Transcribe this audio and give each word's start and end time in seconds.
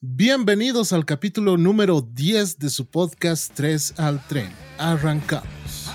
Bienvenidos 0.00 0.92
al 0.92 1.04
capítulo 1.04 1.56
número 1.56 2.02
10 2.02 2.60
de 2.60 2.70
su 2.70 2.86
podcast 2.86 3.52
3 3.54 3.94
al 3.98 4.24
tren. 4.28 4.52
Arrancamos. 4.78 5.90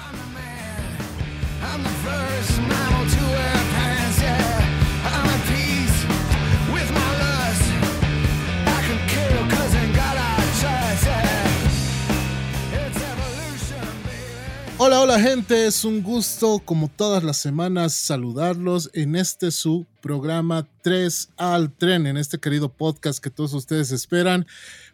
Hola, 14.94 15.02
hola 15.02 15.20
gente, 15.20 15.66
es 15.66 15.86
un 15.86 16.04
gusto 16.04 16.62
como 16.64 16.88
todas 16.88 17.23
las 17.23 17.38
semanas 17.38 17.96
saludarlos 17.96 18.92
en 18.93 19.16
este 19.16 19.50
su 19.50 19.88
programa 20.04 20.68
3 20.84 21.32
al 21.36 21.71
tren, 21.75 22.05
en 22.05 22.16
este 22.16 22.38
querido 22.38 22.70
podcast 22.70 23.18
que 23.18 23.32
todos 23.32 23.56
ustedes 23.56 23.92
esperan. 23.92 24.46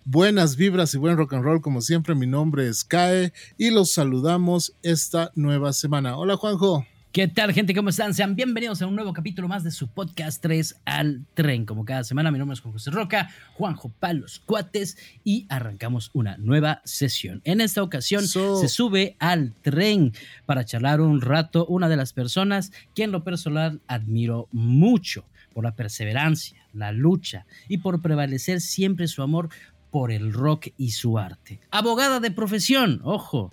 Buenas 0.06 0.56
vibras 0.56 0.94
y 0.94 0.98
buen 1.00 1.18
rock 1.18 1.34
and 1.34 1.44
roll 1.44 1.62
como 1.62 1.82
siempre, 1.82 2.16
mi 2.16 2.28
nombre 2.28 2.70
es 2.70 2.86
Kae 2.86 3.34
y 3.58 3.72
los 3.72 3.92
saludamos 3.92 4.74
esta 4.84 5.34
nueva 5.36 5.74
semana. 5.74 6.16
Hola 6.16 6.38
Juanjo. 6.38 6.86
¿Qué 7.12 7.28
tal, 7.28 7.54
gente? 7.54 7.74
¿Cómo 7.74 7.90
están? 7.90 8.14
Sean 8.14 8.36
bienvenidos 8.36 8.84
a 8.84 8.88
un 8.88 8.94
nuevo 8.96 9.14
capítulo 9.14 9.48
más 9.48 9.64
de 9.64 9.72
su 9.72 9.88
podcast 9.88 10.40
3 10.44 10.76
al 10.86 11.26
tren. 11.34 11.66
Como 11.66 11.84
cada 11.84 12.04
semana, 12.04 12.30
mi 12.30 12.38
nombre 12.38 12.54
es 12.54 12.60
Juan 12.62 12.72
José 12.74 12.92
Roca, 12.92 13.32
Juanjo 13.56 13.90
Palos 14.00 14.44
Cuates 14.46 14.96
y 15.24 15.48
arrancamos 15.50 16.12
una 16.14 16.38
nueva 16.38 16.82
sesión. 16.86 17.42
En 17.46 17.62
esta 17.62 17.82
ocasión 17.82 18.28
So- 18.28 18.62
se 18.62 18.68
sube 18.68 19.16
al 19.18 19.54
tren 19.64 20.14
para 20.46 20.66
charlar 20.66 21.02
un 21.02 21.20
rato 21.22 21.66
una 21.66 21.90
de 21.90 21.98
las 21.98 22.14
personas 22.14 22.72
que 22.94 23.04
en 23.06 23.12
lo 23.12 23.24
personal 23.24 23.82
admiro 23.88 24.48
mucho 24.52 25.26
por 25.52 25.64
la 25.64 25.76
perseverancia, 25.76 26.64
la 26.74 26.92
lucha 26.92 27.48
y 27.68 27.80
por 27.80 28.04
prevalecer 28.04 28.62
siempre 28.62 29.08
su 29.08 29.24
amor 29.24 29.50
por 29.90 30.12
el 30.12 30.32
rock 30.32 30.68
y 30.78 30.92
su 30.92 31.18
arte. 31.18 31.60
Abogada 31.72 32.20
de 32.20 32.30
profesión, 32.30 33.02
ojo, 33.04 33.52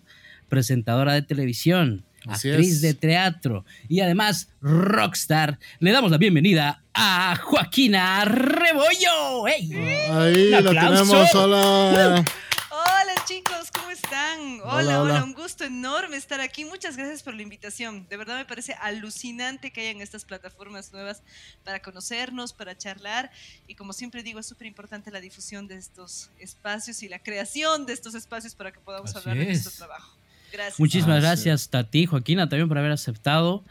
presentadora 0.51 1.15
de 1.15 1.23
televisión, 1.23 2.05
Así 2.27 2.51
actriz 2.51 2.73
es. 2.75 2.81
de 2.83 2.95
teatro 2.95 3.65
y 3.89 4.01
además 4.01 4.49
rockstar. 4.61 5.59
Le 5.79 5.93
damos 5.93 6.11
la 6.11 6.19
bienvenida 6.19 6.83
a 6.95 7.37
Joaquina 7.37 8.25
Rebollo. 8.25 9.47
¡Ey! 9.47 9.73
Ahí 9.73 10.45
Un 10.47 10.51
la 10.51 10.59
aplauso. 10.59 11.05
tenemos, 11.13 11.35
hola. 11.35 12.25
Hola 12.71 13.15
chicos, 13.27 13.71
¿cómo 13.73 13.91
están? 13.91 14.61
Hola, 14.61 14.65
Hola, 14.65 14.81
hola, 14.81 15.01
hola. 15.15 15.25
un 15.25 15.33
gusto 15.35 15.65
enorme 15.65 16.17
estar 16.17 16.41
aquí. 16.41 16.65
Muchas 16.65 16.97
gracias 16.97 17.23
por 17.23 17.35
la 17.35 17.43
invitación. 17.43 18.07
De 18.09 18.17
verdad 18.17 18.37
me 18.37 18.45
parece 18.45 18.75
alucinante 18.81 19.73
que 19.73 19.81
hayan 19.89 20.01
estas 20.03 20.25
plataformas 20.25 20.93
nuevas 20.93 21.23
para 21.65 21.81
conocernos, 21.81 22.53
para 22.53 22.77
charlar. 22.77 23.31
Y 23.67 23.75
como 23.77 23.93
siempre 23.93 24.23
digo, 24.23 24.41
es 24.41 24.47
súper 24.47 24.67
importante 24.67 25.11
la 25.11 25.21
difusión 25.21 25.67
de 25.69 25.77
estos 25.77 26.31
espacios 26.39 27.03
y 27.03 27.09
la 27.09 27.19
creación 27.21 27.87
de 27.87 27.93
estos 27.95 28.15
espacios 28.15 28.55
para 28.55 28.73
que 28.73 28.81
podamos 28.81 29.11
Así 29.11 29.19
hablar 29.21 29.39
de 29.39 29.45
nuestro 29.47 29.71
es. 29.71 29.77
trabajo. 29.77 30.16
Gracias. 30.53 30.81
Muchísimas 30.81 31.17
Ah, 31.17 31.21
sí. 31.21 31.27
gracias, 31.27 31.69
Tati, 31.71 32.07
Joaquina, 32.07 32.49
también 32.49 32.69
por 32.69 32.79
haber 32.79 32.93
aceptado 32.93 33.63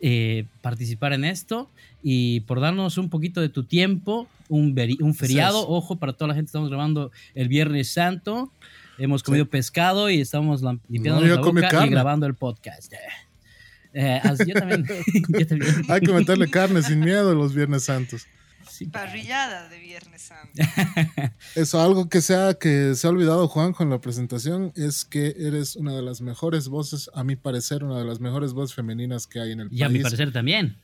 eh, 0.00 0.46
participar 0.60 1.12
en 1.12 1.24
esto 1.24 1.70
y 2.02 2.40
por 2.40 2.60
darnos 2.60 2.98
un 2.98 3.08
poquito 3.10 3.40
de 3.40 3.48
tu 3.48 3.64
tiempo, 3.64 4.28
un, 4.48 4.74
veri- 4.74 5.00
un 5.00 5.14
feriado. 5.14 5.60
es. 5.60 5.66
Ojo, 5.68 5.96
para 5.96 6.12
toda 6.14 6.28
la 6.28 6.34
gente, 6.34 6.46
estamos 6.48 6.68
grabando 6.68 7.10
el 7.34 7.48
Viernes 7.48 7.90
Santo. 7.92 8.50
Hemos 8.98 9.22
comido 9.22 9.46
pescado 9.46 10.10
y 10.10 10.20
estamos 10.20 10.62
limpiando 10.88 11.20
No, 11.22 11.26
la 11.26 11.40
boca 11.40 11.68
carne. 11.68 11.86
y 11.86 11.90
grabando 11.90 12.26
el 12.26 12.34
podcast. 12.34 12.92
Eh, 12.92 12.98
eh, 13.94 14.20
así 14.22 14.44
yo 14.48 14.54
también. 14.54 14.84
yo 15.28 15.46
también. 15.46 15.72
Hay 15.88 16.00
que 16.00 16.12
meterle 16.12 16.48
carne 16.50 16.82
sin 16.82 17.00
miedo 17.00 17.34
los 17.34 17.54
Viernes 17.54 17.84
Santos. 17.84 18.26
Sí, 18.84 18.90
Parrillada 18.90 19.68
de 19.68 19.78
Viernes 19.78 20.22
Santo. 20.22 20.52
Eso, 21.54 21.80
algo 21.80 22.08
que 22.08 22.20
se 22.20 22.34
ha, 22.36 22.54
que 22.54 22.94
se 22.94 23.06
ha 23.06 23.10
olvidado 23.10 23.48
Juanjo 23.48 23.82
en 23.82 23.90
la 23.90 24.00
presentación 24.00 24.72
es 24.76 25.04
que 25.04 25.34
eres 25.38 25.76
una 25.76 25.94
de 25.94 26.02
las 26.02 26.20
mejores 26.20 26.68
voces, 26.68 27.10
a 27.14 27.24
mi 27.24 27.36
parecer, 27.36 27.84
una 27.84 27.98
de 27.98 28.04
las 28.04 28.20
mejores 28.20 28.52
voces 28.52 28.74
femeninas 28.74 29.26
que 29.26 29.40
hay 29.40 29.52
en 29.52 29.60
el 29.60 29.68
y 29.72 29.82
a 29.82 29.86
país. 29.86 29.98
mi 29.98 30.02
parecer 30.02 30.32
también. 30.32 30.76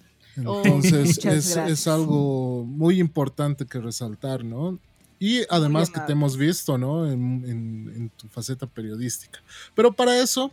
Oh, 0.45 0.63
Entonces 0.65 1.17
muchas 1.17 1.35
es, 1.35 1.57
es 1.57 1.87
algo 1.89 2.65
muy 2.65 3.01
importante 3.01 3.67
que 3.67 3.81
resaltar, 3.81 4.45
¿no? 4.45 4.79
Y 5.21 5.41
además 5.51 5.91
que 5.91 5.99
te 6.01 6.13
hemos 6.13 6.37
visto, 6.37 6.79
¿no? 6.79 7.11
En, 7.11 7.43
en- 7.45 7.93
en 7.97 8.11
tu 8.11 8.29
faceta 8.29 8.69
periodística. 8.69 9.41
Pero 9.75 9.93
para 9.93 10.17
eso, 10.21 10.53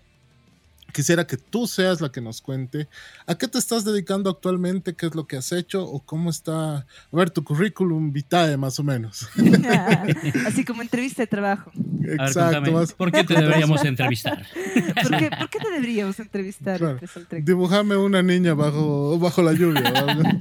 quisiera 0.96 1.28
que 1.28 1.36
tú 1.36 1.68
seas 1.68 2.00
la 2.00 2.10
que 2.10 2.22
nos 2.22 2.40
cuente 2.42 2.88
a 3.28 3.36
qué 3.36 3.50
te 3.50 3.58
estás 3.58 3.84
dedicando 3.84 4.30
actualmente, 4.30 4.96
qué 4.96 5.08
es 5.08 5.14
lo 5.16 5.28
que 5.28 5.36
has 5.36 5.52
hecho 5.52 5.84
o 5.84 6.00
cómo 6.00 6.30
está, 6.30 6.78
a 6.78 6.86
ver, 7.12 7.30
tu 7.32 7.44
currículum 7.44 8.14
vitae 8.14 8.56
más 8.56 8.80
o 8.80 8.84
menos. 8.84 9.28
Así 10.48 10.64
como 10.64 10.82
entrevista 10.82 11.22
de 11.22 11.28
trabajo. 11.28 11.70
A 11.76 12.00
ver, 12.00 12.22
Exacto. 12.22 12.72
más- 12.72 12.94
¿por 12.94 13.12
qué 13.12 13.26
te 13.26 13.34
deberíamos 13.34 13.84
entrevistar? 13.84 14.48
¿Por 15.04 15.18
qué, 15.18 15.30
por 15.38 15.50
qué 15.50 15.60
te 15.60 15.70
deberíamos 15.70 16.18
entrevistar? 16.20 16.78
Claro. 16.78 17.00
Dibujame 17.42 17.98
una 17.98 18.24
niña 18.24 18.54
bajo, 18.54 19.20
bajo 19.20 19.42
la 19.42 19.52
lluvia. 19.52 19.82
¿verdad? 19.82 20.40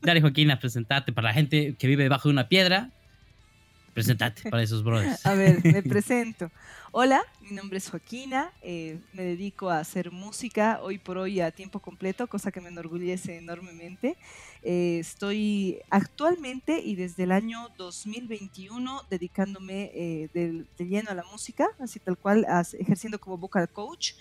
Dale, 0.00 0.22
Joaquina, 0.22 0.58
presentate. 0.58 1.12
Para 1.12 1.28
la 1.28 1.34
gente 1.34 1.74
que 1.78 1.86
vive 1.86 2.04
debajo 2.04 2.28
de 2.28 2.32
una 2.32 2.48
piedra, 2.48 2.90
presentate 3.92 4.48
para 4.50 4.62
esos 4.62 4.82
brothers. 4.82 5.26
A 5.26 5.34
ver, 5.34 5.60
me 5.62 5.82
presento. 5.82 6.50
Hola, 6.92 7.20
mi 7.48 7.54
nombre 7.54 7.78
es 7.78 7.88
Joaquina, 7.90 8.52
eh, 8.60 8.98
me 9.12 9.22
dedico 9.22 9.70
a 9.70 9.78
hacer 9.78 10.10
música 10.10 10.80
hoy 10.82 10.98
por 10.98 11.16
hoy 11.16 11.40
a 11.40 11.52
tiempo 11.52 11.78
completo, 11.80 12.26
cosa 12.26 12.50
que 12.50 12.60
me 12.60 12.68
enorgullece 12.68 13.36
enormemente. 13.36 14.16
Eh, 14.62 14.98
estoy 14.98 15.78
actualmente 15.90 16.80
y 16.80 16.96
desde 16.96 17.22
el 17.22 17.30
año 17.32 17.68
2021 17.78 19.02
dedicándome 19.08 19.92
eh, 19.94 20.28
de, 20.34 20.66
de 20.76 20.86
lleno 20.86 21.10
a 21.10 21.14
la 21.14 21.22
música, 21.24 21.68
así 21.78 22.00
tal 22.00 22.18
cual, 22.18 22.44
as- 22.48 22.74
ejerciendo 22.74 23.20
como 23.20 23.38
vocal 23.38 23.68
coach, 23.70 24.14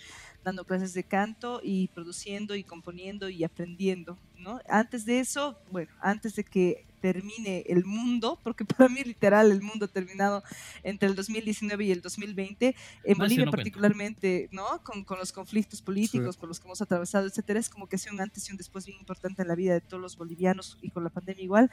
dando 0.43 0.63
clases 0.63 0.93
de 0.93 1.03
canto 1.03 1.61
y 1.63 1.87
produciendo 1.89 2.55
y 2.55 2.63
componiendo 2.63 3.29
y 3.29 3.43
aprendiendo. 3.43 4.19
¿no? 4.37 4.59
Antes 4.69 5.05
de 5.05 5.19
eso, 5.19 5.57
bueno, 5.71 5.91
antes 5.99 6.35
de 6.35 6.43
que 6.43 6.85
termine 7.13 7.63
el 7.67 7.85
mundo, 7.85 8.39
porque 8.43 8.65
para 8.79 8.89
mí 8.89 9.03
literal 9.03 9.51
el 9.51 9.61
mundo 9.61 9.85
ha 9.85 9.87
terminado 9.87 10.43
entre 10.83 11.07
el 11.07 11.15
2019 11.15 11.85
y 11.85 11.91
el 11.91 12.01
2020, 12.01 12.75
en 13.03 13.17
No, 13.17 13.19
Bolivia 13.19 13.43
sí, 13.43 13.45
no 13.45 13.51
cuenta. 13.51 13.51
particularmente, 13.51 14.49
¿no? 14.51 14.65
Con, 14.83 15.03
con 15.03 15.19
los 15.19 15.31
conflictos 15.31 15.81
políticos 15.83 16.35
por 16.37 16.49
los 16.49 16.59
que 16.59 16.67
hemos 16.67 16.81
atravesado, 16.81 17.27
etcétera, 17.27 17.59
es 17.59 17.69
como 17.69 17.87
que 17.87 17.97
ha 17.97 17.99
sido 17.99 18.15
un 18.15 18.21
antes 18.21 18.47
y 18.49 18.51
un 18.51 18.57
después 18.57 18.85
bien 18.87 18.97
importante 18.99 19.43
en 19.43 19.47
la 19.47 19.55
vida 19.55 19.73
de 19.73 19.81
todos 19.81 20.01
los 20.01 20.17
bolivianos 20.17 20.77
y 20.81 20.89
con 20.89 21.03
la 21.03 21.11
pandemia 21.11 21.43
igual. 21.43 21.69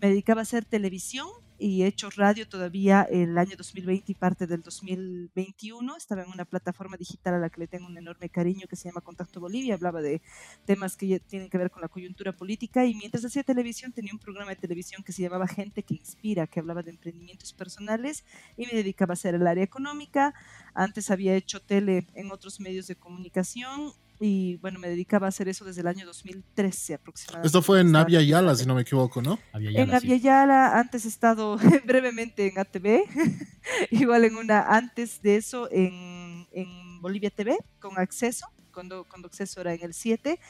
Me 0.00 0.08
dedicaba 0.08 0.40
a 0.40 0.42
hacer 0.42 0.64
televisión 0.64 1.26
y 1.58 1.82
he 1.82 1.86
hecho 1.86 2.10
radio 2.10 2.48
todavía 2.48 3.02
el 3.02 3.36
año 3.38 3.56
2020 3.56 4.12
y 4.12 4.14
parte 4.14 4.46
del 4.46 4.62
2021. 4.62 5.96
Estaba 5.96 6.22
en 6.22 6.30
una 6.30 6.44
plataforma 6.44 6.96
digital 6.96 7.34
a 7.34 7.38
la 7.38 7.50
que 7.50 7.60
le 7.60 7.66
tengo 7.66 7.86
un 7.86 7.96
enorme 7.96 8.28
cariño 8.28 8.66
que 8.68 8.76
se 8.76 8.88
llama 8.88 9.00
Contacto 9.00 9.40
Bolivia. 9.40 9.74
Hablaba 9.74 10.02
de 10.02 10.20
temas 10.64 10.96
que 10.96 11.20
tienen 11.20 11.48
que 11.48 11.58
ver 11.58 11.70
con 11.70 11.82
la 11.82 11.88
coyuntura 11.88 12.32
política 12.32 12.84
y 12.84 12.94
mientras 12.94 13.24
hacía 13.24 13.42
televisión 13.42 13.92
tenía 13.92 14.12
un 14.12 14.18
programa 14.18 14.50
de 14.50 14.56
televisión 14.56 15.02
que 15.02 15.12
se 15.12 15.22
llamaba 15.22 15.46
Gente 15.46 15.82
que 15.82 15.94
Inspira, 15.94 16.46
que 16.46 16.60
hablaba 16.60 16.82
de 16.82 16.90
emprendimientos 16.90 17.52
personales 17.52 18.24
y 18.56 18.66
me 18.66 18.72
dedicaba 18.72 19.12
a 19.12 19.14
hacer 19.14 19.34
el 19.34 19.46
área 19.46 19.64
económica. 19.64 20.34
Antes 20.74 21.10
había 21.10 21.34
hecho 21.34 21.60
tele 21.60 22.06
en 22.14 22.30
otros 22.32 22.60
medios 22.60 22.86
de 22.86 22.96
comunicación 22.96 23.92
y 24.18 24.56
bueno, 24.56 24.78
me 24.78 24.88
dedicaba 24.88 25.26
a 25.26 25.28
hacer 25.28 25.48
eso 25.48 25.64
desde 25.64 25.82
el 25.82 25.88
año 25.88 26.06
2013 26.06 26.94
aproximadamente. 26.94 27.46
Esto 27.46 27.62
fue 27.62 27.80
en 27.80 27.92
Navia 27.92 28.22
Yala, 28.22 28.54
si 28.54 28.66
no 28.66 28.74
me 28.74 28.82
equivoco, 28.82 29.20
¿no? 29.20 29.38
Había 29.52 29.70
En 29.70 29.88
Yala, 29.88 30.00
sí. 30.00 30.12
Aviala, 30.12 30.78
antes 30.78 31.04
he 31.04 31.08
estado 31.08 31.58
brevemente 31.84 32.46
en 32.46 32.58
ATV, 32.58 33.02
igual 33.90 34.24
en 34.24 34.36
una 34.36 34.62
antes 34.62 35.20
de 35.22 35.36
eso 35.36 35.68
en, 35.70 36.46
en 36.52 37.00
Bolivia 37.00 37.30
TV 37.30 37.58
con 37.78 37.98
acceso, 37.98 38.46
cuando, 38.72 39.04
cuando 39.04 39.28
acceso 39.28 39.60
era 39.60 39.74
en 39.74 39.82
el 39.82 39.92
7. 39.92 40.40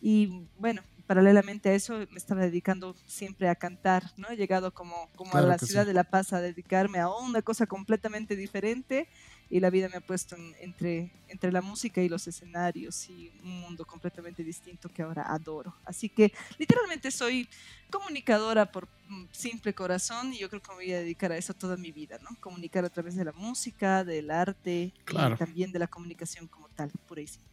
Y 0.00 0.48
bueno, 0.58 0.82
paralelamente 1.06 1.68
a 1.68 1.74
eso 1.74 1.98
me 2.10 2.18
estaba 2.18 2.40
dedicando 2.40 2.96
siempre 3.06 3.48
a 3.48 3.54
cantar, 3.54 4.04
¿no? 4.16 4.28
He 4.30 4.36
llegado 4.36 4.72
como, 4.72 5.08
como 5.14 5.30
Claro 5.30 5.46
a 5.46 5.50
la 5.50 5.58
ciudad 5.58 5.82
sí. 5.82 5.88
de 5.88 5.94
La 5.94 6.04
Paz 6.04 6.32
a 6.32 6.40
dedicarme 6.40 6.98
a 6.98 7.08
una 7.08 7.42
cosa 7.42 7.66
completamente 7.66 8.34
diferente 8.34 9.08
y 9.52 9.60
la 9.60 9.68
vida 9.70 9.88
me 9.90 9.96
ha 9.98 10.00
puesto 10.00 10.34
en- 10.34 10.54
entre, 10.60 11.12
entre 11.28 11.52
la 11.52 11.60
música 11.60 12.00
y 12.02 12.08
los 12.08 12.26
escenarios 12.26 13.08
y 13.10 13.28
un 13.42 13.60
mundo 13.60 13.84
completamente 13.84 14.42
distinto 14.42 14.88
que 14.88 15.02
ahora 15.02 15.24
adoro. 15.28 15.74
Así 15.84 16.08
que 16.08 16.32
literalmente 16.58 17.10
soy 17.10 17.46
comunicadora 17.90 18.72
por 18.72 18.88
mm, 19.08 19.26
simple 19.32 19.74
corazón 19.74 20.32
y 20.32 20.38
yo 20.38 20.48
creo 20.48 20.62
que 20.62 20.70
me 20.70 20.76
voy 20.76 20.92
a 20.92 21.00
dedicar 21.00 21.32
a 21.32 21.36
eso 21.36 21.52
toda 21.54 21.76
mi 21.76 21.92
vida, 21.92 22.18
¿no? 22.22 22.30
Comunicar 22.40 22.84
a 22.86 22.90
través 22.90 23.14
de 23.14 23.24
la 23.26 23.32
música, 23.32 24.04
del 24.04 24.30
arte 24.30 24.94
Claro. 25.04 25.34
y 25.34 25.38
también 25.38 25.70
de 25.70 25.78
la 25.80 25.86
comunicación 25.86 26.48
como 26.48 26.68
tal, 26.70 26.90
pura 27.06 27.20
y 27.20 27.26
simple. 27.26 27.51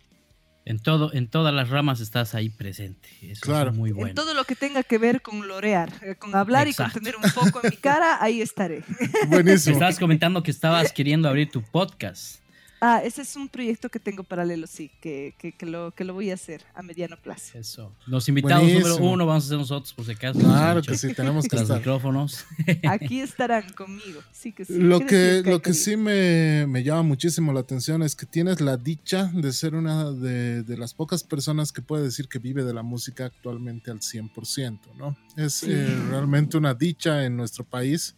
En, 0.65 0.77
todo, 0.77 1.11
en 1.13 1.27
todas 1.27 1.53
las 1.53 1.69
ramas 1.69 1.99
estás 1.99 2.35
ahí 2.35 2.49
presente. 2.49 3.09
Eso 3.23 3.41
Claro. 3.41 3.71
es 3.71 3.75
muy 3.77 3.89
En 3.89 3.95
bueno. 3.95 4.13
todo 4.13 4.33
lo 4.35 4.43
que 4.43 4.55
tenga 4.55 4.83
que 4.83 4.97
ver 4.99 5.21
con 5.21 5.47
lorear, 5.47 5.91
eh, 6.03 6.15
con 6.15 6.35
hablar 6.35 6.67
Exacto. 6.67 6.91
y 6.91 6.93
con 6.93 7.03
tener 7.03 7.15
un 7.15 7.31
foco 7.31 7.61
en 7.63 7.71
mi 7.71 7.77
cara, 7.77 8.21
ahí 8.21 8.41
estaré. 8.41 8.83
Me 9.23 9.25
Buenísimo. 9.41 9.73
estabas 9.73 9.97
comentando 9.97 10.43
que 10.43 10.51
estabas 10.51 10.91
queriendo 10.93 11.27
abrir 11.27 11.49
tu 11.49 11.63
podcast. 11.63 12.39
Ah, 12.81 13.01
ese 13.03 13.21
es 13.23 13.35
un 13.35 13.49
proyecto 13.49 13.89
que 13.89 13.99
tengo 13.99 14.23
paralelo, 14.23 14.65
sí, 14.67 14.89
que, 15.01 15.33
que, 15.37 15.51
que 15.51 15.65
lo, 15.65 15.91
que 15.91 16.03
lo 16.05 16.13
voy 16.13 16.31
a 16.31 16.35
hacer 16.35 16.63
a 16.73 16.81
mediano 16.81 17.17
plazo. 17.17 17.57
Eso. 17.57 17.91
Los 18.07 18.29
invitados 18.29 18.63
número 18.63 18.79
Buenísimo. 18.81 19.11
uno 19.11 19.25
vamos 19.25 19.45
a 19.45 19.47
ser 19.49 19.57
nosotros, 19.57 19.93
por 19.93 20.05
si 20.05 20.11
acaso. 20.13 20.39
Claro 20.39 20.81
que 20.81 20.97
sí, 20.97 21.13
tenemos 21.13 21.45
que 21.47 21.57
estar. 21.57 21.77
micrófonos. 21.79 22.45
Aquí 22.89 23.19
estarán 23.19 23.71
conmigo, 23.73 24.21
sí 24.31 24.53
que 24.53 24.63
sí. 24.65 24.77
Lo 24.77 24.99
¿Qué 25.01 25.41
que, 25.43 25.49
lo 25.49 25.61
que 25.61 25.73
sí 25.73 25.97
me, 25.97 26.65
me 26.67 26.83
llama 26.83 27.03
muchísimo 27.03 27.51
la 27.53 27.59
atención 27.59 28.01
es 28.03 28.15
que 28.15 28.25
tienes 28.25 28.61
la 28.61 28.77
dicha 28.77 29.29
de 29.33 29.51
ser 29.51 29.75
una 29.75 30.11
de, 30.11 30.63
de 30.63 30.77
las 30.77 30.93
pocas 30.93 31.23
personas 31.23 31.71
que 31.71 31.81
puede 31.81 32.03
decir 32.03 32.27
que 32.29 32.39
vive 32.39 32.63
de 32.63 32.73
la 32.73 32.83
música 32.83 33.25
actualmente 33.25 33.91
al 33.91 33.99
100%, 33.99 34.79
¿no? 34.97 35.17
Es 35.35 35.53
Sí. 35.55 35.67
eh, 35.69 35.85
realmente 36.09 36.55
una 36.57 36.73
dicha 36.73 37.25
en 37.25 37.35
nuestro 37.35 37.63
país 37.65 38.15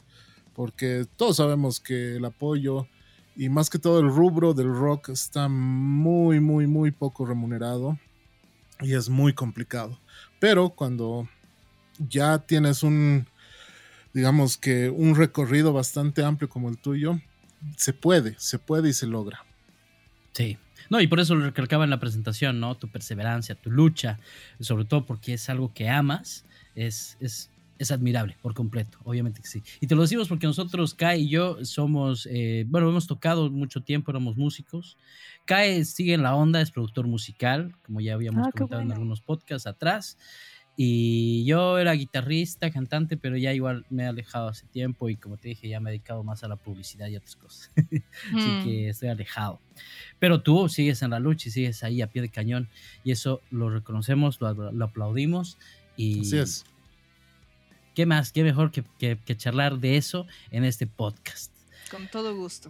porque 0.54 1.06
todos 1.16 1.38
sabemos 1.38 1.80
que 1.80 2.18
el 2.18 2.26
apoyo 2.26 2.88
y 3.36 3.50
más 3.50 3.70
que 3.70 3.80
todo 3.80 4.00
el 4.00 4.10
rubro 4.10 4.54
del 4.54 4.74
rock 4.74 5.10
está 5.10 5.48
muy, 5.48 6.40
muy, 6.40 6.68
muy 6.68 6.92
poco 6.92 7.26
remunerado 7.26 7.98
y 8.82 8.94
es 8.94 9.10
muy 9.10 9.34
complicado. 9.34 10.00
Pero 10.40 10.70
cuando 10.70 11.28
ya 11.98 12.40
tienes 12.40 12.84
un, 12.84 13.28
digamos 14.14 14.58
que 14.58 14.90
un 14.90 15.16
recorrido 15.16 15.74
bastante 15.74 16.24
amplio 16.24 16.50
como 16.50 16.70
el 16.70 16.78
tuyo, 16.78 17.20
se 17.78 17.94
puede, 17.94 18.36
se 18.38 18.60
puede 18.60 18.90
y 18.90 18.94
se 18.94 19.08
logra. 19.08 19.46
Sí. 20.34 20.58
No, 20.90 21.00
y 21.00 21.08
por 21.08 21.22
eso 21.22 21.36
lo 21.36 21.46
recalcaba 21.46 21.86
en 21.86 21.90
la 21.90 22.02
presentación, 22.02 22.60
¿no? 22.60 22.76
Tu 22.76 22.90
perseverancia, 22.90 23.56
tu 23.56 23.72
lucha, 23.72 24.20
sobre 24.60 24.84
todo 24.84 25.06
porque 25.06 25.34
es 25.34 25.50
algo 25.50 25.74
que 25.74 25.88
amas, 25.88 26.44
es, 26.76 27.18
es, 27.22 27.50
es 27.82 27.92
admirable 27.92 28.38
por 28.42 28.54
completo, 28.54 28.98
obviamente 29.04 29.42
que 29.42 29.48
sí. 29.48 29.64
Y 29.80 29.88
te 29.88 29.96
lo 29.96 30.02
decimos 30.04 30.28
porque 30.28 30.48
nosotros, 30.48 30.94
Kai 30.94 31.22
y 31.24 31.30
yo, 31.30 31.64
somos, 31.66 32.28
eh, 32.32 32.66
bueno, 32.68 32.90
hemos 32.90 33.08
tocado 33.08 33.50
mucho 33.50 33.82
tiempo, 33.82 34.12
éramos 34.12 34.38
músicos. 34.38 34.98
Kai 35.46 35.84
sigue 35.86 36.14
en 36.14 36.24
la 36.24 36.36
onda, 36.36 36.62
es 36.62 36.72
productor 36.72 37.08
musical, 37.08 37.76
como 37.86 38.02
ya 38.02 38.14
habíamos 38.14 38.48
Ah, 38.48 38.52
comentado 38.52 38.82
en 38.82 38.88
bueno. 38.88 38.94
algunos 39.02 39.22
podcasts 39.22 39.68
atrás. 39.68 40.18
Y 40.78 41.44
yo 41.46 41.78
era 41.80 41.92
guitarrista, 41.94 42.72
cantante, 42.72 43.18
pero 43.18 43.36
ya 43.38 43.54
igual 43.54 43.86
me 43.90 44.04
he 44.04 44.06
alejado 44.08 44.48
hace 44.48 44.66
tiempo 44.68 45.10
y 45.10 45.18
como 45.18 45.38
te 45.38 45.50
dije, 45.50 45.68
ya 45.68 45.80
me 45.80 45.90
he 45.90 45.94
dedicado 45.94 46.24
más 46.24 46.44
a 46.44 46.48
la 46.48 46.56
publicidad 46.56 47.08
y 47.08 47.18
otras 47.18 47.36
cosas. 47.36 47.72
Así 48.36 48.50
Mm. 48.50 48.64
que 48.64 48.90
estoy 48.90 49.10
alejado. 49.10 49.60
Pero 50.18 50.42
tú 50.42 50.70
sigues 50.70 51.02
en 51.02 51.12
la 51.12 51.20
lucha 51.20 51.50
y 51.50 51.52
sigues 51.52 51.84
ahí 51.84 52.02
a 52.02 52.08
pie 52.08 52.22
de 52.22 52.30
cañón. 52.30 52.70
Y 53.04 53.12
eso 53.12 53.42
lo 53.52 53.70
reconocemos, 53.70 54.40
lo, 54.40 54.54
lo 54.72 54.86
aplaudimos. 54.86 55.58
Y 55.98 56.22
Así 56.22 56.38
es. 56.38 56.64
Qué 57.96 58.06
más, 58.06 58.32
qué 58.32 58.44
mejor 58.44 58.72
que, 58.72 58.84
que- 59.00 59.18
que 59.18 59.36
charlar 59.38 59.80
de 59.80 59.98
eso 59.98 60.28
en 60.52 60.64
este 60.64 60.88
podcast. 60.88 61.54
Con 61.90 62.08
todo 62.10 62.36
gusto. 62.36 62.70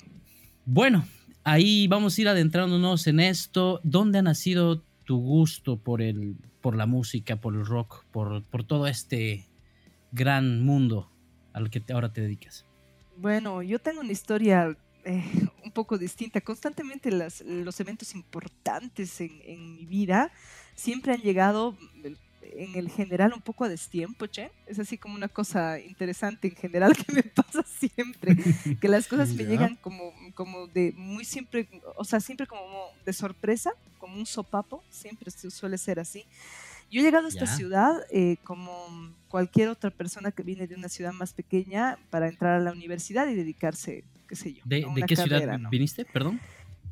Bueno, 0.66 1.06
ahí 1.44 1.88
vamos 1.88 2.18
a 2.18 2.22
ir 2.22 2.28
adentrándonos 2.28 3.08
en 3.08 3.20
esto. 3.20 3.80
¿Dónde 3.84 4.20
ha 4.20 4.22
nacido 4.22 4.84
tu 5.06 5.18
gusto 5.20 5.78
por, 5.78 6.02
el, 6.02 6.36
por 6.62 6.76
la 6.76 6.86
música, 6.86 7.36
por 7.36 7.56
el 7.56 7.66
rock, 7.66 8.06
por, 8.12 8.44
por 8.44 8.64
todo 8.64 8.88
este 8.88 9.48
gran 10.12 10.64
mundo 10.64 11.12
al 11.54 11.70
que 11.70 11.80
te- 11.80 11.94
ahora 11.94 12.12
te 12.14 12.22
dedicas? 12.22 12.66
Bueno, 13.18 13.62
yo 13.62 13.78
tengo 13.80 14.02
una 14.02 14.12
historia 14.12 14.76
eh, 15.04 15.24
un 15.64 15.72
poco 15.72 15.98
distinta. 15.98 16.42
Constantemente 16.42 17.12
las- 17.12 17.42
los 17.42 17.80
eventos 17.80 18.16
importantes 18.16 19.22
en, 19.22 19.40
en 19.44 19.76
mi 19.76 19.86
vida 19.86 20.32
siempre 20.76 21.14
han 21.14 21.22
llegado 21.22 21.78
en 22.44 22.76
el 22.76 22.90
general 22.90 23.34
un 23.34 23.42
poco 23.42 23.64
a 23.66 23.70
destiempo, 23.70 24.26
che. 24.28 24.52
Es 24.68 24.80
así 24.80 24.98
como 24.98 25.16
una 25.16 25.28
cosa 25.28 25.80
interesante 25.80 26.48
en 26.48 26.56
general 26.56 26.94
que 27.06 27.12
me 27.14 27.24
pasa 27.24 27.64
siempre, 27.64 28.36
que 28.80 28.88
las 28.88 29.08
cosas 29.08 29.30
me 29.34 29.46
llegan 29.46 29.76
como, 29.78 30.14
como 30.34 30.68
de 30.68 30.94
muy 30.96 31.26
siempre, 31.26 31.68
o 31.96 32.04
sea, 32.04 32.20
siempre 32.20 32.48
como 32.48 32.90
de 33.06 33.14
sorpresa, 33.14 33.72
como 34.00 34.16
un 34.18 34.26
sopapo, 34.26 34.84
siempre 34.90 35.30
su- 35.32 35.52
suele 35.52 35.78
ser 35.78 36.00
así. 36.00 36.26
Yo 36.90 37.00
he 37.00 37.04
llegado 37.04 37.28
a 37.28 37.30
esta 37.30 37.46
ciudad 37.48 37.94
eh, 38.12 38.36
como 38.44 39.16
cualquier 39.30 39.70
otra 39.70 39.92
persona 39.92 40.32
que 40.32 40.44
viene 40.44 40.68
de 40.68 40.76
una 40.76 40.90
ciudad 40.90 41.14
más 41.14 41.32
pequeña 41.34 41.98
para 42.10 42.28
entrar 42.28 42.60
a 42.60 42.64
la 42.64 42.74
universidad 42.74 43.28
y 43.30 43.36
dedicarse, 43.36 44.04
qué 44.28 44.36
sé 44.36 44.54
yo. 44.56 44.62
¿De, 44.66 44.78
a 44.78 44.80
de 44.80 44.86
una 44.88 45.06
qué 45.06 45.16
carrera, 45.16 45.40
ciudad 45.40 45.58
¿no? 45.60 45.70
viniste? 45.70 46.04
Perdón. 46.04 46.42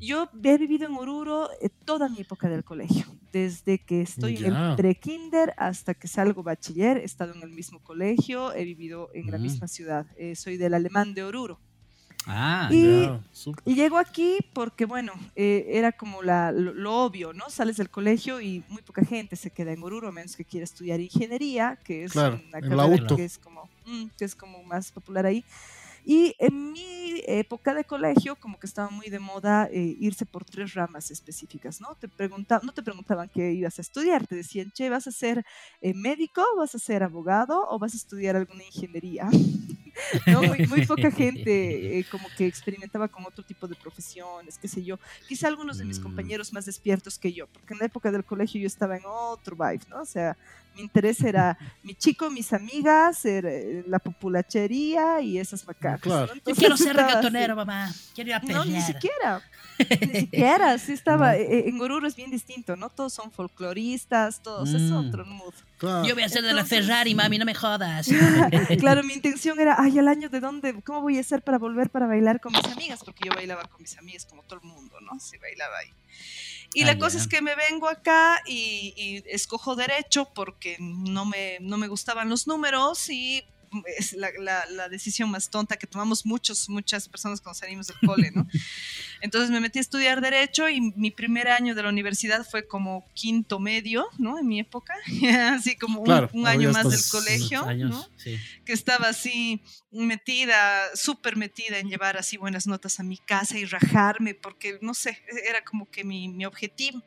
Yo 0.00 0.28
he 0.42 0.56
vivido 0.58 0.86
en 0.86 0.94
Oruro 0.94 1.50
eh, 1.60 1.68
toda 1.84 2.08
mi 2.08 2.20
época 2.20 2.48
del 2.48 2.64
colegio, 2.64 3.04
desde 3.32 3.78
que 3.78 4.00
estoy 4.00 4.36
en 4.38 4.52
Ya. 4.54 4.70
el 4.70 4.76
pre-kinder 4.76 5.52
hasta 5.58 5.92
que 5.94 6.08
salgo 6.08 6.42
bachiller, 6.42 6.96
he 6.98 7.04
estado 7.04 7.34
en 7.34 7.42
el 7.42 7.50
mismo 7.50 7.80
colegio, 7.80 8.52
he 8.54 8.64
vivido 8.64 9.10
en 9.14 9.30
la 9.30 9.38
Mm. 9.38 9.42
misma 9.42 9.68
ciudad. 9.68 10.06
Eh, 10.16 10.34
soy 10.36 10.56
del 10.56 10.72
alemán 10.74 11.12
de 11.14 11.22
Oruro. 11.22 11.60
Ah, 12.26 12.68
Y- 12.70 13.08
súper. 13.32 13.62
Y 13.66 13.74
llego 13.74 13.96
aquí 13.98 14.38
porque, 14.52 14.84
bueno, 14.84 15.12
eh, 15.36 15.66
era 15.68 15.90
como 15.92 16.22
la, 16.22 16.52
lo, 16.52 16.74
lo 16.74 16.96
obvio, 17.04 17.32
¿no? 17.32 17.48
Sales 17.48 17.76
del 17.78 17.88
colegio 17.88 18.40
y 18.42 18.62
muy 18.68 18.82
poca 18.82 19.02
gente 19.04 19.36
se 19.36 19.50
queda 19.50 19.72
en 19.72 19.82
Oruro, 19.82 20.08
a 20.08 20.12
menos 20.12 20.36
que 20.36 20.44
quiera 20.44 20.64
estudiar 20.64 21.00
ingeniería, 21.00 21.78
que 21.82 22.04
es 22.04 22.12
Claro, 22.12 22.38
una 22.48 22.58
en 22.58 22.68
carrera 22.68 23.06
que 23.16 23.24
es 23.24 23.38
como, 23.38 23.68
mm, 23.86 24.04
que 24.18 24.24
es 24.26 24.34
como 24.34 24.62
más 24.64 24.92
popular 24.92 25.24
ahí. 25.26 25.44
Y 26.04 26.34
en 26.38 26.72
mi 26.72 27.22
época 27.26 27.74
de 27.74 27.84
colegio, 27.84 28.36
como 28.36 28.58
que 28.58 28.66
estaba 28.66 28.90
muy 28.90 29.08
de 29.10 29.18
moda 29.18 29.68
eh, 29.70 29.94
irse 29.98 30.26
por 30.26 30.44
tres 30.44 30.74
ramas 30.74 31.10
específicas, 31.10 31.80
¿no? 31.80 31.94
Te 31.96 32.08
pregunta, 32.08 32.60
no 32.62 32.72
te 32.72 32.82
preguntaban 32.82 33.28
qué 33.32 33.52
ibas 33.52 33.78
a 33.78 33.82
estudiar, 33.82 34.26
te 34.26 34.36
decían, 34.36 34.70
che, 34.72 34.88
¿vas 34.90 35.06
a 35.06 35.12
ser 35.12 35.44
eh, 35.80 35.94
médico, 35.94 36.42
vas 36.56 36.74
a 36.74 36.78
ser 36.78 37.02
abogado 37.02 37.66
o 37.68 37.78
vas 37.78 37.94
a 37.94 37.96
estudiar 37.98 38.36
alguna 38.36 38.64
ingeniería? 38.64 39.28
¿No? 40.26 40.44
Muy, 40.44 40.62
muy 40.62 40.82
poca 40.82 41.10
gente 41.10 41.98
eh, 41.98 42.06
como 42.06 42.30
que 42.30 42.46
experimentaba 42.46 43.08
con 43.08 43.24
otro 43.26 43.44
tipo 43.44 43.68
de 43.68 43.76
profesiones, 43.76 44.58
qué 44.58 44.68
sé 44.68 44.84
yo. 44.84 44.98
Quizá 45.26 45.48
algunos 45.48 45.78
de 45.78 45.84
mis 45.84 46.00
Mm. 46.00 46.00
compañeros 46.00 46.52
más 46.52 46.64
despiertos 46.64 47.18
que 47.18 47.32
yo, 47.32 47.48
porque 47.48 47.74
en 47.74 47.80
la 47.80 47.86
época 47.86 48.10
del 48.12 48.24
colegio 48.24 48.60
yo 48.60 48.66
estaba 48.66 48.96
en 48.96 49.02
otro 49.06 49.56
vibe, 49.56 49.84
¿no? 49.88 50.00
O 50.02 50.06
sea, 50.06 50.36
mi 50.74 50.82
interés 50.82 51.20
era 51.22 51.56
mi 51.82 51.94
chico, 51.94 52.30
mis 52.30 52.52
amigas, 52.52 53.24
era, 53.24 53.50
eh, 53.50 53.84
la 53.86 53.98
populachería 53.98 55.20
y 55.20 55.38
esas 55.38 55.66
macacas. 55.66 56.00
Claro. 56.02 56.34
¿no? 56.34 56.40
Yo 56.46 56.54
quiero 56.54 56.76
ser 56.76 56.98
así. 56.98 57.06
reggaetonero, 57.08 57.56
mamá. 57.56 57.92
Quiero 58.14 58.30
ir 58.30 58.34
a 58.34 58.40
No, 58.40 58.64
ni 58.64 58.80
siquiera. 58.80 59.42
Ni 60.12 60.20
siquiera, 60.20 60.76
sí 60.76 60.92
estaba. 60.92 61.28
No. 61.32 61.38
eh, 61.38 61.64
En 61.68 61.80
Oruro 61.80 62.06
es 62.06 62.14
bien 62.14 62.30
distinto, 62.30 62.76
¿no? 62.76 62.90
Todos 62.90 63.14
son 63.14 63.32
folcloristas, 63.32 64.42
todos, 64.42 64.68
es 64.74 64.82
Mm. 64.82 65.08
otro 65.08 65.24
mood. 65.24 65.54
Claro. 65.78 66.04
Yo 66.06 66.14
voy 66.14 66.22
a 66.22 66.28
ser 66.28 66.42
de 66.42 66.52
la 66.52 66.66
Ferrari, 66.66 67.14
mami, 67.14 67.38
no 67.38 67.46
me 67.46 67.54
jodas. 67.54 68.06
claro, 68.78 69.02
mi 69.02 69.14
intención 69.14 69.58
era, 69.58 69.76
ay, 69.78 69.98
al 69.98 70.08
año 70.08 70.28
de 70.28 70.40
dónde, 70.40 70.82
¿cómo 70.82 71.00
voy 71.00 71.16
a 71.16 71.20
hacer 71.20 71.40
para 71.40 71.56
volver 71.56 71.88
para 71.88 72.06
bailar 72.06 72.40
con 72.40 72.52
mis 72.52 72.64
amigas? 72.66 73.00
Porque 73.02 73.24
yo 73.26 73.34
bailaba 73.34 73.62
con 73.64 73.80
mis 73.80 73.96
amigas 73.96 74.26
como 74.26 74.42
todo 74.42 74.60
el 74.62 74.66
mundo, 74.68 75.00
¿no? 75.00 75.18
Se 75.18 75.38
bailaba 75.38 75.78
ahí. 75.78 75.88
Y 76.72 76.82
Ah, 76.82 76.86
la 76.86 76.98
cosa 76.98 77.18
es 77.18 77.26
que 77.26 77.42
me 77.42 77.54
vengo 77.56 77.88
acá 77.88 78.40
y, 78.46 78.94
y 78.96 79.24
escojo 79.26 79.74
derecho 79.74 80.30
porque 80.34 80.76
no 80.78 81.24
me, 81.24 81.58
no 81.60 81.76
me 81.78 81.88
gustaban 81.88 82.28
los 82.28 82.46
números 82.46 83.08
y 83.10 83.44
es 83.98 84.12
la, 84.14 84.30
la- 84.38 84.66
la 84.66 84.88
decisión 84.88 85.30
más 85.30 85.48
tonta 85.50 85.76
que 85.76 85.86
tomamos 85.86 86.26
muchos, 86.26 86.68
muchas 86.68 87.08
personas 87.08 87.40
cuando 87.40 87.58
salimos 87.58 87.86
del 87.86 87.96
cole, 88.04 88.30
¿no? 88.34 88.46
Entonces 89.20 89.50
me 89.50 89.60
metí 89.60 89.78
a 89.78 89.82
estudiar 89.82 90.20
Derecho 90.20 90.68
y 90.68 90.80
mi 90.80 91.10
primer 91.10 91.48
año 91.48 91.74
de 91.74 91.82
la 91.82 91.88
universidad 91.88 92.46
fue 92.48 92.66
como 92.66 93.06
quinto 93.14 93.60
medio, 93.60 94.06
¿no? 94.18 94.38
En 94.38 94.46
mi 94.46 94.60
época, 94.60 94.94
así 95.52 95.76
como 95.76 96.00
un, 96.00 96.06
Claro, 96.06 96.30
un 96.32 96.46
año 96.46 96.72
más 96.72 96.90
del 96.90 97.00
colegio, 97.10 97.64
años, 97.64 97.90
¿no? 97.90 98.08
sí. 98.16 98.38
que 98.64 98.72
estaba 98.72 99.08
así 99.08 99.62
metida, 99.90 100.84
súper 100.94 101.36
metida 101.36 101.78
en 101.78 101.88
llevar 101.88 102.16
así 102.16 102.36
buenas 102.36 102.66
notas 102.66 102.98
a 103.00 103.02
mi 103.02 103.18
casa 103.18 103.58
y 103.58 103.64
rajarme, 103.64 104.34
porque 104.34 104.78
no 104.80 104.94
sé, 104.94 105.18
era 105.48 105.62
como 105.64 105.90
que 105.90 106.02
mi, 106.04 106.28
mi 106.28 106.44
objetivo. 106.46 107.02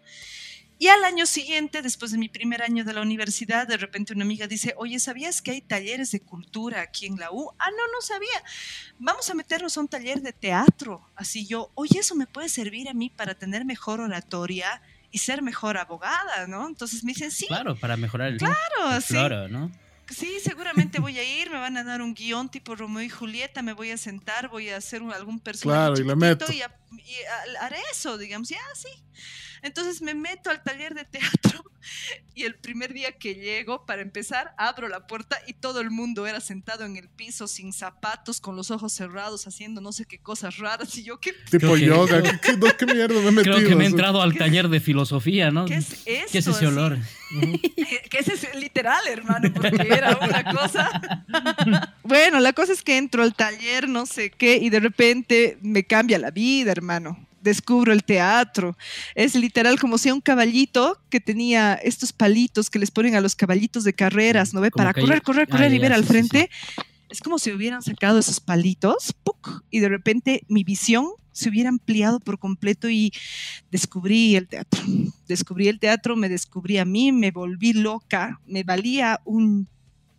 Y 0.83 0.89
al 0.89 1.05
año 1.05 1.25
siguiente, 1.25 1.81
después 1.81 2.11
de 2.11 2.17
mi 2.17 2.27
primer 2.27 2.61
año 2.61 2.83
de 2.83 2.91
la 2.91 2.99
universidad, 3.01 3.65
de 3.65 3.77
repente 3.77 4.11
una 4.11 4.25
amiga 4.25 4.47
dice, 4.47 4.73
oye, 4.75 4.99
¿sabías 4.99 5.41
que 5.41 5.51
hay 5.51 5.61
talleres 5.61 6.11
de 6.11 6.19
cultura 6.19 6.81
aquí 6.81 7.05
en 7.05 7.15
la 7.15 7.31
U? 7.31 7.49
Ah, 7.57 7.69
no, 7.71 7.87
no 7.93 8.01
sabía. 8.01 8.43
Vamos 8.99 9.29
a 9.29 9.33
meternos 9.33 9.77
a 9.77 9.79
un 9.79 9.87
taller 9.87 10.21
de 10.21 10.33
teatro. 10.33 11.09
Así 11.15 11.47
yo, 11.47 11.71
oye, 11.75 11.99
eso 11.99 12.15
me 12.15 12.27
puede 12.27 12.49
servir 12.49 12.89
a 12.89 12.93
mí 12.93 13.09
para 13.09 13.33
tener 13.33 13.63
mejor 13.63 14.01
oratoria 14.01 14.81
y 15.09 15.19
ser 15.19 15.41
mejor 15.41 15.77
abogada, 15.77 16.47
¿no? 16.47 16.67
Entonces 16.67 17.01
me 17.05 17.13
dicen, 17.13 17.31
sí, 17.31 17.47
Claro, 17.47 17.77
para 17.77 17.95
mejorar 17.95 18.33
el, 18.33 18.37
claro, 18.39 18.93
el 18.93 19.01
sí. 19.01 19.13
floro, 19.13 19.47
¿no? 19.47 19.71
Sí, 20.09 20.37
seguramente 20.43 20.99
voy 20.99 21.17
a 21.17 21.23
ir, 21.23 21.49
me 21.49 21.59
van 21.59 21.77
a 21.77 21.85
dar 21.85 22.01
un 22.01 22.13
guion 22.13 22.49
tipo 22.51 22.75
Romeo 22.75 23.03
y 23.03 23.09
Julieta, 23.09 23.61
me 23.61 23.71
voy 23.71 23.91
a 23.91 23.97
sentar, 23.97 24.49
voy 24.49 24.69
a 24.69 24.75
hacer 24.75 25.01
un- 25.01 25.13
algún 25.13 25.39
personaje 25.39 25.79
Claro, 25.79 25.97
y 25.97 26.03
le 26.03 26.15
meto. 26.17 26.51
y, 26.51 26.61
a- 26.61 26.75
y 26.91 27.15
a- 27.57 27.65
haré 27.65 27.77
eso, 27.89 28.17
digamos, 28.17 28.49
ya, 28.49 28.59
sí. 28.75 28.89
Entonces 29.63 30.01
me 30.01 30.13
meto 30.13 30.49
al 30.49 30.61
taller 30.61 30.93
de 30.93 31.05
teatro 31.05 31.63
y 32.35 32.43
el 32.43 32.55
primer 32.55 32.93
día 32.93 33.13
que 33.13 33.35
llego, 33.35 33.85
para 33.85 34.01
empezar, 34.01 34.53
abro 34.57 34.87
la 34.87 35.07
puerta 35.07 35.37
y 35.47 35.53
todo 35.53 35.79
el 35.81 35.89
mundo 35.89 36.27
era 36.27 36.39
sentado 36.41 36.85
en 36.85 36.97
el 36.97 37.09
piso 37.09 37.47
sin 37.47 37.73
zapatos, 37.73 38.39
con 38.41 38.55
los 38.55 38.71
ojos 38.71 38.93
cerrados, 38.93 39.47
haciendo 39.47 39.79
no 39.81 39.91
sé 39.91 40.05
qué 40.05 40.19
cosas 40.19 40.57
raras 40.57 40.97
y 40.97 41.03
yo, 41.03 41.19
¿qué, 41.19 41.33
Tipo 41.51 41.75
que- 41.75 41.81
yoga. 41.85 42.21
¿Qué, 42.23 42.39
qué, 42.41 42.57
no, 42.57 42.77
qué 42.77 42.85
mierda 42.85 43.19
me 43.21 43.27
he 43.27 43.31
metido? 43.31 43.55
Creo 43.55 43.69
que 43.69 43.75
me 43.75 43.85
he 43.85 43.87
entrado 43.87 44.21
al 44.21 44.33
¿Qué- 44.33 44.39
taller 44.39 44.67
de 44.69 44.79
filosofía, 44.79 45.49
¿no? 45.51 45.65
qué 45.65 45.75
es 45.75 45.91
esto? 46.05 46.29
¿Qué 46.31 46.37
es 46.37 46.47
ese 46.47 46.67
olor? 46.67 46.97
Que 48.09 48.19
ese 48.19 48.33
es 48.33 48.55
literal, 48.55 49.01
hermano, 49.07 49.51
porque 49.53 49.87
era 49.87 50.17
una 50.21 50.43
cosa. 50.43 51.23
bueno, 52.03 52.39
la 52.39 52.53
cosa 52.53 52.73
es 52.73 52.83
que 52.83 52.97
entro 52.97 53.23
al 53.23 53.33
taller, 53.33 53.87
no 53.89 54.05
sé 54.05 54.29
qué, 54.29 54.57
y 54.57 54.69
de 54.69 54.79
repente 54.79 55.57
me 55.61 55.83
cambia 55.85 56.19
la 56.19 56.29
vida, 56.31 56.71
hermano. 56.71 57.27
Descubro 57.43 57.93
el 57.93 58.03
teatro. 58.03 58.77
Es 59.15 59.35
literal 59.35 59.79
como 59.79 59.97
si 59.97 60.09
un 60.11 60.21
caballito 60.21 60.97
que 61.09 61.19
tenía 61.19 61.73
estos 61.75 62.13
palitos 62.13 62.69
que 62.69 62.79
les 62.79 62.89
ponen 62.91 63.15
a 63.15 63.21
los 63.21 63.35
caballitos 63.35 63.83
de 63.83 63.93
carreras, 63.93 64.53
¿no 64.53 64.61
ve? 64.61 64.71
Para 64.71 64.93
correr, 64.93 65.13
hay- 65.15 65.21
correr, 65.21 65.47
ah, 65.49 65.51
correr 65.51 65.71
y 65.73 65.75
ya, 65.75 65.81
ver 65.81 65.93
al 65.93 66.01
sí, 66.01 66.07
sí, 66.07 66.13
frente. 66.13 66.49
Es 67.09 67.19
como 67.19 67.37
si 67.37 67.51
hubieran 67.51 67.83
sacado 67.83 68.17
esos 68.17 68.39
palitos 68.39 69.13
¡puc! 69.23 69.63
y 69.69 69.79
de 69.79 69.89
repente 69.89 70.43
mi 70.47 70.63
visión 70.63 71.07
se 71.31 71.49
hubiera 71.49 71.69
ampliado 71.69 72.19
por 72.19 72.39
completo 72.39 72.89
y 72.89 73.11
descubrí 73.71 74.35
el 74.35 74.47
teatro. 74.47 74.81
Descubrí 75.27 75.67
el 75.67 75.79
teatro, 75.79 76.15
me 76.15 76.29
descubrí 76.29 76.77
a 76.77 76.85
mí, 76.85 77.11
me 77.11 77.31
volví 77.31 77.73
loca, 77.73 78.39
me 78.45 78.63
valía 78.63 79.19
un 79.25 79.67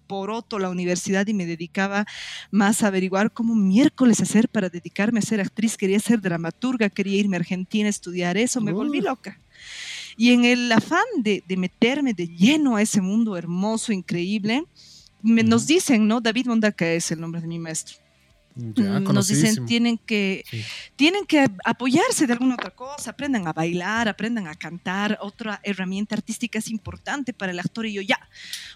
poroto 0.06 0.58
la 0.58 0.70
universidad 0.70 1.26
y 1.26 1.34
me 1.34 1.46
dedicaba 1.46 2.06
más 2.50 2.82
a 2.82 2.88
averiguar 2.88 3.32
cómo 3.32 3.54
miércoles 3.54 4.20
hacer 4.20 4.48
para 4.48 4.68
dedicarme 4.68 5.18
a 5.18 5.22
ser 5.22 5.40
actriz. 5.40 5.76
Quería 5.76 6.00
ser 6.00 6.20
dramaturga, 6.20 6.88
quería 6.90 7.18
irme 7.18 7.36
a 7.36 7.40
Argentina 7.40 7.86
a 7.86 7.90
estudiar 7.90 8.36
eso, 8.36 8.60
me 8.60 8.72
volví 8.72 9.00
loca. 9.00 9.40
Y 10.16 10.30
en 10.32 10.44
el 10.44 10.70
afán 10.70 11.04
de, 11.16 11.42
de 11.46 11.56
meterme 11.56 12.14
de 12.14 12.28
lleno 12.28 12.76
a 12.76 12.82
ese 12.82 13.00
mundo 13.00 13.36
hermoso, 13.36 13.92
increíble, 13.92 14.64
me- 15.22 15.42
nos 15.42 15.66
dicen, 15.66 16.06
¿no? 16.06 16.20
David 16.20 16.46
Mondaca 16.46 16.86
es 16.92 17.10
el 17.10 17.20
nombre 17.20 17.40
de 17.40 17.46
mi 17.48 17.58
maestro. 17.58 17.96
Ya, 18.56 19.00
Mm, 19.00 19.12
nos 19.12 19.26
dicen 19.26 19.66
tienen 19.66 19.98
que 19.98 20.44
Sí. 20.48 20.62
tienen 20.94 21.26
que 21.26 21.44
apoyarse 21.64 22.26
de 22.26 22.34
alguna 22.34 22.54
otra 22.54 22.70
cosa, 22.70 23.10
aprendan 23.10 23.48
a 23.48 23.52
bailar, 23.52 24.08
aprendan 24.08 24.46
a 24.46 24.54
cantar, 24.54 25.18
otra 25.20 25.60
herramienta 25.64 26.14
artística 26.14 26.58
es 26.58 26.70
importante 26.70 27.32
para 27.32 27.50
el 27.50 27.58
actor 27.58 27.84
y 27.86 27.94
yo 27.94 28.02
ya 28.02 28.18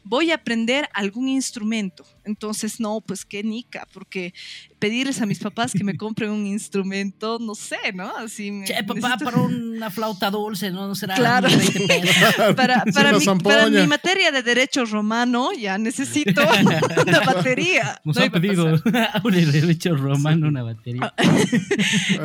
voy 0.03 0.33
a 0.33 0.35
aprender 0.37 0.89
algún 0.95 1.29
instrumento. 1.29 2.05
Entonces, 2.29 2.79
no, 2.79 3.01
pues 3.01 3.25
qué 3.25 3.43
nica, 3.43 3.89
porque 3.93 4.33
pedirles 4.79 5.21
a 5.21 5.27
mis 5.27 5.39
papás 5.41 5.73
que 5.73 5.83
me 5.83 5.97
compren 5.97 6.31
un 6.31 6.47
instrumento, 6.47 7.39
no 7.41 7.55
sé, 7.57 7.79
¿no? 7.95 8.15
Así 8.17 8.53
me- 8.53 8.67
Che, 8.67 8.85
papá, 8.85 8.95
necesito- 9.17 9.25
para 9.25 9.39
una 9.41 9.91
flauta 9.91 10.31
dulce, 10.31 10.71
¿no? 10.71 10.87
¿No 10.87 10.95
será 10.95 11.15
Claro. 11.17 11.49
unos 11.49 11.59
20 11.75 11.87
pesos? 11.89 12.55
para, 12.57 12.85
para 12.95 13.13
mi, 13.13 13.21
zampoña. 13.25 13.57
para 13.57 13.71
mi 13.71 13.87
materia 13.87 14.31
de 14.31 14.43
derecho 14.43 14.85
romano 14.85 15.51
ya 15.53 15.79
necesito 15.79 16.43
una 17.07 17.21
batería. 17.21 18.01
Nos 18.05 18.17
No 18.17 18.23
han 18.23 18.31
pedido 18.31 18.65
un 18.67 19.33
derecho 19.51 19.97
romano, 19.97 20.49
una 20.49 20.63
batería. 20.63 21.13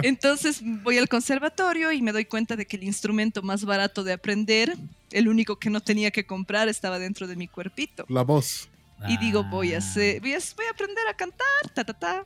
Entonces 0.04 0.62
voy 0.64 0.98
al 0.98 1.08
conservatorio 1.08 1.92
y 1.92 2.02
me 2.02 2.12
doy 2.12 2.26
cuenta 2.26 2.56
de 2.56 2.66
que 2.66 2.78
el 2.78 2.84
instrumento 2.84 3.42
más 3.42 3.66
barato 3.66 4.04
de 4.04 4.14
aprender, 4.14 4.76
el 5.12 5.28
único 5.28 5.58
que 5.58 5.70
no 5.70 5.80
tenía 5.82 6.12
que 6.12 6.26
comprar, 6.26 6.68
estaba 6.68 7.00
dentro 7.00 7.28
de 7.28 7.36
mi 7.36 7.48
cuerpito. 7.48 8.06
La 8.10 8.24
voz. 8.24 8.68
Y 9.08 9.18
digo, 9.18 9.44
voy 9.44 9.74
a, 9.74 9.76
Ah. 9.76 9.80
hacer, 9.80 10.22
voy, 10.22 10.34
a, 10.34 10.40
voy 10.56 10.66
a 10.66 10.72
aprender 10.72 11.06
a 11.10 11.14
cantar, 11.14 11.46
ta, 11.74 11.84
ta, 11.84 11.94
ta. 11.94 12.26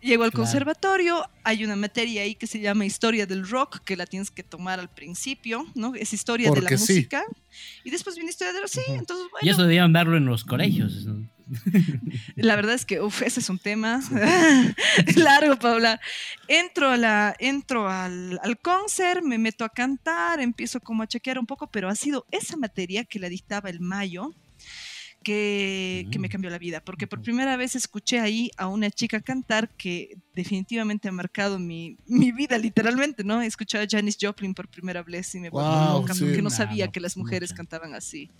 Llego 0.00 0.24
al 0.24 0.30
Claro. 0.32 0.44
conservatorio, 0.44 1.24
hay 1.44 1.64
una 1.64 1.76
materia 1.76 2.22
ahí 2.22 2.34
que 2.34 2.46
se 2.46 2.60
llama 2.60 2.84
Historia 2.84 3.24
del 3.26 3.48
Rock, 3.48 3.80
que 3.84 3.96
la 3.96 4.04
tienes 4.04 4.30
que 4.30 4.42
tomar 4.42 4.78
al 4.78 4.90
principio, 4.90 5.64
¿no? 5.74 5.94
Es 5.94 6.12
historia 6.12 6.50
de 6.50 6.60
la 6.60 6.68
sí. 6.70 6.74
música. 6.76 7.24
Y 7.84 7.90
después 7.90 8.14
viene 8.14 8.28
historia 8.30 8.52
de 8.52 8.60
los... 8.60 8.70
Sí, 8.70 8.82
entonces, 8.88 9.26
Y 9.26 9.30
bueno, 9.30 9.50
eso 9.50 9.62
debían 9.62 9.94
darlo 9.94 10.18
en 10.18 10.26
los 10.26 10.44
colegios. 10.44 11.06
¿no? 11.06 11.26
La 12.36 12.54
verdad 12.56 12.74
es 12.74 12.84
que, 12.84 13.00
uf, 13.00 13.22
ese 13.22 13.40
es 13.40 13.48
un 13.48 13.58
tema 13.58 14.00
largo 15.16 15.56
para 15.58 15.74
hablar. 15.74 16.00
Entro, 16.48 16.90
a 16.90 16.96
la, 16.98 17.34
entro 17.38 17.88
al, 17.88 18.38
al 18.42 18.58
concert, 18.58 19.22
me 19.22 19.38
meto 19.38 19.64
a 19.64 19.68
cantar, 19.70 20.40
empiezo 20.40 20.80
como 20.80 21.02
a 21.02 21.06
chequear 21.06 21.38
un 21.38 21.46
poco, 21.46 21.66
pero 21.70 21.88
ha 21.88 21.94
sido 21.94 22.26
esa 22.30 22.56
materia 22.56 23.04
que 23.04 23.18
la 23.18 23.28
dictaba 23.28 23.70
el 23.70 23.80
Mayo 23.80 24.34
que, 25.24 26.06
que 26.12 26.18
me 26.20 26.28
Mm. 26.28 26.30
cambió 26.30 26.50
la 26.50 26.58
vida, 26.58 26.80
porque 26.84 27.06
por 27.08 27.20
primera 27.22 27.56
vez 27.56 27.74
escuché 27.74 28.20
ahí 28.20 28.50
a 28.56 28.68
una 28.68 28.90
chica 28.90 29.20
cantar 29.20 29.68
que 29.76 30.16
definitivamente 30.34 31.08
ha 31.08 31.12
marcado 31.12 31.58
mi, 31.58 31.96
mi 32.06 32.30
vida, 32.32 32.58
literalmente, 32.58 33.24
¿no? 33.24 33.42
Escuché 33.42 33.78
a 33.78 33.86
Janis 33.90 34.16
Joplin 34.20 34.54
por 34.54 34.68
primera 34.68 35.02
vez 35.02 35.34
y 35.34 35.40
me 35.40 35.50
volví 35.50 35.66
Wow, 35.66 36.00
loca 36.02 36.14
sí. 36.14 36.24
porque 36.24 36.42
no 36.42 36.50
sabía 36.50 36.86
no, 36.86 36.92
que 36.92 37.00
las 37.00 37.16
mujeres 37.16 37.52
cantaban 37.52 37.94
así. 37.94 38.30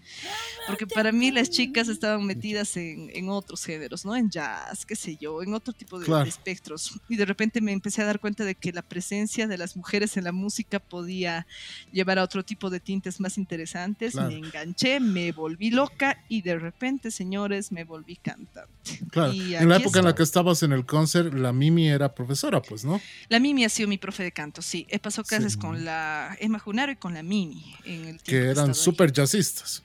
Porque 0.69 0.87
para 0.87 1.11
mí 1.13 1.31
las 1.31 1.51
chicas 1.51 1.89
estaban 1.89 2.25
metidas 2.27 2.77
en, 2.77 3.11
en 3.15 3.29
otros 3.29 3.65
géneros, 3.65 4.05
¿no? 4.05 4.15
En 4.15 4.31
jazz, 4.31 4.85
qué 4.87 4.95
sé 4.97 5.17
yo, 5.17 5.43
en 5.43 5.55
otro 5.55 5.73
tipo 5.73 5.99
de, 5.99 6.07
Claro. 6.07 6.25
de 6.25 6.29
espectros. 6.31 7.01
Y 7.09 7.17
de 7.17 7.25
repente 7.25 7.61
me 7.61 7.73
empecé 7.73 8.03
a 8.03 8.05
dar 8.05 8.21
cuenta 8.21 8.45
de 8.45 8.55
que 8.55 8.73
la 8.73 8.83
presencia 8.83 9.47
de 9.47 9.57
las 9.59 9.77
mujeres 9.77 10.17
en 10.17 10.25
la 10.25 10.33
música 10.33 10.79
podía 10.79 11.47
llevar 11.93 12.19
a 12.19 12.23
otro 12.23 12.45
tipo 12.45 12.69
de 12.71 12.81
tintes 12.81 13.21
más 13.21 13.39
interesantes. 13.39 14.13
Claro. 14.13 14.29
Me 14.31 14.37
enganché, 14.39 15.01
me 15.01 15.33
volví 15.33 15.71
loca 15.71 16.23
y 16.29 16.43
de 16.43 16.59
repente, 16.59 16.74
señores, 17.11 17.73
me 17.73 17.85
volví 17.85 18.17
cantante. 18.17 19.01
Claro. 19.11 19.33
Y 19.33 19.55
En 19.55 19.69
la 19.69 19.77
época 19.77 20.01
en 20.01 20.05
la 20.05 20.15
que 20.15 20.23
estabas 20.23 20.63
en 20.63 20.73
el 20.73 20.85
concert, 20.85 21.33
la 21.33 21.53
Mimi 21.53 21.89
era 21.89 22.15
profesora, 22.15 22.61
pues, 22.61 22.85
¿no? 22.85 23.01
La 23.29 23.41
Mimi 23.41 23.65
ha 23.65 23.69
sido 23.69 23.89
mi 23.89 23.99
profe 23.99 24.23
de 24.23 24.33
canto, 24.33 24.61
sí. 24.63 24.87
He 24.91 24.99
pasado 24.99 25.25
clases 25.25 25.55
Sí. 25.55 25.59
con 25.59 25.85
la 25.85 26.37
Emma 26.41 26.59
Junaro 26.59 26.93
y 26.93 26.97
con 26.97 27.15
la 27.15 27.23
Mimi 27.23 27.75
en 27.85 28.05
el 28.07 28.21
Que 28.23 28.49
eran 28.51 28.75
súper 28.75 29.13
jazzistas. 29.13 29.83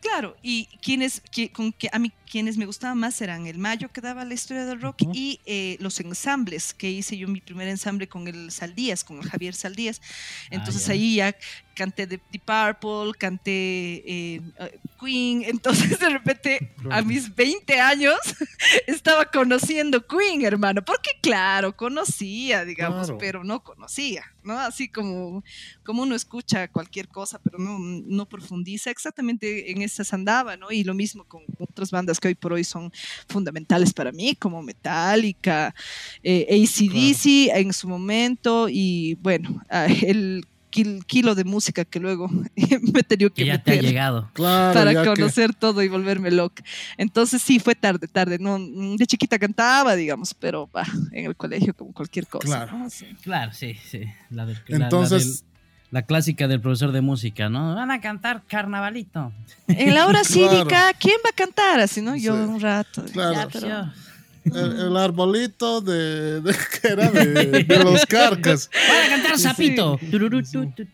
Claro, 0.00 0.36
y 0.42 0.66
quienes, 0.80 1.22
qui- 1.24 1.50
con 1.52 1.72
que 1.72 1.88
a 1.92 1.98
mí 1.98 2.12
quienes 2.28 2.56
me 2.56 2.66
gustaban 2.66 2.98
más 2.98 3.20
eran 3.20 3.46
el 3.46 3.58
Mayo 3.58 3.88
que 3.90 4.00
daba 4.00 4.24
la 4.24 4.34
historia 4.34 4.64
del 4.66 4.80
rock 4.80 5.02
Ujú. 5.02 5.12
y 5.14 5.40
eh, 5.46 5.76
los 5.80 5.98
ensambles 6.00 6.74
que 6.74 6.90
hice 6.90 7.16
yo 7.16 7.28
mi 7.28 7.40
primer 7.40 7.68
ensamble 7.68 8.08
con 8.08 8.28
el 8.28 8.50
Saldías, 8.50 9.04
con 9.04 9.18
el 9.18 9.24
Javier 9.28 9.54
Saldías. 9.54 10.00
Entonces 10.50 10.86
ya. 10.86 10.92
ahí 10.92 11.14
ya 11.16 11.34
canté 11.74 12.06
Deep 12.08 12.22
Purple, 12.44 13.12
canté 13.16 13.52
eh, 14.04 14.40
Queen, 15.00 15.44
entonces 15.46 15.98
de 16.00 16.08
repente 16.08 16.74
a 16.90 17.02
mis 17.02 17.32
20 17.34 17.80
años 17.80 18.16
estaba 18.86 19.24
conociendo 19.30 20.04
Queen, 20.06 20.44
hermano, 20.44 20.84
porque 20.84 21.10
claro, 21.22 21.76
conocía, 21.76 22.64
digamos, 22.64 23.06
Claro. 23.06 23.18
pero 23.18 23.44
no 23.44 23.62
conocía, 23.62 24.24
¿no? 24.42 24.58
Así 24.58 24.88
como, 24.88 25.44
como 25.84 26.02
uno 26.02 26.16
escucha 26.16 26.66
cualquier 26.68 27.06
cosa, 27.08 27.38
pero 27.38 27.58
no, 27.58 27.78
no 27.78 28.28
profundiza, 28.28 28.90
exactamente 28.90 29.70
en 29.70 29.82
esas 29.82 30.12
andaba, 30.12 30.56
¿no? 30.56 30.72
Y 30.72 30.82
lo 30.82 30.94
mismo 30.94 31.24
con 31.24 31.42
otras 31.60 31.92
bandas 31.92 32.17
que 32.20 32.28
hoy 32.28 32.34
por 32.34 32.52
hoy 32.52 32.64
son 32.64 32.92
fundamentales 33.28 33.92
para 33.92 34.12
mí, 34.12 34.34
como 34.36 34.62
Metallica, 34.62 35.74
eh, 36.22 36.46
ACDC 36.50 37.50
en 37.58 37.72
su 37.72 37.88
momento, 37.88 38.68
y 38.68 39.14
bueno, 39.22 39.62
el 39.70 40.44
kil- 40.70 41.02
kilo 41.06 41.34
de 41.34 41.44
música 41.44 41.84
que 41.84 41.98
luego 42.00 42.28
me 42.56 43.00
he 43.00 43.02
tenido 43.02 43.30
que 43.30 43.42
Que 43.42 43.46
ya 43.46 43.62
te 43.62 43.72
ha 43.72 43.80
llegado. 43.80 44.30
Claro, 44.34 44.74
para 44.74 44.92
que- 45.02 45.08
conocer 45.08 45.54
todo 45.54 45.82
y 45.82 45.88
volverme 45.88 46.30
loca. 46.30 46.62
Entonces 46.96 47.40
sí, 47.42 47.58
fue 47.58 47.74
tarde, 47.74 48.06
tarde. 48.08 48.38
No, 48.38 48.58
de 48.58 49.06
chiquita 49.06 49.38
cantaba, 49.38 49.96
digamos, 49.96 50.34
pero 50.34 50.66
bah, 50.72 50.86
en 51.12 51.26
el 51.26 51.36
colegio 51.36 51.72
como 51.74 51.92
cualquier 51.92 52.26
cosa. 52.26 52.44
Claro. 52.46 52.78
¿no? 52.78 52.90
Sí. 52.90 53.06
Claro, 53.22 53.52
sí, 53.52 53.76
sí. 53.90 54.00
La 54.30 54.44
la 54.44 54.54
Entonces, 54.84 55.40
del- 55.40 55.47
la 55.90 56.02
clásica 56.02 56.46
del 56.48 56.60
profesor 56.60 56.92
de 56.92 57.00
música, 57.00 57.48
¿no? 57.48 57.74
Van 57.74 57.90
a 57.90 58.00
cantar 58.00 58.42
carnavalito. 58.46 59.32
En 59.68 59.94
la 59.94 60.06
hora 60.06 60.20
Claro. 60.26 60.50
cívica, 60.50 60.92
¿quién 60.98 61.16
va 61.24 61.30
a 61.30 61.34
cantar? 61.34 61.80
Así, 61.80 62.02
¿no? 62.02 62.14
Yo 62.16 62.34
Sí. 62.34 62.40
un 62.50 62.60
rato. 62.60 63.04
Claro. 63.12 63.32
Ya, 63.34 63.48
pero- 63.48 63.92
el, 64.44 64.80
el 64.80 64.96
arbolito 64.96 65.80
de, 65.82 66.40
de- 66.40 66.54
que 66.80 66.88
era 66.88 67.10
de, 67.10 67.64
de 67.64 67.84
los 67.84 68.06
carcas. 68.06 68.70
Van 68.88 69.06
a 69.06 69.14
cantar 69.22 69.38
Sí. 69.56 69.74
tu, 69.74 69.98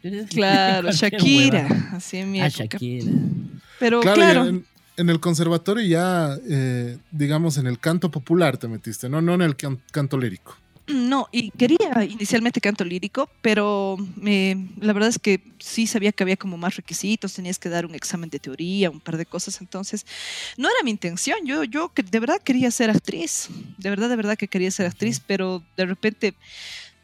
tu. 0.02 0.26
Claro, 0.30 0.90
Shakira, 0.92 1.68
así 1.92 2.16
en 2.18 2.32
mi 2.32 2.40
Ah, 2.40 2.46
época. 2.46 2.64
Shakira. 2.64 3.12
Pero 3.78 4.00
Claro, 4.00 4.46
En, 4.46 4.64
en 4.96 5.08
el 5.10 5.20
conservatorio 5.20 5.84
ya, 5.86 6.36
eh, 6.48 6.98
digamos, 7.12 7.56
en 7.58 7.66
el 7.66 7.78
canto 7.78 8.10
popular 8.10 8.56
te 8.56 8.66
metiste, 8.68 9.08
¿no? 9.08 9.20
No 9.20 9.34
en 9.34 9.42
el 9.42 9.56
can- 9.56 9.80
canto 9.92 10.18
lírico. 10.18 10.56
No, 10.86 11.28
y 11.32 11.50
quería 11.52 12.04
inicialmente 12.08 12.60
canto 12.60 12.84
lírico, 12.84 13.28
pero 13.40 13.96
me- 14.16 14.68
la 14.80 14.92
verdad 14.92 15.08
es 15.08 15.18
que 15.18 15.40
sí 15.58 15.86
sabía 15.86 16.12
que 16.12 16.22
había 16.22 16.36
como 16.36 16.56
más 16.58 16.76
requisitos, 16.76 17.32
tenías 17.32 17.58
que 17.58 17.68
dar 17.70 17.86
un 17.86 17.94
examen 17.94 18.28
de 18.28 18.38
teoría, 18.38 18.90
un 18.90 19.00
par 19.00 19.16
de 19.16 19.24
cosas, 19.24 19.60
entonces 19.60 20.04
no 20.58 20.68
era 20.68 20.76
mi 20.84 20.90
intención, 20.90 21.38
yo, 21.44 21.64
yo 21.64 21.90
de 21.96 22.20
verdad 22.20 22.40
quería 22.44 22.70
ser 22.70 22.90
actriz, 22.90 23.48
de 23.78 23.90
verdad, 23.90 24.08
de 24.10 24.16
verdad 24.16 24.36
que 24.36 24.48
quería 24.48 24.70
ser 24.70 24.86
actriz, 24.86 25.20
pero 25.26 25.62
de 25.76 25.86
repente... 25.86 26.34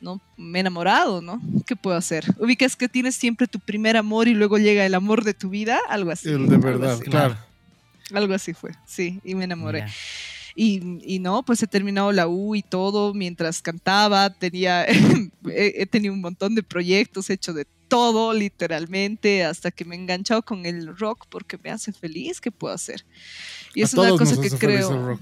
¿no? 0.03 0.19
Me 0.39 0.59
he 0.59 0.61
enamorado, 0.61 1.21
¿no? 1.21 1.43
¿Qué 1.67 1.77
puedo 1.77 1.95
hacer? 1.95 2.25
Ubicas 2.39 2.75
que 2.75 2.89
tienes 2.89 3.15
siempre 3.17 3.47
tu 3.47 3.61
primer 3.61 3.99
amor 3.99 4.29
y 4.29 4.35
luego 4.35 4.57
llega 4.57 4.87
el 4.87 4.95
amor 4.95 5.25
de 5.25 5.35
tu 5.35 5.51
vida, 5.51 5.79
algo 5.91 6.11
así. 6.11 6.31
El 6.31 6.49
de 6.49 6.55
algo 6.55 6.67
verdad, 6.67 6.95
así. 6.95 7.05
claro. 7.05 7.37
Algo 8.15 8.33
así 8.33 8.55
fue, 8.55 8.71
sí, 8.87 9.21
y 9.23 9.35
me 9.35 9.45
enamoré. 9.45 9.83
Mira. 9.83 9.93
Y, 10.63 10.99
y 11.07 11.21
no, 11.21 11.43
pues 11.43 11.63
he 11.63 11.67
terminado 11.67 12.13
la 12.13 12.29
U 12.29 12.55
y 12.55 12.61
todo 12.61 13.15
mientras 13.15 13.63
cantaba, 13.63 14.29
tenía, 14.29 14.85
he, 15.47 15.73
he 15.75 15.87
tenido 15.87 16.13
un 16.13 16.21
montón 16.21 16.55
de 16.55 16.63
proyectos, 16.63 17.31
he 17.31 17.33
hecho 17.33 17.55
de 17.55 17.67
todo 17.89 18.35
literalmente, 18.35 19.43
hasta 19.43 19.71
que 19.71 19.87
me 19.87 19.97
he 19.97 19.99
enganchado 19.99 20.43
con 20.43 20.67
el 20.67 20.95
rock 20.99 21.25
porque 21.31 21.57
me 21.57 21.71
hace 21.71 21.95
feliz, 21.95 22.43
¿qué 22.43 22.51
puedo 22.51 22.75
hacer? 22.75 23.07
Y 23.75 23.81
A 23.81 23.85
es 23.87 23.95
una 23.95 24.11
cosa 24.11 24.39
que 24.39 24.51
creo... 24.51 25.19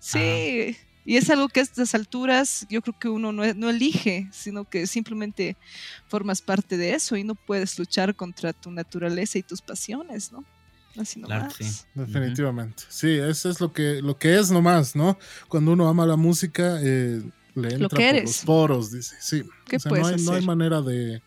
Sí, 0.00 0.76
y 1.04 1.16
es 1.16 1.30
algo 1.30 1.48
que 1.48 1.60
a 1.60 1.62
estas 1.62 1.94
alturas 1.94 2.66
yo 2.68 2.82
creo 2.82 2.98
que 2.98 3.08
uno 3.08 3.30
no, 3.30 3.44
no 3.54 3.70
elige, 3.70 4.28
sino 4.32 4.68
que 4.68 4.88
simplemente 4.88 5.56
formas 6.08 6.42
parte 6.42 6.76
de 6.76 6.94
eso 6.94 7.16
y 7.16 7.22
no 7.22 7.36
puedes 7.36 7.78
luchar 7.78 8.16
contra 8.16 8.52
tu 8.52 8.72
naturaleza 8.72 9.38
y 9.38 9.44
tus 9.44 9.62
pasiones, 9.62 10.32
¿no? 10.32 10.44
Así 10.98 11.20
nomás. 11.20 11.54
sí. 11.54 11.64
Definitivamente. 11.94 12.82
Sí, 12.88 13.08
eso 13.10 13.48
es 13.50 13.60
lo 13.60 13.72
que, 13.72 14.00
lo 14.02 14.18
que 14.18 14.38
es 14.38 14.50
nomás, 14.50 14.96
¿no? 14.96 15.18
Cuando 15.48 15.72
uno 15.72 15.88
ama 15.88 16.04
la 16.06 16.16
música, 16.16 16.78
eh, 16.82 17.22
le 17.54 17.68
entra 17.68 17.78
Lo 17.78 17.88
que 17.88 17.96
por 17.96 18.04
eres. 18.04 18.24
los 18.24 18.38
poros, 18.44 18.92
dice. 18.92 19.16
Sí. 19.20 19.42
¿Qué 19.66 19.76
O 19.76 19.80
sea, 19.80 19.88
puedes 19.90 20.06
no, 20.06 20.14
hay, 20.16 20.22
no 20.24 20.32
hay 20.32 20.42
manera 20.46 20.82
de, 20.82 21.22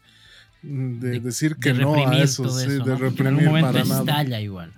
de, 0.62 1.10
De- 1.10 1.20
decir 1.20 1.56
que 1.58 1.74
de 1.74 1.82
no 1.82 1.96
a 1.96 2.18
eso, 2.20 2.48
sí, 2.50 2.68
de 2.68 2.76
en 2.76 3.00
reprimir 3.00 3.46
momento 3.48 3.72
para 3.72 3.84
nada. 3.86 4.00
estalla 4.02 4.42
igual. 4.42 4.74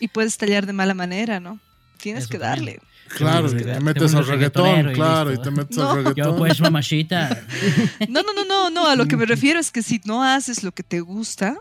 Y 0.00 0.08
puedes 0.08 0.36
tallar 0.36 0.66
de 0.66 0.72
mala 0.72 0.94
manera, 0.94 1.40
¿no? 1.40 1.58
Tienes 1.98 2.24
Eso 2.24 2.30
que 2.32 2.38
también. 2.38 2.66
darle. 2.76 2.80
Claro, 3.08 3.48
Te 3.50 3.60
y 3.60 3.64
te 3.64 3.80
metes 3.80 4.14
al 4.14 4.26
reggaetón, 4.26 4.92
claro, 4.92 5.32
y 5.32 5.38
te 5.40 5.50
metes 5.50 5.76
No. 5.76 5.90
al 5.90 5.96
Yo 6.02 6.08
reggaetón. 6.10 6.36
pues 6.38 6.60
mamachita. 6.60 7.40
No, 8.08 8.22
no, 8.22 8.32
no, 8.34 8.44
no, 8.44 8.70
no. 8.70 8.86
A 8.88 8.96
lo 8.96 9.06
que 9.06 9.16
me 9.16 9.24
refiero 9.26 9.60
es 9.60 9.70
que 9.70 9.82
si 9.82 10.00
no 10.04 10.22
haces 10.24 10.62
lo 10.64 10.72
que 10.72 10.82
te 10.82 11.00
gusta, 11.00 11.56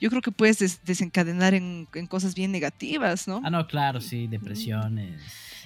yo 0.00 0.10
creo 0.10 0.22
que 0.22 0.30
puedes 0.32 0.58
des- 0.58 0.84
desencadenar 0.84 1.54
en, 1.54 1.88
en 1.94 2.06
cosas 2.06 2.34
bien 2.34 2.52
negativas, 2.52 3.26
¿no? 3.28 3.40
Ah, 3.44 3.50
no, 3.50 3.66
claro, 3.66 4.00
sí, 4.00 4.26
depresiones. 4.26 5.20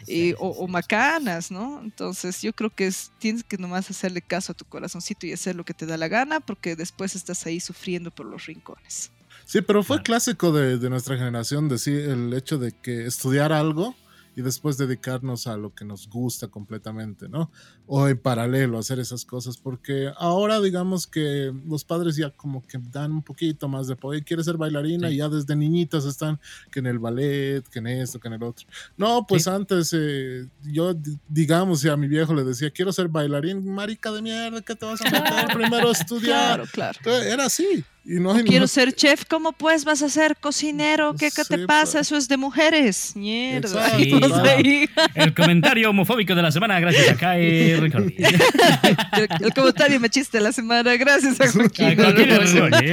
Y- 0.06 0.30
estrés, 0.30 0.36
o, 0.40 0.66
sí. 0.66 0.72
macanas, 0.72 1.50
¿no? 1.50 1.80
Entonces 1.82 2.40
yo 2.42 2.52
creo 2.52 2.70
que 2.70 2.86
es, 2.86 3.12
tienes 3.18 3.44
que 3.44 3.56
nomás 3.58 3.88
hacerle 3.90 4.20
caso 4.22 4.52
a 4.52 4.54
tu 4.54 4.64
corazoncito 4.64 5.26
y 5.26 5.32
hacer 5.32 5.54
lo 5.56 5.64
que 5.64 5.74
te 5.74 5.86
da 5.86 5.96
la 5.96 6.08
gana, 6.08 6.40
porque 6.40 6.74
después 6.76 7.14
estás 7.14 7.46
ahí 7.46 7.60
sufriendo 7.60 8.10
por 8.10 8.26
los 8.26 8.46
rincones. 8.46 9.12
Sí, 9.44 9.60
pero 9.60 9.82
fue 9.82 9.96
Claro. 9.98 10.04
clásico 10.04 10.52
de, 10.52 10.78
de 10.78 10.90
nuestra 10.90 11.16
generación 11.16 11.68
decir 11.68 12.08
el 12.08 12.32
hecho 12.32 12.58
de 12.58 12.72
que 12.72 13.06
estudiar 13.06 13.52
algo 13.52 13.94
y 14.34 14.42
después 14.42 14.78
dedicarnos 14.78 15.46
a 15.46 15.56
lo 15.56 15.74
que 15.74 15.84
nos 15.84 16.08
gusta 16.08 16.48
completamente, 16.48 17.28
¿no? 17.28 17.50
O 17.86 18.08
en 18.08 18.18
paralelo 18.18 18.78
hacer 18.78 18.98
esas 18.98 19.24
cosas, 19.24 19.58
porque 19.58 20.10
ahora 20.16 20.60
digamos 20.60 21.06
que 21.06 21.52
los 21.66 21.84
padres 21.84 22.16
ya 22.16 22.30
como 22.30 22.62
que 22.66 22.78
dan 22.90 23.12
un 23.12 23.22
poquito 23.22 23.68
más 23.68 23.86
de 23.88 23.92
apoyo, 23.94 24.20
quiere 24.24 24.42
ser 24.42 24.56
bailarina 24.56 25.08
Sí. 25.08 25.14
y 25.14 25.18
ya 25.18 25.28
desde 25.28 25.54
niñitas 25.54 26.04
están 26.06 26.40
que 26.70 26.80
en 26.80 26.86
el 26.86 26.98
ballet, 26.98 27.62
que 27.68 27.80
en 27.80 27.86
esto, 27.88 28.18
que 28.20 28.28
en 28.28 28.34
el 28.34 28.42
otro. 28.42 28.66
No, 28.96 29.26
pues 29.26 29.44
Sí. 29.44 29.50
antes 29.50 29.90
eh, 29.94 30.46
yo, 30.62 30.94
di- 30.94 31.18
digamos, 31.28 31.80
si 31.80 31.88
a 31.88 31.96
mi 31.96 32.08
viejo 32.08 32.34
le 32.34 32.44
decía, 32.44 32.70
quiero 32.70 32.92
ser 32.92 33.08
bailarín, 33.08 33.64
marica 33.72 34.10
de 34.12 34.22
mierda, 34.22 34.62
¿qué 34.62 34.74
te 34.74 34.86
vas 34.86 35.00
a 35.02 35.04
meter? 35.10 35.46
Primero 35.54 35.88
a 35.88 35.92
estudiar. 35.92 36.62
Claro, 36.72 36.98
claro. 37.02 37.22
Era 37.22 37.46
así. 37.46 37.84
Y 38.04 38.14
no, 38.14 38.34
quiero 38.42 38.66
ser 38.66 38.92
chef, 38.94 39.24
¿cómo 39.28 39.52
pues 39.52 39.84
vas 39.84 40.02
a 40.02 40.08
ser 40.08 40.36
cocinero? 40.36 41.14
¿Qué, 41.14 41.30
qué 41.30 41.44
Sí, 41.44 41.54
te 41.54 41.66
pasa? 41.66 41.92
pues. 41.98 42.06
Eso 42.08 42.16
es 42.16 42.26
de 42.28 42.36
mujeres. 42.36 43.12
Mierda. 43.14 43.90
Sí, 43.96 44.88
El 45.14 45.32
comentario 45.34 45.90
homofóbico 45.90 46.34
de 46.34 46.42
la 46.42 46.50
semana, 46.50 46.80
gracias 46.80 47.08
a 47.10 47.16
Kai 47.16 47.76
Ricordi. 47.76 48.16
el, 48.18 49.28
el 49.46 49.54
comentario 49.54 50.00
machista 50.00 50.38
de 50.38 50.44
la 50.44 50.52
semana. 50.52 50.96
Gracias 50.96 51.40
a 51.40 51.48
Joaquín. 51.52 52.00
A 52.00 52.04
Joaquín 52.04 52.28
Ricordi. 52.40 52.92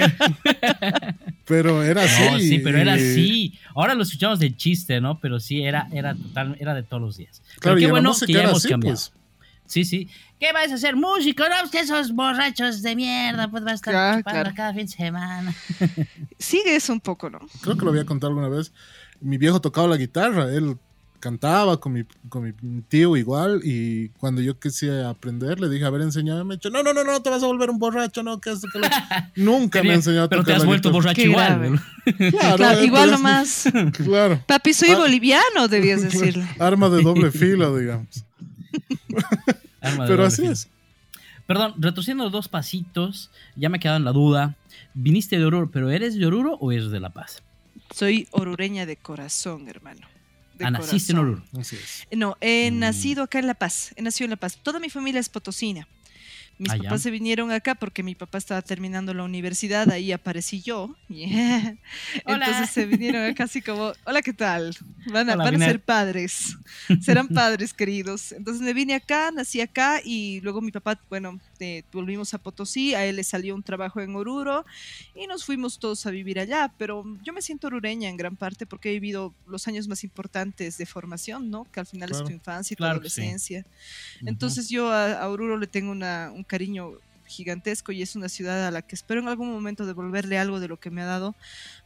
Pero 1.45 1.81
era 1.83 2.03
así. 2.03 2.23
No, 2.31 2.39
sí, 2.39 2.59
pero 2.59 2.77
era 2.77 2.93
así. 2.93 3.57
Ahora 3.75 3.95
lo 3.95 4.03
escuchamos 4.03 4.39
de 4.39 4.55
chiste, 4.55 5.01
¿no? 5.01 5.19
Pero 5.19 5.39
sí, 5.39 5.63
era, 5.63 5.87
era 5.91 6.13
total, 6.13 6.55
era 6.59 6.75
de 6.75 6.83
todos 6.83 7.01
los 7.01 7.17
días. 7.17 7.41
Pero 7.47 7.61
Claro, 7.61 7.77
qué 7.77 7.85
la 7.85 7.91
bueno 7.91 8.13
que 8.25 8.33
ya 8.33 8.43
hemos 8.43 8.57
así, 8.59 8.69
cambiado. 8.69 8.95
pues. 8.95 9.13
Sí, 9.69 9.85
sí. 9.85 10.09
¿Qué 10.39 10.51
vais 10.51 10.71
a 10.71 10.75
hacer? 10.75 10.95
Músico, 10.95 11.43
¿no? 11.47 11.63
Usted 11.63 11.81
esos 11.81 12.11
borrachos 12.13 12.81
de 12.81 12.95
mierda, 12.95 13.49
pues 13.51 13.63
va 13.63 13.71
a 13.71 13.75
estar 13.75 13.93
Claro, 13.93 14.17
chupando 14.17 14.41
claro. 14.41 14.55
cada 14.55 14.73
fin 14.73 14.87
de 14.87 14.91
semana. 14.91 15.55
Sigue 16.39 16.75
eso 16.75 16.91
un 16.91 16.99
poco, 17.01 17.29
¿no? 17.29 17.39
Creo 17.61 17.77
que 17.77 17.85
lo 17.85 17.91
había 17.91 18.05
contado 18.05 18.29
alguna 18.31 18.49
vez. 18.49 18.71
Mi 19.21 19.37
viejo 19.37 19.61
tocaba 19.61 19.87
la 19.87 19.97
guitarra, 19.97 20.51
él 20.51 20.75
cantaba 21.19 21.79
con 21.81 21.91
mi, 21.91 22.03
con 22.29 22.43
mi 22.43 22.81
tío 22.83 23.17
igual 23.17 23.59
y 23.63 24.07
cuando 24.19 24.41
yo 24.41 24.57
quise 24.57 25.03
aprender 25.03 25.59
le 25.59 25.67
dije, 25.69 25.83
a 25.85 25.89
ver, 25.91 26.01
enséñame. 26.01 26.45
Me 26.45 26.55
dijo, 26.55 26.69
no, 26.71 26.81
no, 26.81 26.93
no, 26.93 27.03
no, 27.03 27.21
te 27.21 27.29
vas 27.29 27.43
a 27.43 27.45
volver 27.45 27.69
un 27.69 27.77
borracho, 27.77 28.23
no, 28.23 28.39
que 28.39 28.51
esto, 28.51 28.67
que 28.73 28.79
lo... 28.79 28.87
Nunca 29.35 29.83
me 29.83 29.93
enseñó 29.93 30.23
a 30.23 30.29
pero 30.29 30.43
te 30.45 30.53
has 30.53 30.65
vuelto 30.65 30.89
guitarra. 30.89 31.13
borracho 31.13 31.15
Qué 31.21 31.27
igual. 31.27 31.79
Claro, 32.31 32.55
Claro, 32.57 32.79
eh, 32.79 32.85
igual 32.85 33.11
nomás. 33.11 33.65
Claro. 34.03 34.41
Papi, 34.47 34.73
soy 34.73 34.91
Ah. 34.91 34.97
boliviano, 34.97 35.67
debías 35.67 36.01
decirle. 36.01 36.47
Arma 36.57 36.89
de 36.89 37.03
doble 37.03 37.29
filo, 37.31 37.77
digamos. 37.77 38.25
Arma 39.81 40.03
de 40.05 40.09
Pero 40.09 40.25
así 40.25 40.41
filo. 40.41 40.53
es. 40.53 40.69
Perdón, 41.47 41.73
retrocediendo 41.79 42.29
dos 42.29 42.47
pasitos, 42.47 43.31
ya 43.55 43.69
me 43.69 43.77
he 43.77 43.79
quedado 43.79 43.97
en 43.97 44.05
la 44.05 44.11
duda. 44.11 44.55
Viniste 44.93 45.37
de 45.39 45.45
Oruro, 45.45 45.71
pero 45.71 45.89
¿eres 45.89 46.15
de 46.15 46.25
Oruro 46.25 46.55
o 46.59 46.71
eres 46.71 46.91
de 46.91 46.99
La 46.99 47.09
Paz? 47.09 47.41
Soy 47.93 48.27
orureña 48.31 48.85
de 48.85 48.97
corazón, 48.97 49.67
hermano. 49.67 50.07
De 50.53 50.65
ah, 50.65 50.71
naciste 50.71 51.13
en. 51.13 51.17
Oruro. 51.19 51.43
Así 51.59 51.75
es. 51.75 52.05
No, 52.15 52.37
he 52.41 52.69
Mm. 52.69 52.79
nacido 52.79 53.23
acá 53.23 53.39
en 53.39 53.47
La 53.47 53.55
Paz. 53.55 53.93
He 53.95 54.01
nacido 54.03 54.25
en 54.25 54.31
La 54.31 54.35
Paz. 54.37 54.59
Toda 54.61 54.79
mi 54.79 54.89
familia 54.89 55.19
es 55.19 55.29
potosina. 55.29 55.87
Mis 56.59 56.73
ya. 56.73 56.83
papás 56.83 57.01
se 57.01 57.09
vinieron 57.09 57.51
acá 57.51 57.73
porque 57.73 58.03
mi 58.03 58.15
papá 58.15 58.37
estaba 58.37 58.61
terminando 58.61 59.13
la 59.13 59.23
universidad, 59.23 59.89
ahí 59.89 60.11
aparecí 60.11 60.61
yo. 60.61 60.93
Yeah. 61.09 61.75
Entonces 62.25 62.69
se 62.69 62.85
vinieron 62.85 63.23
acá 63.23 63.45
así 63.45 63.61
como, 63.61 63.93
hola, 64.05 64.21
¿qué 64.21 64.33
tal? 64.33 64.75
Van 65.07 65.29
a, 65.29 65.33
Hola, 65.33 65.43
van 65.45 65.61
a 65.61 65.65
ser 65.65 65.79
padres, 65.81 66.57
serán 67.01 67.27
padres 67.29 67.73
queridos. 67.73 68.31
Entonces 68.33 68.61
me 68.61 68.73
vine 68.73 68.93
acá, 68.93 69.31
nací 69.31 69.59
acá 69.61 70.01
y 70.03 70.41
luego 70.41 70.61
mi 70.61 70.71
papá, 70.71 70.99
bueno, 71.09 71.39
eh, 71.59 71.83
volvimos 71.91 72.33
a 72.33 72.37
Potosí, 72.37 72.93
a 72.95 73.05
él 73.05 73.17
le 73.17 73.23
salió 73.23 73.53
un 73.55 73.63
trabajo 73.63 73.99
en 74.01 74.15
Oruro 74.15 74.65
y 75.15 75.27
nos 75.27 75.43
fuimos 75.45 75.79
todos 75.79 76.05
a 76.05 76.11
vivir 76.11 76.39
allá, 76.39 76.73
pero 76.77 77.03
yo 77.23 77.33
me 77.33 77.41
siento 77.41 77.67
orureña 77.67 78.09
en 78.09 78.17
gran 78.17 78.35
parte 78.35 78.65
porque 78.65 78.89
he 78.89 78.93
vivido 78.93 79.33
los 79.47 79.67
años 79.67 79.87
más 79.87 80.03
importantes 80.03 80.77
de 80.77 80.85
formación, 80.85 81.49
¿no? 81.49 81.65
Que 81.71 81.79
al 81.81 81.85
final 81.85 82.11
es 82.11 82.23
tu 82.23 82.29
infancia 82.31 82.73
y 82.73 82.77
tu 82.77 82.83
Claro 82.83 83.01
que 83.01 83.09
sí. 83.09 83.21
adolescencia. 83.21 83.65
Entonces 84.25 84.69
yo 84.69 84.91
a, 84.91 85.13
a 85.21 85.29
Oruro 85.29 85.57
le 85.57 85.67
tengo 85.67 85.91
una- 85.91 86.31
un 86.33 86.43
cariño 86.43 86.93
gigantesco 87.27 87.91
y 87.91 88.01
es 88.01 88.15
una 88.15 88.27
ciudad 88.27 88.65
a 88.67 88.71
la 88.71 88.81
que 88.81 88.95
espero 88.95 89.21
en 89.21 89.27
algún 89.27 89.51
momento 89.51 89.85
devolverle 89.85 90.39
algo 90.39 90.59
de 90.59 90.67
lo 90.67 90.79
que 90.79 90.89
me 90.89 91.03
ha 91.03 91.05
dado, 91.05 91.35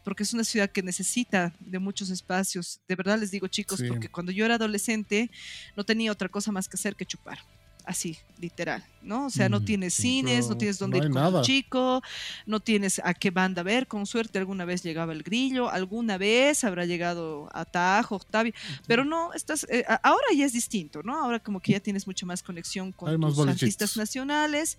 porque 0.06 0.24
es 0.24 0.34
una 0.34 0.46
ciudad 0.46 0.70
que 0.70 0.82
necesita 0.82 1.52
de 1.60 1.80
muchos 1.80 2.10
espacios. 2.12 2.80
De 2.88 2.96
verdad 2.96 3.20
les 3.20 3.30
digo 3.32 3.48
chicos, 3.50 3.80
Sí. 3.80 3.88
porque 3.90 4.08
cuando 4.08 4.32
yo 4.32 4.46
era 4.46 4.56
adolescente 4.56 5.30
no 5.76 5.84
tenía 5.84 6.14
otra 6.14 6.30
cosa 6.30 6.54
más 6.54 6.70
que 6.70 6.78
hacer 6.78 6.96
que 6.96 7.06
chupar. 7.06 7.40
Así, 7.86 8.18
literal, 8.40 8.84
¿no? 9.02 9.26
O 9.26 9.30
sea, 9.30 9.50
no 9.50 9.64
tienes 9.64 9.94
sí. 9.94 10.04
cines, 10.04 10.48
no 10.50 10.58
tienes 10.58 10.80
dónde 10.80 11.00
no 11.00 11.06
ir 11.06 11.12
con 11.12 11.22
nada. 11.22 11.42
tu 11.42 11.46
chico, 11.46 12.02
no 12.46 12.60
tienes 12.62 13.02
a 13.04 13.14
qué 13.14 13.30
banda 13.30 13.62
ver, 13.64 13.88
con 13.88 14.06
suerte 14.06 14.40
alguna 14.40 14.64
vez 14.66 14.84
llegaba 14.84 15.12
el 15.12 15.24
grillo, 15.24 15.70
alguna 15.70 16.18
vez 16.18 16.64
habrá 16.64 16.86
llegado 16.86 17.50
a 17.54 17.66
Tajo, 17.66 18.16
Octavio, 18.16 18.54
pero 18.88 19.04
no, 19.04 19.34
estás, 19.34 19.66
eh, 19.70 19.84
ahora 20.02 20.28
ya 20.36 20.46
es 20.46 20.54
distinto, 20.54 21.04
¿no? 21.04 21.18
Ahora 21.22 21.40
como 21.40 21.60
que 21.60 21.74
ya 21.74 21.80
tienes 21.82 22.08
mucha 22.08 22.26
más 22.26 22.42
conexión 22.42 22.92
con 22.94 23.10
Hay 23.10 23.18
tus 23.20 23.48
artistas 23.48 23.98
nacionales, 23.98 24.78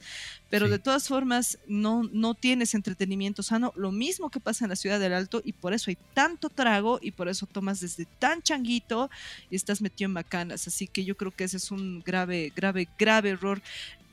pero 0.50 0.66
Sí. 0.66 0.72
de 0.72 0.78
todas 0.78 1.08
formas 1.08 1.58
no, 1.66 2.04
no 2.12 2.34
tienes 2.34 2.74
entretenimiento 2.74 3.42
sano, 3.42 3.72
lo 3.76 3.92
mismo 3.92 4.30
que 4.30 4.40
pasa 4.40 4.64
en 4.64 4.70
la 4.70 4.76
ciudad 4.76 4.98
del 4.98 5.12
Alto 5.12 5.42
y 5.44 5.52
por 5.52 5.74
eso 5.74 5.90
hay 5.90 5.98
tanto 6.14 6.48
trago 6.48 6.98
y 7.02 7.10
por 7.10 7.28
eso 7.28 7.46
tomas 7.46 7.80
desde 7.80 8.06
tan 8.18 8.40
changuito 8.40 9.10
y 9.50 9.56
estás 9.56 9.82
metido 9.82 10.06
en 10.06 10.12
macanas, 10.12 10.66
así 10.66 10.86
que 10.86 11.04
yo 11.04 11.16
creo 11.16 11.30
que 11.32 11.44
ese 11.44 11.56
es 11.58 11.70
un 11.70 12.02
grave, 12.02 12.52
grave, 12.54 12.88
grave 12.98 13.30
error 13.30 13.60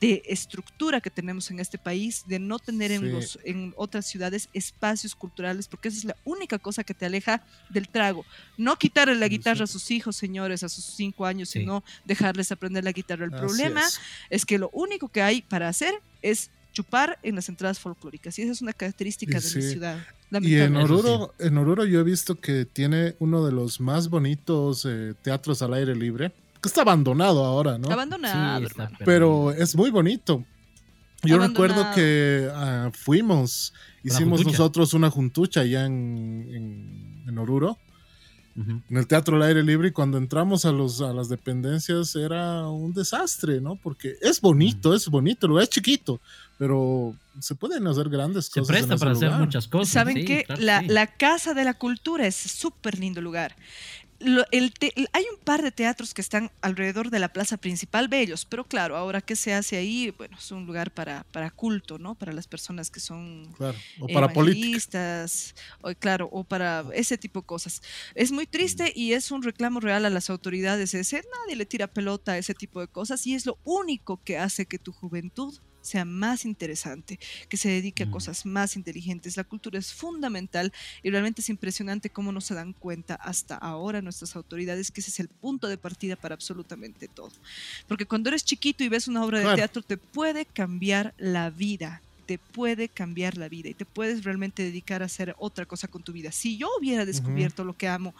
de 0.00 0.20
estructura 0.26 1.00
que 1.00 1.10
tenemos 1.10 1.48
en 1.52 1.60
este 1.60 1.78
país, 1.78 2.24
de 2.26 2.40
no 2.40 2.58
tener 2.58 2.90
Sí. 2.90 2.96
en, 2.96 3.12
los, 3.12 3.38
en 3.44 3.72
otras 3.76 4.04
ciudades 4.04 4.48
espacios 4.52 5.14
culturales, 5.14 5.68
porque 5.68 5.88
esa 5.88 5.98
es 5.98 6.04
la 6.04 6.16
única 6.24 6.58
cosa 6.58 6.82
que 6.82 6.92
te 6.92 7.06
aleja 7.06 7.40
del 7.68 7.88
trago. 7.88 8.24
No 8.56 8.76
quitarle 8.76 9.14
la 9.14 9.26
Sí, 9.26 9.30
guitarra 9.30 9.62
a 9.62 9.68
sus 9.68 9.88
hijos, 9.92 10.16
señores, 10.16 10.64
a 10.64 10.68
sus 10.68 10.84
cinco 10.84 11.24
años, 11.24 11.50
Sí. 11.50 11.60
sino 11.60 11.84
dejarles 12.04 12.50
aprender 12.50 12.82
la 12.82 12.90
guitarra. 12.90 13.26
El 13.26 13.32
Así 13.34 13.40
problema 13.46 13.86
es. 13.86 14.00
es 14.28 14.44
que 14.44 14.58
lo 14.58 14.70
único 14.72 15.08
que 15.08 15.22
hay 15.22 15.42
para 15.42 15.68
hacer 15.68 15.94
es 16.20 16.50
chupar 16.72 17.20
en 17.22 17.36
las 17.36 17.48
entradas 17.48 17.78
folclóricas. 17.78 18.36
Y 18.38 18.42
esa 18.42 18.50
es 18.52 18.60
una 18.62 18.72
característica 18.72 19.38
de 19.38 19.54
mi 19.54 19.62
ciudad. 19.62 20.04
Y 20.40 20.56
en. 20.56 20.74
Oruro, 20.78 21.32
en 21.38 21.58
Oruro 21.58 21.84
yo 21.84 22.00
he 22.00 22.02
visto 22.02 22.40
que 22.40 22.64
tiene 22.64 23.14
uno 23.20 23.44
de 23.46 23.52
los 23.52 23.78
más 23.78 24.08
bonitos 24.08 24.84
eh, 24.84 25.14
teatros 25.22 25.60
al 25.62 25.74
aire 25.74 25.94
libre, 25.94 26.32
está 26.68 26.82
abandonado 26.82 27.44
ahora, 27.44 27.78
¿no? 27.78 27.88
Abandonado, 27.90 28.60
Sí, 28.60 28.72
hermano. 28.74 28.98
Pero 29.04 29.50
es 29.52 29.74
muy 29.76 29.90
bonito. 29.90 30.44
Yo 31.24 31.38
recuerdo 31.38 31.86
que 31.94 32.50
ah, 32.52 32.90
fuimos, 32.92 33.72
Una 34.04 34.12
hicimos 34.12 34.38
juntucha. 34.40 34.58
nosotros 34.58 34.92
una 34.94 35.08
juntucha 35.10 35.60
allá 35.60 35.86
en, 35.86 36.48
en, 36.50 37.24
en 37.28 37.38
Oruro, 37.38 37.78
en 38.54 38.82
el 38.98 39.06
Teatro 39.06 39.36
al 39.36 39.42
Aire 39.44 39.62
Libre, 39.62 39.88
y 39.88 39.92
cuando 39.92 40.18
entramos 40.18 40.64
a, 40.66 40.72
los, 40.72 41.00
a 41.00 41.12
las 41.14 41.28
dependencias 41.30 42.14
era 42.16 42.66
un 42.68 42.92
desastre, 42.92 43.60
¿no? 43.60 43.76
Porque 43.76 44.16
es 44.20 44.40
bonito, 44.40 44.94
es 44.94 45.08
bonito, 45.08 45.46
lo 45.48 45.60
es 45.60 45.70
chiquito, 45.70 46.20
pero 46.58 47.16
se 47.38 47.54
pueden 47.54 47.86
hacer 47.86 48.08
grandes 48.10 48.46
Se 48.46 48.60
cosas. 48.60 48.66
presta 48.66 48.94
en 48.94 48.96
ese 48.96 49.00
para 49.00 49.12
hacer 49.12 49.28
lugar. 49.28 49.40
muchas 49.40 49.68
cosas. 49.68 49.88
¿Saben 49.88 50.16
sí, 50.16 50.24
qué? 50.24 50.44
claro 50.44 50.58
que 50.58 50.66
la, 50.66 50.80
sí. 50.80 50.86
la 50.88 51.06
Casa 51.06 51.54
de 51.54 51.64
la 51.64 51.74
Cultura 51.74 52.26
es 52.26 52.34
súper 52.36 52.98
lindo 52.98 53.20
lugar. 53.22 53.56
Lo- 54.24 54.44
el 54.52 54.72
te- 54.72 54.92
hay 55.12 55.24
un 55.36 55.44
par 55.44 55.62
de 55.62 55.72
teatros 55.72 56.14
que 56.14 56.20
están 56.20 56.50
alrededor 56.60 57.10
de 57.10 57.18
la 57.18 57.32
plaza 57.32 57.56
principal, 57.56 58.08
bellos, 58.08 58.44
pero 58.46 58.64
claro, 58.64 58.96
ahora 58.96 59.20
qué 59.20 59.36
se 59.36 59.52
hace 59.54 59.76
ahí, 59.76 60.10
bueno, 60.16 60.36
es 60.38 60.50
un 60.52 60.64
lugar 60.66 60.92
para, 60.92 61.24
para 61.32 61.50
culto, 61.50 61.98
¿no? 61.98 62.14
Para 62.14 62.32
las 62.32 62.46
personas 62.46 62.90
que 62.90 63.00
son 63.00 63.52
Claro, 63.54 63.78
o 64.00 64.06
para 64.06 64.32
política. 64.32 64.98
evangelistas, 64.98 65.54
o, 65.82 65.92
claro, 65.94 66.28
o 66.32 66.44
para 66.44 66.84
ese 66.94 67.18
tipo 67.18 67.40
de 67.40 67.46
cosas. 67.46 67.80
Es 68.14 68.32
muy 68.32 68.46
triste 68.46 68.92
y 68.94 69.12
es 69.12 69.30
un 69.30 69.42
reclamo 69.42 69.80
real 69.80 70.04
a 70.04 70.10
las 70.10 70.30
autoridades 70.30 70.94
ese, 70.94 71.22
nadie 71.44 71.56
le 71.56 71.66
tira 71.66 71.86
pelota 71.88 72.32
a 72.32 72.38
ese 72.38 72.54
tipo 72.54 72.80
de 72.80 72.88
cosas 72.88 73.26
y 73.26 73.34
es 73.34 73.46
lo 73.46 73.58
único 73.64 74.22
que 74.24 74.38
hace 74.38 74.66
que 74.66 74.78
tu 74.78 74.92
juventud 74.92 75.54
sea 75.82 76.04
más 76.06 76.44
interesante, 76.46 77.18
que 77.50 77.56
se 77.58 77.68
dedique 77.68 78.04
a 78.04 78.06
Mm. 78.06 78.10
cosas 78.10 78.46
más 78.46 78.76
inteligentes. 78.76 79.36
La 79.36 79.44
cultura 79.44 79.78
es 79.78 79.92
fundamental 79.92 80.72
y 81.02 81.10
realmente 81.10 81.42
es 81.42 81.48
impresionante 81.50 82.08
cómo 82.08 82.32
no 82.32 82.40
se 82.40 82.54
dan 82.54 82.72
cuenta 82.72 83.16
hasta 83.16 83.56
ahora 83.56 84.00
nuestras 84.00 84.34
autoridades 84.36 84.90
que 84.90 85.00
ese 85.02 85.10
es 85.10 85.20
el 85.20 85.28
punto 85.28 85.68
de 85.68 85.76
partida 85.76 86.16
para 86.16 86.34
absolutamente 86.34 87.08
todo. 87.08 87.32
Porque 87.86 88.06
cuando 88.06 88.30
eres 88.30 88.44
chiquito 88.44 88.82
y 88.84 88.88
ves 88.88 89.08
una 89.08 89.24
obra 89.24 89.38
de 89.38 89.44
Claro. 89.44 89.56
teatro 89.56 89.82
te 89.82 89.98
puede 89.98 90.46
cambiar 90.46 91.12
la 91.18 91.50
vida 91.50 92.00
te 92.24 92.38
puede 92.38 92.88
cambiar 92.88 93.36
la 93.36 93.48
vida 93.48 93.68
y 93.68 93.74
te 93.74 93.84
puedes 93.84 94.22
realmente 94.22 94.62
dedicar 94.62 95.02
a 95.02 95.06
hacer 95.06 95.34
otra 95.38 95.66
cosa 95.66 95.88
con 95.88 96.02
tu 96.04 96.12
vida. 96.12 96.30
Si 96.30 96.56
yo 96.56 96.68
hubiera 96.78 97.04
descubierto 97.04 97.64
lo 97.64 97.76
que 97.76 97.88
amo 97.88 98.14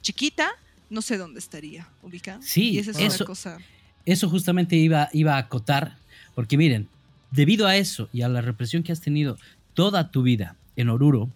chiquita, 0.00 0.48
no 0.88 1.02
sé 1.02 1.18
dónde 1.18 1.40
estaría 1.40 1.88
ubicada. 2.02 2.40
Sí, 2.42 2.70
y 2.70 2.78
esa 2.78 2.92
es 2.92 2.98
eso- 2.98 3.16
una 3.24 3.26
cosa. 3.26 3.58
Eso 4.04 4.28
justamente 4.30 4.76
iba, 4.76 5.08
iba 5.12 5.34
a 5.34 5.38
acotar, 5.38 5.98
porque 6.34 6.56
miren, 6.56 6.88
debido 7.30 7.66
a 7.66 7.76
eso 7.76 8.08
y 8.12 8.22
a 8.22 8.28
la 8.28 8.40
represión 8.40 8.82
que 8.82 8.92
has 8.92 9.00
tenido 9.00 9.36
toda 9.74 10.10
tu 10.10 10.22
vida 10.22 10.56
en 10.76 10.88
Oruro, 10.90 11.30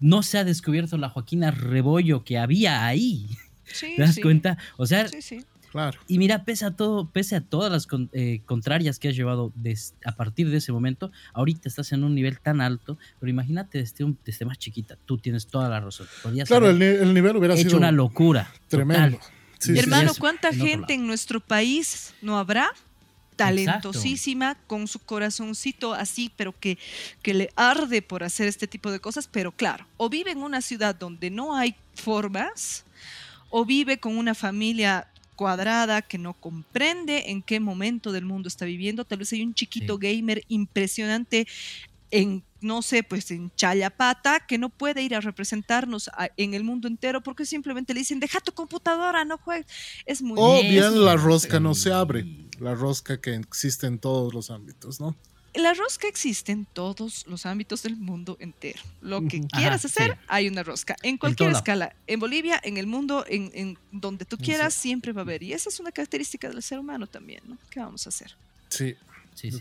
no 0.00 0.22
se 0.22 0.38
ha 0.38 0.44
descubierto 0.44 0.96
la 0.96 1.08
Joaquina 1.10 1.50
Rebollo 1.50 2.24
que 2.24 2.38
había 2.38 2.86
ahí. 2.86 3.28
Sí, 3.64 3.92
¿Te 3.96 4.02
das 4.02 4.14
sí, 4.14 4.22
cuenta? 4.22 4.56
O 4.76 4.86
sea, 4.86 5.08
Sí, 5.08 5.20
sí. 5.22 5.44
Claro. 5.70 6.00
y 6.08 6.18
mira, 6.18 6.44
pese 6.44 6.64
a 6.64 6.72
todo, 6.72 7.08
pese 7.10 7.36
a 7.36 7.40
todas 7.42 7.70
las 7.70 7.86
con- 7.86 8.10
eh, 8.12 8.40
contrarias 8.44 8.98
que 8.98 9.08
has 9.08 9.14
llevado 9.14 9.52
des- 9.54 9.94
a 10.04 10.16
partir 10.16 10.50
de 10.50 10.56
ese 10.56 10.72
momento, 10.72 11.12
ahorita 11.32 11.68
estás 11.68 11.92
en 11.92 12.02
un 12.02 12.12
nivel 12.12 12.40
tan 12.40 12.60
alto, 12.60 12.98
pero 13.20 13.30
imagínate 13.30 13.78
desde, 13.78 14.02
un- 14.02 14.18
desde 14.24 14.44
más 14.46 14.58
chiquita, 14.58 14.96
tú 15.06 15.18
tienes 15.18 15.46
toda 15.46 15.68
la 15.68 15.78
razón. 15.78 16.08
Podías 16.24 16.48
Claro, 16.48 16.70
el, 16.70 17.14
nivel 17.14 17.36
hubiera 17.36 17.54
hecho 17.54 17.62
sido 17.68 17.76
una 17.78 17.92
locura. 17.92 18.50
tremendo. 18.66 19.18
total. 19.18 19.32
Sí, 19.60 19.74
sí, 19.74 19.78
Hermano. 19.78 20.12
¿cuánta 20.18 20.48
En 20.48 20.58
gente 20.58 20.94
en 20.94 21.06
nuestro 21.06 21.38
país 21.38 22.14
no 22.20 22.36
habrá? 22.38 22.68
Talentosísima, 23.44 24.54
con 24.66 24.86
su 24.88 24.98
corazoncito 24.98 25.94
así, 25.94 26.30
pero 26.36 26.58
que, 26.58 26.78
que 27.22 27.34
le 27.34 27.50
arde 27.56 28.02
por 28.02 28.24
hacer 28.24 28.48
este 28.48 28.66
tipo 28.66 28.90
de 28.90 29.00
cosas, 29.00 29.28
pero 29.30 29.52
claro, 29.52 29.86
o 29.96 30.08
vive 30.08 30.30
en 30.30 30.42
una 30.42 30.60
ciudad 30.60 30.94
donde 30.94 31.30
no 31.30 31.54
hay 31.54 31.74
formas, 31.94 32.84
o 33.50 33.64
vive 33.64 33.98
con 33.98 34.16
una 34.16 34.34
familia 34.34 35.08
cuadrada 35.40 36.02
que 36.02 36.18
no 36.18 36.34
comprende 36.34 37.30
en 37.30 37.42
qué 37.42 37.60
momento 37.60 38.12
del 38.12 38.26
mundo 38.26 38.48
está 38.48 38.66
viviendo. 38.66 39.06
Tal 39.06 39.20
vez 39.20 39.32
hay 39.32 39.42
un 39.42 39.54
chiquito 39.54 39.96
gamer 39.96 40.44
impresionante 40.48 41.46
en, 42.10 42.42
no 42.60 42.82
sé, 42.82 43.02
pues 43.02 43.30
en 43.30 43.50
Chayapata, 43.56 44.40
que 44.46 44.58
no 44.58 44.68
puede 44.68 45.02
ir 45.02 45.14
a 45.14 45.20
representarnos 45.20 46.08
a- 46.08 46.28
en 46.36 46.54
el 46.54 46.64
mundo 46.64 46.88
entero 46.88 47.22
porque 47.22 47.46
simplemente 47.46 47.94
le 47.94 48.00
dicen, 48.00 48.20
deja 48.20 48.40
tu 48.40 48.52
computadora, 48.52 49.24
no 49.24 49.38
juegues. 49.38 49.66
Es 50.06 50.22
muy 50.22 50.36
O 50.38 50.56
Eso, 50.60 50.68
bien 50.68 51.04
la 51.04 51.16
rosca 51.16 51.60
no 51.60 51.74
se 51.74 51.92
abre. 51.92 52.26
La 52.58 52.74
rosca 52.74 53.20
que 53.20 53.34
existe 53.34 53.86
en 53.86 53.98
todos 53.98 54.34
los 54.34 54.50
ámbitos, 54.50 55.00
¿no? 55.00 55.16
La 55.54 55.74
rosca 55.74 56.06
existe 56.06 56.52
en 56.52 56.64
todos 56.64 57.26
los 57.26 57.44
ámbitos 57.44 57.82
del 57.82 57.96
mundo 57.96 58.36
entero. 58.38 58.80
Lo 59.00 59.20
que 59.26 59.40
quieras 59.48 59.84
Ajá, 59.84 59.88
hacer, 59.88 60.12
sí. 60.12 60.18
hay 60.28 60.46
una 60.46 60.62
rosca. 60.62 60.94
En 61.02 61.16
cualquier 61.18 61.50
escala, 61.50 61.96
en 62.06 62.20
Bolivia, 62.20 62.60
en 62.62 62.76
el 62.76 62.86
mundo, 62.86 63.24
en, 63.26 63.50
en 63.54 63.78
donde 63.90 64.24
tú 64.24 64.36
Sí. 64.36 64.44
quieras, 64.44 64.74
siempre 64.74 65.12
va 65.12 65.22
a 65.22 65.24
haber. 65.24 65.42
Y 65.42 65.52
esa 65.52 65.68
es 65.68 65.80
una 65.80 65.90
característica 65.90 66.48
del 66.48 66.62
ser 66.62 66.78
humano 66.78 67.08
también, 67.08 67.42
¿no? 67.48 67.58
¿Qué 67.68 67.80
vamos 67.80 68.06
a 68.06 68.10
hacer? 68.10 68.36
Sí, 68.68 68.94
Sí, 69.34 69.50
sí. 69.50 69.58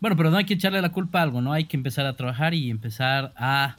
Bueno, 0.00 0.16
pero 0.16 0.30
no 0.30 0.36
hay 0.36 0.44
que 0.44 0.54
echarle 0.54 0.80
la 0.82 0.90
culpa 0.92 1.20
a 1.20 1.22
algo, 1.22 1.40
¿no? 1.40 1.52
Hay 1.52 1.64
que 1.64 1.76
empezar 1.76 2.06
a 2.06 2.14
trabajar 2.16 2.54
y 2.54 2.70
empezar 2.70 3.32
a 3.36 3.76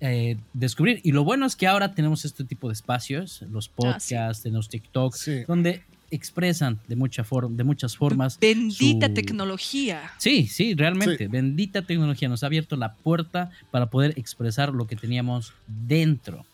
eh, 0.00 0.36
descubrir. 0.52 1.00
Y 1.02 1.12
lo 1.12 1.24
bueno 1.24 1.46
es 1.46 1.56
que 1.56 1.66
ahora 1.66 1.94
tenemos 1.94 2.24
este 2.24 2.44
tipo 2.44 2.68
de 2.68 2.74
espacios, 2.74 3.42
los 3.50 3.68
podcasts, 3.68 4.42
tenemos 4.42 4.68
TikTok, 4.68 5.14
Sí. 5.14 5.44
donde 5.48 5.82
expresan 6.10 6.78
de, 6.88 6.94
mucha 6.96 7.24
for- 7.24 7.48
de 7.50 7.64
muchas 7.64 7.96
formas. 7.96 8.38
Bendita 8.38 9.06
su- 9.08 9.14
tecnología. 9.14 10.02
Sí, 10.18 10.46
sí, 10.46 10.74
realmente. 10.74 11.16
Sí. 11.24 11.26
Bendita 11.26 11.82
tecnología 11.82 12.28
nos 12.28 12.42
ha 12.42 12.46
abierto 12.46 12.76
la 12.76 12.92
puerta 12.92 13.50
para 13.70 13.86
poder 13.86 14.12
expresar 14.18 14.72
lo 14.74 14.86
que 14.86 14.94
teníamos 14.96 15.54
dentro. 15.66 16.44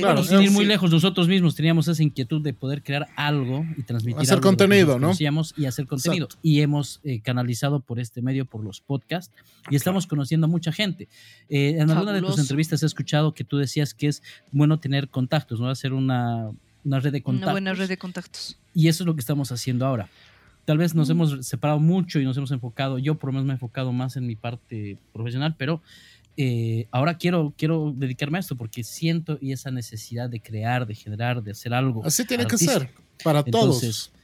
Pero 0.00 0.14
Claro, 0.14 0.22
sin 0.24 0.42
ir 0.42 0.48
sí. 0.48 0.54
muy 0.54 0.64
lejos, 0.66 0.90
nosotros 0.90 1.28
mismos 1.28 1.54
teníamos 1.54 1.88
esa 1.88 2.02
inquietud 2.02 2.40
de 2.42 2.52
poder 2.52 2.82
crear 2.82 3.08
algo 3.16 3.64
y 3.76 3.82
transmitir 3.82 4.22
Hacer 4.22 4.34
algo 4.34 4.48
contenido, 4.48 4.98
¿no? 4.98 5.12
y 5.56 5.64
hacer 5.66 5.86
contenido. 5.86 6.26
Exacto. 6.26 6.40
Y 6.42 6.60
hemos 6.60 7.00
eh, 7.04 7.20
canalizado 7.20 7.80
por 7.80 7.98
este 8.00 8.22
medio, 8.22 8.44
por 8.44 8.62
los 8.64 8.80
podcasts, 8.80 9.34
y 9.70 9.76
estamos 9.76 10.06
conociendo 10.06 10.46
a 10.46 10.50
mucha 10.50 10.72
gente. 10.72 11.08
Eh, 11.48 11.76
en 11.78 11.90
alguna 11.90 12.12
de 12.12 12.20
tus 12.22 12.38
entrevistas 12.38 12.82
he 12.82 12.86
escuchado 12.86 13.34
que 13.34 13.44
tú 13.44 13.56
decías 13.58 13.94
que 13.94 14.08
es 14.08 14.22
bueno 14.52 14.78
tener 14.78 15.08
contactos, 15.08 15.60
¿no? 15.60 15.68
Hacer 15.68 15.92
una, 15.92 16.50
una 16.84 17.00
red 17.00 17.12
de 17.12 17.22
contactos. 17.22 17.46
una 17.46 17.52
buena 17.52 17.74
red 17.74 17.88
de 17.88 17.96
contactos. 17.96 18.56
Y 18.74 18.88
eso 18.88 19.02
es 19.02 19.06
lo 19.06 19.14
que 19.14 19.20
estamos 19.20 19.50
haciendo 19.52 19.86
ahora. 19.86 20.08
Tal 20.66 20.78
vez 20.78 20.94
nos 20.96 21.08
Mm. 21.08 21.12
hemos 21.12 21.46
separado 21.46 21.78
mucho 21.78 22.18
y 22.20 22.24
nos 22.24 22.36
hemos 22.36 22.50
enfocado, 22.50 22.98
yo 22.98 23.14
por 23.14 23.28
lo 23.28 23.34
menos 23.34 23.46
me 23.46 23.52
he 23.52 23.54
enfocado 23.54 23.92
más 23.92 24.16
en 24.16 24.26
mi 24.26 24.34
parte 24.34 24.98
profesional, 25.12 25.54
pero 25.56 25.80
eh, 26.36 26.86
ahora 26.90 27.16
quiero, 27.16 27.54
quiero 27.56 27.92
dedicarme 27.96 28.38
a 28.38 28.40
esto 28.40 28.56
porque 28.56 28.84
siento 28.84 29.38
y 29.40 29.52
esa 29.52 29.70
necesidad 29.70 30.28
de 30.28 30.40
crear, 30.40 30.86
de 30.86 30.94
generar, 30.94 31.42
de 31.42 31.52
hacer 31.52 31.72
algo. 31.72 32.04
Así 32.04 32.24
tiene 32.26 32.46
que 32.46 32.58
ser. 32.58 32.90
Para 33.24 33.40
Entonces, 33.40 34.10
todos. 34.10 34.16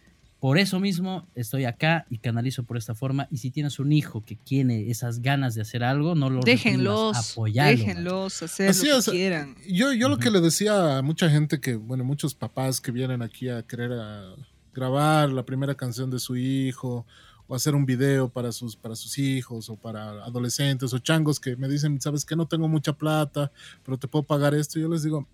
Por 0.43 0.59
eso 0.59 0.81
mismo 0.81 1.29
estoy 1.37 1.67
acá 1.67 2.05
y 2.11 2.19
canalizo 2.19 2.65
por 2.65 2.77
esta 2.77 2.97
forma. 2.97 3.29
Y 3.31 3.37
si 3.37 3.53
tienes 3.53 3.79
un 3.79 3.93
hijo 3.93 4.25
que 4.25 4.35
tiene 4.35 4.91
esas 4.91 5.23
ganas 5.23 5.55
de 5.55 5.63
hacer 5.63 5.85
algo, 5.85 6.17
no 6.17 6.31
lo 6.31 6.41
Déjenlos, 6.41 7.17
apoyalo, 7.33 7.71
déjenlos 7.71 8.43
hacer 8.43 8.71
Así 8.71 8.89
lo 8.89 8.99
es. 8.99 9.05
que 9.05 9.13
quieran. 9.13 9.55
Yo, 9.69 9.93
yo 9.93 10.09
lo 10.09 10.19
que 10.19 10.33
le 10.33 10.41
decía 10.41 10.99
a 10.99 11.03
mucha 11.03 11.31
gente 11.31 11.61
que, 11.61 11.77
bueno, 11.77 12.03
muchos 12.03 12.35
papás 12.35 12.81
que 12.81 12.91
vienen 12.91 13.23
aquí 13.23 13.49
a 13.49 13.63
querer 13.63 13.93
a 13.93 14.35
grabar 14.75 15.31
la 15.31 15.45
primera 15.45 15.77
canción 15.77 16.11
de 16.11 16.19
su 16.19 16.37
hijo 16.37 17.07
o 17.49 17.55
hacer 17.55 17.75
un 17.75 17.85
video 17.85 18.29
para 18.29 18.53
sus, 18.53 18.77
para 18.77 18.97
sus 18.97 19.19
hijos 19.19 19.69
o 19.69 19.77
para 19.77 20.25
adolescentes 20.25 20.93
o 20.93 20.99
changos 20.99 21.41
que 21.41 21.57
me 21.57 21.69
dicen, 21.69 22.01
sabes 22.01 22.25
que 22.25 22.37
no 22.37 22.47
tengo 22.47 22.69
mucha 22.69 22.93
plata, 22.93 23.51
pero 23.85 23.99
te 23.99 24.09
puedo 24.09 24.23
pagar 24.23 24.55
esto. 24.55 24.79
Yo 24.79 24.89
les 24.89 25.03
digo, 25.03 25.27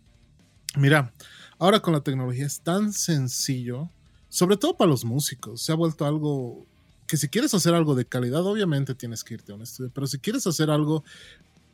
mira, 0.76 1.12
ahora 1.58 1.80
con 1.80 1.92
la 1.92 2.00
tecnología 2.00 2.46
es 2.46 2.60
tan 2.60 2.92
sencillo, 2.92 3.88
sobre 4.28 4.56
todo 4.56 4.76
para 4.76 4.90
los 4.90 5.04
músicos, 5.04 5.62
se 5.62 5.72
ha 5.72 5.76
vuelto 5.76 6.04
algo 6.04 6.66
que 7.06 7.16
si 7.16 7.28
quieres 7.28 7.54
hacer 7.54 7.74
algo 7.74 7.94
de 7.94 8.04
calidad, 8.04 8.44
obviamente 8.44 8.94
tienes 8.94 9.24
que 9.24 9.34
irte 9.34 9.52
a 9.52 9.54
un 9.54 9.62
estudio, 9.62 9.90
pero 9.94 10.06
si 10.06 10.18
quieres 10.18 10.46
hacer 10.46 10.70
algo 10.70 11.04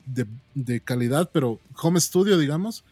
de, 0.06 0.26
de 0.54 0.80
calidad, 0.80 1.30
pero 1.32 1.58
home 1.82 2.00
studio, 2.00 2.38
digamos, 2.38 2.84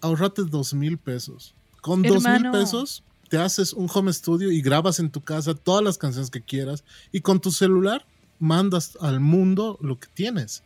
ahorrate 0.00 0.42
dos 0.44 0.72
mil 0.72 0.98
pesos. 0.98 1.54
Con 1.80 2.02
dos 2.02 2.22
mil 2.24 2.50
pesos 2.50 3.02
te 3.32 3.38
haces 3.38 3.72
un 3.72 3.88
home 3.90 4.12
studio 4.12 4.52
y 4.52 4.60
grabas 4.60 4.98
en 4.98 5.10
tu 5.10 5.22
casa 5.22 5.54
todas 5.54 5.82
las 5.82 5.96
canciones 5.96 6.28
que 6.30 6.42
quieras 6.42 6.84
y 7.12 7.22
con 7.22 7.40
tu 7.40 7.50
celular 7.50 8.04
mandas 8.38 8.98
al 9.00 9.20
mundo 9.20 9.78
lo 9.80 9.98
que 9.98 10.06
tienes. 10.12 10.62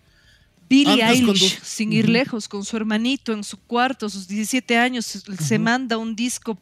Billie 0.69 1.01
Antes 1.01 1.21
Eilish, 1.21 1.59
dos- 1.61 1.69
sin 1.69 1.93
ir 1.93 2.09
lejos, 2.09 2.49
con 2.49 2.65
su 2.65 2.77
hermanito 2.77 3.33
en 3.33 3.45
su 3.45 3.57
cuarto, 3.57 4.07
a 4.07 4.11
sus 4.11 4.27
17 4.27 4.77
años, 4.77 5.07
se 5.07 5.21
se 5.21 5.55
Ujú. 5.55 5.63
manda 5.63 5.97
un 5.97 6.17
disco 6.17 6.59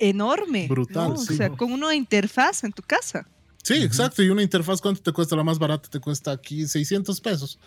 enorme. 0.00 0.66
Brutal, 0.66 1.10
¿no? 1.10 1.16
sí. 1.16 1.34
O 1.34 1.36
sea, 1.36 1.50
con 1.50 1.70
una 1.72 1.94
interfaz 1.94 2.64
en 2.64 2.72
tu 2.72 2.82
casa. 2.82 3.24
Sí, 3.62 3.74
Ujú. 3.74 3.84
exacto. 3.84 4.24
Y 4.24 4.30
una 4.30 4.42
interfaz, 4.42 4.80
¿cuánto 4.80 5.00
te 5.00 5.12
cuesta? 5.12 5.36
La 5.36 5.44
más 5.44 5.60
barata 5.60 5.88
te 5.88 6.00
cuesta 6.00 6.32
aquí 6.32 6.66
600 6.66 7.20
pesos. 7.20 7.60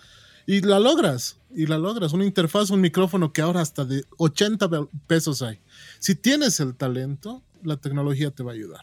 Y 0.45 0.59
la 0.59 0.79
logras, 0.81 1.37
y 1.55 1.65
la 1.67 1.77
logras. 1.77 2.11
Una 2.11 2.25
interfaz, 2.25 2.69
un 2.71 2.81
micrófono 2.81 3.31
que 3.31 3.41
ahora 3.41 3.61
hasta 3.61 3.85
de 3.85 4.03
80 4.17 4.69
pe- 4.69 4.87
pesos 5.07 5.41
hay. 5.41 5.59
Si 5.99 6.15
tienes 6.15 6.59
el 6.59 6.75
talento, 6.75 7.41
la 7.63 7.77
tecnología 7.77 8.31
te 8.31 8.43
va 8.43 8.51
a 8.51 8.55
ayudar. 8.55 8.81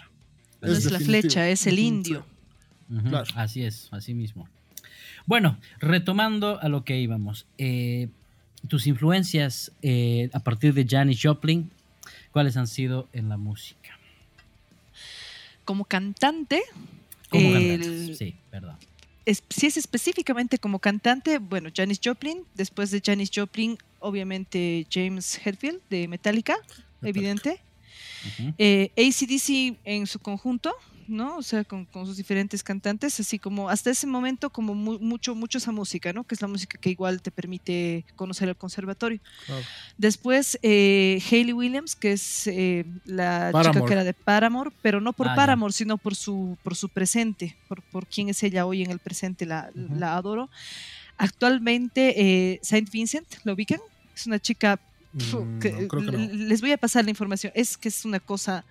No 0.61 0.73
es, 0.73 0.91
la 0.91 1.01
flecha, 1.01 1.49
es 1.49 1.67
el 1.67 1.79
indio. 1.79 2.25
Claro. 3.09 3.31
Así 3.37 3.63
es, 3.63 3.89
así 3.93 4.15
mismo. 4.15 4.49
Bueno, 5.27 5.59
retomando 5.79 6.61
a 6.61 6.69
lo 6.69 6.85
que 6.85 7.01
íbamos. 7.01 7.47
eh, 7.59 8.09
tus 8.69 8.87
influencias 8.87 9.73
eh, 9.81 10.29
a 10.35 10.41
partir 10.41 10.75
de 10.75 10.87
Janis 10.87 11.19
Joplin, 11.23 11.71
¿cuáles 12.31 12.59
han 12.59 12.67
sido 12.67 13.09
en 13.15 13.31
la 13.31 13.39
música? 13.39 13.99
Como 15.65 15.85
cantante, 15.85 16.61
Como 17.31 17.55
El- 17.57 17.81
cantantes, 17.81 18.19
Sí, 18.19 18.35
verdad. 18.51 18.77
es- 19.25 19.43
si 19.49 19.67
es 19.67 19.77
específicamente 19.77 20.59
como 20.59 20.79
cantante, 20.81 21.39
bueno, 21.39 21.71
Janis 21.75 22.01
Joplin. 22.05 22.43
Después 22.55 22.91
de 22.91 23.01
Janis 23.05 23.31
Joplin, 23.35 23.79
obviamente 24.01 24.87
James 24.93 25.41
Hetfield 25.45 25.81
de 25.89 26.09
Metallica, 26.09 26.57
evidente. 27.03 27.61
Ujú. 28.27 28.55
Eh, 28.59 28.91
ACDC 28.97 29.79
en 29.85 30.07
su 30.07 30.19
conjunto, 30.19 30.73
¿no? 31.09 31.39
O 31.39 31.43
sea, 31.43 31.65
con, 31.65 31.87
con 31.87 32.07
sus 32.07 32.17
diferentes 32.17 32.63
cantantes, 32.63 33.19
así 33.19 33.39
como 33.41 33.69
hasta 33.69 33.91
ese 33.91 34.07
momento 34.07 34.49
como 34.51 34.75
mu- 34.77 35.01
mucho, 35.01 35.35
mucho 35.35 35.59
esa 35.59 35.73
música, 35.73 36.13
¿no? 36.13 36.23
Que 36.23 36.37
es 36.37 36.41
la 36.41 36.47
música 36.47 36.79
que 36.81 36.89
igual 36.91 37.21
te 37.21 37.33
permite 37.33 38.05
conocer 38.15 38.49
el 38.49 38.55
conservatorio. 38.57 39.19
Claro. 39.47 39.65
Después, 39.99 40.57
eh, 40.63 41.21
Hayley 41.29 41.53
Williams, 41.53 41.97
que 41.97 42.13
es 42.13 42.47
eh, 42.47 42.85
la 43.07 43.49
chica 43.49 43.53
Paramore. 43.53 43.87
que 43.87 43.93
era 43.93 44.05
de 44.05 44.15
Paramore, 44.15 44.71
pero 44.83 45.01
no 45.01 45.13
por 45.13 45.27
Ah, 45.27 45.31
ya. 45.33 45.37
Paramore, 45.37 45.73
sino 45.73 45.99
por 45.99 46.15
su, 46.15 46.57
por 46.63 46.77
su 46.77 46.89
presente, 46.89 47.57
por, 47.67 47.83
por 47.83 48.07
quién 48.07 48.29
es 48.29 48.41
ella 48.45 48.65
hoy 48.65 48.83
en 48.83 48.93
el 48.93 49.01
presente, 49.01 49.47
la, 49.47 49.71
Ujú. 49.75 49.97
la 49.99 50.17
adoro. 50.17 50.49
Actualmente, 51.19 52.15
eh, 52.17 52.61
Saint 52.63 52.89
Vincent, 52.91 53.27
¿lo 53.45 53.53
ubican? 53.55 53.81
Es 54.15 54.27
una 54.27 54.39
chica 54.39 54.79
Mm, 55.13 55.59
que- 55.59 55.73
no, 55.73 55.89
creo 55.89 56.05
que 56.07 56.13
no. 56.13 56.19
l- 56.19 56.35
les 56.49 56.61
voy 56.61 56.73
a 56.73 56.79
pasar 56.79 57.05
la 57.05 57.11
información. 57.11 57.53
Es 57.57 57.77
que 57.77 57.89
es 57.89 58.05
una 58.05 58.21
cosa 58.21 58.65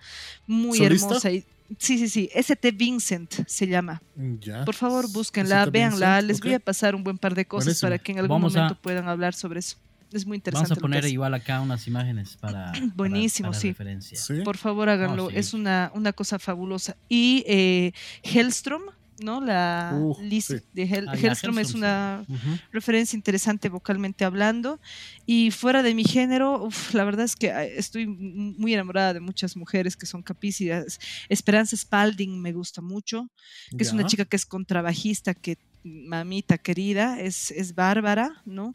muy 0.46 0.78
¿Solista? 0.78 1.06
hermosa. 1.06 1.30
Y, 1.32 1.44
Sí, 1.78 1.98
sí, 1.98 2.08
sí. 2.08 2.28
ST 2.34 2.72
Vincent 2.72 3.32
se 3.46 3.68
llama. 3.68 4.02
Ya. 4.40 4.64
Por 4.64 4.74
favor, 4.74 5.08
búsquenla, 5.12 5.66
véanla. 5.66 6.16
Vincent, 6.16 6.26
Les 6.28 6.40
voy 6.40 6.54
a 6.54 6.58
pasar 6.58 6.96
un 6.96 7.04
buen 7.04 7.16
par 7.16 7.36
de 7.36 7.44
cosas 7.44 7.66
Buenísimo. 7.66 7.86
para 7.86 7.98
que 7.98 8.10
en 8.12 8.18
algún 8.18 8.34
Vamos 8.36 8.56
a- 8.56 8.62
momento 8.62 8.82
puedan 8.82 9.06
hablar 9.08 9.34
sobre 9.34 9.60
eso. 9.60 9.76
Es 10.12 10.26
muy 10.26 10.38
interesante. 10.38 10.70
Vamos 10.70 10.78
a 10.78 10.80
poner 10.80 11.04
igual 11.04 11.32
acá 11.34 11.60
unas 11.60 11.86
imágenes 11.86 12.36
para. 12.36 12.72
para- 12.72 12.86
Buenísimo, 12.96 13.50
para 13.50 13.60
sí. 13.60 13.68
referencia. 13.68 14.18
Sí. 14.18 14.40
Por 14.44 14.56
favor, 14.56 14.88
háganlo. 14.88 15.30
sí. 15.30 15.36
Es 15.36 15.54
una, 15.54 15.92
una 15.94 16.12
cosa 16.12 16.40
fabulosa. 16.40 16.96
Y 17.08 17.44
eh, 17.46 17.92
Hellstrom, 18.24 18.82
¿no? 19.20 19.40
La 19.40 19.92
Uh, 19.94 20.16
Liz 20.22 20.46
sí. 20.46 20.56
de 20.72 20.82
Hell- 20.84 21.08
Ah, 21.08 21.14
Hellstrom 21.16 21.58
es 21.58 21.74
una 21.74 22.24
referencia 22.72 23.16
interesante 23.16 23.68
vocalmente 23.68 24.24
hablando. 24.24 24.80
Y 25.26 25.50
fuera 25.50 25.82
de 25.82 25.94
mi 25.94 26.04
género, 26.04 26.64
uf, 26.64 26.94
la 26.94 27.04
verdad 27.04 27.24
es 27.24 27.36
que 27.36 27.50
ah, 27.52 27.64
estoy 27.64 28.06
muy 28.06 28.74
enamorada 28.74 29.14
de 29.14 29.20
muchas 29.20 29.56
mujeres 29.56 29.96
que 29.96 30.06
son 30.06 30.22
capícidas. 30.22 30.98
Esperanza 31.28 31.76
Spalding 31.76 32.40
me 32.40 32.52
gusta 32.52 32.80
mucho, 32.82 33.28
que 33.76 33.82
es 33.84 33.92
una 33.92 34.06
chica 34.06 34.24
que 34.24 34.36
es 34.36 34.46
contrabajista, 34.46 35.34
que 35.34 35.58
mamita 35.82 36.58
querida, 36.58 37.18
es, 37.20 37.50
es 37.52 37.74
bárbara, 37.74 38.42
¿no? 38.44 38.74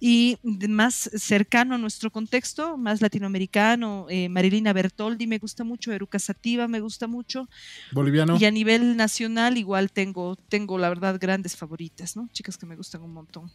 Y 0.00 0.38
más 0.68 1.10
cercano 1.14 1.74
a 1.74 1.78
nuestro 1.78 2.10
contexto, 2.10 2.76
más 2.76 3.00
latinoamericano, 3.02 4.06
eh, 4.08 4.28
Marilina 4.28 4.72
Bertoldi 4.72 5.26
me 5.26 5.38
gusta 5.38 5.64
mucho, 5.64 5.92
Eruca 5.92 6.18
Sativa 6.18 6.68
me 6.68 6.80
gusta 6.80 7.06
mucho, 7.06 7.48
Boliviano. 7.92 8.38
y 8.40 8.44
a 8.44 8.50
nivel 8.50 8.96
nacional 8.96 9.58
igual 9.58 9.90
tengo, 9.92 10.36
tengo 10.48 10.78
la 10.78 10.88
verdad 10.88 11.18
grandes 11.20 11.56
favoritas, 11.56 12.16
¿no? 12.16 12.28
Chicas 12.32 12.56
que 12.56 12.66
me 12.66 12.76
gustan 12.76 13.02
un 13.02 13.12
montón. 13.12 13.50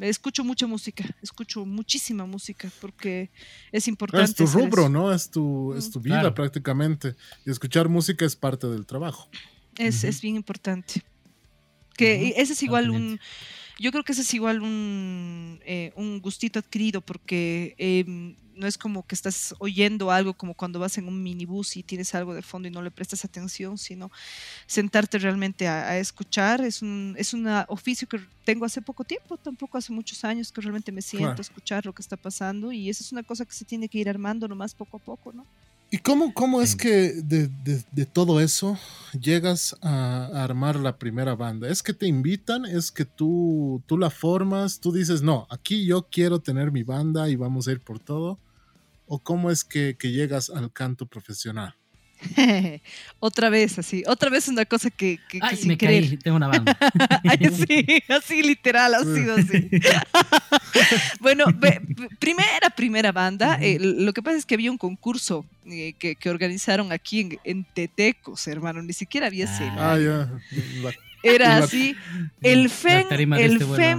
Escucho 0.00 0.42
mucha 0.42 0.66
música, 0.66 1.04
escucho 1.22 1.64
muchísima 1.64 2.26
música 2.26 2.68
porque 2.80 3.30
es 3.70 3.86
importante. 3.86 4.24
Es 4.24 4.34
tu 4.34 4.46
rubro, 4.58 4.82
eso. 4.82 4.88
¿no? 4.90 5.12
Es 5.12 5.30
tu, 5.30 5.72
es 5.74 5.88
tu 5.88 6.00
vida 6.00 6.16
Claro. 6.20 6.34
prácticamente. 6.34 7.14
Y 7.46 7.50
escuchar 7.52 7.88
música 7.88 8.24
es 8.24 8.34
parte 8.34 8.66
del 8.66 8.86
trabajo. 8.86 9.28
Es, 9.78 10.02
es 10.02 10.20
bien 10.20 10.34
importante. 10.34 11.04
Que 11.96 12.34
ese 12.36 12.52
es 12.54 12.62
igual 12.62 12.90
un, 12.90 13.18
yo 13.78 13.90
creo 13.90 14.04
que 14.04 14.12
ese 14.12 14.22
es 14.22 14.34
igual 14.34 14.60
un, 14.62 15.60
eh, 15.64 15.92
un 15.96 16.20
gustito 16.20 16.58
adquirido 16.58 17.00
porque 17.00 17.74
em, 17.78 18.36
no 18.56 18.68
es 18.68 18.78
como 18.78 19.04
que 19.04 19.16
estás 19.16 19.52
oyendo 19.58 20.12
algo 20.12 20.34
como 20.34 20.54
cuando 20.54 20.78
vas 20.78 20.96
en 20.96 21.08
un 21.08 21.20
minibús 21.22 21.76
y 21.76 21.82
tienes 21.82 22.14
algo 22.14 22.34
de 22.34 22.42
fondo 22.42 22.68
y 22.68 22.70
no 22.70 22.82
le 22.82 22.92
prestas 22.92 23.24
atención, 23.24 23.78
sino 23.78 24.12
sentarte 24.66 25.18
realmente 25.18 25.66
a, 25.66 25.88
a 25.90 25.98
escuchar. 25.98 26.60
Es 26.60 26.80
un 26.82 27.16
es 27.18 27.34
un 27.34 27.46
oficio 27.68 28.06
que 28.08 28.20
tengo 28.44 28.64
hace 28.64 28.80
poco 28.80 29.02
tiempo, 29.02 29.36
tampoco 29.36 29.76
hace 29.78 29.92
muchos 29.92 30.24
años 30.24 30.52
que 30.52 30.60
realmente 30.60 30.92
me 30.92 31.02
siento 31.02 31.26
Claro. 31.28 31.40
a 31.40 31.42
escuchar 31.42 31.84
lo 31.86 31.92
que 31.92 32.02
está 32.02 32.16
pasando 32.16 32.70
y 32.70 32.88
esa 32.90 33.02
es 33.02 33.10
una 33.12 33.22
cosa 33.24 33.44
que 33.44 33.52
se 33.54 33.64
tiene 33.64 33.88
que 33.88 33.98
ir 33.98 34.08
armando 34.08 34.46
nomás 34.46 34.72
poco 34.74 34.98
a 34.98 35.00
poco, 35.00 35.32
¿no? 35.32 35.44
¿Y 35.90 35.98
cómo, 35.98 36.34
cómo 36.34 36.60
es 36.60 36.70
Sí. 36.72 36.76
que 36.78 36.90
de, 37.22 37.46
de- 37.48 37.84
de 37.92 38.06
todo 38.06 38.40
eso 38.40 38.76
llegas 39.18 39.76
a, 39.80 40.26
a 40.26 40.42
armar 40.44 40.76
la 40.76 40.98
primera 40.98 41.36
banda? 41.36 41.68
¿Es 41.68 41.82
que 41.82 41.92
te 41.94 42.06
invitan? 42.08 42.64
¿Es 42.64 42.90
que 42.90 43.04
tú, 43.04 43.80
tú 43.86 43.96
la 43.96 44.10
formas? 44.10 44.80
¿Tú 44.80 44.90
dices, 44.92 45.22
no, 45.22 45.46
aquí 45.50 45.86
yo 45.86 46.08
quiero 46.10 46.40
tener 46.40 46.72
mi 46.72 46.82
banda 46.82 47.28
y 47.28 47.36
vamos 47.36 47.68
a 47.68 47.72
ir 47.72 47.80
por 47.80 48.00
todo? 48.00 48.40
¿O 49.06 49.20
cómo 49.20 49.50
es 49.50 49.62
que, 49.64 49.96
que 49.96 50.10
llegas 50.10 50.50
al 50.50 50.72
canto 50.72 51.06
profesional? 51.06 51.74
otra 53.20 53.48
vez 53.50 53.78
así, 53.78 54.02
otra 54.06 54.30
vez 54.30 54.48
una 54.48 54.64
cosa 54.64 54.90
que, 54.90 55.18
que, 55.28 55.38
que 55.40 55.46
Ay, 55.46 55.56
sin 55.56 55.68
me 55.68 55.78
querer. 55.78 56.04
caí, 56.08 56.16
tengo 56.16 56.36
una 56.36 56.48
banda. 56.48 56.76
Ay, 57.28 57.38
sí, 57.68 58.02
así 58.08 58.42
literal, 58.42 58.94
ha 58.94 59.00
sido 59.02 59.34
así. 59.36 59.68
bueno, 61.20 61.44
primera, 62.18 62.70
primera 62.74 63.12
banda. 63.12 63.58
eh, 63.60 63.78
lo 63.80 64.12
que 64.12 64.22
pasa 64.22 64.36
es 64.36 64.46
que 64.46 64.54
había 64.54 64.70
un 64.70 64.78
concurso 64.78 65.44
eh, 65.66 65.94
que, 65.98 66.16
que 66.16 66.30
organizaron 66.30 66.92
aquí 66.92 67.20
en, 67.20 67.38
en 67.44 67.64
Tetecos, 67.64 68.46
hermano. 68.46 68.82
Ni 68.82 68.92
siquiera 68.92 69.26
había 69.26 69.46
Ah. 69.46 69.52
escena. 69.52 69.92
Ah, 69.92 69.98
ya. 69.98 70.30
La- 70.82 70.94
Era 71.22 71.56
así. 71.58 71.96
El 72.42 72.68
FEM, 72.68 73.08
tarima 73.08 73.36
de 73.36 73.44
el 73.44 73.52
este 73.54 73.64
FEM, 73.76 73.98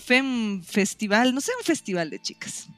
FEM 0.00 0.62
Festival, 0.62 1.34
no 1.34 1.40
sé, 1.40 1.52
un 1.58 1.64
festival 1.64 2.10
de 2.10 2.20
chicas. 2.20 2.68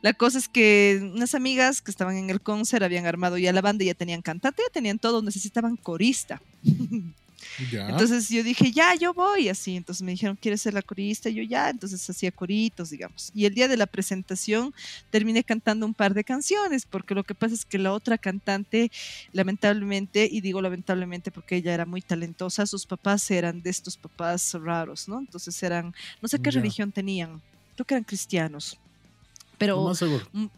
La 0.00 0.14
cosa 0.14 0.38
es 0.38 0.48
que 0.48 0.98
unas 1.14 1.34
amigas 1.34 1.82
que 1.82 1.90
estaban 1.90 2.16
en 2.16 2.30
el 2.30 2.40
concert 2.40 2.82
habían 2.82 3.06
armado 3.06 3.36
ya 3.36 3.52
la 3.52 3.60
banda, 3.60 3.84
ya 3.84 3.94
tenían 3.94 4.22
cantante, 4.22 4.62
ya 4.66 4.72
tenían 4.72 4.98
todo, 4.98 5.22
necesitaban 5.22 5.76
corista. 5.76 6.40
Ya. 7.70 7.88
Entonces 7.88 8.28
yo 8.28 8.42
dije, 8.42 8.72
ya, 8.72 8.94
yo 8.94 9.12
voy, 9.14 9.48
así. 9.48 9.76
Entonces 9.76 10.02
me 10.02 10.12
dijeron, 10.12 10.36
¿quieres 10.40 10.62
ser 10.62 10.74
la 10.74 10.82
corista? 10.82 11.28
Y 11.28 11.34
yo 11.34 11.42
ya, 11.42 11.70
entonces 11.70 12.08
hacía 12.08 12.30
coritos, 12.32 12.90
digamos. 12.90 13.30
Y 13.34 13.44
el 13.46 13.54
día 13.54 13.68
de 13.68 13.76
la 13.76 13.86
presentación 13.86 14.72
terminé 15.10 15.44
cantando 15.44 15.86
un 15.86 15.94
par 15.94 16.14
de 16.14 16.24
canciones, 16.24 16.86
porque 16.86 17.14
lo 17.14 17.24
que 17.24 17.34
pasa 17.34 17.54
es 17.54 17.64
que 17.64 17.78
la 17.78 17.92
otra 17.92 18.18
cantante, 18.18 18.90
lamentablemente, 19.32 20.28
y 20.30 20.40
digo 20.40 20.60
lamentablemente 20.62 21.30
porque 21.30 21.56
ella 21.56 21.74
era 21.74 21.84
muy 21.86 22.02
talentosa, 22.02 22.66
sus 22.66 22.86
papás 22.86 23.30
eran 23.30 23.62
de 23.62 23.70
estos 23.70 23.96
papás 23.96 24.54
raros, 24.54 25.08
¿no? 25.08 25.18
Entonces 25.18 25.62
eran, 25.62 25.92
no 26.20 26.28
sé 26.28 26.38
qué 26.38 26.50
Ya. 26.50 26.56
religión 26.60 26.92
tenían, 26.92 27.42
creo 27.74 27.86
que 27.86 27.94
eran 27.94 28.04
cristianos. 28.04 28.78
Pero 29.66 29.92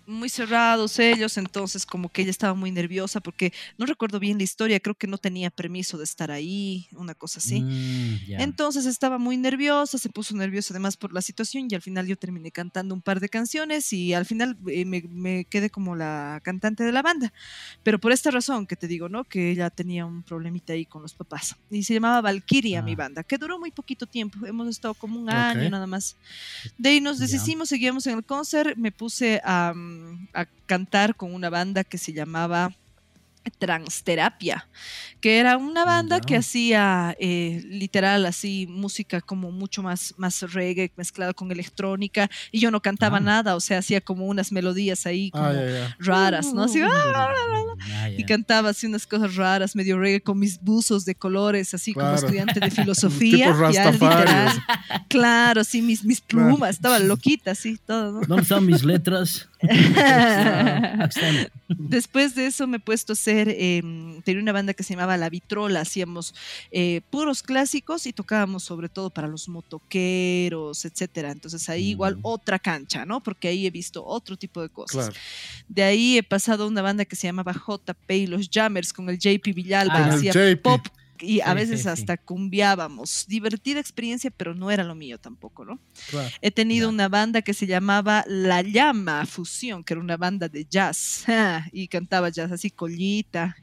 muy 0.07 0.29
cerrados 0.29 0.99
ellos, 0.99 1.37
entonces 1.37 1.85
como 1.87 2.09
que 2.09 2.23
ella 2.23 2.31
estaba 2.31 2.55
muy 2.55 2.71
nerviosa 2.71 3.21
porque 3.21 3.53
no 3.79 3.87
recuerdo 3.87 4.19
bien 4.19 4.39
la 4.39 4.45
historia, 4.45 4.81
creo 4.81 4.95
que 4.95 5.07
no 5.07 5.19
tenía 5.19 5.51
permiso 5.51 5.99
de 5.99 6.05
estar 6.05 6.31
ahí, 6.31 6.87
una 6.93 7.15
cosa 7.15 7.39
así. 7.39 7.61
Mm. 7.61 8.41
Entonces 8.41 8.87
estaba 8.87 9.19
muy 9.19 9.37
nerviosa, 9.37 9.99
se 9.99 10.09
puso 10.09 10.35
nerviosa 10.35 10.73
además 10.73 10.97
por 10.97 11.13
la 11.13 11.21
situación 11.21 11.69
y 11.71 11.75
al 11.75 11.83
final 11.83 12.07
yo 12.07 12.17
terminé 12.17 12.51
cantando 12.51 12.95
un 12.95 13.03
par 13.03 13.21
de 13.21 13.29
canciones 13.29 13.93
y 13.93 14.15
al 14.15 14.25
final 14.25 14.57
eh, 14.69 14.85
me, 14.85 15.03
me 15.09 15.45
quedé 15.45 15.71
como 15.71 15.95
la 15.97 16.41
cantante 16.43 16.85
de 16.85 16.93
la 16.93 17.03
banda. 17.03 17.33
Pero 17.83 17.99
por 17.99 18.13
esta 18.13 18.31
razón 18.31 18.67
que 18.67 18.77
te 18.77 18.87
digo, 18.89 19.09
¿no? 19.09 19.25
Que 19.25 19.51
ella 19.51 19.71
tenía 19.71 20.07
un 20.07 20.23
problemita 20.23 20.73
ahí 20.73 20.87
con 20.87 21.03
los 21.03 21.15
papás. 21.15 21.57
Y 21.71 21.83
se 21.83 21.95
llamaba 21.95 22.21
Valkyria 22.21 22.83
mi 22.83 22.93
Ah. 22.93 22.97
banda, 22.97 23.23
que 23.25 23.37
duró 23.39 23.59
muy 23.59 23.71
poquito 23.71 24.07
tiempo. 24.07 24.47
Hemos 24.47 24.69
estado 24.69 24.95
como 24.95 25.19
un 25.19 25.29
año 25.29 25.69
nada 25.69 25.87
más. 25.87 26.17
De 26.79 26.89
ahí 26.91 27.01
nos 27.01 27.19
deshicimos, 27.19 27.69
seguíamos 27.69 28.07
en 28.07 28.19
el 28.19 28.25
concert, 28.25 28.77
me 28.77 28.93
puse 28.97 29.41
a, 29.45 29.73
mm, 29.75 30.29
a 30.35 30.47
cantar 30.67 31.17
con 31.17 31.35
una 31.35 31.51
banda 31.51 31.85
que 31.85 31.99
se 31.99 32.13
llamaba 32.13 32.71
Transterapia, 33.59 34.69
que 35.21 35.39
era 35.39 35.57
una 35.57 35.85
banda 35.85 36.21
que 36.21 36.37
hacía 36.37 37.15
eh, 37.19 37.63
literal 37.67 38.27
así 38.27 38.67
música 38.69 39.21
como 39.21 39.51
mucho 39.53 39.83
más, 39.83 40.15
más 40.17 40.41
reggae 40.53 40.93
mezclada 40.97 41.33
con 41.35 41.51
electrónica 41.53 42.29
y 42.53 42.61
yo 42.61 42.71
no 42.71 42.81
cantaba 42.81 43.19
Ah. 43.19 43.21
nada, 43.21 43.57
o 43.57 43.61
sea, 43.61 43.79
hacía 43.79 44.01
como 44.01 44.27
unas 44.27 44.51
melodías 44.53 45.07
ahí 45.07 45.31
como 45.31 45.45
Ah, 45.45 45.53
ya. 45.55 45.97
raras, 45.99 46.53
¿no? 46.53 46.65
Así, 46.65 46.81
¡ah! 46.83 47.27
Ah, 47.93 48.11
y 48.11 48.25
cantaba 48.25 48.71
así 48.71 48.87
unas 48.87 49.07
cosas 49.07 49.35
raras, 49.37 49.77
medio 49.77 49.99
reggae 49.99 50.21
con 50.23 50.39
mis 50.39 50.61
buzos 50.61 51.05
de 51.05 51.15
colores, 51.15 51.75
así 51.75 51.93
como 51.93 52.07
Claro. 52.07 52.17
estudiante 52.27 52.61
de 52.61 52.71
filosofía. 52.71 53.55
Ya, 53.73 53.91
literal. 53.91 54.65
Claro, 55.09 55.61
así 55.61 55.83
mis, 55.83 56.05
mis 56.05 56.21
Claro. 56.21 56.49
plumas, 56.49 56.71
estaba 56.71 56.99
loquita, 56.99 57.51
así, 57.53 57.79
todo, 57.87 58.13
¿no? 58.13 58.21
¿Dónde 58.27 58.43
están 58.43 58.65
mis 58.67 58.83
letras? 58.85 59.49
Después 61.69 62.35
de 62.35 62.47
eso 62.47 62.67
me 62.67 62.77
he 62.77 62.81
puesto 62.81 63.13
a 63.13 63.15
hacer, 63.15 63.49
eh, 63.49 63.83
tenía 64.25 64.43
una 64.43 64.53
banda 64.53 64.75
que 64.75 64.83
se 64.83 64.95
llamaba 64.95 65.17
La 65.17 65.31
Vitrola, 65.31 65.81
hacíamos 65.81 66.35
eh, 66.71 67.01
puros 67.11 67.43
clásicos 67.43 68.07
y 68.07 68.13
tocábamos 68.13 68.65
sobre 68.65 68.89
todo 68.89 69.11
para 69.11 69.29
los 69.29 69.49
motoqueros, 69.49 70.85
etcétera. 70.85 71.31
Entonces 71.33 71.69
ahí 71.69 71.91
igual 71.91 72.17
Mm. 72.17 72.21
otra 72.23 72.59
cancha, 72.59 73.05
¿no? 73.05 73.23
Porque 73.23 73.49
ahí 73.49 73.67
he 73.67 73.71
visto 73.71 74.05
otro 74.05 74.37
tipo 74.37 74.63
de 74.63 74.69
cosas. 74.69 75.07
Claro. 75.09 75.21
De 75.69 75.83
ahí 75.83 76.19
he 76.19 76.23
pasado 76.23 76.65
a 76.65 76.69
una 76.69 76.83
banda 76.83 77.05
que 77.05 77.17
se 77.17 77.27
llamaba 77.27 77.53
JP 77.53 78.11
y 78.11 78.27
los 78.27 78.49
Jammers 78.51 78.93
con 78.93 79.09
el 79.09 79.19
JP 79.19 79.53
Villalba, 79.53 79.95
Ah, 79.97 80.15
hacía 80.15 80.33
JP. 80.33 80.63
pop 80.63 80.81
y 81.21 81.41
a 81.41 81.49
Sí, 81.51 81.55
veces 81.55 81.83
sí, 81.83 81.89
hasta 81.89 82.17
cumbiábamos. 82.17 83.27
Divertida 83.29 83.81
experiencia, 83.81 84.31
pero 84.37 84.55
no 84.55 84.71
era 84.71 84.85
lo 84.85 84.95
mío 84.95 85.19
tampoco, 85.19 85.65
¿no? 85.65 85.79
Claro. 86.11 86.29
He 86.41 86.51
tenido 86.51 86.89
una 86.89 87.09
banda 87.09 87.43
que 87.43 87.55
se 87.55 87.67
llamaba 87.67 88.25
La 88.27 88.63
Llama 88.63 89.25
Fusión, 89.27 89.85
que 89.85 89.95
era 89.95 90.01
una 90.01 90.17
banda 90.17 90.49
de 90.49 90.65
jazz, 90.65 91.25
y 91.73 91.89
cantaba 91.89 92.29
jazz 92.31 92.53
así, 92.53 92.71
collita, 92.71 93.57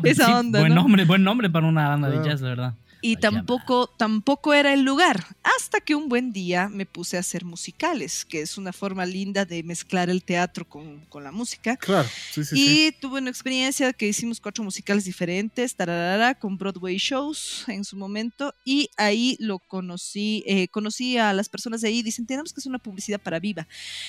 pues 0.00 0.18
Esa 0.18 0.38
onda, 0.38 0.60
Buen 0.60 0.74
¿no? 0.74 0.82
nombre, 0.82 1.04
buen 1.04 1.22
nombre 1.24 1.50
para 1.50 1.66
una 1.66 1.88
banda 1.88 2.08
de 2.10 2.24
jazz, 2.28 2.40
la 2.40 2.48
verdad. 2.48 2.74
Y 3.00 3.16
tampoco, 3.16 3.86
tampoco 3.86 4.54
era 4.54 4.72
el 4.74 4.82
lugar, 4.82 5.24
hasta 5.42 5.80
que 5.80 5.94
un 5.94 6.08
buen 6.08 6.32
día 6.32 6.68
me 6.68 6.84
puse 6.84 7.16
a 7.16 7.20
hacer 7.20 7.44
musicales, 7.44 8.24
que 8.24 8.40
es 8.40 8.58
una 8.58 8.72
forma 8.72 9.06
linda 9.06 9.44
de 9.44 9.62
mezclar 9.62 10.10
el 10.10 10.24
teatro 10.24 10.68
con, 10.68 11.04
con 11.06 11.22
la 11.22 11.30
música. 11.30 11.76
Claro. 11.76 12.08
Sí, 12.32 12.44
sí, 12.44 12.56
y 12.56 12.66
sí. 12.66 12.96
tuve 13.00 13.20
una 13.20 13.30
experiencia 13.30 13.92
que 13.92 14.08
hicimos 14.08 14.40
cuatro 14.40 14.64
musicales 14.64 15.04
diferentes, 15.04 15.76
tararara, 15.76 16.34
con 16.34 16.58
Broadway 16.58 16.96
shows 16.98 17.64
en 17.68 17.84
su 17.84 17.96
momento, 17.96 18.52
y 18.64 18.90
ahí 18.96 19.36
lo 19.38 19.60
conocí, 19.60 20.42
eh, 20.46 20.66
conocí 20.68 21.18
a 21.18 21.32
las 21.32 21.48
personas 21.48 21.80
de 21.80 21.88
ahí, 21.88 22.02
dicen, 22.02 22.26
tenemos 22.26 22.52
que 22.52 22.60
hacer 22.60 22.70
una 22.70 22.78
publicidad 22.78 23.20
para 23.20 23.38
Viva, 23.38 23.68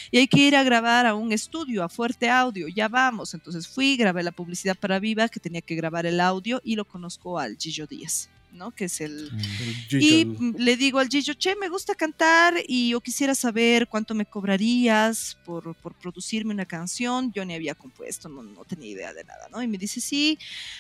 y 0.10 0.17
hay 0.17 0.28
que 0.28 0.39
ir 0.39 0.56
a 0.56 0.63
grabar 0.63 1.06
a 1.06 1.13
un 1.13 1.32
estudio, 1.32 1.84
a 1.84 1.89
Fuerte 1.89 2.30
Audio, 2.30 2.67
ya 2.67 2.88
vamos, 2.88 3.34
entonces 3.34 3.67
fui, 3.67 3.97
grabé 3.97 4.23
la 4.23 4.32
publicidad 4.32 4.75
para 4.75 4.99
Viva, 4.99 5.30
que 5.30 5.39
tenía 5.39 5.62
que 5.62 5.75
grabar 5.75 6.06
el 6.06 6.19
audio, 6.19 6.60
y 6.63 6.75
lo 6.75 6.86
conozco 6.86 7.38
al 7.38 7.56
Gillo 7.58 7.86
Díaz. 7.86 8.30
¿No? 8.52 8.72
Que 8.72 8.86
es 8.86 9.02
el. 9.02 9.30
El 9.92 10.02
y 10.04 10.26
le 10.58 10.78
digo 10.78 11.00
al 11.00 11.08
Gillo, 11.10 11.34
che, 11.34 11.56
me 11.56 11.70
gusta 11.70 11.96
cantar 11.96 12.56
y 12.68 12.90
yo 12.90 13.02
quisiera 13.02 13.36
saber 13.36 13.88
cuánto 13.88 14.14
me 14.16 14.26
cobrarías 14.26 15.38
por, 15.46 15.76
por 15.76 15.96
producirme 15.96 16.54
una 16.54 16.66
canción. 16.66 17.32
Yo 17.34 17.46
ni 17.46 17.54
había 17.54 17.76
compuesto, 17.76 18.30
no, 18.30 18.44
no 18.44 18.66
tenía 18.66 18.90
idea 18.92 19.14
de 19.14 19.24
nada, 19.24 19.48
¿no? 19.52 19.62
Y 19.62 19.68
me 19.68 19.78
dice, 19.78 20.02
sí, 20.02 20.38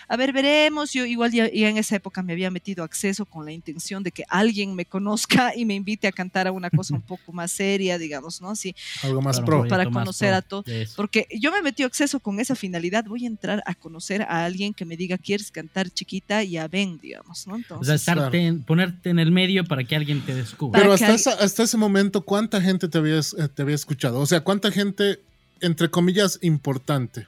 a 0.07 0.15
ver, 0.17 0.33
veremos. 0.33 0.91
Yo 0.93 1.05
igual 1.05 1.31
ya, 1.31 1.51
ya 1.51 1.69
en 1.69 1.77
esa 1.77 1.95
época 1.95 2.21
me 2.23 2.33
había 2.33 2.51
metido 2.51 2.83
acceso 2.83 3.25
con 3.25 3.45
la 3.45 3.51
intención 3.51 4.03
de 4.03 4.11
que 4.11 4.23
alguien 4.29 4.75
me 4.75 4.85
conozca 4.85 5.53
y 5.55 5.65
me 5.65 5.75
invite 5.75 6.07
a 6.07 6.11
cantar 6.11 6.47
a 6.47 6.51
una 6.51 6.69
cosa 6.69 6.93
un 6.95 7.01
poco 7.05 7.31
más 7.31 7.51
seria, 7.51 7.97
digamos, 7.97 8.41
¿no? 8.41 8.55
Sí, 8.55 8.75
Algo 9.03 9.21
más 9.21 9.39
pro. 9.41 9.67
para 9.67 9.85
conocer 9.85 10.29
pro 10.29 10.37
a 10.37 10.41
to- 10.41 10.61
de 10.63 10.83
eso. 10.83 10.93
porque 10.95 11.27
yo 11.39 11.51
me 11.51 11.61
metí 11.61 11.83
acceso 11.83 12.19
con 12.19 12.39
esa 12.39 12.55
finalidad. 12.55 13.05
Voy 13.05 13.23
a 13.23 13.27
entrar 13.27 13.63
a 13.65 13.75
conocer 13.75 14.21
a 14.23 14.45
alguien 14.45 14.73
que 14.73 14.85
me 14.85 14.97
diga, 14.97 15.17
¿quieres 15.17 15.51
cantar 15.51 15.89
chiquita? 15.89 16.43
Ya 16.43 16.67
ven, 16.67 16.97
digamos, 16.99 17.47
¿no? 17.47 17.55
O 17.77 17.83
sea, 17.83 17.95
estarte 17.95 18.37
en- 18.45 18.63
ponerte 18.63 19.09
en 19.09 19.19
el 19.19 19.31
medio 19.31 19.63
para 19.65 19.83
que 19.83 19.95
alguien 19.95 20.21
te 20.21 20.33
descubra. 20.33 20.79
Pero 20.79 20.93
hasta, 20.93 21.13
esa- 21.13 21.33
hasta 21.33 21.63
ese 21.63 21.77
momento, 21.77 22.21
¿cuánta 22.21 22.61
gente 22.61 22.87
te, 22.87 22.97
habías, 22.97 23.33
eh, 23.37 23.47
te 23.47 23.61
había 23.61 23.75
escuchado? 23.75 24.19
O 24.19 24.25
sea, 24.25 24.41
¿cuánta 24.41 24.71
gente, 24.71 25.19
entre 25.61 25.89
comillas, 25.89 26.39
importante? 26.41 27.27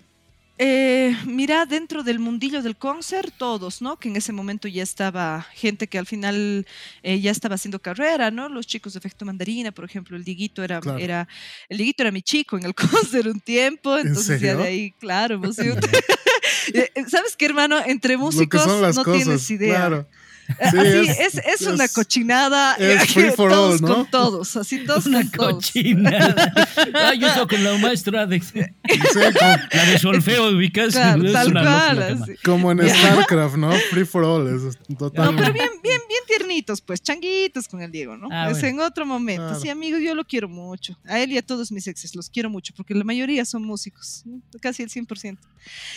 Eh, 0.63 1.17
mira, 1.25 1.65
dentro 1.65 2.04
del 2.04 2.19
mundillo 2.19 2.62
del 2.62 2.75
concert, 2.75 3.34
todos, 3.36 3.82
¿no? 3.82 3.97
Que 3.97 4.10
en 4.10 4.15
ese 4.15 4.32
momento 4.32 4.67
ya 4.67 4.84
estaba 4.84 5.47
gente 5.56 5.88
que 5.88 5.97
al 5.97 6.06
final 6.06 6.67
eh, 7.01 7.19
ya 7.19 7.32
estaba 7.32 7.56
haciendo 7.56 7.80
carrera, 7.80 8.30
¿no? 8.30 8.47
Los 8.47 8.67
chicos 8.67 8.93
de 8.93 8.99
Efecto 8.99 9.25
Mandarina, 9.25 9.71
por 9.71 9.86
ejemplo, 9.86 10.15
el 10.15 10.23
Diguito 10.23 10.63
era, 10.63 10.80
Claro. 10.80 10.99
era, 10.99 11.27
el 11.67 11.80
Diguito 11.80 12.04
era 12.04 12.12
mi 12.12 12.21
chico 12.21 12.58
en 12.60 12.65
el 12.65 12.75
concert 13.15 13.25
un 13.25 13.39
tiempo, 13.39 13.97
¿En 13.97 14.10
entonces 14.10 14.39
ya 14.39 14.56
de 14.56 14.63
ahí, 14.63 14.91
claro, 14.99 15.41
pues, 15.41 15.58
eh, 16.73 16.91
¿Sabes 17.08 17.36
qué, 17.36 17.45
hermano? 17.45 17.77
Entre 17.84 18.15
músicos 18.17 18.67
no 18.67 19.04
cosas. 19.04 19.04
tienes 19.23 19.49
idea. 19.49 19.75
Claro. 19.77 20.08
Sí, 20.47 20.77
así, 20.77 21.10
es- 21.10 21.19
es, 21.38 21.62
es, 21.62 21.62
una 21.67 21.86
es- 21.86 21.93
cochinada. 21.93 22.75
es 22.75 23.04
eh, 23.04 23.06
free 23.08 23.32
for 23.32 23.49
todos 23.51 23.82
all, 23.82 23.88
¿no? 23.88 23.95
con 23.95 24.12
todos, 24.12 24.56
así 24.58 24.80
todos 24.86 25.06
Una 25.06 25.21
con 25.21 25.32
todos. 25.32 25.54
cochina. 25.54 26.36
Ah, 26.93 27.13
yo 27.13 27.27
estoy 27.27 27.47
con 27.47 27.63
la 27.63 27.77
maestra 27.77 28.25
de, 28.25 28.41
Sí, 28.41 28.60
la 29.71 29.86
de 29.86 29.99
solfeo 29.99 30.49
ubicas. 30.49 30.93
Claro, 30.93 31.25
es 31.25 31.34
tal 31.34 31.51
cual. 31.51 32.38
como 32.43 32.71
en. 32.71 32.82
StarCraft, 32.89 33.56
¿no? 33.56 33.71
Free 33.91 34.06
for 34.06 34.23
all. 34.23 34.47
Es 34.47 34.77
No, 34.89 34.97
totalmente. 34.97 35.41
pero 35.41 35.54
bien, 35.54 35.69
bien, 35.84 35.99
bien 36.08 36.21
tiernitos, 36.27 36.82
pues, 36.82 37.01
changuitos 37.01 37.67
con 37.67 37.82
el 37.82 37.91
Diego, 37.91 38.17
¿no? 38.17 38.27
Ah, 38.32 38.49
es 38.51 38.60
bueno. 38.60 38.82
en 38.82 38.88
otro 38.88 39.06
momento. 39.06 39.43
Claro. 39.47 39.60
Sí, 39.60 39.69
amigos, 39.69 40.01
yo 40.01 40.15
lo 40.15 40.25
quiero 40.25 40.49
mucho. 40.49 40.97
A 41.06 41.19
él 41.19 41.32
y 41.32 41.38
a 41.38 41.41
todos 41.41 41.71
mis 41.71 41.88
exes 41.88 42.15
los 42.15 42.30
quiero 42.30 42.49
mucho, 42.49 42.73
porque 42.75 42.93
la 42.93 43.04
mayoría 43.04 43.45
son 43.45 43.63
músicos, 43.63 44.23
¿no? 44.25 44.41
casi 44.62 44.84
el 44.84 44.89
100%. 44.89 45.38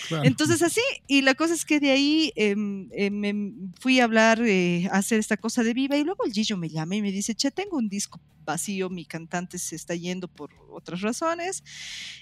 Claro. 0.09 0.25
Entonces, 0.25 0.63
así, 0.63 0.81
y 1.07 1.23
la 1.23 1.35
cosa 1.35 1.55
es 1.55 1.65
que 1.65 1.81
de 1.81 1.91
ahí 1.91 2.33
em, 2.37 2.89
em, 2.93 3.15
me 3.15 3.53
fui 3.81 4.01
a 4.01 4.05
hablar, 4.05 4.44
eh, 4.45 4.89
hacer 4.93 5.19
esta 5.19 5.37
cosa 5.37 5.63
de 5.63 5.75
viva, 5.75 5.97
y 5.97 6.05
luego 6.05 6.25
el 6.25 6.33
Gillo 6.33 6.57
me 6.57 6.69
llama 6.69 6.97
y 6.97 7.03
me 7.03 7.11
dice, 7.13 7.35
che, 7.35 7.51
tengo 7.51 7.77
un 7.77 7.89
disco 7.89 8.21
vacío, 8.45 8.91
mi 8.91 9.05
cantante 9.07 9.59
se 9.59 9.75
está 9.77 9.95
yendo 9.95 10.29
por 10.29 10.51
otras 10.71 11.01
razones, 11.01 11.63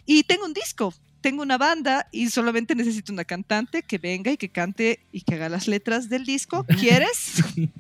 y 0.07 0.23
tengo 0.25 0.45
un 0.45 0.53
disco. 0.53 0.95
Tengo 1.21 1.43
una 1.43 1.57
banda 1.57 2.09
y 2.11 2.29
solamente 2.31 2.75
necesito 2.75 3.13
una 3.13 3.25
cantante 3.25 3.85
que 3.85 3.99
venga 3.99 4.33
y 4.33 4.37
que 4.37 4.49
cante 4.49 5.07
y 5.13 5.21
que 5.21 5.37
haga 5.37 5.49
las 5.49 5.69
letras 5.69 6.09
del 6.09 6.25
disco. 6.27 6.65
¿Quieres? 6.81 7.43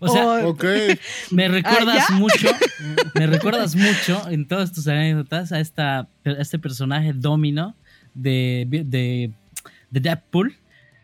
O 0.00 0.08
sea, 0.08 0.42
me 1.30 1.46
recuerdas 1.48 2.10
mucho, 2.10 2.48
me 3.14 3.26
recuerdas 3.28 3.76
mucho 3.76 4.28
en 4.28 4.48
todas 4.48 4.72
tus 4.72 4.88
anécdotas 4.88 5.52
a, 5.52 5.60
esta, 5.60 5.98
a 6.00 6.08
este 6.40 6.58
personaje 6.58 7.12
Domino 7.12 7.76
de, 8.14 8.66
de, 8.68 8.82
de 9.90 10.00
Deadpool. 10.00 10.56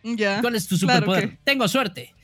ya. 0.02 0.40
¿Cuál 0.40 0.56
es 0.56 0.66
tu 0.66 0.76
claro 0.78 1.00
superpoder? 1.00 1.30
que- 1.30 1.38
Tengo 1.44 1.68
suerte. 1.68 2.14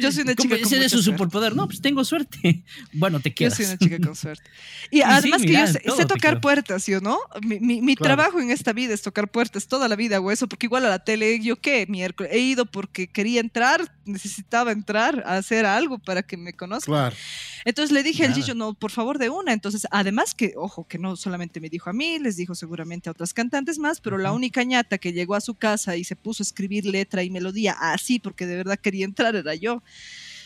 Yo 0.00 0.12
soy 0.12 0.22
una 0.22 0.34
¿Cómo 0.34 0.48
chica 0.54 0.62
con 0.62 0.72
ese 0.74 0.84
es 0.84 0.92
su 0.92 1.02
suerte. 1.02 1.18
superpoder? 1.18 1.54
No, 1.56 1.66
pues 1.66 1.80
tengo 1.80 2.04
suerte. 2.04 2.64
Bueno, 2.92 3.20
te 3.20 3.30
Yo 3.30 3.34
quedas. 3.34 3.56
soy 3.56 3.66
una 3.66 3.76
chica 3.78 3.98
con 3.98 4.14
suerte. 4.16 4.44
Y 4.90 4.96
sí, 4.98 5.02
además 5.04 5.42
que 5.42 5.48
mira, 5.48 5.66
yo 5.66 5.72
sé, 5.72 5.80
todo 5.80 5.96
sé 5.96 6.04
tocar 6.06 6.40
puertas, 6.40 6.82
¿sí 6.84 6.94
o 6.94 7.00
no? 7.00 7.18
Mi, 7.42 7.60
mi- 7.60 7.80
mi 7.82 7.94
Claro. 7.96 8.16
trabajo 8.16 8.40
en 8.40 8.50
esta 8.50 8.72
vida 8.72 8.94
es 8.94 9.02
tocar 9.02 9.30
puertas, 9.30 9.66
toda 9.66 9.88
la 9.88 9.96
vida 9.96 10.16
hago 10.16 10.30
eso, 10.32 10.48
porque 10.48 10.66
igual 10.66 10.84
a 10.86 10.88
la 10.88 10.98
tele, 10.98 11.38
¿yo 11.40 11.56
qué? 11.56 11.86
Miércoles, 11.88 12.32
he 12.34 12.38
ido 12.40 12.66
porque 12.66 13.06
quería 13.08 13.40
entrar, 13.40 13.80
necesitaba 14.04 14.72
entrar 14.72 15.22
a 15.26 15.36
hacer 15.36 15.64
algo 15.66 15.98
para 15.98 16.22
que 16.22 16.36
me 16.36 16.52
conozcan. 16.52 16.92
Claro. 16.94 17.16
Entonces 17.64 17.92
le 17.92 18.02
dije 18.02 18.24
al 18.24 18.28
Claro. 18.30 18.42
Gillo, 18.42 18.54
no, 18.54 18.74
por 18.74 18.90
favor, 18.90 19.18
de 19.18 19.30
una. 19.30 19.52
Entonces, 19.52 19.86
además 19.90 20.34
que, 20.34 20.52
ojo, 20.56 20.86
que 20.86 20.98
no 20.98 21.16
solamente 21.16 21.60
me 21.60 21.70
dijo 21.70 21.88
a 21.88 21.92
mí, 21.92 22.18
les 22.18 22.36
dijo 22.36 22.54
seguramente 22.54 23.08
a 23.08 23.12
otras 23.12 23.32
cantantes 23.32 23.78
más, 23.78 24.00
pero 24.00 24.18
la 24.18 24.30
Ujú. 24.30 24.36
única 24.36 24.62
ñata 24.64 24.98
que 24.98 25.12
llegó 25.12 25.34
a 25.34 25.40
su 25.40 25.54
casa 25.54 25.96
y 25.96 26.04
se 26.04 26.14
puso 26.16 26.42
a 26.42 26.44
escribir 26.44 26.84
letra 26.84 27.22
y 27.22 27.30
melodía 27.30 27.72
así, 27.80 28.18
porque 28.18 28.46
de 28.46 28.56
verdad 28.56 28.63
quería 28.76 29.04
entrar, 29.04 29.36
era 29.36 29.54
yo. 29.54 29.82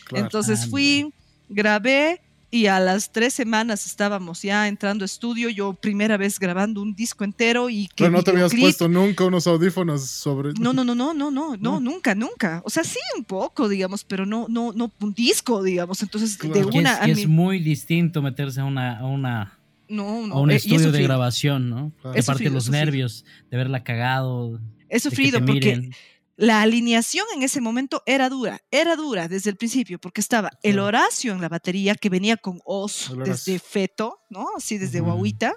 Claro. 0.05 0.25
Entonces 0.25 0.67
fui, 0.67 1.13
grabé 1.49 2.21
y 2.51 2.65
a 2.65 2.79
las 2.79 3.11
tres 3.11 3.35
semanas 3.35 3.85
estábamos 3.85 4.41
ya 4.41 4.67
entrando 4.67 5.03
a 5.03 5.05
estudio, 5.05 5.49
yo 5.49 5.73
primera 5.73 6.17
vez 6.17 6.39
grabando 6.39 6.81
un 6.81 6.95
disco 6.95 7.23
entero 7.23 7.69
y 7.69 7.87
que 7.87 8.05
Pero 8.05 8.11
no 8.11 8.23
te 8.23 8.31
habías 8.31 8.55
puesto 8.55 8.89
nunca 8.89 9.25
unos 9.25 9.45
audífonos 9.45 10.07
sobre. 10.07 10.53
no, 10.53 10.73
no, 10.73 10.83
no, 10.83 10.95
no, 10.95 11.13
no, 11.13 11.29
no, 11.29 11.57
no, 11.57 11.79
nunca, 11.79 12.15
nunca. 12.15 12.61
O 12.65 12.69
sea, 12.71 12.83
sí 12.83 12.97
un 13.15 13.23
poco, 13.23 13.69
digamos, 13.69 14.03
pero 14.03 14.25
no, 14.25 14.47
no, 14.49 14.73
no 14.73 14.91
un 14.99 15.13
disco, 15.13 15.61
digamos. 15.61 16.01
Entonces, 16.01 16.37
Claro. 16.37 16.55
de 16.55 16.79
una 16.79 16.93
es, 16.93 17.01
a 17.01 17.05
es 17.05 17.27
muy 17.27 17.59
distinto 17.59 18.21
meterse 18.23 18.61
a 18.61 18.65
una, 18.65 18.97
a 18.97 19.05
una 19.05 19.59
no, 19.87 20.25
no. 20.25 20.33
a 20.35 20.41
un 20.41 20.49
eh, 20.49 20.55
estudio 20.55 20.79
de 20.79 20.85
sufrido, 20.85 21.07
grabación, 21.07 21.69
¿no? 21.69 21.91
Claro. 22.01 22.19
Aparte 22.19 22.49
los 22.49 22.69
nervios 22.69 23.25
de 23.51 23.57
verla 23.57 23.83
cagado, 23.83 24.59
He 24.89 24.95
de 24.95 24.95
que 24.95 24.99
sufrido 24.99 25.45
porque. 25.45 25.91
La 26.39 26.61
alineación 26.61 27.25
en 27.35 27.43
ese 27.43 27.61
momento 27.61 28.01
era 28.05 28.29
dura, 28.29 28.61
era 28.71 28.95
dura 28.95 29.27
desde 29.27 29.49
el 29.49 29.55
principio, 29.57 29.99
porque 29.99 30.21
estaba 30.21 30.49
el. 30.63 30.79
Horacio 30.79 31.33
en 31.33 31.41
la 31.41 31.49
batería, 31.49 31.95
que 31.95 32.09
venía 32.09 32.37
con 32.37 32.59
Oz 32.65 33.09
desde 33.25 33.59
feto, 33.59 34.19
¿no? 34.29 34.47
Así 34.57 34.77
desde 34.77 34.99
guaguita. 35.01 35.53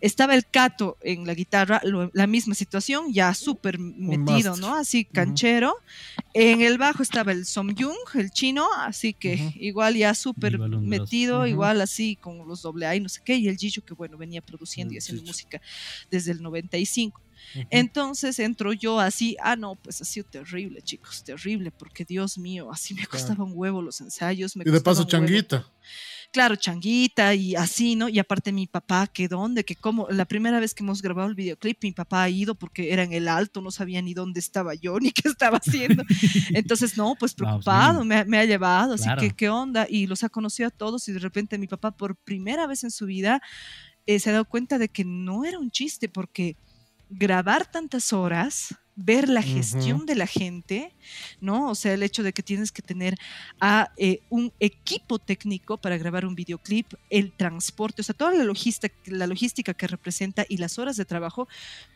Estaba 0.00 0.34
el 0.34 0.46
Cato 0.46 0.96
en 1.02 1.26
la 1.26 1.34
guitarra, 1.34 1.80
lo- 1.84 2.10
la 2.12 2.26
misma 2.26 2.54
situación, 2.54 3.12
ya 3.12 3.32
súper 3.34 3.78
metido. 3.78 4.56
¿no? 4.56 4.74
Así 4.74 5.04
canchero. 5.04 5.74
En 6.34 6.60
el 6.60 6.76
bajo 6.78 7.02
estaba 7.02 7.32
el 7.32 7.46
Somjung, 7.46 7.96
el 8.14 8.30
chino, 8.30 8.66
así 8.78 9.14
que 9.14 9.52
igual 9.56 9.96
ya 9.96 10.14
súper 10.14 10.58
metido, 10.86 11.46
igual 11.46 11.80
así 11.80 12.16
con 12.16 12.46
los 12.46 12.62
doble 12.62 12.86
A 12.86 12.94
y 12.96 13.00
no 13.00 13.08
sé 13.08 13.20
qué, 13.24 13.36
y 13.36 13.48
el 13.48 13.56
Gillo 13.56 13.82
que 13.84 13.94
bueno, 13.94 14.16
venía 14.18 14.42
produciendo 14.42 14.92
y 14.92 14.98
haciendo 14.98 15.22
música 15.32 15.60
desde 16.10 16.32
el 16.32 16.42
95. 16.42 17.20
Entonces 17.70 18.38
entro 18.38 18.72
yo 18.72 19.00
así, 19.00 19.36
ah, 19.42 19.56
no, 19.56 19.76
pues 19.76 20.00
ha 20.00 20.04
sido 20.04 20.26
terrible, 20.30 20.82
chicos, 20.82 21.22
terrible, 21.24 21.70
porque 21.72 22.04
Dios 22.04 22.38
mío, 22.38 22.70
así 22.70 22.94
me 22.94 23.06
Claro. 23.06 23.10
costaba 23.12 23.44
un 23.44 23.52
huevo 23.54 23.82
los 23.82 24.00
ensayos. 24.00 24.56
Me 24.56 24.64
Y 24.66 24.70
de 24.70 24.80
paso, 24.80 25.00
huevo. 25.00 25.10
changuita. 25.10 25.72
Claro, 26.32 26.56
changuita 26.56 27.34
y 27.34 27.54
así, 27.54 27.96
¿no? 27.96 28.08
Y 28.08 28.18
aparte 28.18 28.52
mi 28.52 28.66
papá, 28.66 29.06
que 29.06 29.28
dónde, 29.28 29.64
que 29.64 29.76
cómo, 29.76 30.08
la 30.10 30.24
primera 30.24 30.60
vez 30.60 30.74
que 30.74 30.82
hemos 30.82 31.00
grabado 31.00 31.28
el 31.28 31.34
videoclip, 31.34 31.82
mi 31.82 31.92
papá 31.92 32.24
ha 32.24 32.28
ido 32.28 32.54
porque 32.54 32.92
era 32.92 33.02
en 33.04 33.12
el 33.12 33.28
alto, 33.28 33.60
no 33.62 33.70
sabía 33.70 34.02
ni 34.02 34.12
dónde 34.14 34.40
estaba 34.40 34.74
yo, 34.74 34.98
ni 35.00 35.12
qué 35.12 35.28
estaba 35.28 35.58
haciendo. 35.58 36.02
Entonces, 36.52 36.96
no, 36.96 37.16
pues 37.18 37.34
pues, 37.34 37.34
preocupado, 37.34 38.04
me, 38.04 38.16
ha- 38.16 38.24
me 38.24 38.38
ha 38.38 38.44
llevado, 38.44 38.94
así 38.94 39.08
que, 39.18 39.30
¿qué 39.30 39.48
onda? 39.48 39.86
Y 39.88 40.06
los 40.06 40.22
ha 40.24 40.28
conocido 40.28 40.68
a 40.68 40.70
todos 40.70 41.06
y 41.08 41.12
de 41.12 41.18
repente 41.20 41.58
mi 41.58 41.66
papá 41.68 41.92
por 41.92 42.16
primera 42.16 42.66
vez 42.66 42.84
en 42.84 42.90
su 42.90 43.06
vida 43.06 43.40
eh, 44.06 44.18
se 44.20 44.30
ha 44.30 44.32
dado 44.34 44.44
cuenta 44.46 44.78
de 44.78 44.88
que 44.88 45.04
no 45.04 45.44
era 45.44 45.58
un 45.58 45.70
chiste, 45.70 46.08
porque 46.08 46.56
grabar 47.10 47.70
tantas 47.70 48.12
horas, 48.12 48.74
ver 48.98 49.28
la 49.28 49.42
gestión 49.42 50.06
de 50.06 50.14
la 50.14 50.26
gente, 50.26 50.94
¿no? 51.40 51.68
O 51.70 51.74
sea, 51.74 51.92
el 51.92 52.02
hecho 52.02 52.22
de 52.22 52.32
que 52.32 52.42
tienes 52.42 52.72
que 52.72 52.80
tener 52.80 53.14
a 53.60 53.90
eh, 53.98 54.20
un 54.30 54.52
equipo 54.58 55.18
técnico 55.18 55.76
para 55.76 55.98
grabar 55.98 56.24
un 56.24 56.34
videoclip, 56.34 56.94
el 57.10 57.30
transporte, 57.32 58.00
o 58.00 58.04
sea, 58.04 58.14
toda 58.14 58.32
la 58.32 58.42
logística, 58.44 58.94
la 59.04 59.26
logística 59.26 59.74
que 59.74 59.86
representa 59.86 60.46
y 60.48 60.56
las 60.56 60.78
horas 60.78 60.96
de 60.96 61.04
trabajo, 61.04 61.46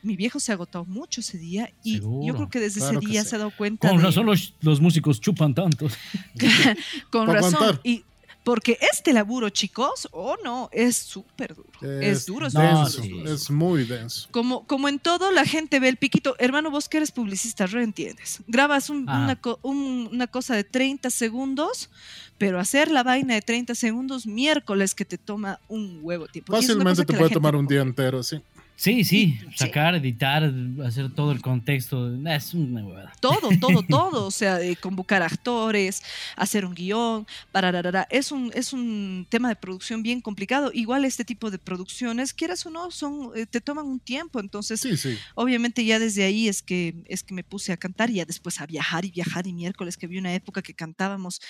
mi 0.03 0.15
viejo 0.15 0.41
se 0.41 0.53
ha 0.53 0.57
agotado 0.57 0.85
mucho 0.85 1.23
ese 1.23 1.39
día 1.39 1.71
y 1.83 2.01
yo 2.01 2.35
creo 2.35 2.51
que 2.51 2.61
desde 2.61 2.81
Claro 2.81 2.99
ese 2.99 3.09
día 3.09 3.25
se 3.25 3.37
ha 3.37 3.39
dado 3.39 3.53
cuenta 3.57 3.89
Con 3.89 3.97
de- 3.97 4.05
razón 4.05 4.27
los, 4.27 4.55
los 4.61 4.81
músicos 4.83 5.21
chupan 5.23 5.55
tanto. 5.55 5.89
con 7.11 7.27
razón 7.29 7.55
aguantar. 7.55 7.81
y 7.83 8.05
porque 8.45 8.79
este 8.93 9.13
laburo, 9.13 9.51
chicos, 9.51 10.09
oh 10.13 10.37
no, 10.43 10.69
es 10.73 10.97
súper 10.97 11.55
duro. 11.55 11.69
Es, 12.01 12.27
duro, 12.27 12.47
es 12.47 12.53
duro, 12.55 12.67
denso, 12.67 12.87
es 12.87 12.93
sí. 13.05 13.09
duro. 13.11 13.33
es 13.35 13.51
muy 13.51 13.85
denso. 13.85 14.29
Como, 14.31 14.67
como 14.67 14.89
en 14.89 14.99
todo, 14.99 15.31
la 15.31 15.45
gente 15.45 15.79
ve 15.79 15.89
el 15.89 15.97
piquito. 15.97 16.35
Hermano, 16.39 16.71
vos 16.71 16.89
que 16.89 16.97
eres 16.97 17.13
publicista, 17.13 17.67
reentiendes. 17.67 18.41
Grabas 18.47 18.89
un- 18.91 19.05
Ah. 19.09 19.25
una, 19.25 19.41
un- 19.63 20.09
una 20.13 20.27
cosa 20.27 20.55
de 20.57 20.65
30 20.65 21.11
segundos, 21.11 21.91
pero 22.39 22.59
hacer 22.59 22.91
la 22.91 23.03
vaina 23.03 23.35
de 23.35 23.43
30 23.43 23.75
segundos 23.75 24.27
miércoles 24.27 24.95
que 24.95 25.05
te 25.05 25.19
toma 25.19 25.61
un 25.69 25.99
huevo 26.03 26.27
tiempo. 26.27 26.53
Fácilmente 26.55 27.05
te 27.05 27.13
puede 27.17 27.31
tomar 27.31 27.55
un 27.55 27.67
día 27.67 27.83
entero, 27.83 28.23
sí. 28.23 28.41
Sí, 28.81 29.05
sí, 29.05 29.39
Y- 29.47 29.59
sacar, 29.59 29.95
editar, 29.95 30.51
hacer 30.87 31.11
todo 31.15 31.33
el 31.33 31.43
contexto. 31.43 32.15
Es 32.27 32.55
una 32.55 32.83
huevada. 32.83 33.13
Todo, 33.21 33.51
todo, 33.61 33.83
todo. 33.89 34.25
O 34.27 34.31
sea, 34.31 34.57
de 34.57 34.75
convocar 34.75 35.23
actores, 35.23 36.03
hacer 36.35 36.65
un 36.65 36.73
guion, 36.73 37.27
pararara. 37.53 38.07
Es 38.11 38.33
un, 38.33 38.51
es 38.55 38.73
un 38.73 39.27
tema 39.29 39.51
de 39.51 39.57
producción 39.57 40.03
bien 40.03 40.23
complicado. 40.23 40.71
Igual 40.73 41.05
este 41.05 41.27
tipo 41.27 41.51
de 41.51 41.59
producciones, 41.59 42.33
quieras 42.33 42.65
o 42.65 42.71
no, 42.71 42.91
son, 42.91 43.33
eh, 43.37 43.45
te 43.45 43.61
toman 43.61 43.85
un 43.85 44.01
tiempo. 44.01 44.41
Entonces, 44.41 44.81
Sí, 44.81 44.97
sí. 44.97 45.15
obviamente 45.35 45.85
ya 45.85 45.99
desde 45.99 46.25
ahí 46.25 46.49
es 46.49 46.63
que, 46.63 46.95
es 47.05 47.23
que 47.23 47.35
me 47.35 47.45
puse 47.45 47.73
a 47.73 47.77
cantar 47.77 48.09
y 48.09 48.15
ya 48.15 48.25
después 48.25 48.63
a 48.63 48.67
viajar 48.67 49.05
y 49.05 49.11
viajar. 49.11 49.47
Y 49.47 49.53
miércoles 49.53 49.99
que 49.99 50.07
vi 50.07 50.17
una 50.17 50.33
época 50.33 50.63
que 50.63 50.73
cantábamos 50.73 51.43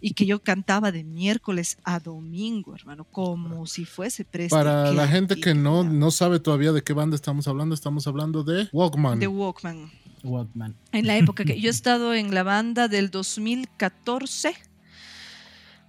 y 0.00 0.14
que 0.14 0.24
yo 0.24 0.42
cantaba 0.42 0.90
de 0.90 1.04
miércoles 1.04 1.76
a 1.84 2.00
domingo, 2.00 2.74
hermano, 2.74 3.04
como 3.04 3.66
si 3.66 3.84
fuese 3.84 4.24
presto. 4.24 4.56
Para 4.56 4.90
la 4.92 5.06
gente 5.06 5.36
que 5.38 5.52
no, 5.52 5.84
no 5.84 6.10
sabe 6.10 6.40
todavía 6.40 6.72
de 6.72 6.77
qué 6.82 6.92
banda 6.92 7.14
estamos 7.16 7.46
hablando, 7.48 7.74
estamos 7.74 8.06
hablando 8.06 8.42
de 8.44 8.68
Walkman. 8.72 9.18
De 9.20 9.26
Walkman. 9.26 9.90
Walkman. 10.24 10.74
en 10.92 11.06
la 11.06 11.16
época 11.16 11.44
que 11.44 11.60
yo 11.60 11.68
he 11.68 11.70
estado 11.70 12.12
en 12.14 12.34
la 12.34 12.42
banda 12.42 12.88
del 12.88 13.10
2014 13.10 14.54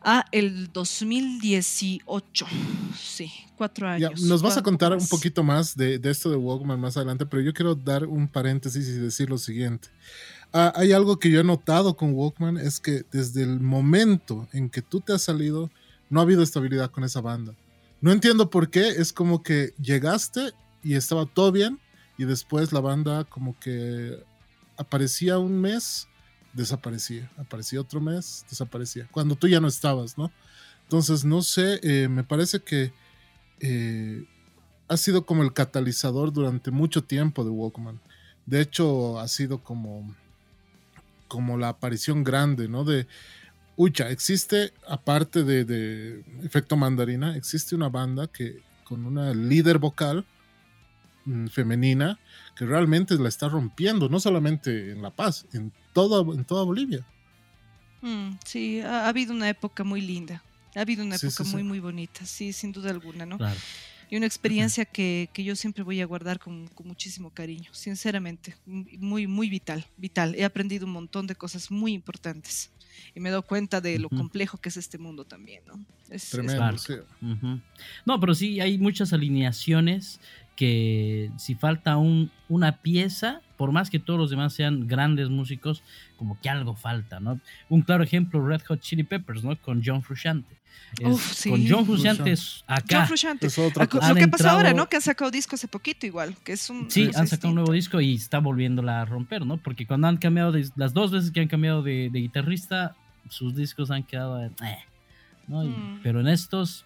a 0.01 0.25
el 0.31 0.71
2018. 0.71 2.45
Sí, 2.97 3.31
cuatro 3.57 3.87
Ya, 3.97 4.07
años. 4.07 4.21
nos 4.21 4.41
vas 4.41 4.57
a 4.57 4.63
contar 4.63 4.93
un 4.93 5.07
poquito 5.07 5.43
más 5.43 5.75
de, 5.75 5.99
de 5.99 6.09
esto 6.11 6.29
de 6.29 6.37
Walkman 6.37 6.79
más 6.79 6.95
adelante, 6.97 7.25
pero 7.25 7.41
yo 7.41 7.53
quiero 7.53 7.75
dar 7.75 8.05
un 8.05 8.27
paréntesis 8.27 8.87
y 8.87 8.93
decir 8.93 9.29
lo 9.29 9.37
siguiente. 9.37 9.89
Ah, 10.53 10.73
hay 10.75 10.93
algo 10.93 11.19
que 11.19 11.29
yo 11.29 11.41
he 11.41 11.43
notado 11.43 11.95
con 11.95 12.13
Walkman, 12.13 12.57
es 12.57 12.79
que 12.79 13.03
desde 13.11 13.43
el 13.43 13.59
momento 13.59 14.47
en 14.53 14.69
que 14.69 14.81
tú 14.81 14.99
te 15.01 15.13
has 15.13 15.21
salido, 15.21 15.69
no 16.09 16.19
ha 16.19 16.23
habido 16.23 16.41
estabilidad 16.41 16.89
con 16.91 17.03
esa 17.03 17.21
banda. 17.21 17.53
No 18.01 18.11
entiendo 18.11 18.49
por 18.49 18.69
qué, 18.69 18.87
es 18.87 19.11
como 19.13 19.43
que 19.43 19.73
llegaste 19.81 20.53
y 20.83 20.95
estaba 20.95 21.25
todo 21.25 21.51
bien 21.51 21.79
y 22.17 22.25
después 22.25 22.73
la 22.73 22.81
banda 22.81 23.23
como 23.23 23.57
que 23.59 24.23
aparecía 24.77 25.37
un 25.37 25.59
mes, 25.59 26.07
desaparecía, 26.53 27.31
aparecía 27.37 27.81
otro 27.81 28.01
mes, 28.01 28.45
desaparecía, 28.49 29.07
cuando 29.11 29.35
tú 29.35 29.47
ya 29.47 29.59
no 29.59 29.67
estabas, 29.67 30.17
¿no? 30.17 30.31
Entonces, 30.83 31.23
no 31.23 31.41
sé, 31.41 31.79
eh, 31.83 32.07
me 32.07 32.23
parece 32.23 32.61
que 32.61 32.91
eh, 33.59 34.25
ha 34.87 34.97
sido 34.97 35.25
como 35.25 35.43
el 35.43 35.53
catalizador 35.53 36.33
durante 36.33 36.71
mucho 36.71 37.03
tiempo 37.03 37.43
de 37.43 37.51
Walkman. 37.51 37.99
De 38.45 38.59
hecho, 38.59 39.19
ha 39.19 39.27
sido 39.27 39.63
como, 39.63 40.15
como 41.27 41.57
la 41.57 41.69
aparición 41.69 42.23
grande, 42.23 42.67
¿no? 42.67 42.83
De, 42.83 43.05
ucha, 43.75 44.09
existe, 44.09 44.73
aparte 44.87 45.43
de, 45.43 45.63
de 45.63 46.25
Efecto 46.43 46.75
Mandarina, 46.75 47.37
existe 47.37 47.75
una 47.75 47.89
banda 47.89 48.27
que 48.27 48.61
con 48.83 49.05
una 49.05 49.33
líder 49.33 49.77
vocal 49.77 50.25
femenina 51.51 52.19
que 52.55 52.65
realmente 52.65 53.15
la 53.15 53.29
está 53.29 53.49
rompiendo, 53.49 54.09
no 54.09 54.19
solamente 54.19 54.91
en 54.91 55.01
La 55.01 55.11
Paz, 55.11 55.45
en 55.53 55.71
toda, 55.93 56.21
en 56.33 56.43
toda 56.45 56.63
Bolivia. 56.63 57.05
Mm, 58.01 58.31
sí, 58.45 58.79
ha, 58.81 59.05
ha 59.05 59.09
habido 59.09 59.33
una 59.33 59.49
época 59.49 59.83
muy 59.83 60.01
linda. 60.01 60.43
Ha 60.75 60.81
habido 60.81 61.03
una 61.03 61.17
Sí, 61.17 61.27
época 61.27 61.43
sí, 61.43 61.49
sí. 61.49 61.55
muy, 61.55 61.63
muy 61.63 61.79
bonita, 61.79 62.25
sí, 62.25 62.53
sin 62.53 62.71
duda 62.71 62.91
alguna, 62.91 63.25
¿no? 63.25 63.37
Claro. 63.37 63.59
Y 64.11 64.17
una 64.17 64.25
experiencia 64.25 64.85
que, 64.85 65.29
que 65.33 65.43
yo 65.43 65.55
siempre 65.55 65.83
voy 65.83 66.01
a 66.01 66.05
guardar 66.05 66.39
con, 66.39 66.67
con 66.69 66.87
muchísimo 66.87 67.29
cariño, 67.29 67.69
sinceramente, 67.73 68.55
muy, 68.65 69.27
muy 69.27 69.49
vital, 69.49 69.85
vital. 69.97 70.33
He 70.35 70.43
aprendido 70.43 70.87
un 70.87 70.93
montón 70.93 71.27
de 71.27 71.35
cosas 71.35 71.69
muy 71.69 71.93
importantes 71.93 72.71
y 73.13 73.19
me 73.19 73.29
he 73.29 73.31
dado 73.31 73.43
cuenta 73.43 73.81
de 73.81 73.99
lo 73.99 74.09
complejo 74.09 74.57
que 74.57 74.69
es 74.69 74.77
este 74.77 74.97
mundo 74.97 75.25
también, 75.25 75.61
¿no? 75.67 75.79
Es- 76.09 76.29
Tremendo, 76.31 76.75
sí. 76.79 76.93
No, 78.05 78.19
pero 78.19 78.33
sí 78.33 78.59
hay 78.59 78.79
muchas 78.79 79.13
alineaciones 79.13 80.19
que 80.59 81.31
si 81.37 81.55
falta 81.55 81.95
un, 81.95 82.29
una 82.49 82.81
pieza, 82.81 83.39
por 83.55 83.71
más 83.71 83.89
que 83.89 83.97
todos 83.97 84.19
los 84.19 84.29
demás 84.29 84.51
sean 84.51 84.89
grandes 84.89 85.29
músicos, 85.29 85.83
como 86.17 86.37
que 86.41 86.49
algo 86.49 86.75
falta, 86.75 87.21
¿no? 87.21 87.39
Un 87.69 87.81
claro 87.81 88.03
ejemplo, 88.03 88.45
Red 88.45 88.63
Hot 88.67 88.81
Chili 88.81 89.03
Peppers, 89.03 89.41
¿no? 89.41 89.55
Con 89.55 89.81
John 89.85 90.03
Frusciante. 90.03 90.53
Es- 90.99 91.07
Uf, 91.07 91.31
sí. 91.33 91.49
Con 91.49 91.65
John 91.65 91.85
Frusciante. 91.85 92.29
Es 92.33 92.65
acá. 92.67 92.97
John 92.99 93.07
Frusciante. 93.07 93.47
Es 93.47 93.57
Ah. 93.57 93.69
Lo 94.09 94.15
que 94.15 94.47
ahora, 94.49 94.73
¿no? 94.73 94.89
Que 94.89 94.97
han 94.97 95.01
sacado 95.01 95.31
disco 95.31 95.55
hace 95.55 95.69
poquito 95.69 96.05
igual, 96.05 96.35
que 96.43 96.51
es 96.51 96.69
un... 96.69 96.91
Sí, 96.91 97.09
han 97.15 97.27
sacado 97.29 97.49
un 97.49 97.55
nuevo 97.55 97.71
disco 97.71 98.01
y 98.01 98.15
está 98.15 98.39
volviéndola 98.39 98.99
a 99.01 99.05
romper, 99.05 99.45
¿no? 99.45 99.55
Porque 99.55 99.87
cuando 99.87 100.07
han 100.07 100.17
cambiado, 100.17 100.51
de- 100.51 100.69
las 100.75 100.93
dos 100.93 101.11
veces 101.11 101.31
que 101.31 101.39
han 101.39 101.47
cambiado 101.47 101.83
de, 101.83 102.09
de 102.11 102.19
guitarrista, 102.19 102.95
sus 103.29 103.55
discos 103.55 103.91
han 103.91 104.03
quedado, 104.03 104.43
en, 104.43 104.51
eh, 104.65 104.79
Mm. 105.47 106.01
Pero 106.03 106.19
en 106.19 106.27
estos... 106.27 106.85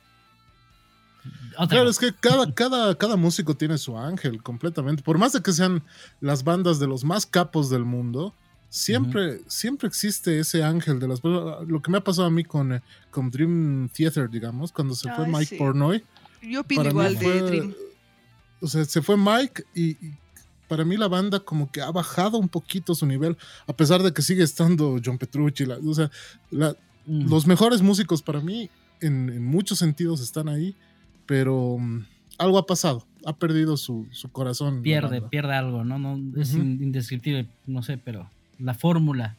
otra 1.53 1.67
Claro, 1.67 1.89
es 1.89 1.99
que 1.99 2.13
cada, 2.13 2.53
cada, 2.53 2.95
cada 2.97 3.15
músico 3.15 3.55
tiene 3.55 3.78
su 3.78 3.97
ángel 3.97 4.41
completamente. 4.43 5.03
Por 5.03 5.17
más 5.17 5.34
de 5.34 5.41
que 5.41 5.51
sean 5.53 5.84
las 6.21 6.43
bandas 6.43 6.80
de 6.80 6.88
los 6.88 7.03
más 7.03 7.26
capos 7.26 7.69
del 7.69 7.86
mundo, 7.86 8.34
siempre, 8.69 9.41
siempre 9.47 9.88
existe 9.88 10.39
ese 10.39 10.63
ángel 10.63 10.99
de 10.99 11.07
las 11.07 11.21
Lo 11.24 11.82
que 11.82 11.91
me 11.91 11.97
ha 11.99 12.03
pasado 12.03 12.28
a 12.28 12.32
mí 12.32 12.43
con, 12.43 12.74
eh, 12.74 12.82
con 13.11 13.30
Dream 13.30 13.89
Theater, 13.93 14.30
digamos, 14.30 14.71
cuando 14.71 14.95
se 14.95 15.11
fue 15.13 15.28
Mike 15.28 15.45
sí. 15.45 15.55
Pornoy. 15.57 16.03
Yo 16.41 16.61
opino 16.61 16.82
para 16.84 16.93
mí 16.93 16.99
igual 16.99 17.13
de 17.19 17.26
fue- 17.26 17.41
Dream. 17.49 17.74
O 18.61 18.67
sea, 18.67 18.86
se 18.86 19.01
fue 19.01 19.17
Mike 19.17 19.63
y, 19.76 19.89
y 19.91 20.17
para 20.67 20.86
mí 20.86 20.97
la 20.97 21.07
banda 21.07 21.39
como 21.39 21.69
que 21.71 21.82
ha 21.82 21.91
bajado 21.91 22.38
un 22.38 22.49
poquito 22.49 22.95
su 22.95 23.05
nivel, 23.05 23.38
a 23.67 23.74
pesar 23.74 24.01
de 24.01 24.11
que 24.13 24.21
sigue 24.21 24.43
estando 24.43 24.99
John 25.03 25.17
Petrucci. 25.17 25.65
la- 25.65 25.78
o 25.86 25.93
sea, 25.93 26.09
la- 26.49 26.76
Mm. 27.05 27.30
los 27.30 27.45
mejores 27.45 27.82
músicos 27.82 28.21
para 28.21 28.39
mí 28.39 28.69
en, 29.01 29.28
en 29.30 29.43
muchos 29.45 29.78
sentidos 29.80 30.21
están 30.21 30.47
ahí, 30.47 30.74
pero 31.26 31.78
mm, 31.80 32.05
algo 32.38 32.57
ha 32.57 32.65
pasado. 32.65 33.05
Ha 33.26 33.34
perdido 33.38 33.78
su, 33.78 34.07
su 34.11 34.30
corazón. 34.32 34.82
pierde, 34.82 35.21
pierde 35.21 35.53
algo, 35.55 35.84
¿no? 35.86 35.97
no 35.97 36.19
es 36.41 36.53
indescriptible, 36.55 37.47
no 37.65 37.82
sé, 37.84 37.97
pero 37.97 38.30
la 38.59 38.74
fórmula, 38.74 39.38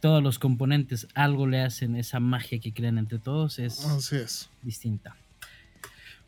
todos 0.00 0.22
los 0.22 0.38
componentes, 0.38 1.06
algo 1.14 1.46
le 1.46 1.60
hacen 1.60 1.94
esa 1.96 2.18
magia 2.20 2.58
que 2.58 2.72
crean 2.72 2.98
entre 2.98 3.18
todos 3.18 3.58
es 3.60 3.84
Así 3.84 4.16
es. 4.16 4.50
distinta. 4.62 5.16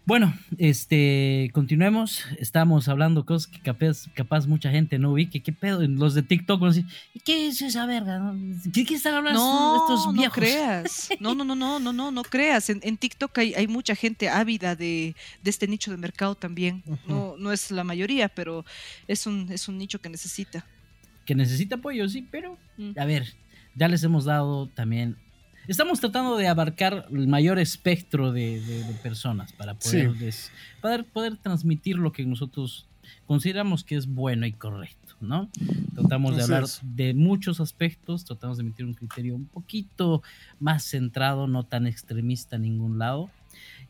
Bueno, 0.09 0.33
este, 0.57 1.51
continuemos. 1.53 2.25
Estamos 2.39 2.89
hablando 2.89 3.27
cosas 3.27 3.47
que 3.47 3.61
capaz, 3.61 4.07
capaz 4.15 4.47
mucha 4.47 4.71
gente 4.71 4.99
no 4.99 5.13
ubique. 5.13 5.41
¿Qué 5.43 5.53
pedo? 5.53 5.87
Los 5.87 6.15
de 6.15 6.23
TikTok 6.23 6.59
van 6.59 6.71
a 6.71 6.75
decir, 6.75 6.91
¿y 7.13 7.21
qué 7.21 7.49
es 7.49 7.61
esa 7.61 7.85
verga? 7.85 8.19
no? 8.19 8.35
¿Qué, 8.73 8.87
qué 8.87 8.95
están 8.95 9.17
hablando 9.17 9.39
No, 9.39 9.77
estos 9.77 10.07
no 10.07 10.13
viejos? 10.19 10.35
creas. 10.39 11.09
No, 11.21 11.35
no, 11.35 11.45
no, 11.45 11.55
no, 11.55 11.79
no, 11.79 11.93
no, 11.93 12.11
no 12.11 12.23
creas. 12.23 12.71
En, 12.71 12.81
en 12.85 12.97
TikTok 12.97 13.37
hay, 13.37 13.53
hay 13.53 13.67
mucha 13.69 13.95
gente 13.95 14.31
ávida 14.31 14.75
de, 14.75 15.15
de 15.43 15.51
este 15.51 15.69
nicho 15.69 15.91
de 15.91 15.99
mercado 15.99 16.35
también. 16.35 16.83
No, 17.07 17.35
no 17.39 17.53
es 17.53 17.71
la 17.71 17.85
mayoría, 17.85 18.31
pero 18.31 18.65
es 19.09 19.27
un, 19.27 19.53
es 19.53 19.69
un 19.69 19.77
nicho 19.77 20.01
que 20.01 20.09
necesita. 20.09 20.65
Que 21.27 21.35
necesita 21.35 21.75
apoyo, 21.77 22.09
sí, 22.09 22.27
pero 22.31 22.57
Mm. 22.79 22.93
a 22.99 23.05
ver, 23.05 23.35
ya 23.75 23.89
les 23.89 24.03
hemos 24.05 24.25
dado 24.25 24.69
también. 24.69 25.17
Estamos 25.69 26.01
tratando 26.01 26.37
de 26.37 26.49
abarcar 26.49 27.07
el 27.11 27.29
mayor 27.29 27.59
espectro 27.59 28.33
de, 28.33 28.61
de- 28.61 28.85
de 28.85 28.95
personas 28.95 29.53
para 29.53 29.75
poder, 29.75 30.13
Sí. 30.13 30.19
des- 30.19 30.51
poder, 30.81 31.05
poder 31.05 31.37
transmitir 31.37 31.97
lo 31.97 32.11
que 32.13 32.25
nosotros 32.25 32.87
consideramos 33.27 33.85
que 33.85 33.97
es 33.97 34.07
bueno 34.07 34.47
y 34.47 34.53
correcto, 34.53 35.15
¿no? 35.21 35.49
Tratamos 35.95 36.37
de 36.37 36.43
hablar 36.43 36.65
es. 36.65 36.81
de 36.83 37.13
muchos 37.15 37.61
aspectos, 37.61 38.25
tratamos 38.25 38.57
de 38.57 38.63
emitir 38.63 38.87
un 38.87 38.95
criterio 38.95 39.35
un 39.35 39.45
poquito 39.47 40.23
más 40.59 40.85
centrado, 40.85 41.47
no 41.47 41.65
tan 41.65 41.87
extremista 41.87 42.57
a 42.57 42.59
ningún 42.59 42.99
lado. 42.99 43.31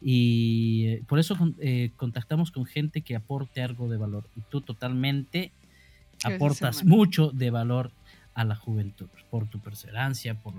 Y 0.01 0.85
eh, 0.87 1.03
por 1.09 1.18
eso 1.20 1.37
eh, 1.61 1.91
contactamos 1.97 2.51
con 2.51 2.64
gente 2.64 3.03
que 3.03 3.14
aporte 3.16 3.62
algo 3.62 3.89
de 3.89 3.97
valor. 3.97 4.24
Y 4.37 4.41
tú 4.51 4.61
totalmente 4.61 5.53
aportas 6.24 6.85
mucho 6.85 7.31
de 7.31 7.51
valor 7.51 7.93
a 8.35 8.45
la 8.45 8.55
juventud, 8.55 9.09
por 9.31 9.47
tu 9.49 9.59
perseverancia, 9.59 10.35
por, 10.37 10.55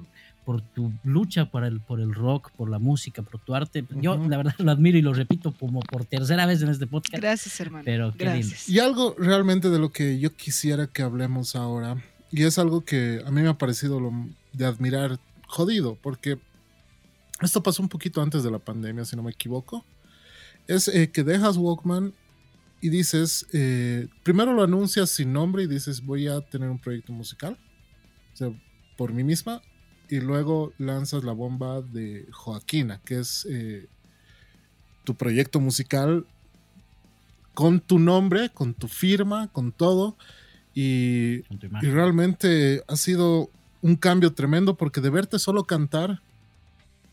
por 0.50 0.62
tu 0.62 0.92
lucha 1.04 1.46
por 1.52 1.64
el, 1.64 1.80
por 1.80 2.02
el 2.02 2.12
rock, 2.12 2.50
por 2.58 2.72
la 2.72 2.80
música, 2.80 3.22
por 3.22 3.40
tu 3.40 3.54
arte. 3.54 3.86
Yo 4.02 4.18
la 4.18 4.38
verdad 4.38 4.56
lo 4.58 4.72
admiro 4.72 4.98
y 4.98 5.04
lo 5.04 5.14
repito 5.14 5.52
como 5.52 5.80
por 5.80 6.06
tercera 6.06 6.48
vez 6.48 6.60
en 6.64 6.70
este 6.70 6.88
podcast. 6.88 7.22
Gracias, 7.22 7.60
hermano. 7.60 7.84
Pero 7.86 8.12
qué 8.18 8.26
lindo. 8.26 8.48
Gracias. 8.48 8.68
Y 8.68 8.80
algo 8.80 9.14
realmente 9.20 9.70
de 9.70 9.78
lo 9.78 9.92
que 9.92 10.18
yo 10.18 10.36
quisiera 10.36 10.88
que 10.88 11.04
hablemos 11.04 11.56
ahora, 11.56 12.04
y 12.32 12.46
es 12.46 12.58
algo 12.58 12.84
que 12.84 13.22
a 13.24 13.30
mí 13.30 13.44
me 13.44 13.50
ha 13.50 13.60
parecido 13.60 14.00
lo 14.00 14.12
de 14.52 14.66
admirar 14.66 15.20
jodido, 15.46 16.00
porque 16.02 16.40
esto 17.42 17.62
pasó 17.62 17.84
un 17.84 17.90
poquito 17.90 18.20
antes 18.20 18.42
de 18.42 18.50
la 18.50 18.58
pandemia, 18.58 19.06
si 19.06 19.16
no 19.16 19.22
me 19.22 19.30
equivoco, 19.30 19.86
es 20.66 20.88
eh, 20.88 21.12
que 21.12 21.24
dejas 21.24 21.58
Walkman 21.58 22.12
y 22.82 22.90
dices, 22.90 23.46
eh, 23.54 24.08
primero 24.24 24.52
lo 24.54 24.64
anuncias 24.64 25.12
sin 25.12 25.32
nombre 25.32 25.62
y 25.62 25.68
dices, 25.68 26.04
voy 26.04 26.28
a 26.28 26.42
tener 26.42 26.72
un 26.72 26.80
proyecto 26.80 27.14
musical, 27.14 27.56
o 28.34 28.36
sea, 28.36 28.50
por 28.98 29.14
mí 29.14 29.24
misma, 29.24 29.62
y 30.10 30.20
luego 30.20 30.74
lanzas 30.78 31.24
la 31.24 31.34
bomba 31.34 31.82
de 31.82 32.28
Joaquina, 32.32 33.00
que 33.06 33.20
es 33.20 33.46
eh, 33.50 33.88
tu 35.04 35.16
proyecto 35.16 35.60
musical 35.60 36.26
con 37.54 37.80
tu 37.80 38.00
nombre, 38.00 38.50
con 38.50 38.74
tu 38.74 38.88
firma, 38.88 39.50
con 39.52 39.72
todo. 39.72 40.18
Y, 40.74 41.42
Con 41.44 41.60
y 41.82 41.88
realmente 41.88 42.84
ha 42.88 42.96
sido 42.96 43.50
un 43.82 43.96
cambio 43.96 44.34
tremendo 44.34 44.76
porque 44.76 45.02
de 45.02 45.10
verte 45.10 45.40
solo 45.40 45.64
cantar, 45.66 46.22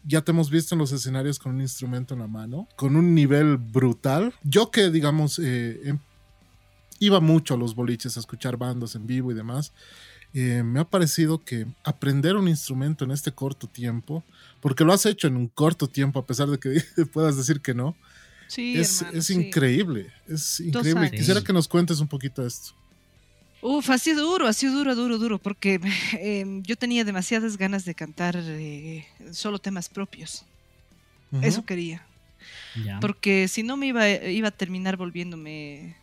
ya 0.04 0.22
te 0.22 0.30
hemos 0.30 0.50
visto 0.50 0.74
en 0.74 0.78
los 0.78 0.92
escenarios 0.92 1.38
con 1.38 1.54
un 1.56 1.60
instrumento 1.60 2.14
en 2.14 2.20
la 2.20 2.28
mano, 2.28 2.68
con 2.76 2.96
un 2.96 3.14
nivel 3.14 3.56
brutal. 3.56 4.34
Yo 4.44 4.70
que, 4.70 4.90
digamos, 4.90 5.38
eh, 5.38 5.80
em- 5.84 5.98
iba 7.00 7.20
mucho 7.20 7.54
a 7.54 7.56
los 7.56 7.74
boliches 7.74 8.16
a 8.16 8.20
escuchar 8.20 8.56
bandas 8.56 8.94
en 8.94 9.06
vivo 9.06 9.32
y 9.32 9.34
demás, 9.34 9.72
eh, 10.36 10.62
me 10.62 10.80
ha 10.80 10.84
parecido 10.84 11.42
que 11.42 11.66
aprender 11.82 12.36
un 12.36 12.46
instrumento 12.46 13.04
en 13.06 13.10
este 13.10 13.32
corto 13.32 13.66
tiempo, 13.66 14.22
porque 14.60 14.84
lo 14.84 14.92
has 14.92 15.06
hecho 15.06 15.26
en 15.26 15.36
un 15.36 15.48
corto 15.48 15.88
tiempo, 15.88 16.18
a 16.18 16.26
pesar 16.26 16.48
de 16.48 16.58
que 16.58 16.82
puedas 17.12 17.36
decir 17.36 17.62
que 17.62 17.72
no, 17.74 17.96
Sí, 18.48 18.78
es, 18.78 19.00
hermano, 19.00 19.18
es 19.18 19.26
sí. 19.26 19.34
increíble, 19.34 20.12
es 20.28 20.60
increíble. 20.60 21.10
Quisiera 21.10 21.42
que 21.42 21.52
nos 21.52 21.66
cuentes 21.66 22.00
un 22.00 22.06
poquito 22.06 22.42
de 22.42 22.48
esto. 22.48 22.74
Uf, 23.62 23.88
ha 23.90 23.98
sido 23.98 24.22
duro, 24.22 24.46
ha 24.46 24.52
sido 24.52 24.74
duro, 24.74 24.94
duro, 24.94 25.18
duro, 25.18 25.38
porque 25.38 25.80
eh, 26.20 26.44
yo 26.62 26.76
tenía 26.76 27.04
demasiadas 27.04 27.56
ganas 27.56 27.84
de 27.84 27.94
cantar 27.94 28.36
eh, 28.36 29.06
solo 29.32 29.58
temas 29.58 29.88
propios. 29.88 30.44
Eso 31.42 31.64
quería. 31.64 32.06
Porque 33.00 33.48
si 33.48 33.62
no 33.62 33.76
me 33.76 33.86
iba, 33.86 34.08
iba 34.08 34.48
a 34.48 34.52
terminar 34.52 34.96
volviéndome, 34.96 35.96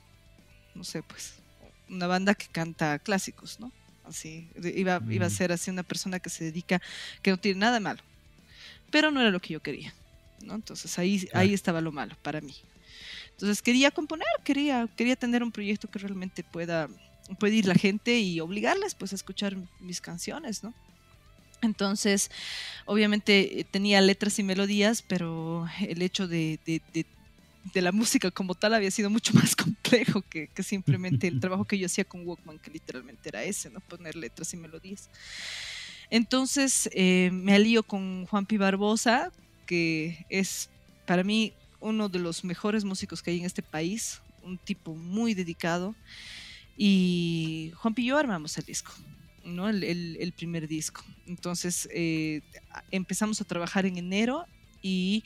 no 0.75 0.84
sé, 0.84 1.01
pues, 1.03 1.36
una 1.88 2.07
banda 2.07 2.34
que 2.34 2.47
canta 2.47 2.99
clásicos, 2.99 3.59
¿no? 3.59 3.71
Así, 4.04 4.49
iba, 4.76 5.01
iba 5.10 5.26
a 5.26 5.30
Mm. 5.30 5.32
ser 5.32 5.51
así 5.51 5.72
una 5.72 5.84
persona 5.84 6.20
que 6.20 6.30
se 6.30 6.43
dedica, 6.45 6.82
que 7.22 7.32
no 7.32 7.38
tiene 7.38 7.60
nada 7.60 7.80
malo. 7.80 8.01
Pero 8.91 9.12
no 9.12 9.22
era 9.22 9.32
lo 9.32 9.39
que 9.39 9.54
yo 9.54 9.62
quería, 9.62 9.93
¿no? 10.41 10.56
Entonces 10.56 10.97
ahí, 10.99 11.20
Claro. 11.22 11.39
ahí 11.39 11.54
estaba 11.54 11.82
lo 11.82 11.91
malo 11.91 12.16
para 12.22 12.41
mí. 12.41 12.54
Entonces 13.32 13.62
quería 13.62 13.91
componer, 13.91 14.28
quería, 14.43 14.88
quería 14.95 15.16
tener 15.16 15.41
un 15.41 15.51
proyecto 15.51 15.88
que 15.88 15.99
realmente 15.99 16.43
pueda, 16.43 16.88
pueda 17.39 17.56
ir 17.56 17.66
la 17.66 17.76
gente 17.76 18.20
y 18.20 18.39
obligarles 18.39 18.93
pues 18.95 19.14
a 19.14 19.16
escuchar 19.16 19.56
mis 19.80 20.01
canciones, 20.01 20.64
¿no? 20.64 20.74
Entonces, 21.62 22.30
obviamente 22.86 23.62
eh, 23.62 23.64
tenía 23.64 24.01
letras 24.01 24.38
y 24.38 24.43
melodías, 24.43 25.01
pero 25.01 25.66
el 25.80 26.01
hecho 26.01 26.28
de, 26.28 26.60
de- 26.66 26.82
de- 26.93 27.06
de 27.74 27.82
la 27.82 27.91
música 27.91 28.32
como 28.32 28.55
tal 28.55 28.74
había 28.74 28.91
sido 28.91 29.09
mucho 29.09 29.34
más 29.36 29.55
complejo 29.55 30.22
que, 30.24 30.47
que 30.49 30.64
simplemente 30.64 31.28
el 31.28 31.39
trabajo 31.39 31.66
que 31.66 31.78
yo 31.78 31.86
hacía 31.86 32.03
con 32.05 32.26
Walkman, 32.28 32.59
que 32.59 32.72
literalmente 32.72 33.30
era 33.30 33.43
ese, 33.43 33.70
¿no? 33.70 33.80
Poner 33.82 34.16
letras 34.16 34.53
y 34.53 34.57
melodías. 34.57 35.09
Entonces 36.09 36.89
eh, 36.93 37.30
me 37.32 37.53
alío 37.53 37.84
con 37.84 38.26
Juan 38.28 38.45
Pi 38.45 38.57
Barbosa, 38.57 39.32
que 39.66 40.26
es 40.30 40.70
para 41.05 41.24
mí 41.24 41.53
uno 41.80 42.09
de 42.09 42.20
los 42.20 42.43
mejores 42.43 42.84
músicos 42.86 43.22
que 43.22 43.32
hay 43.32 43.39
en 43.39 43.45
este 43.45 43.61
país, 43.64 44.22
un 44.43 44.57
tipo 44.57 44.93
muy 44.95 45.34
dedicado. 45.34 45.95
Y 46.78 47.72
Juan 47.76 47.93
Pi 47.93 48.03
y 48.03 48.05
yo 48.07 48.18
armamos 48.18 48.57
el 48.57 48.66
disco, 48.66 48.93
¿no? 49.45 49.70
El, 49.70 49.84
el- 49.84 50.18
el 50.20 50.32
primer 50.34 50.68
disco. 50.68 51.03
Entonces 51.28 51.88
eh, 51.93 52.41
empezamos 52.91 53.39
a 53.41 53.45
trabajar 53.45 53.86
en 53.86 53.97
enero 53.97 54.45
y 54.82 55.24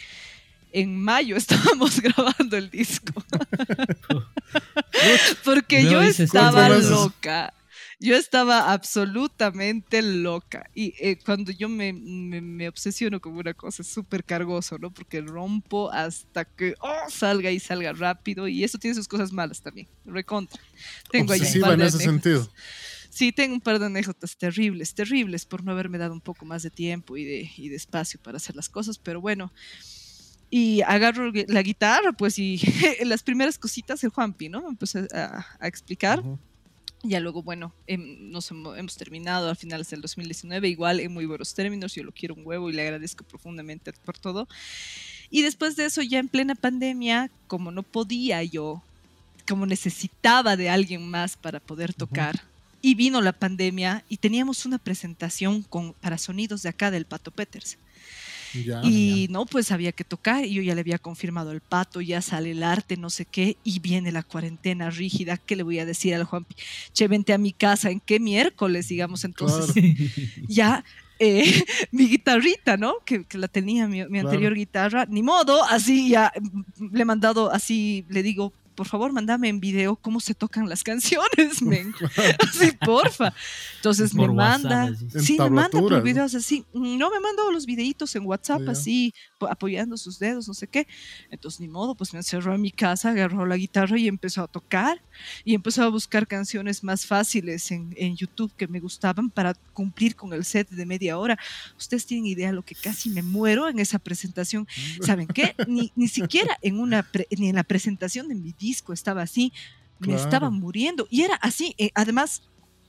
en 0.71 0.99
mayo 0.99 1.37
estábamos 1.37 2.01
grabando 2.01 2.57
el 2.57 2.69
disco. 2.69 3.13
Porque 5.43 5.83
yo 5.83 6.01
estaba 6.01 6.69
loca. 6.69 7.53
Yo 7.99 8.15
estaba 8.15 8.71
absolutamente 8.71 10.03
loca. 10.03 10.69
Y 10.75 10.93
eh, 10.99 11.17
cuando 11.25 11.51
yo 11.51 11.67
me, 11.67 11.93
me, 11.93 12.41
me 12.41 12.69
obsesiono 12.69 13.19
con 13.19 13.35
una 13.35 13.55
cosa, 13.55 13.81
es 13.81 13.87
súper 13.87 14.23
cargoso, 14.23 14.77
¿no? 14.77 14.93
Porque 14.93 15.21
rompo 15.21 15.91
hasta 15.91 16.45
que 16.45 16.75
oh, 16.79 17.09
salga 17.09 17.49
y 17.49 17.59
salga 17.59 17.93
rápido. 17.93 18.47
Y 18.47 18.63
eso 18.63 18.77
tiene 18.77 18.93
sus 18.93 19.07
cosas 19.07 19.31
malas 19.31 19.61
también. 19.61 19.87
Recontra. 20.05 20.61
Tengo 21.09 21.33
Obsesiva 21.33 21.73
en 21.73 21.81
ese 21.81 21.97
sentido. 21.97 22.47
Sí, 23.09 23.31
tengo 23.31 23.55
un 23.55 23.61
par 23.61 23.79
de 23.79 23.87
anécdotas 23.87 24.37
terribles, 24.37 24.93
terribles 24.93 25.45
por 25.45 25.63
no 25.63 25.71
haberme 25.71 25.97
dado 25.97 26.13
un 26.13 26.21
poco 26.21 26.45
más 26.45 26.61
de 26.61 26.69
tiempo 26.69 27.17
y 27.17 27.25
de, 27.25 27.51
y 27.57 27.69
de 27.69 27.75
espacio 27.75 28.19
para 28.21 28.37
hacer 28.37 28.55
las 28.55 28.69
cosas, 28.69 28.99
pero 28.99 29.21
bueno. 29.21 29.51
Y 30.49 30.81
agarro 30.81 31.31
la 31.47 31.61
guitarra, 31.61 32.13
pues, 32.13 32.39
y 32.39 32.59
las 33.05 33.21
primeras 33.23 33.57
cositas 33.57 34.03
el 34.03 34.09
Juanpi, 34.11 34.47
¿no? 34.49 34.61
Me 34.61 34.69
empecé 34.69 35.07
a, 35.13 35.45
a 35.59 35.67
explicar. 35.67 36.19
Ujú. 36.19 36.39
Ya 37.03 37.19
luego, 37.19 37.43
bueno, 37.43 37.73
em, 37.85 38.31
nos 38.31 38.49
hemo- 38.51 38.75
hemos 38.75 38.95
terminado 38.97 39.51
a 39.51 39.55
finales 39.55 39.89
del 39.89 40.01
2019, 40.01 40.67
igual 40.67 40.99
en 40.99 41.13
muy 41.13 41.25
buenos 41.25 41.53
términos, 41.53 41.93
yo 41.93 42.03
lo 42.03 42.11
quiero 42.11 42.33
un 42.33 42.41
huevo 42.45 42.69
y 42.69 42.73
le 42.73 42.81
agradezco 42.81 43.23
profundamente 43.23 43.93
por 44.03 44.17
todo. 44.17 44.47
Y 45.29 45.41
después 45.43 45.75
de 45.75 45.85
eso, 45.85 46.01
ya 46.01 46.17
en 46.19 46.27
plena 46.27 46.55
pandemia, 46.55 47.29
como 47.47 47.69
no 47.71 47.83
podía 47.83 48.41
yo, 48.43 48.81
como 49.47 49.65
necesitaba 49.65 50.57
de 50.57 50.69
alguien 50.69 51.07
más 51.07 51.37
para 51.37 51.59
poder 51.59 51.93
tocar, 51.93 52.41
y 52.81 52.95
vino 52.95 53.21
la 53.21 53.33
pandemia 53.33 54.03
y 54.09 54.17
teníamos 54.17 54.65
una 54.65 54.77
presentación 54.77 55.61
con, 55.63 55.93
para 55.93 56.17
sonidos 56.17 56.63
de 56.63 56.69
acá 56.69 56.89
del 56.89 57.05
Pato 57.05 57.31
Peters. 57.31 57.77
Ya. 58.53 58.81
Y 58.83 59.27
no, 59.29 59.45
pues 59.45 59.71
había 59.71 59.91
que 59.91 60.03
tocar 60.03 60.45
y 60.45 60.53
yo 60.53 60.61
ya 60.61 60.73
le 60.75 60.81
había 60.81 60.97
confirmado 60.99 61.51
al 61.51 61.61
pato, 61.61 62.01
ya 62.01 62.21
sale 62.21 62.51
el 62.51 62.63
arte, 62.63 62.97
no 62.97 63.09
sé 63.09 63.25
qué, 63.25 63.57
y 63.63 63.79
viene 63.79 64.11
la 64.11 64.23
cuarentena 64.23 64.89
rígida. 64.89 65.37
¿Qué 65.37 65.55
le 65.55 65.63
voy 65.63 65.79
a 65.79 65.85
decir 65.85 66.15
al 66.15 66.23
Juanpi? 66.23 66.55
Che, 66.93 67.07
vente 67.07 67.33
a 67.33 67.37
mi 67.37 67.53
casa, 67.53 67.89
¿en 67.91 67.99
qué 67.99 68.19
miércoles? 68.19 68.87
Digamos, 68.87 69.23
entonces 69.25 69.73
ya 70.47 70.83
eh, 71.19 71.43
mi 71.91 72.07
guitarrita, 72.07 72.77
¿no? 72.77 72.95
Que, 73.05 73.25
que 73.25 73.37
la 73.37 73.47
tenía 73.47 73.87
mi, 73.87 73.97
mi 74.05 74.19
Claro. 74.19 74.29
anterior 74.29 74.53
guitarra, 74.55 75.05
ni 75.09 75.23
modo, 75.23 75.63
así 75.63 76.09
ya 76.09 76.31
le 76.91 77.01
he 77.01 77.05
mandado, 77.05 77.51
así 77.51 78.05
le 78.09 78.23
digo, 78.23 78.53
por 78.77 78.87
favor, 78.87 79.11
mándame 79.11 79.49
en 79.49 79.59
video 79.59 79.95
cómo 79.95 80.19
se 80.21 80.35
tocan 80.35 80.69
las 80.69 80.83
canciones, 80.83 81.61
men. 81.63 81.93
así, 82.47 82.71
porfa. 82.85 83.33
Entonces 83.77 84.11
Por 84.13 84.29
me 84.31 84.35
WhatsApp, 84.37 84.63
manda, 84.91 85.19
sí, 85.19 85.37
me 85.39 85.49
manda 85.49 85.79
por 85.79 86.01
videos 86.03 86.35
así. 86.35 86.63
No 86.73 87.09
me 87.09 87.19
mandó 87.19 87.51
los 87.51 87.65
videitos 87.65 88.15
en 88.15 88.25
WhatsApp, 88.25 88.61
así, 88.69 89.13
po- 89.39 89.47
apoyando 89.49 89.97
sus 89.97 90.19
dedos, 90.19 90.47
no 90.47 90.53
sé 90.53 90.67
qué. 90.67 90.87
Entonces, 91.31 91.59
ni 91.59 91.67
modo, 91.67 91.95
pues 91.95 92.13
me 92.13 92.19
encerró 92.19 92.53
en 92.53 92.61
mi 92.61 92.71
casa, 92.71 93.09
agarró 93.09 93.45
la 93.47 93.57
guitarra 93.57 93.97
y 93.97 94.07
empezó 94.07 94.43
a 94.43 94.47
tocar. 94.47 95.01
Y 95.43 95.55
empezó 95.55 95.83
a 95.83 95.89
buscar 95.89 96.27
canciones 96.27 96.83
más 96.83 97.05
fáciles 97.07 97.71
en, 97.71 97.93
en 97.97 98.15
YouTube 98.15 98.51
que 98.55 98.67
me 98.67 98.79
gustaban 98.79 99.31
para 99.31 99.55
cumplir 99.73 100.15
con 100.15 100.31
el 100.33 100.45
set 100.45 100.69
de 100.69 100.85
media 100.85 101.17
hora. 101.17 101.39
Ustedes 101.77 102.05
tienen 102.05 102.27
idea 102.27 102.51
lo 102.51 102.61
que 102.63 102.75
casi 102.75 103.09
me 103.09 103.23
muero 103.23 103.67
en 103.67 103.79
esa 103.79 103.97
presentación. 103.97 104.67
¿Saben 105.01 105.27
qué? 105.27 105.55
Ni, 105.67 105.91
ni 105.95 106.07
siquiera 106.07 106.55
en 106.61 106.79
una 106.79 107.01
pre- 107.01 107.27
ni 107.35 107.49
en 107.49 107.55
la 107.55 107.63
presentación 107.63 108.27
de 108.27 108.35
mi 108.35 108.51
disco 108.67 108.93
estaba 108.93 109.21
así. 109.23 109.51
Me 109.99 110.15
Claro. 110.15 110.23
estaba 110.23 110.49
muriendo. 110.51 111.07
Y 111.09 111.23
era 111.23 111.35
así, 111.35 111.73
eh, 111.77 111.89
además, 111.95 112.41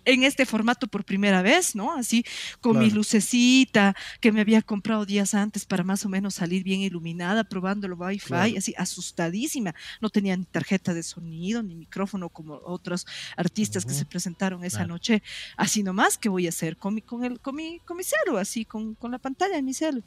en 0.05 0.22
este 0.24 0.47
formato 0.47 0.87
por 0.89 1.05
primera 1.05 1.43
vez, 1.43 1.74
¿no? 1.74 1.93
Así, 1.95 2.24
con 2.61 2.79
mi 2.79 2.87
Claro. 2.87 2.97
lucecita 2.97 3.95
que 4.22 4.33
me 4.33 4.41
había 4.41 4.62
comprado 4.62 5.05
días 5.05 5.35
antes 5.35 5.66
para 5.66 5.85
más 5.85 6.05
o 6.07 6.09
menos 6.09 6.35
salir 6.37 6.62
bien 6.64 6.81
iluminada, 6.81 7.45
probando 7.45 7.87
el 7.87 7.93
Wi-Fi, 7.95 8.26
Claro. 8.26 8.59
así, 8.59 8.72
asustadísima. 8.79 9.74
No 10.01 10.09
tenía 10.09 10.35
ni 10.37 10.47
tarjeta 10.47 10.95
de 10.95 11.03
sonido, 11.03 11.62
ni 11.62 11.74
micrófono 11.76 12.31
como 12.31 12.55
otros 12.64 13.05
artistas 13.37 13.85
que 13.85 13.93
Ujú. 13.93 13.99
se 14.01 14.07
presentaron 14.07 14.64
esa 14.64 14.85
Claro. 14.85 14.95
noche. 14.95 15.22
Así 15.59 15.83
nomás, 15.83 16.16
¿qué 16.16 16.31
voy 16.31 16.47
a 16.47 16.51
hacer? 16.51 16.79
Con 16.79 16.95
mi, 16.95 17.03
con 17.03 17.24
el, 17.24 17.39
con 17.41 17.55
mi, 17.57 17.81
con 17.81 17.97
mi 17.99 18.05
celu, 18.05 18.39
así, 18.39 18.64
con, 18.64 18.95
con 18.95 19.11
la 19.12 19.18
pantalla 19.18 19.57
de 19.57 19.62
mi 19.62 19.74
celu. 19.74 20.03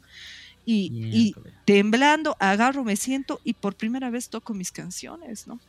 Y, 0.64 1.38
temblando, 1.64 2.36
agarro, 2.40 2.84
me 2.84 2.96
siento 2.96 3.40
y 3.44 3.54
por 3.54 3.76
primera 3.76 4.10
vez 4.10 4.28
toco 4.30 4.54
mis 4.54 4.72
canciones, 4.72 5.46
¿no? 5.46 5.62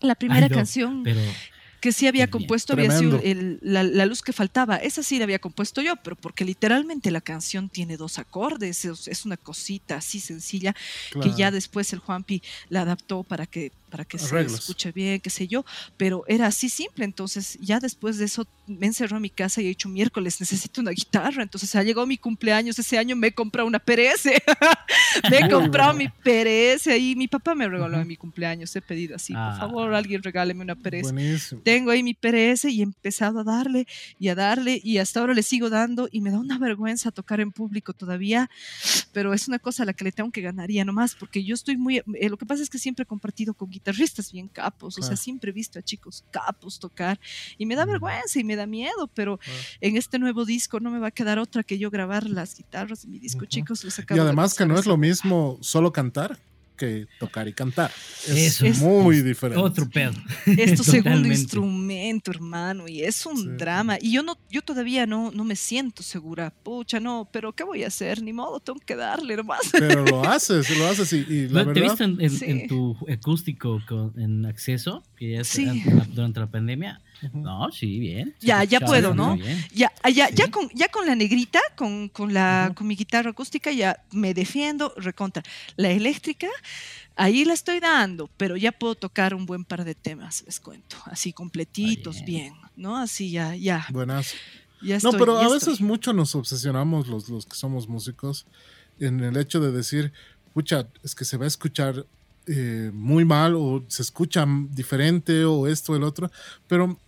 La 0.00 0.14
primera 0.16 0.48
Ay, 0.48 0.48
no, 0.48 0.60
canción 0.60 1.02
Pero 1.02 1.42
que 1.80 1.92
sí 1.92 2.06
había 2.08 2.28
bien. 2.28 2.28
compuesto 2.28 2.74
había 2.74 2.90
sido 2.90 3.20
el- 3.22 3.58
la, 3.62 3.82
la 3.84 4.06
luz 4.06 4.22
que 4.22 4.32
faltaba. 4.34 4.76
Esa 4.76 5.02
sí 5.02 5.18
la 5.18 5.24
había 5.24 5.38
compuesto 5.40 5.82
yo, 5.82 5.96
pero 6.04 6.16
porque 6.16 6.44
literalmente 6.44 7.10
la 7.10 7.20
canción 7.22 7.70
tiene 7.70 7.96
dos 7.96 8.18
acordes, 8.18 8.84
es, 8.84 9.08
es 9.08 9.24
una 9.26 9.36
cosita 9.38 9.96
así 9.96 10.20
sencilla 10.20 10.74
que 11.20 11.32
ya 11.34 11.50
después 11.50 11.92
el 11.92 12.00
Juanpi 12.00 12.42
la 12.68 12.82
adaptó 12.82 13.24
para 13.24 13.46
que, 13.46 13.72
para 13.90 14.04
que 14.04 14.18
se 14.18 14.40
escuche 14.40 14.92
bien, 14.92 15.20
qué 15.20 15.30
sé 15.30 15.46
yo, 15.48 15.64
pero 15.96 16.24
era 16.28 16.46
así 16.46 16.68
simple. 16.68 17.04
Entonces, 17.04 17.58
ya 17.60 17.80
después 17.80 18.16
de 18.18 18.24
eso 18.26 18.46
me 18.66 18.86
encerró 18.86 19.16
en 19.16 19.22
mi 19.22 19.30
casa 19.30 19.60
y 19.60 19.66
he 19.66 19.68
dicho 19.68 19.88
miércoles, 19.88 20.40
necesito 20.40 20.80
una 20.80 20.92
guitarra. 20.92 21.42
Entonces, 21.42 21.74
ha 21.76 21.82
llegado 21.82 22.06
mi 22.06 22.16
cumpleaños 22.16 22.78
ese 22.78 22.96
año, 22.98 23.16
me 23.16 23.28
he 23.28 23.32
comprado 23.32 23.66
una 23.68 23.78
PRS. 23.80 24.26
me 25.30 25.38
he 25.38 25.50
comprado 25.50 25.92
mi 25.94 26.08
PRS 26.08 26.86
y 26.98 27.16
mi 27.16 27.28
papá 27.28 27.54
me 27.54 27.68
regaló 27.68 27.94
Ujú. 27.94 28.02
en 28.02 28.08
mi 28.08 28.16
cumpleaños. 28.16 28.74
He 28.76 28.80
pedido 28.82 29.16
así, 29.16 29.32
Ah. 29.36 29.50
por 29.58 29.68
favor, 29.68 29.94
alguien 29.94 30.22
regáleme 30.22 30.62
una 30.62 30.74
PRS 30.76 31.12
Buenísimo. 31.12 31.60
tengo 31.62 31.90
ahí 31.90 32.02
mi 32.02 32.14
PRS 32.14 32.64
y 32.70 32.80
he 32.80 32.82
empezado 32.84 33.40
a 33.40 33.44
darle 33.44 33.86
y 34.18 34.28
a 34.28 34.34
darle 34.34 34.80
y 34.82 34.98
hasta 34.98 35.20
ahora 35.20 35.34
le 35.34 35.42
sigo 35.42 35.68
dando 35.70 36.08
y 36.12 36.20
me 36.20 36.30
da 36.30 36.38
una 36.38 36.58
vergüenza 36.58 37.10
tocar 37.10 37.40
en 37.40 37.50
público 37.52 37.92
todavía, 37.92 38.48
pero 39.12 39.34
es 39.34 39.48
una 39.48 39.58
cosa 39.58 39.82
a 39.82 39.86
la 39.86 39.92
que 39.92 40.04
le 40.04 40.12
tengo 40.12 40.30
que 40.30 40.40
ganar 40.40 40.70
ya 40.70 40.84
nomás, 40.84 41.14
porque 41.14 41.42
yo 41.42 41.54
estoy 41.54 41.76
muy, 41.76 41.98
eh, 41.98 42.28
lo 42.28 42.36
que 42.36 42.46
pasa 42.46 42.62
es 42.62 42.70
que 42.70 42.78
siempre 42.78 43.02
he 43.02 43.06
compartido 43.06 43.54
con 43.54 43.70
guitarristas 43.80 44.30
bien 44.30 44.48
capos, 44.48 44.98
o 44.98 45.02
sea, 45.02 45.16
siempre 45.16 45.50
he 45.50 45.54
visto 45.54 45.78
a 45.78 45.82
chicos 45.82 46.24
capos 46.30 46.78
tocar 46.78 47.18
y 47.56 47.64
me 47.64 47.74
da 47.74 47.86
vergüenza 47.86 48.38
y 48.38 48.44
me 48.44 48.54
da 48.56 48.66
miedo, 48.66 49.08
pero 49.14 49.40
en 49.80 49.96
este 49.96 50.18
nuevo 50.18 50.44
disco 50.44 50.80
no 50.80 50.90
me 50.90 50.98
va 50.98 51.08
a 51.08 51.10
quedar 51.10 51.38
otra 51.38 51.62
que 51.62 51.78
yo 51.78 51.90
grabar 51.90 52.28
las 52.28 52.56
guitarras 52.56 53.02
de 53.02 53.08
mi 53.08 53.18
disco, 53.18 53.46
chicos. 53.46 53.82
les 53.84 53.98
Y 53.98 54.14
de 54.14 54.20
además 54.20 54.54
que 54.54 54.66
no 54.66 54.78
es 54.78 54.86
lo 54.86 54.96
mismo 54.96 55.58
solo 55.60 55.92
cantar 55.92 56.38
que 56.80 57.06
tocar 57.18 57.46
y 57.46 57.52
cantar. 57.52 57.90
Eso 58.26 58.32
Es 58.34 58.62
es- 58.62 58.78
muy 58.80 59.20
diferente. 59.22 59.62
Otro 59.62 59.88
pedo. 59.88 60.12
Es 60.46 60.74
tu 60.76 60.82
segundo 60.84 61.28
instrumento, 61.28 62.30
hermano, 62.30 62.88
y 62.88 63.02
es 63.02 63.24
un 63.26 63.36
Sí. 63.36 63.48
drama. 63.58 63.98
Y 64.00 64.12
yo 64.12 64.22
no, 64.22 64.38
yo 64.50 64.62
todavía 64.62 65.06
no, 65.06 65.30
no 65.30 65.44
me 65.44 65.56
siento 65.56 66.02
segura. 66.02 66.50
Pucha, 66.50 66.98
no, 67.00 67.28
pero 67.32 67.52
¿qué 67.52 67.64
voy 67.64 67.84
a 67.84 67.88
hacer? 67.88 68.22
Ni 68.22 68.32
modo, 68.32 68.58
tengo 68.60 68.80
que 68.84 68.96
darle 68.96 69.36
nomás. 69.36 69.60
Pero 69.72 70.04
lo 70.06 70.24
haces, 70.24 70.76
lo 70.78 70.86
haces 70.86 71.12
y, 71.12 71.16
y 71.28 71.48
la 71.48 71.64
¿No- 71.64 71.72
¿Te 71.72 71.80
verdad. 71.80 71.82
viste 71.90 72.04
en, 72.04 72.20
en- 72.20 72.30
Sí. 72.30 72.44
en 72.46 72.66
tu 72.68 72.96
acústico 73.12 73.80
con- 73.86 74.18
en 74.18 74.46
acceso? 74.46 75.02
Que 75.16 75.32
ya 75.32 75.44
Sí. 75.44 75.82
durante 76.14 76.40
la 76.40 76.46
pandemia. 76.50 77.00
No, 77.32 77.70
sí, 77.70 77.98
bien. 77.98 78.34
Ya, 78.40 78.64
ya 78.64 78.80
puedo, 78.80 79.14
¿no? 79.14 79.36
Ya, 79.72 79.92
ah, 80.02 80.10
ya, 80.10 80.30
ya, 80.30 80.46
Sí. 80.46 80.50
con, 80.50 80.68
ya 80.74 80.88
con 80.88 81.06
la 81.06 81.14
negrita, 81.14 81.60
con, 81.76 82.08
con, 82.08 82.32
la, 82.32 82.72
con 82.74 82.86
mi 82.86 82.96
guitarra 82.96 83.30
acústica, 83.30 83.70
ya 83.72 84.02
me 84.12 84.34
defiendo, 84.34 84.94
recontra. 84.96 85.42
La 85.76 85.90
eléctrica, 85.90 86.48
ahí 87.16 87.44
la 87.44 87.54
estoy 87.54 87.80
dando, 87.80 88.28
pero 88.36 88.56
ya 88.56 88.72
puedo 88.72 88.94
tocar 88.94 89.34
un 89.34 89.46
buen 89.46 89.64
par 89.64 89.84
de 89.84 89.94
temas, 89.94 90.42
les 90.46 90.60
cuento. 90.60 90.96
Así 91.04 91.32
completitos, 91.32 92.24
bien. 92.24 92.54
bien, 92.54 92.54
¿no? 92.76 92.96
Así 92.96 93.30
ya, 93.30 93.54
ya. 93.54 93.86
Buenas. 93.90 94.34
ya 94.82 94.98
No, 95.02 95.12
pero 95.12 95.40
ya 95.40 95.46
a 95.46 95.50
veces 95.50 95.74
estoy. 95.74 95.86
mucho 95.86 96.12
nos 96.12 96.34
obsesionamos 96.34 97.08
los, 97.08 97.28
los 97.28 97.46
que 97.46 97.56
somos 97.56 97.88
músicos 97.88 98.46
en 98.98 99.20
el 99.20 99.36
hecho 99.36 99.60
de 99.60 99.72
decir, 99.72 100.12
pucha, 100.54 100.86
es 101.02 101.14
que 101.14 101.24
se 101.24 101.36
va 101.36 101.44
a 101.44 101.48
escuchar 101.48 102.06
eh, 102.46 102.90
muy 102.92 103.24
mal 103.24 103.54
o 103.54 103.84
se 103.88 104.02
escucha 104.02 104.46
diferente 104.70 105.44
o 105.44 105.66
esto, 105.66 105.94
el 105.94 106.02
otro, 106.02 106.30
pero 106.66 106.98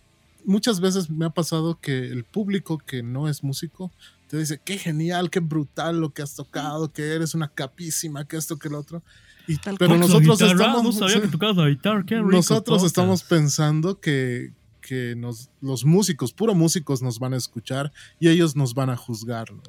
muchas 0.45 0.79
veces 0.79 1.09
me 1.09 1.25
ha 1.25 1.29
pasado 1.29 1.79
que 1.79 2.07
el 2.07 2.23
público 2.23 2.77
que 2.77 3.03
no 3.03 3.27
es 3.27 3.43
músico 3.43 3.91
te 4.27 4.37
dice, 4.37 4.59
qué 4.63 4.77
genial, 4.77 5.29
qué 5.29 5.39
brutal 5.39 5.99
lo 5.99 6.11
que 6.11 6.23
has 6.23 6.35
tocado, 6.35 6.91
que 6.91 7.13
eres 7.13 7.35
una 7.35 7.49
capísima, 7.49 8.25
que 8.25 8.37
esto, 8.37 8.57
que 8.57 8.67
el 8.67 8.73
otro. 8.73 9.03
Y, 9.47 9.57
Tal 9.57 9.75
pero 9.77 9.97
nosotros 9.97 10.39
Guitarra, 10.39 10.51
estamos... 10.53 10.83
No 10.83 10.91
sabía 10.91 11.21
que 11.21 11.27
tocabas 11.27 11.57
la 11.57 11.69
guitarra, 11.69 12.03
qué 12.05 12.15
rico 12.15 12.31
nosotros 12.31 12.77
tocas. 12.79 12.87
estamos 12.87 13.23
pensando 13.23 13.99
que, 13.99 14.53
que 14.81 15.15
nos, 15.15 15.49
los 15.61 15.85
músicos, 15.85 16.33
puro 16.33 16.55
músicos 16.55 17.01
nos 17.01 17.19
van 17.19 17.33
a 17.33 17.37
escuchar 17.37 17.91
y 18.19 18.29
ellos 18.29 18.55
nos 18.55 18.73
van 18.73 18.89
a 18.89 18.97
juzgar, 18.97 19.51
¿no? 19.51 19.61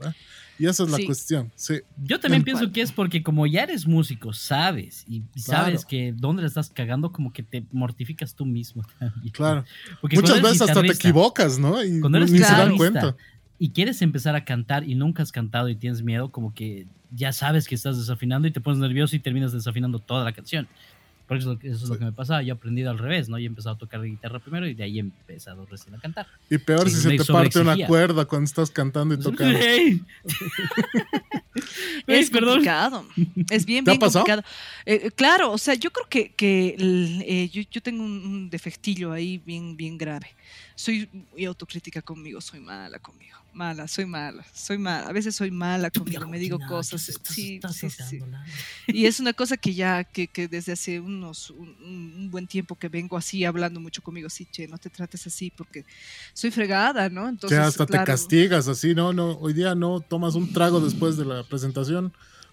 Y 0.59 0.67
esa 0.67 0.85
es 0.85 0.91
la 0.91 0.99
Sí. 0.99 1.07
cuestión. 1.07 1.51
Sí, 1.57 1.81
Yo 2.05 2.21
también 2.21 2.45
pienso 2.45 2.63
cual. 2.65 2.73
que 2.73 2.81
es 2.83 2.93
porque 2.93 3.23
como 3.23 3.47
ya 3.47 3.63
eres 3.65 3.87
músico, 3.87 4.33
sabes, 4.33 5.05
y 5.09 5.23
sabes 5.37 5.81
Claro. 5.85 5.89
que 5.89 6.15
dónde 6.17 6.43
le 6.43 6.49
estás 6.49 6.71
cagando, 6.71 7.11
como 7.11 7.33
que 7.33 7.43
te 7.43 7.65
mortificas 7.73 8.35
tú 8.35 8.47
mismo 8.47 8.83
también. 9.01 9.33
claro. 9.33 9.65
Porque 10.01 10.17
Muchas 10.17 10.41
veces 10.43 10.63
hasta 10.63 10.81
te 10.83 10.93
equivocas, 10.93 11.59
¿no? 11.59 11.83
Y 11.83 12.01
Cuando 12.01 12.19
eres 12.19 12.31
ni 12.31 12.39
se 12.39 12.45
dan 12.45 12.73
guitarrista 12.73 13.01
cuenta. 13.01 13.17
y 13.59 13.71
quieres 13.71 14.01
empezar 14.03 14.37
a 14.37 14.45
cantar 14.45 14.89
y 14.89 14.95
nunca 14.95 15.23
has 15.23 15.33
cantado 15.33 15.69
y 15.69 15.75
tienes 15.77 16.03
miedo, 16.03 16.31
como 16.31 16.55
que 16.55 16.87
ya 17.17 17.33
sabes 17.33 17.67
que 17.69 17.75
estás 17.75 17.97
desafinando 17.97 18.47
y 18.49 18.51
te 18.51 18.61
pones 18.61 18.79
nervioso 18.81 19.15
y 19.17 19.21
terminas 19.21 19.53
desafinando 19.53 19.99
toda 19.99 20.25
la 20.25 20.33
canción. 20.33 20.67
Por 21.27 21.39
eso, 21.39 21.59
eso 21.63 21.85
es 21.85 21.89
lo 21.89 21.99
que 21.99 22.05
me 22.05 22.13
pasaba. 22.13 22.43
Yo 22.43 22.49
he 22.53 22.57
aprendido 22.57 22.91
al 22.91 22.99
revés, 22.99 23.31
¿no? 23.31 23.39
Yo 23.39 23.45
he 23.45 23.47
empezado 23.47 23.77
a 23.77 23.79
tocar 23.79 24.03
guitarra 24.03 24.41
primero 24.41 24.67
y 24.67 24.75
de 24.75 24.85
ahí 24.85 24.99
he 24.99 25.01
empezado 25.01 25.65
recién 25.65 25.95
a 25.95 25.99
cantar. 25.99 26.27
Y 26.51 26.59
peor 26.59 26.89
Sí, 26.91 26.97
si 26.97 27.03
se 27.03 27.17
te 27.17 27.25
parte 27.25 27.61
una 27.61 27.87
cuerda 27.87 28.27
cuando 28.27 28.45
estás 28.45 28.71
cantando 28.71 29.15
y 29.15 29.19
tocando. 29.19 29.59
¡Ey! 29.59 30.03
Ey, 32.07 32.19
Es 32.21 32.31
perdón. 32.31 32.51
complicado. 32.57 33.07
Es 33.51 33.65
bien, 33.67 33.85
¿Te 33.85 33.91
ha 33.91 33.95
bien 33.95 34.01
pasado? 34.01 34.25
complicado. 34.27 34.55
Eh, 34.85 35.01
eh, 35.05 35.11
claro, 35.13 35.53
o 35.53 35.59
sea, 35.59 35.75
yo 35.75 35.91
creo 35.91 36.07
que, 36.09 36.33
que 36.33 36.75
el, 36.79 37.23
eh, 37.27 37.49
yo, 37.49 37.63
yo 37.71 37.81
tengo 37.81 38.03
un, 38.05 38.13
un 38.25 38.51
defectillo 38.51 39.13
ahí 39.13 39.39
bien, 39.39 39.77
bien 39.77 39.97
grave. 39.97 40.27
Soy 40.75 41.09
muy 41.33 41.45
autocrítica 41.45 42.03
conmigo, 42.03 42.41
soy 42.41 42.61
mala 42.61 42.99
conmigo. 42.99 43.39
Mala, 43.55 43.87
soy 43.87 44.05
mala, 44.05 44.45
soy 44.53 44.79
mala. 44.79 45.07
A 45.09 45.13
veces 45.13 45.37
soy 45.37 45.51
mala 45.53 45.89
conmigo, 45.91 46.21
me 46.29 46.39
digo 46.41 46.59
cosas. 46.69 47.01
Sí, 47.35 47.61
sí, 47.73 47.87
sí. 48.11 48.19
Y 48.89 49.07
es 49.07 49.21
una 49.21 49.33
cosa 49.33 49.57
que 49.57 49.75
ya, 49.75 50.03
que, 50.03 50.27
que 50.29 50.49
desde 50.49 50.73
hace 50.73 50.99
unos, 51.01 51.51
un, 51.51 51.69
un- 51.81 52.15
un 52.19 52.31
buen 52.31 52.47
tiempo 52.49 52.75
que 52.77 52.89
vengo 52.89 53.17
así 53.17 53.45
hablando 53.45 53.79
mucho 53.81 54.03
conmigo, 54.03 54.29
sí, 54.29 54.47
che, 54.51 54.67
no 54.67 54.77
te 54.79 54.91
trates 54.91 55.27
así 55.29 55.53
porque 55.53 55.85
soy 56.35 56.51
fregada, 56.51 57.09
¿no? 57.09 57.23
que 57.25 57.29
Entonces, 57.29 57.59
hasta 57.61 57.87
claro, 57.87 58.05
te 58.05 58.11
castigas 58.13 58.67
así, 58.69 58.93
no, 58.95 59.13
no, 59.13 59.39
hoy 59.39 59.53
día 59.53 59.75
no 59.77 60.01
tomas 60.01 60.35
un 60.35 60.53
trago 60.53 60.81
después 60.81 61.17
de 61.17 61.25
la 61.25 61.45
presentación 61.45 62.13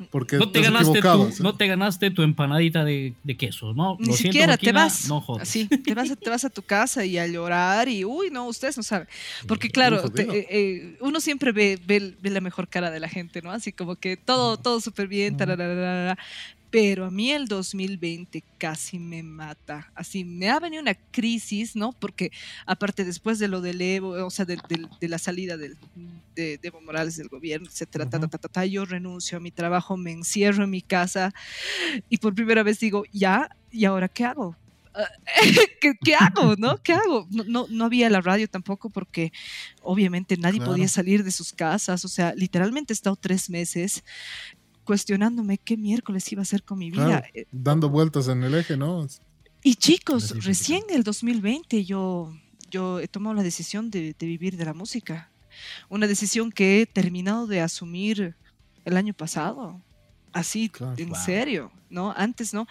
porque 0.10 0.38
No 0.38 0.50
te, 0.52 0.62
ganaste 0.62 1.02
tu, 1.02 1.32
¿sí? 1.32 1.44
no 1.44 1.56
te 1.56 1.68
ganaste 1.68 2.12
tu 2.12 2.22
empanadita 2.24 2.84
de, 2.84 3.14
de 3.24 3.38
queso, 3.38 3.74
¿no? 3.74 3.98
Ni 4.00 4.08
Lo 4.08 4.14
siento, 4.14 4.34
siquiera 4.34 4.58
te 4.58 4.66
Joaquina, 4.68 4.84
vas. 4.84 5.08
No 5.08 5.22
jodas. 5.22 5.44
Así, 5.48 5.68
te 5.68 5.94
vas, 5.94 6.10
a, 6.12 6.16
te 6.16 6.30
vas 6.30 6.46
a 6.46 6.50
tu 6.50 6.62
casa 6.62 7.06
y 7.06 7.18
a 7.18 7.28
llorar 7.28 7.88
y, 7.90 8.04
uy, 8.06 8.30
no, 8.32 8.48
ustedes 8.48 8.78
no 8.78 8.84
saben. 8.84 9.08
Porque 9.48 9.70
claro, 9.70 10.10
te- 10.10 10.24
eh, 10.24 10.48
eh, 10.50 10.98
uno 11.02 11.20
siempre 11.20 11.52
ve, 11.52 11.80
ve, 11.86 12.16
ve 12.22 12.30
la 12.30 12.42
mejor 12.42 12.68
cara 12.68 12.90
de 12.92 13.00
la 13.00 13.10
gente, 13.10 13.42
¿no? 13.42 13.52
Así 13.52 13.72
como 13.72 13.96
que 13.96 14.18
todo, 14.18 14.58
todo 14.58 14.80
súper 14.82 15.08
bien, 15.08 15.38
tarararara. 15.38 16.18
Pero 16.72 17.06
a 17.06 17.12
mí 17.12 17.32
el 17.32 17.48
2020 17.48 18.44
casi 18.58 18.98
me 18.98 19.22
mata. 19.24 19.92
Así, 19.94 20.24
me 20.24 20.50
ha 20.50 20.60
venido 20.60 20.82
una 20.82 20.96
crisis, 20.96 21.76
¿no? 21.76 21.92
Porque 21.92 22.32
aparte 22.66 23.04
después 23.04 23.40
de 23.40 23.50
lo 23.50 23.60
del 23.60 23.82
Evo, 23.82 24.12
o 24.26 24.30
sea, 24.30 24.46
de, 24.46 24.58
la 25.02 25.20
salida 25.20 25.58
del, 25.58 25.78
de, 26.34 26.58
de 26.58 26.68
Evo 26.70 26.80
Morales 26.82 27.18
del 27.18 27.28
gobierno, 27.28 27.68
etcétera, 27.68 28.10
ta, 28.10 28.20
ta, 28.20 28.28
ta, 28.28 28.38
ta, 28.38 28.48
ta, 28.48 28.66
yo 28.66 28.86
renuncio 28.86 29.38
a 29.38 29.42
mi 29.42 29.52
trabajo, 29.52 29.98
me 29.98 30.12
encierro 30.12 30.64
en 30.64 30.70
mi 30.70 30.82
casa 30.82 31.34
y 32.10 32.18
por 32.18 32.34
primera 32.34 32.64
vez 32.64 32.80
digo, 32.80 33.04
ya, 33.12 33.50
¿y 33.70 33.84
ahora 33.86 34.08
qué 34.08 34.24
hago? 34.26 34.56
¿Qué, 35.82 35.94
qué 36.04 36.16
hago? 36.16 36.56
¿No? 36.58 36.78
¿Qué 36.84 36.94
hago? 36.94 37.28
No, 37.32 37.44
no, 37.46 37.66
no 37.70 37.86
había 37.86 38.10
la 38.10 38.22
radio 38.22 38.48
tampoco 38.48 38.90
porque 38.90 39.32
obviamente 39.82 40.36
nadie 40.38 40.60
Claro. 40.60 40.72
podía 40.74 40.88
salir 40.90 41.24
de 41.24 41.32
sus 41.32 41.54
casas. 41.54 42.04
O 42.04 42.10
sea, 42.10 42.34
literalmente 42.36 42.92
he 42.92 42.96
estado 42.96 43.16
tres 43.16 43.50
meses 43.50 44.04
cuestionándome 44.84 45.58
qué 45.58 45.78
miércoles 45.78 46.32
iba 46.32 46.42
a 46.42 46.44
hacer 46.44 46.64
con 46.64 46.80
mi 46.80 46.92
vida. 46.92 47.06
Claro, 47.06 47.28
Eh, 47.34 47.46
dando 47.52 47.90
vueltas 47.90 48.28
en 48.28 48.44
el 48.44 48.56
eje, 48.56 48.78
¿no? 48.78 49.08
Y 49.64 49.76
chicos, 49.76 50.32
es, 50.32 50.46
recién 50.46 50.84
en 50.90 50.96
el 50.98 51.04
2020 51.04 51.86
yo, 51.86 52.34
yo 52.70 53.00
he 53.00 53.08
tomado 53.08 53.36
la 53.36 53.44
decisión 53.44 53.92
de, 53.92 54.16
de 54.18 54.26
vivir 54.26 54.58
de 54.58 54.66
la 54.66 54.74
música. 54.74 55.30
Una 55.90 56.08
decisión 56.08 56.52
que 56.52 56.82
he 56.82 56.86
terminado 56.86 57.46
de 57.46 57.62
asumir 57.62 58.36
el 58.86 58.98
año 58.98 59.14
pasado. 59.14 59.80
Así, 60.34 60.70
Claro. 60.70 60.96
en 60.98 61.10
Wow. 61.10 61.18
serio, 61.26 61.72
¿no? 61.90 62.14
Antes, 62.16 62.54
¿no? 62.54 62.66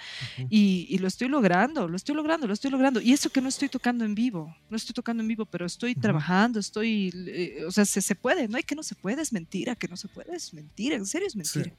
Y, 0.49 0.87
y 0.89 0.99
lo 0.99 1.09
estoy 1.09 1.29
logrando, 1.29 1.87
lo 1.89 1.97
estoy 1.97 2.15
logrando, 2.15 2.47
lo 2.47 2.55
estoy 2.55 2.71
logrando. 2.71 3.01
Y 3.03 3.13
eso 3.13 3.29
que 3.31 3.41
no 3.43 3.49
estoy 3.49 3.69
tocando 3.69 4.05
en 4.05 4.15
vivo, 4.15 4.57
no 4.71 4.77
estoy 4.77 4.95
tocando 4.95 5.23
en 5.23 5.29
vivo, 5.29 5.45
pero 5.45 5.67
estoy 5.67 5.95
trabajando, 5.95 6.59
estoy, 6.59 7.13
eh, 7.15 7.65
o 7.67 7.71
sea, 7.71 7.85
se, 7.85 8.01
se 8.01 8.15
puede, 8.15 8.49
no 8.49 8.57
hay 8.57 8.63
que 8.63 8.75
no 8.75 8.83
se 8.83 8.95
puede, 8.95 9.21
es 9.21 9.33
mentira, 9.33 9.75
que 9.77 9.89
no 9.89 9.97
se 9.97 10.09
puede, 10.09 10.35
es 10.35 10.55
mentira, 10.55 10.97
en 10.97 11.05
serio 11.07 11.27
es 11.29 11.37
mentira. 11.37 11.73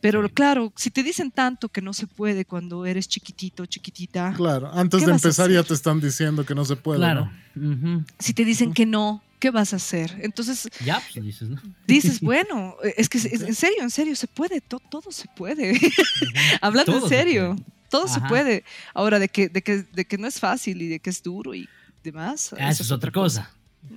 Pero 0.00 0.22
Sí. 0.26 0.32
claro, 0.32 0.72
si 0.76 0.90
te 0.90 1.02
dicen 1.02 1.32
tanto 1.32 1.68
que 1.68 1.82
no 1.82 1.92
se 1.92 2.06
puede 2.06 2.44
cuando 2.44 2.86
eres 2.86 3.08
chiquitito, 3.08 3.66
chiquitita, 3.66 4.32
Claro, 4.36 4.70
antes 4.72 5.00
¿Qué 5.00 5.06
de 5.06 5.12
empezar 5.12 5.50
ya 5.50 5.62
te 5.64 5.74
están 5.74 6.00
diciendo 6.00 6.46
que 6.46 6.54
no 6.54 6.64
se 6.64 6.76
puede. 6.76 6.98
Claro. 7.00 7.30
¿no? 7.56 8.04
Si 8.18 8.32
te 8.32 8.44
dicen 8.44 8.72
que 8.72 8.86
no, 8.86 9.22
¿qué 9.38 9.50
vas 9.50 9.72
a 9.72 9.76
hacer? 9.76 10.18
Entonces 10.22 10.68
Ya, 10.84 11.00
pues 11.12 11.24
dices, 11.24 11.48
¿no? 11.48 11.60
dices, 11.86 12.20
bueno, 12.22 12.76
es 12.96 13.08
que 13.08 13.18
en 13.18 13.54
serio, 13.54 13.82
en 13.82 13.90
serio, 13.90 14.14
se 14.16 14.26
puede, 14.26 14.60
to- 14.60 14.80
todo 14.90 15.10
se 15.10 15.28
puede. 15.36 15.78
Hablando 16.60 16.92
Todo 16.92 17.04
en 17.04 17.08
se 17.08 17.16
serio, 17.16 17.56
todo 17.90 18.08
se 18.08 18.20
puede. 18.22 18.64
Ahora, 18.94 19.18
de 19.18 19.28
que, 19.28 19.48
de, 19.48 19.62
que, 19.62 19.82
de 19.82 20.04
que 20.04 20.18
no 20.18 20.26
es 20.26 20.38
fácil 20.40 20.82
y 20.82 20.88
de 20.88 21.00
que 21.00 21.10
es 21.10 21.22
duro 21.22 21.54
y 21.54 21.68
demás. 22.04 22.54
Ah, 22.58 22.70
Eso 22.70 22.82
es 22.82 22.90
otra 22.90 23.10
cosa. 23.10 23.50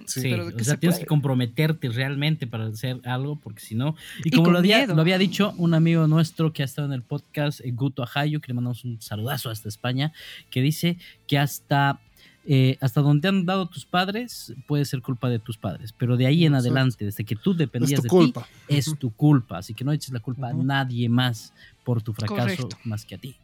Sí. 0.05 0.21
Sí, 0.21 0.29
pero 0.29 0.47
o 0.47 0.51
sea, 0.51 0.63
se 0.63 0.77
tienes 0.77 0.95
puede. 0.97 0.99
que 0.99 1.05
comprometerte 1.07 1.89
realmente 1.89 2.45
para 2.47 2.67
hacer 2.67 3.01
algo, 3.03 3.35
porque 3.37 3.59
si 3.61 3.75
no. 3.75 3.95
Y 4.23 4.29
como 4.29 4.51
lo 4.51 4.59
había, 4.59 4.85
lo 4.85 5.01
había 5.01 5.17
dicho 5.17 5.53
un 5.57 5.73
amigo 5.73 6.07
nuestro 6.07 6.53
que 6.53 6.61
ha 6.61 6.65
estado 6.65 6.87
en 6.87 6.93
el 6.93 7.01
podcast, 7.01 7.59
eh, 7.61 7.71
Guto 7.71 8.03
Ajayo, 8.03 8.39
que 8.39 8.47
le 8.49 8.53
mandamos 8.53 8.85
un 8.85 9.01
saludazo 9.01 9.49
hasta 9.49 9.67
España, 9.67 10.13
que 10.49 10.61
dice 10.61 10.97
que 11.27 11.37
hasta. 11.39 11.99
Eh, 12.45 12.77
hasta 12.81 13.01
donde 13.01 13.27
han 13.27 13.45
dado 13.45 13.67
tus 13.67 13.85
padres 13.85 14.53
puede 14.67 14.85
ser 14.85 15.01
culpa 15.01 15.29
de 15.29 15.39
tus 15.39 15.57
padres, 15.57 15.93
pero 15.97 16.17
de 16.17 16.25
ahí 16.25 16.45
en 16.45 16.53
Exacto. 16.53 16.69
adelante, 16.69 17.05
desde 17.05 17.23
que 17.23 17.35
tú 17.35 17.51
Es 17.51 17.57
dependías 17.57 17.99
tu 17.99 18.03
de 18.03 18.09
culpa. 18.09 18.47
ti, 18.67 18.75
es 18.75 18.97
tu 18.97 19.11
culpa. 19.15 19.57
Así 19.59 19.73
que 19.73 19.83
no 19.83 19.91
eches 19.91 20.11
la 20.11 20.19
culpa 20.19 20.49
a 20.49 20.53
nadie 20.53 21.07
más 21.09 21.53
por 21.83 22.01
tu 22.01 22.13
fracaso 22.13 22.41
Correcto. 22.63 22.77
más 22.83 23.05
que 23.05 23.15
a 23.15 23.17
ti. 23.17 23.35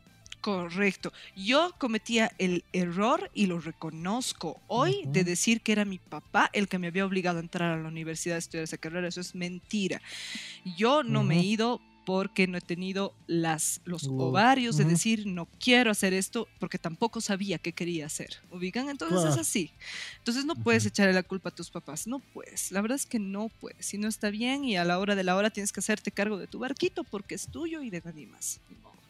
Correcto. 0.41 1.11
Yo 1.35 1.73
cometía 1.77 2.31
el 2.37 2.63
error 2.71 3.29
y 3.33 3.47
lo 3.47 3.59
reconozco 3.59 4.61
hoy 4.67 5.01
de 5.07 5.23
decir 5.23 5.61
que 5.61 5.71
era 5.73 5.83
mi 5.83 5.97
papá 5.97 6.49
el 6.53 6.67
que 6.67 6.79
me 6.79 6.87
había 6.87 7.05
obligado 7.05 7.39
a 7.39 7.41
entrar 7.41 7.77
a 7.77 7.81
la 7.81 7.87
universidad 7.89 8.35
a 8.37 8.39
estudiar 8.39 8.63
esa 8.63 8.77
carrera. 8.77 9.07
Eso 9.07 9.19
es 9.19 9.35
mentira. 9.35 10.01
Yo 10.77 11.03
no 11.03 11.23
me 11.23 11.39
he 11.39 11.43
ido 11.43 11.81
porque 12.07 12.47
no 12.47 12.57
he 12.57 12.61
tenido 12.61 13.13
las, 13.27 13.81
los 13.83 14.07
ovarios 14.07 14.77
de 14.77 14.85
decir 14.85 15.27
no 15.27 15.45
quiero 15.59 15.91
hacer 15.91 16.13
esto 16.13 16.47
porque 16.57 16.77
tampoco 16.79 17.19
sabía 17.19 17.57
qué 17.57 17.73
quería 17.73 18.05
hacer. 18.05 18.29
¿Ubican? 18.49 18.87
Entonces 18.87 19.33
es 19.33 19.37
así. 19.37 19.71
Entonces 20.19 20.45
no 20.45 20.55
puedes 20.55 20.83
Ujú. 20.83 20.87
echarle 20.87 21.11
la 21.11 21.23
culpa 21.23 21.49
a 21.49 21.51
tus 21.53 21.69
papás. 21.69 22.07
No 22.07 22.19
puedes. 22.19 22.71
La 22.71 22.79
verdad 22.79 22.95
es 22.95 23.05
que 23.05 23.19
no 23.19 23.49
puedes. 23.59 23.85
Si 23.85 23.97
no 23.97 24.07
está 24.07 24.29
bien 24.29 24.63
y 24.63 24.77
a 24.77 24.85
la 24.85 24.99
hora 24.99 25.15
de 25.15 25.25
la 25.25 25.35
hora 25.35 25.49
tienes 25.49 25.73
que 25.73 25.81
hacerte 25.81 26.09
cargo 26.11 26.37
de 26.37 26.47
tu 26.47 26.59
barquito 26.59 27.03
porque 27.03 27.35
es 27.35 27.47
tuyo 27.51 27.81
y 27.83 27.89
de 27.89 27.99
nadie 27.99 28.25
más. 28.25 28.61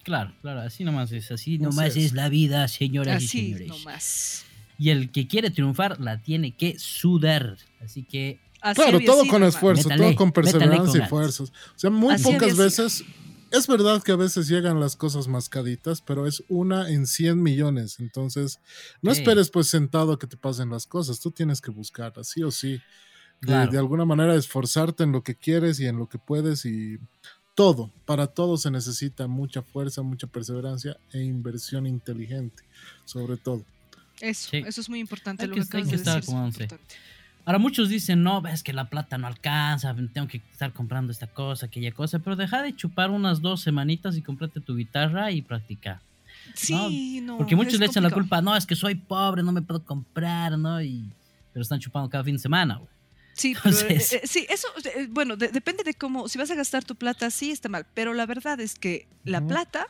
Claro, 0.01 0.33
claro, 0.41 0.61
así 0.61 0.83
nomás 0.83 1.11
es, 1.11 1.29
así 1.31 1.59
nomás 1.59 1.89
es. 1.89 1.97
es 1.97 2.13
la 2.13 2.29
vida, 2.29 2.67
señoras 2.67 3.21
y 3.21 3.25
Así 3.27 3.41
señores. 3.53 3.67
nomás. 3.67 4.43
Y 4.79 4.89
el 4.89 5.11
que 5.11 5.27
quiere 5.27 5.51
triunfar 5.51 5.99
la 5.99 6.17
tiene 6.23 6.55
que 6.55 6.79
sudar. 6.79 7.57
Así 7.79 8.01
que 8.01 8.39
Así 8.71 8.81
Claro, 8.81 8.99
todo 9.05 9.27
con 9.27 9.43
esfuerzo, 9.43 9.89
Métale, 9.89 10.03
todo 10.09 10.15
con 10.15 10.31
perseverancia 10.31 10.77
con 10.85 10.89
y 10.89 10.93
ganas. 10.99 11.09
fuerzas. 11.09 11.49
O 11.49 11.79
sea, 11.79 11.89
muy 11.89 12.13
Así 12.13 12.23
pocas 12.23 12.55
veces 12.57 13.03
es 13.49 13.65
verdad 13.67 14.03
que 14.03 14.11
a 14.11 14.15
veces 14.17 14.47
llegan 14.49 14.79
las 14.79 14.95
cosas 14.97 15.27
mascaditas, 15.29 16.01
pero 16.01 16.27
es 16.27 16.43
una 16.49 16.89
en 16.89 17.07
100 17.07 17.41
millones. 17.41 17.99
Entonces, 17.99 18.59
no 19.01 19.13
Sí. 19.13 19.21
esperes 19.21 19.49
pues 19.49 19.67
sentado 19.67 20.13
a 20.13 20.19
que 20.19 20.27
te 20.27 20.35
pasen 20.37 20.69
las 20.69 20.85
cosas. 20.85 21.19
Tú 21.21 21.31
tienes 21.31 21.61
que 21.61 21.71
buscar, 21.71 22.13
sí 22.23 22.43
o 22.43 22.51
sí. 22.51 22.81
De, 23.39 23.47
Claro. 23.47 23.71
de 23.71 23.77
alguna 23.77 24.03
manera 24.03 24.35
esforzarte 24.35 25.03
en 25.03 25.11
lo 25.11 25.21
que 25.23 25.35
quieres 25.35 25.79
y 25.79 25.85
en 25.85 25.97
lo 25.97 26.07
que 26.09 26.17
puedes 26.17 26.65
y 26.65 26.97
todo. 27.55 27.91
Para 28.05 28.27
todo 28.27 28.57
se 28.57 28.69
necesita 28.71 29.27
mucha 29.27 29.61
fuerza, 29.61 30.01
mucha 30.01 30.27
perseverancia 30.27 30.97
e 31.13 31.21
inversión 31.23 31.85
inteligente, 31.87 32.63
sobre 33.05 33.37
todo. 33.37 33.63
Eso, 34.19 34.49
Sí. 34.51 34.57
eso 34.65 34.81
es 34.81 34.89
muy 34.89 34.99
importante. 34.99 35.43
Hay 35.43 35.49
lo 35.49 35.55
que- 35.55 35.67
que 35.69 35.77
hay 35.77 35.83
que 35.83 35.89
de 35.91 35.95
estar 35.97 36.15
decir 36.15 36.23
es 36.23 36.27
muy 36.29 36.35
acomodándose. 36.49 36.63
importante. 36.63 36.95
Ahora 37.47 37.59
muchos 37.59 37.87
dicen, 37.87 38.23
no, 38.23 38.41
ves 38.41 38.61
que 38.61 38.73
la 38.73 38.89
plata 38.89 39.17
no 39.17 39.25
alcanza, 39.25 39.95
tengo 40.13 40.27
que 40.27 40.41
estar 40.51 40.73
comprando 40.73 41.13
esta 41.13 41.27
cosa, 41.27 41.67
aquella 41.67 41.93
cosa, 41.93 42.19
pero 42.19 42.35
deja 42.35 42.61
de 42.61 42.75
chupar 42.75 43.09
unas 43.09 43.41
dos 43.41 43.61
semanitas 43.61 44.17
y 44.17 44.21
cómprate 44.21 44.59
tu 44.59 44.75
guitarra 44.75 45.31
y 45.31 45.41
practica. 45.41 46.01
Sí, 46.55 47.21
no. 47.21 47.37
Porque 47.37 47.55
muchos 47.55 47.75
es 47.75 47.79
le 47.79 47.85
echan 47.85 48.03
la 48.03 48.09
culpa, 48.09 48.41
no, 48.41 48.53
es 48.53 48.65
que 48.65 48.75
soy 48.75 48.95
pobre, 48.95 49.43
no 49.43 49.53
me 49.53 49.61
puedo 49.61 49.81
comprar, 49.81 50.57
¿no? 50.57 50.81
Y, 50.81 51.09
pero 51.53 51.63
están 51.63 51.79
chupando 51.79 52.09
cada 52.09 52.21
fin 52.25 52.35
de 52.35 52.39
semana, 52.39 52.79
güey. 52.79 52.89
Sí, 53.31 53.55
pero, 53.63 53.73
Entonces- 53.79 54.11
eh, 54.11 54.19
eh, 54.23 54.27
sí, 54.27 54.45
eso, 54.49 54.67
eh, 54.83 55.07
bueno, 55.09 55.37
de- 55.37 55.47
depende 55.47 55.85
de 55.85 55.93
cómo, 55.93 56.27
si 56.27 56.37
vas 56.37 56.51
a 56.51 56.55
gastar 56.55 56.83
tu 56.83 56.95
plata, 56.95 57.31
sí 57.31 57.51
está 57.51 57.69
mal, 57.69 57.85
pero 57.93 58.13
la 58.13 58.25
verdad 58.25 58.59
es 58.59 58.75
que 58.75 59.07
la 59.23 59.39
plata 59.39 59.87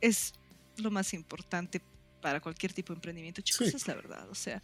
es 0.00 0.34
lo 0.78 0.90
más 0.90 1.14
importante 1.14 1.80
para 2.20 2.40
cualquier 2.40 2.72
tipo 2.72 2.92
de 2.92 2.96
emprendimiento, 2.98 3.40
chicos, 3.42 3.68
Sí. 3.68 3.76
es 3.76 3.86
la 3.86 3.94
verdad, 3.94 4.28
o 4.30 4.34
sea, 4.34 4.60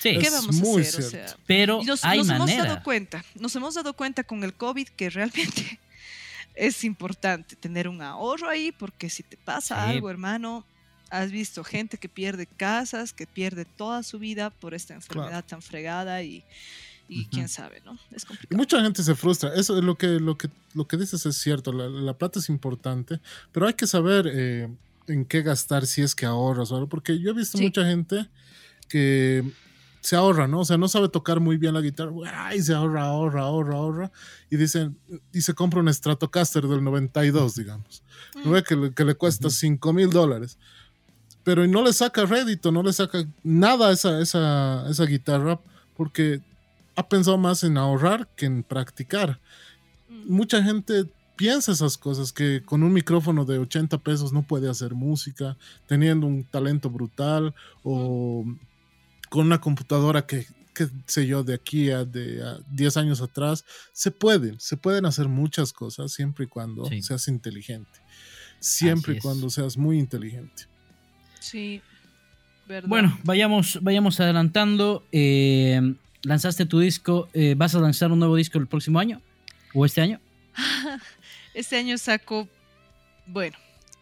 Sí, 0.00 0.18
¿qué 0.18 0.26
Es 0.26 0.32
vamos 0.32 0.56
a 0.56 0.80
hacer? 0.80 1.04
O 1.04 1.10
sea, 1.10 1.36
pero 1.46 1.80
y 1.82 1.84
nos, 1.86 2.04
hay 2.04 2.18
nos 2.18 2.28
hemos 2.28 2.38
manera. 2.40 2.64
dado 2.64 2.82
cuenta, 2.82 3.24
nos 3.34 3.54
hemos 3.56 3.74
dado 3.74 3.92
cuenta 3.94 4.24
con 4.24 4.42
el 4.44 4.54
COVID 4.54 4.88
que 4.88 5.10
realmente 5.10 5.78
es 6.54 6.84
importante 6.84 7.56
tener 7.56 7.88
un 7.88 8.00
ahorro 8.02 8.48
ahí, 8.48 8.72
porque 8.72 9.10
si 9.10 9.22
te 9.22 9.36
pasa 9.36 9.84
Sí. 9.84 9.90
algo, 9.92 10.10
hermano, 10.10 10.64
has 11.10 11.30
visto 11.30 11.62
gente 11.64 11.96
que 11.98 12.08
pierde 12.08 12.46
casas, 12.46 13.12
que 13.12 13.26
pierde 13.26 13.64
toda 13.64 14.02
su 14.02 14.18
vida 14.18 14.50
por 14.50 14.74
esta 14.74 14.94
enfermedad 14.94 15.44
tan 15.44 15.62
fregada 15.62 16.22
y, 16.22 16.42
y 17.08 17.20
Ujú. 17.22 17.30
quién 17.30 17.48
sabe, 17.48 17.80
¿no? 17.84 17.98
Es 18.10 18.24
Y 18.24 18.26
complicado. 18.26 18.56
mucha 18.58 18.80
gente 18.82 19.02
se 19.02 19.14
frustra. 19.14 19.54
Eso 19.54 19.76
es 19.78 19.84
lo 19.84 19.96
que, 19.96 20.06
lo 20.18 20.36
que, 20.38 20.48
lo 20.74 20.88
que 20.88 20.96
dices 20.96 21.24
es 21.26 21.36
cierto. 21.36 21.72
La, 21.72 21.88
la 21.88 22.14
plata 22.14 22.38
es 22.40 22.48
importante, 22.48 23.20
pero 23.52 23.66
hay 23.68 23.74
que 23.74 23.86
saber 23.86 24.28
eh, 24.32 24.68
en 25.08 25.24
qué 25.24 25.42
gastar 25.42 25.86
si 25.86 26.02
es 26.02 26.14
que 26.14 26.26
ahorras 26.26 26.70
o 26.72 26.76
algo. 26.76 26.88
Porque 26.88 27.18
yo 27.18 27.30
he 27.30 27.34
visto 27.34 27.58
Sí. 27.58 27.64
mucha 27.64 27.84
gente 27.84 28.28
que 28.88 29.44
se 30.00 30.16
ahorra, 30.16 30.46
¿no? 30.46 30.60
O 30.60 30.64
sea, 30.64 30.76
no 30.76 30.86
sabe 30.88 31.08
tocar 31.08 31.40
muy 31.40 31.56
bien 31.56 31.72
la 31.74 31.80
guitarra. 31.80 32.12
¡Ay! 32.34 32.60
Se 32.62 32.74
ahorra, 32.74 33.04
ahorra, 33.04 33.42
ahorra, 33.42 33.74
ahorra. 33.76 34.12
Y 34.50 34.56
dicen, 34.56 34.98
y 35.32 35.40
se 35.40 35.54
compra 35.54 35.80
un 35.80 35.92
Stratocaster 35.92 36.64
del 36.66 36.84
92, 36.84 37.54
digamos. 37.56 38.02
Mm. 38.34 38.44
¿No 38.44 38.50
ve 38.50 38.62
que, 38.62 38.76
le- 38.76 38.92
que 38.92 39.04
le 39.04 39.14
cuesta 39.14 39.48
Ujú. 39.48 39.56
5 39.56 39.92
mil 39.94 40.10
dólares? 40.10 40.58
Pero 41.42 41.66
no 41.66 41.82
le 41.82 41.92
saca 41.92 42.24
rédito, 42.26 42.70
no 42.72 42.82
le 42.82 42.92
saca 42.92 43.24
nada 43.42 43.88
a 43.88 43.92
esa, 43.92 44.20
esa, 44.20 44.88
esa 44.90 45.04
guitarra 45.04 45.58
porque 45.96 46.40
ha 46.96 47.08
pensado 47.08 47.36
más 47.38 47.64
en 47.64 47.76
ahorrar 47.78 48.28
que 48.36 48.46
en 48.46 48.62
practicar. 48.62 49.40
Mm. 50.08 50.32
Mucha 50.34 50.62
gente 50.62 51.04
piensa 51.36 51.72
esas 51.72 51.98
cosas, 51.98 52.32
que 52.32 52.62
con 52.64 52.82
un 52.82 52.92
micrófono 52.92 53.44
de 53.44 53.58
80 53.58 53.98
pesos 53.98 54.32
no 54.32 54.42
puede 54.42 54.68
hacer 54.70 54.94
música, 54.94 55.56
teniendo 55.86 56.26
un 56.26 56.44
talento 56.44 56.90
brutal 56.90 57.54
o 57.82 58.44
con 59.30 59.46
una 59.46 59.60
computadora 59.60 60.26
que, 60.26 60.46
qué 60.74 60.88
sé 61.06 61.26
yo, 61.26 61.42
de 61.42 61.54
aquí 61.54 61.90
a, 61.90 62.04
de, 62.04 62.42
a 62.42 62.58
10 62.70 62.96
años 62.98 63.20
atrás, 63.20 63.64
se 63.92 64.10
pueden, 64.10 64.60
se 64.60 64.76
pueden 64.76 65.06
hacer 65.06 65.28
muchas 65.28 65.72
cosas 65.72 66.12
siempre 66.12 66.44
y 66.44 66.48
cuando 66.48 66.84
Sí. 66.86 67.02
seas 67.02 67.26
inteligente. 67.28 67.90
Siempre 68.60 69.16
y 69.16 69.18
cuando 69.18 69.50
seas 69.50 69.76
muy 69.76 69.98
inteligente. 69.98 70.64
Sí, 71.40 71.82
verdad. 72.66 72.88
Bueno, 72.88 73.18
vayamos, 73.24 73.78
vayamos 73.82 74.18
adelantando. 74.20 75.04
Eh, 75.12 75.94
lanzaste 76.22 76.64
tu 76.64 76.78
disco, 76.78 77.28
eh, 77.34 77.54
¿vas 77.58 77.74
a 77.74 77.80
lanzar 77.80 78.10
un 78.10 78.18
nuevo 78.20 78.36
disco 78.36 78.58
el 78.58 78.66
próximo 78.66 78.98
año? 79.00 79.20
¿O 79.74 79.84
este 79.84 80.00
año? 80.00 80.18
Este 81.54 81.76
año 81.76 81.96
saco, 81.98 82.48
bueno, 83.26 83.56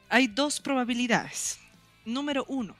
hay 0.08 0.26
dos 0.26 0.60
probabilidades. 0.60 1.58
Número 2.04 2.44
uno, 2.48 2.74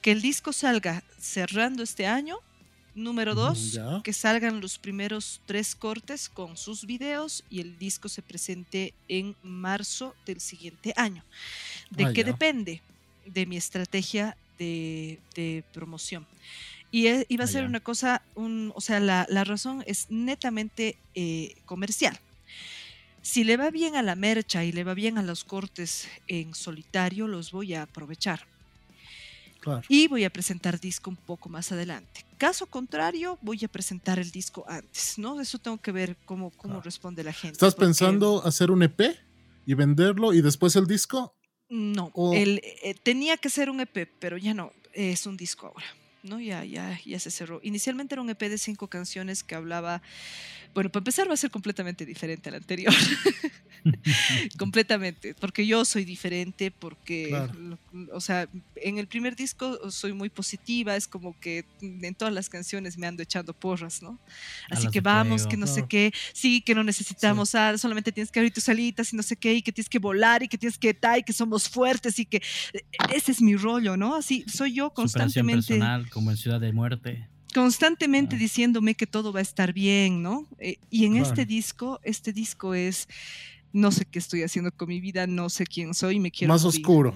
que 0.00 0.12
el 0.12 0.22
disco 0.22 0.52
salga 0.52 1.02
cerrando 1.18 1.82
este 1.82 2.06
año. 2.06 2.38
Número 2.94 3.34
dos, 3.34 3.72
Ya. 3.72 4.02
que 4.04 4.12
salgan 4.12 4.60
los 4.60 4.76
primeros 4.78 5.40
tres 5.46 5.74
cortes 5.74 6.28
con 6.28 6.58
sus 6.58 6.84
videos 6.84 7.42
y 7.48 7.60
el 7.60 7.78
disco 7.78 8.08
se 8.10 8.20
presente 8.20 8.92
en 9.08 9.34
marzo 9.42 10.14
del 10.26 10.40
siguiente 10.40 10.92
año. 10.96 11.24
¿De 11.90 12.04
Ah, 12.04 12.12
qué 12.12 12.22
depende? 12.22 12.82
De 13.24 13.46
mi 13.46 13.56
estrategia 13.56 14.36
de, 14.58 15.18
de 15.34 15.64
promoción. 15.72 16.26
Y 16.90 17.06
e- 17.06 17.24
iba 17.30 17.44
a 17.44 17.46
Ah, 17.46 17.50
ser 17.50 17.62
ya. 17.62 17.68
una 17.68 17.80
cosa, 17.80 18.20
un, 18.34 18.72
o 18.74 18.80
sea, 18.82 19.00
la, 19.00 19.26
la 19.30 19.44
razón 19.44 19.82
es 19.86 20.10
netamente 20.10 20.98
eh, 21.14 21.54
comercial. 21.64 22.18
Si 23.22 23.44
le 23.44 23.56
va 23.56 23.70
bien 23.70 23.94
a 23.96 24.02
la 24.02 24.16
mercha 24.16 24.64
y 24.64 24.72
le 24.72 24.84
va 24.84 24.94
bien 24.94 25.16
a 25.16 25.22
los 25.22 25.44
cortes 25.44 26.08
en 26.26 26.54
solitario, 26.54 27.28
los 27.28 27.52
voy 27.52 27.74
a 27.74 27.82
aprovechar. 27.82 28.46
Claro. 29.60 29.82
Y 29.88 30.08
voy 30.08 30.24
a 30.24 30.30
presentar 30.30 30.80
disco 30.80 31.08
un 31.08 31.16
poco 31.16 31.48
más 31.48 31.70
adelante. 31.70 32.24
Caso 32.36 32.66
contrario, 32.66 33.38
voy 33.42 33.64
a 33.64 33.68
presentar 33.68 34.18
el 34.18 34.32
disco 34.32 34.64
antes, 34.68 35.18
¿no? 35.18 35.40
Eso 35.40 35.58
tengo 35.60 35.80
que 35.80 35.92
ver 35.92 36.16
cómo, 36.24 36.50
cómo 36.50 36.74
Claro. 36.74 36.82
responde 36.82 37.22
la 37.22 37.32
gente. 37.32 37.52
¿Estás 37.54 37.74
porque- 37.76 37.86
pensando 37.86 38.44
hacer 38.44 38.72
un 38.72 38.82
EP 38.82 39.16
y 39.64 39.74
venderlo 39.74 40.32
y 40.32 40.42
después 40.42 40.74
el 40.74 40.88
disco? 40.88 41.36
No, 41.68 42.10
o- 42.14 42.34
el, 42.34 42.60
eh, 42.82 42.94
tenía 43.04 43.36
que 43.36 43.48
ser 43.48 43.70
un 43.70 43.80
EP, 43.80 44.06
pero 44.18 44.36
ya 44.36 44.52
no, 44.52 44.72
es 44.92 45.26
un 45.26 45.36
disco 45.36 45.68
ahora. 45.68 45.86
¿No? 46.22 46.40
Ya, 46.40 46.64
ya, 46.64 46.98
ya 47.04 47.18
se 47.18 47.30
cerró. 47.30 47.60
Inicialmente 47.62 48.14
era 48.14 48.22
un 48.22 48.30
EP 48.30 48.48
de 48.48 48.58
cinco 48.58 48.88
canciones 48.88 49.42
que 49.42 49.54
hablaba, 49.54 50.02
bueno, 50.74 50.90
para 50.90 51.00
empezar 51.00 51.28
va 51.28 51.34
a 51.34 51.36
ser 51.36 51.50
completamente 51.50 52.06
diferente 52.06 52.48
al 52.48 52.56
anterior. 52.56 52.92
completamente, 54.58 55.34
porque 55.34 55.66
yo 55.66 55.84
soy 55.84 56.04
diferente, 56.04 56.70
porque, 56.70 57.28
Claro. 57.28 57.78
o 58.12 58.20
sea, 58.20 58.48
en 58.76 58.98
el 58.98 59.06
primer 59.06 59.34
disco 59.36 59.90
soy 59.90 60.12
muy 60.12 60.28
positiva, 60.30 60.96
es 60.96 61.06
como 61.08 61.38
que 61.40 61.64
en 61.80 62.14
todas 62.14 62.32
las 62.32 62.48
canciones 62.48 62.96
me 62.98 63.06
ando 63.06 63.22
echando 63.22 63.52
porras, 63.52 64.02
¿no? 64.02 64.18
Así 64.70 64.88
que 64.88 65.00
vamos, 65.00 65.46
que 65.46 65.56
no 65.56 65.66
sé 65.66 65.86
qué, 65.88 66.12
sí, 66.32 66.60
que 66.60 66.74
no 66.74 66.84
necesitamos, 66.84 67.54
ah, 67.54 67.76
solamente 67.78 68.12
tienes 68.12 68.30
que 68.30 68.38
abrir 68.40 68.52
tus 68.52 68.68
alitas 68.68 69.12
y 69.12 69.16
no 69.16 69.22
sé 69.22 69.36
qué, 69.36 69.54
y 69.54 69.62
que 69.62 69.72
tienes 69.72 69.88
que 69.88 69.98
volar 69.98 70.42
y 70.42 70.48
que 70.48 70.58
tienes 70.58 70.78
que 70.78 70.94
tal, 70.94 71.18
y 71.20 71.22
que 71.22 71.32
somos 71.32 71.68
fuertes 71.68 72.18
y 72.18 72.26
que 72.26 72.36
e- 72.72 72.82
ese 73.14 73.32
es 73.32 73.40
mi 73.42 73.56
rollo, 73.56 73.96
¿no? 73.96 74.14
Así 74.14 74.44
soy 74.52 74.74
yo 74.74 74.90
constantemente 74.90 75.66
personal, 75.74 76.08
como 76.12 76.30
en 76.30 76.36
Ciudad 76.36 76.60
de 76.60 76.72
Muerte. 76.72 77.28
constantemente 77.54 78.36
Ah. 78.36 78.38
diciéndome 78.38 78.94
que 78.94 79.06
todo 79.06 79.30
va 79.32 79.40
a 79.40 79.42
estar 79.42 79.72
bien, 79.74 80.22
¿no? 80.22 80.46
Eh, 80.58 80.76
y 80.90 81.04
en 81.04 81.12
Claro. 81.12 81.26
este 81.28 81.44
disco, 81.44 82.00
este 82.02 82.32
disco 82.32 82.72
es, 82.74 83.08
no 83.74 83.92
sé 83.92 84.06
qué 84.06 84.18
estoy 84.18 84.42
haciendo 84.42 84.72
con 84.72 84.88
mi 84.88 85.00
vida, 85.00 85.26
no 85.26 85.50
sé 85.50 85.66
quién 85.66 85.92
soy, 85.92 86.18
me 86.18 86.30
quiero 86.30 86.52
Más 86.54 86.64
morir. 86.64 86.80
oscuro. 86.80 87.14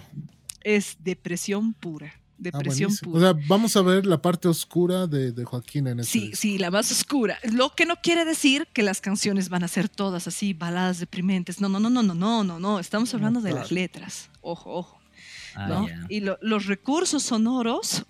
Es 0.62 0.96
depresión 1.00 1.72
pura, 1.72 2.12
Ah, 2.14 2.20
depresión 2.36 2.88
buenísimo. 2.88 3.12
pura. 3.12 3.30
O 3.30 3.34
sea, 3.34 3.44
vamos 3.48 3.76
a 3.76 3.80
ver 3.82 4.04
la 4.04 4.20
parte 4.20 4.46
oscura 4.46 5.06
de, 5.06 5.32
de 5.32 5.44
Joaquín 5.46 5.86
en 5.86 6.00
este 6.00 6.12
Sí, 6.12 6.20
disco. 6.28 6.36
sí, 6.36 6.58
la 6.58 6.70
más 6.70 6.92
oscura. 6.92 7.38
Lo 7.50 7.70
que 7.74 7.86
no 7.86 7.96
quiere 8.02 8.26
decir 8.26 8.68
que 8.74 8.82
las 8.82 9.00
canciones 9.00 9.48
van 9.48 9.64
a 9.64 9.68
ser 9.68 9.88
todas 9.88 10.26
así, 10.28 10.52
baladas 10.52 10.98
deprimentes. 10.98 11.62
No, 11.62 11.70
no, 11.70 11.80
no, 11.80 11.88
no, 11.88 12.02
no, 12.02 12.12
no, 12.14 12.44
no, 12.44 12.58
no. 12.60 12.78
Estamos 12.78 13.10
No, 13.12 13.16
hablando 13.16 13.40
de 13.40 13.52
las 13.54 13.70
letras. 13.72 14.28
Ojo, 14.42 14.70
ojo. 14.74 14.98
Ah. 15.54 15.86
Y 16.10 16.20
lo- 16.20 16.36
los 16.42 16.66
recursos 16.66 17.22
sonoros 17.22 18.04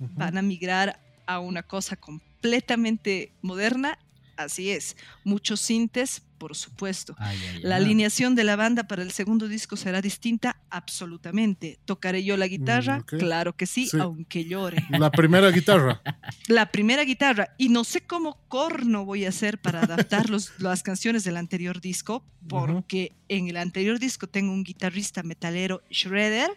Van 0.00 0.38
a 0.38 0.42
migrar 0.42 0.98
a 1.26 1.38
una 1.40 1.62
cosa 1.62 1.96
completamente 1.96 3.32
moderna. 3.42 3.98
Así 4.36 4.70
es. 4.70 4.96
Muchos 5.24 5.60
sintes, 5.60 6.22
por 6.40 6.56
supuesto. 6.56 7.14
Ya, 7.20 7.32
ya. 7.34 7.68
La 7.68 7.76
alineación 7.76 8.34
de 8.34 8.44
la 8.44 8.56
banda 8.56 8.84
para 8.88 9.02
el 9.02 9.12
segundo 9.12 9.46
disco 9.46 9.76
será 9.76 10.00
distinta, 10.00 10.56
absolutamente. 10.70 11.78
¿Tocaré 11.84 12.24
yo 12.24 12.36
la 12.38 12.48
guitarra? 12.48 12.96
Mm, 12.98 13.00
ok. 13.02 13.14
Claro 13.18 13.56
que 13.56 13.66
sí, 13.66 13.86
Sí. 13.86 13.98
aunque 14.00 14.44
llore. 14.46 14.84
La 14.90 15.10
primera 15.10 15.50
guitarra. 15.50 16.00
La 16.48 16.72
primera 16.72 17.04
guitarra, 17.04 17.54
y 17.58 17.68
no 17.68 17.84
sé 17.84 18.00
cómo 18.00 18.38
corno 18.48 19.04
voy 19.04 19.24
a 19.24 19.28
hacer 19.28 19.58
para 19.60 19.82
adaptar 19.82 20.30
los- 20.30 20.50
las 20.58 20.82
canciones 20.82 21.22
del 21.24 21.36
anterior 21.36 21.80
disco, 21.80 22.24
porque 22.48 23.12
en 23.28 23.48
el 23.48 23.56
anterior 23.58 23.98
disco 23.98 24.26
tengo 24.26 24.52
un 24.52 24.64
guitarrista 24.64 25.22
metalero 25.22 25.82
Shredder, 25.90 26.50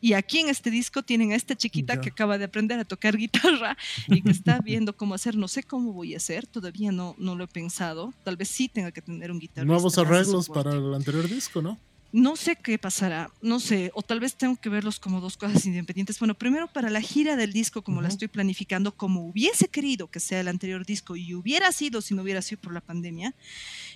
y 0.00 0.12
aquí 0.14 0.38
en 0.38 0.48
este 0.48 0.70
disco 0.70 1.02
tienen 1.02 1.32
a 1.32 1.34
esta 1.34 1.56
chiquita 1.56 1.96
Ya. 1.96 2.00
que 2.00 2.08
acaba 2.10 2.38
de 2.38 2.44
aprender 2.44 2.78
a 2.78 2.84
tocar 2.84 3.16
guitarra 3.16 3.76
y 4.08 4.22
que 4.22 4.30
está 4.30 4.60
viendo 4.64 4.96
cómo 4.96 5.14
hacer. 5.14 5.36
No 5.36 5.48
sé 5.48 5.62
cómo 5.64 5.92
voy 5.92 6.14
a 6.14 6.18
hacer, 6.18 6.46
todavía 6.46 6.92
no, 6.92 7.14
no 7.18 7.34
lo 7.34 7.44
he 7.44 7.48
pensado. 7.48 8.14
Tal 8.24 8.36
vez 8.36 8.48
sí 8.48 8.68
tenga 8.68 8.92
que 8.92 9.02
tener 9.02 9.23
un 9.30 9.38
guitarrista. 9.38 9.64
Nuevos 9.64 9.98
arreglos 9.98 10.48
para 10.48 10.72
el 10.72 10.94
anterior 10.94 11.28
disco, 11.28 11.62
¿no? 11.62 11.78
No 12.12 12.36
sé 12.36 12.54
qué 12.54 12.78
pasará, 12.78 13.28
no 13.42 13.58
sé, 13.58 13.90
o 13.92 14.00
tal 14.00 14.20
vez 14.20 14.36
tengo 14.36 14.54
que 14.54 14.68
verlos 14.68 15.00
como 15.00 15.20
dos 15.20 15.36
cosas 15.36 15.66
independientes. 15.66 16.16
Bueno, 16.20 16.34
primero 16.34 16.68
para 16.68 16.88
la 16.88 17.00
gira 17.00 17.34
del 17.34 17.52
disco, 17.52 17.82
como 17.82 18.02
la 18.02 18.06
estoy 18.06 18.28
planificando, 18.28 18.92
como 18.92 19.26
hubiese 19.26 19.66
querido 19.66 20.06
que 20.06 20.20
sea 20.20 20.38
el 20.38 20.46
anterior 20.46 20.86
disco 20.86 21.16
y 21.16 21.34
hubiera 21.34 21.72
sido 21.72 22.00
si 22.00 22.14
no 22.14 22.22
hubiera 22.22 22.40
sido 22.40 22.60
por 22.60 22.72
la 22.72 22.80
pandemia, 22.80 23.34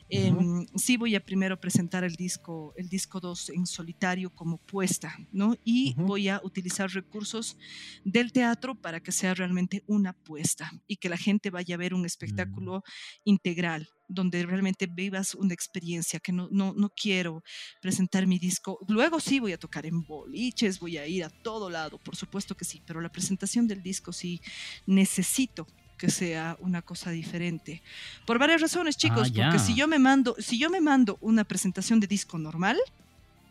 em, 0.08 0.66
sí 0.76 0.96
voy 0.96 1.14
a 1.14 1.20
primero 1.20 1.58
presentar 1.58 2.04
el 2.04 2.14
disco, 2.14 2.72
el 2.76 2.88
disco 2.88 3.20
2 3.20 3.50
en 3.50 3.66
solitario 3.66 4.30
como 4.30 4.58
puesta, 4.58 5.16
¿no? 5.30 5.54
Y 5.64 5.96
Ujú. 5.96 6.02
voy 6.04 6.28
a 6.28 6.40
utilizar 6.42 6.90
recursos 6.90 7.56
del 8.04 8.32
teatro 8.32 8.74
para 8.74 9.00
que 9.00 9.12
sea 9.12 9.34
realmente 9.34 9.82
una 9.86 10.12
puesta 10.14 10.70
y 10.86 10.96
que 10.96 11.08
la 11.08 11.16
gente 11.16 11.50
vaya 11.50 11.74
a 11.74 11.78
ver 11.78 11.94
un 11.94 12.04
espectáculo 12.06 12.82
integral 13.24 13.88
donde 14.08 14.42
realmente 14.46 14.86
vivas 14.90 15.34
una 15.34 15.52
experiencia 15.52 16.18
que 16.18 16.32
no, 16.32 16.48
no, 16.50 16.72
no 16.74 16.90
quiero 16.90 17.42
presentar 17.80 18.26
mi 18.26 18.38
disco. 18.38 18.78
Luego 18.88 19.20
sí 19.20 19.38
voy 19.38 19.52
a 19.52 19.58
tocar 19.58 19.84
en 19.84 20.02
boliches, 20.02 20.78
voy 20.78 20.96
a 20.96 21.06
ir 21.06 21.24
a 21.24 21.30
todo 21.42 21.68
lado, 21.68 21.98
por 21.98 22.16
supuesto 22.16 22.54
que 22.54 22.64
sí, 22.64 22.82
pero 22.86 23.00
la 23.02 23.10
presentación 23.10 23.66
del 23.68 23.82
disco 23.82 24.12
sí 24.12 24.40
necesito 24.86 25.66
que 25.98 26.10
sea 26.10 26.56
una 26.60 26.80
cosa 26.80 27.10
diferente. 27.10 27.82
Por 28.24 28.38
varias 28.38 28.60
razones, 28.62 28.96
chicos, 28.96 29.30
ya. 29.32 29.50
porque 29.50 29.58
si 29.58 29.74
yo 29.74 29.86
me 29.88 29.98
mando, 29.98 30.34
si 30.38 30.58
yo 30.58 30.70
me 30.70 30.80
mando 30.80 31.18
una 31.20 31.44
presentación 31.44 32.00
de 32.00 32.06
disco 32.06 32.38
normal, 32.38 32.78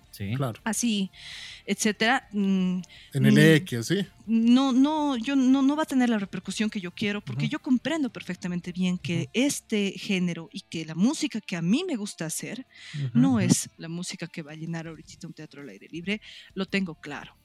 Sí. 0.09 0.33
Claro. 0.35 0.59
así, 0.63 1.11
etcétera, 1.67 2.27
mm, 2.31 2.79
En 3.13 3.25
el 3.27 3.33
Mm. 3.35 3.55
X, 3.57 3.85
sí. 3.85 4.07
no, 4.25 4.71
no, 4.71 5.15
yo 5.15 5.35
no, 5.35 5.61
no 5.61 5.75
va 5.75 5.83
a 5.83 5.85
tener 5.85 6.09
la 6.09 6.17
repercusión 6.17 6.71
que 6.71 6.81
yo 6.81 6.89
quiero, 6.91 7.21
porque 7.21 7.47
yo 7.47 7.59
comprendo 7.59 8.09
perfectamente 8.11 8.71
bien 8.71 8.97
que 8.97 9.29
este 9.33 9.91
género 9.91 10.49
y 10.51 10.61
que 10.61 10.85
la 10.85 10.95
música 10.95 11.39
que 11.39 11.55
a 11.55 11.61
mí 11.61 11.83
me 11.85 11.95
gusta 11.97 12.25
hacer 12.25 12.65
no 13.13 13.39
es 13.39 13.69
la 13.77 13.89
música 13.89 14.25
que 14.25 14.41
va 14.41 14.53
a 14.53 14.55
llenar 14.55 14.87
ahorita 14.87 15.27
un 15.27 15.33
teatro 15.33 15.61
al 15.61 15.69
aire 15.69 15.87
libre, 15.91 16.19
lo 16.55 16.65
tengo 16.65 16.95
claro. 16.95 17.35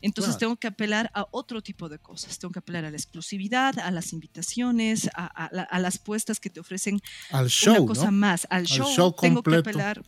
Entonces 0.00 0.32
Claro. 0.34 0.38
tengo 0.38 0.56
que 0.56 0.66
apelar 0.68 1.10
a 1.14 1.26
otro 1.30 1.62
tipo 1.62 1.88
de 1.88 1.98
cosas, 1.98 2.38
tengo 2.38 2.52
que 2.52 2.58
apelar 2.60 2.84
a 2.84 2.90
la 2.90 2.96
exclusividad, 2.96 3.78
a 3.78 3.90
las 3.90 4.12
invitaciones, 4.12 5.08
a, 5.14 5.26
a 5.26 5.48
la- 5.52 5.62
a 5.62 5.78
las 5.78 5.98
puestas 5.98 6.40
que 6.40 6.50
te 6.50 6.60
ofrecen 6.60 7.00
Al 7.30 7.48
show, 7.48 7.76
una 7.76 7.86
cosa 7.86 8.06
¿no? 8.06 8.12
más, 8.12 8.46
al 8.50 8.66
show, 8.66 8.88
show 8.94 9.14
tengo 9.20 9.42
que 9.42 9.56
apelar 9.56 10.02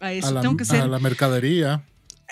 a 0.00 0.12
eso, 0.12 0.28
A 0.28 0.30
la, 0.32 0.40
tengo 0.40 0.56
que 0.56 0.64
ser 0.64 0.80
a 0.82 0.86
la 0.86 0.98
mercadería. 0.98 1.84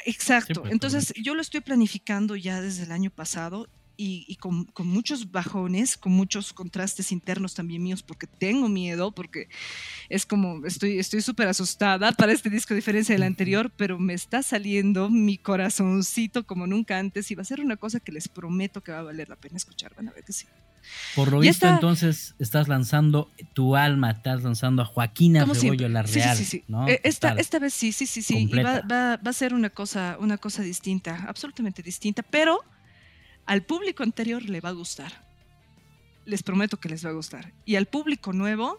Exacto. 0.07 0.63
pues, 0.63 0.73
Entonces, 0.73 1.13
yo 1.23 1.35
lo 1.35 1.41
estoy 1.41 1.61
planificando 1.61 2.37
ya 2.37 2.61
desde 2.61 2.83
el 2.83 2.93
año 2.93 3.11
pasado 3.11 3.69
y, 3.97 4.25
y 4.29 4.37
con, 4.37 4.65
con 4.67 4.87
muchos 4.87 5.31
bajones, 5.31 5.97
con 5.97 6.13
muchos 6.13 6.53
contrastes 6.53 7.13
internos 7.13 7.55
también 7.55 7.83
míos, 7.83 8.03
porque 8.03 8.27
tengo 8.27 8.69
miedo, 8.69 9.13
porque 9.13 9.49
es 10.09 10.27
como, 10.27 10.65
estoy 10.67 10.99
estoy 10.99 11.21
súper 11.23 11.49
asustada 11.49 12.13
para 12.13 12.33
este 12.33 12.51
disco, 12.51 12.75
a 12.75 12.77
diferencia 12.77 13.15
del 13.15 13.23
anterior, 13.23 13.73
pero 13.77 13.99
me 13.99 14.15
está 14.15 14.43
saliendo 14.43 15.11
mi 15.11 15.39
corazoncito 15.39 16.45
como 16.45 16.67
nunca 16.67 16.99
antes 16.99 17.31
y 17.31 17.35
va 17.35 17.43
a 17.43 17.47
ser 17.47 17.61
una 17.61 17.77
cosa 17.77 18.01
que 18.01 18.13
les 18.13 18.29
prometo 18.29 18.81
que 18.81 18.93
va 18.93 18.99
a 19.01 19.03
valer 19.03 19.29
la 19.29 19.37
pena 19.37 19.57
escuchar. 19.57 19.93
Van 19.97 20.09
a 20.09 20.13
ver 20.13 20.25
que 20.25 20.33
sí. 20.33 20.47
Por 21.15 21.31
lo 21.31 21.39
Ya 21.41 21.51
visto, 21.51 21.67
entonces, 21.69 22.35
estás 22.39 22.69
lanzando 22.69 23.31
tu 23.55 23.75
alma, 23.77 24.11
estás 24.11 24.43
lanzando 24.43 24.83
a 24.83 24.85
Joaquina 24.85 25.47
siempre. 25.55 25.89
la 25.89 26.03
Sí, 26.03 26.13
sí, 26.15 26.21
real. 26.21 26.37
sí, 26.37 26.45
sí. 26.45 26.65
¿no? 26.69 26.89
Eh, 26.89 27.01
esta, 27.05 27.31
esta 27.33 27.59
vez 27.59 27.73
sí, 27.73 27.93
sí, 27.93 28.07
sí, 28.07 28.21
sí. 28.23 28.49
Y 28.51 28.57
va, 28.63 28.81
va- 28.83 29.17
va 29.17 29.31
a 29.31 29.33
ser 29.33 29.55
una 29.55 29.71
cosa, 29.71 30.17
una 30.21 30.37
cosa 30.39 30.63
distinta, 30.63 31.25
absolutamente 31.27 31.83
distinta, 31.83 32.23
pero 32.23 32.61
al 33.47 33.63
público 33.63 34.03
anterior 34.03 34.43
le 34.43 34.61
va 34.61 34.71
a 34.71 34.73
gustar. 34.73 35.25
Les 36.27 36.43
prometo 36.43 36.79
que 36.79 36.89
les 36.89 37.05
va 37.05 37.11
a 37.11 37.13
gustar. 37.13 37.53
Y 37.65 37.77
al 37.77 37.87
público 37.87 38.33
nuevo 38.33 38.79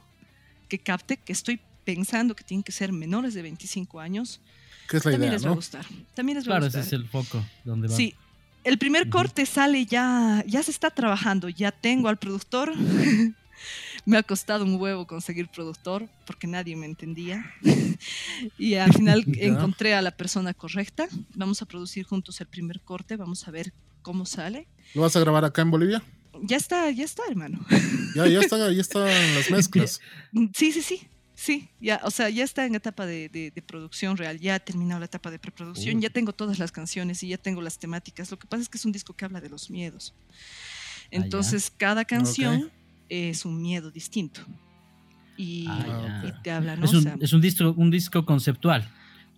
que 0.70 0.80
capte, 0.80 1.18
que 1.18 1.34
estoy 1.34 1.60
pensando 1.84 2.36
que 2.36 2.44
tienen 2.44 2.64
que 2.64 2.72
ser 2.72 2.92
menores 2.92 3.34
de 3.36 3.44
25 3.44 4.00
años, 4.00 4.42
¿Qué 4.90 4.98
es 4.98 5.06
la 5.06 5.12
también 5.12 5.30
idea, 5.30 5.38
les 5.40 5.46
va 5.46 5.52
a 5.52 5.56
gustar. 5.56 5.86
También 6.16 6.38
les 6.38 6.46
va 6.46 6.50
Claro, 6.52 6.66
a 6.66 6.68
ese 6.70 6.78
gustar. 6.80 7.00
es 7.00 7.02
el 7.04 7.08
foco 7.08 7.46
donde 7.64 7.88
va. 7.88 7.96
Sí. 7.96 8.16
El 8.64 8.80
primer 8.80 9.10
corte 9.10 9.46
sale 9.46 9.86
ya, 9.86 10.44
ya 10.48 10.64
se 10.64 10.72
está 10.72 10.90
trabajando, 10.90 11.50
ya 11.50 11.72
tengo 11.72 12.08
al 12.10 12.18
productor. 12.18 12.74
me 14.06 14.18
ha 14.18 14.24
costado 14.24 14.64
un 14.66 14.80
huevo 14.82 15.06
conseguir 15.08 15.48
productor 15.50 16.08
porque 16.26 16.48
nadie 16.48 16.76
me 16.76 16.88
entendía. 16.88 17.46
y 18.58 18.74
al 18.76 18.92
final 18.92 19.24
encontré 19.38 19.94
a 19.94 20.02
la 20.02 20.12
persona 20.12 20.54
correcta. 20.56 21.08
Vamos 21.36 21.62
a 21.62 21.68
producir 21.68 22.06
juntos 22.06 22.42
el 22.42 22.48
primer 22.48 22.82
corte, 22.82 23.18
vamos 23.18 23.48
a 23.48 23.52
ver 23.52 23.72
cómo 24.06 24.26
sale. 24.28 24.68
¿Lo 24.94 25.02
vas 25.02 25.16
a 25.16 25.20
grabar 25.20 25.44
acá 25.46 25.64
en 25.64 25.72
Bolivia? 25.72 26.04
Ya 26.44 26.58
está, 26.58 26.92
ya 26.92 27.04
está, 27.04 27.24
hermano. 27.28 27.60
Ya, 28.16 28.28
ya 28.28 28.40
está, 28.40 28.72
ya 28.72 28.82
están 28.82 29.06
las 29.36 29.50
mezclas. 29.50 30.00
Sí, 30.54 30.72
sí, 30.72 30.82
sí. 30.84 31.08
Sí, 31.38 31.68
ya, 31.82 32.00
o 32.04 32.12
sea, 32.12 32.30
ya 32.30 32.44
está 32.46 32.66
en 32.66 32.76
etapa 32.76 33.06
de, 33.06 33.28
de- 33.28 33.52
de 33.52 33.62
producción 33.62 34.16
real, 34.16 34.40
ya 34.40 34.56
ha 34.56 34.60
terminado 34.60 35.00
la 35.02 35.06
etapa 35.08 35.30
de 35.32 35.38
preproducción, 35.40 35.98
Uh. 35.98 36.00
ya 36.00 36.10
tengo 36.10 36.32
todas 36.32 36.60
las 36.60 36.72
canciones 36.72 37.22
y 37.24 37.28
ya 37.28 37.38
tengo 37.38 37.62
las 37.62 37.78
temáticas. 37.78 38.32
Lo 38.32 38.40
que 38.40 38.48
pasa 38.48 38.62
es 38.64 38.70
que 38.70 38.78
es 38.78 38.86
un 38.86 38.94
disco 38.94 39.14
que 39.14 39.26
habla 39.26 39.42
de 39.42 39.50
los 39.50 39.70
miedos. 39.70 40.14
Entonces, 41.12 41.72
cada 41.76 42.06
canción 42.06 42.72
es 43.10 43.44
un 43.46 43.62
miedo 43.62 43.92
distinto. 43.92 44.42
Y, 45.38 45.66
Ah, 45.68 46.24
y 46.26 46.42
te 46.42 46.52
habla, 46.52 46.78
¿no? 46.78 46.86
es, 46.86 46.94
O 46.94 46.98
un, 46.98 47.04
sea, 47.04 47.18
es 47.20 47.34
un 47.34 47.42
disco, 47.42 47.74
un 47.76 47.92
disco 47.92 48.26
conceptual. 48.26 48.90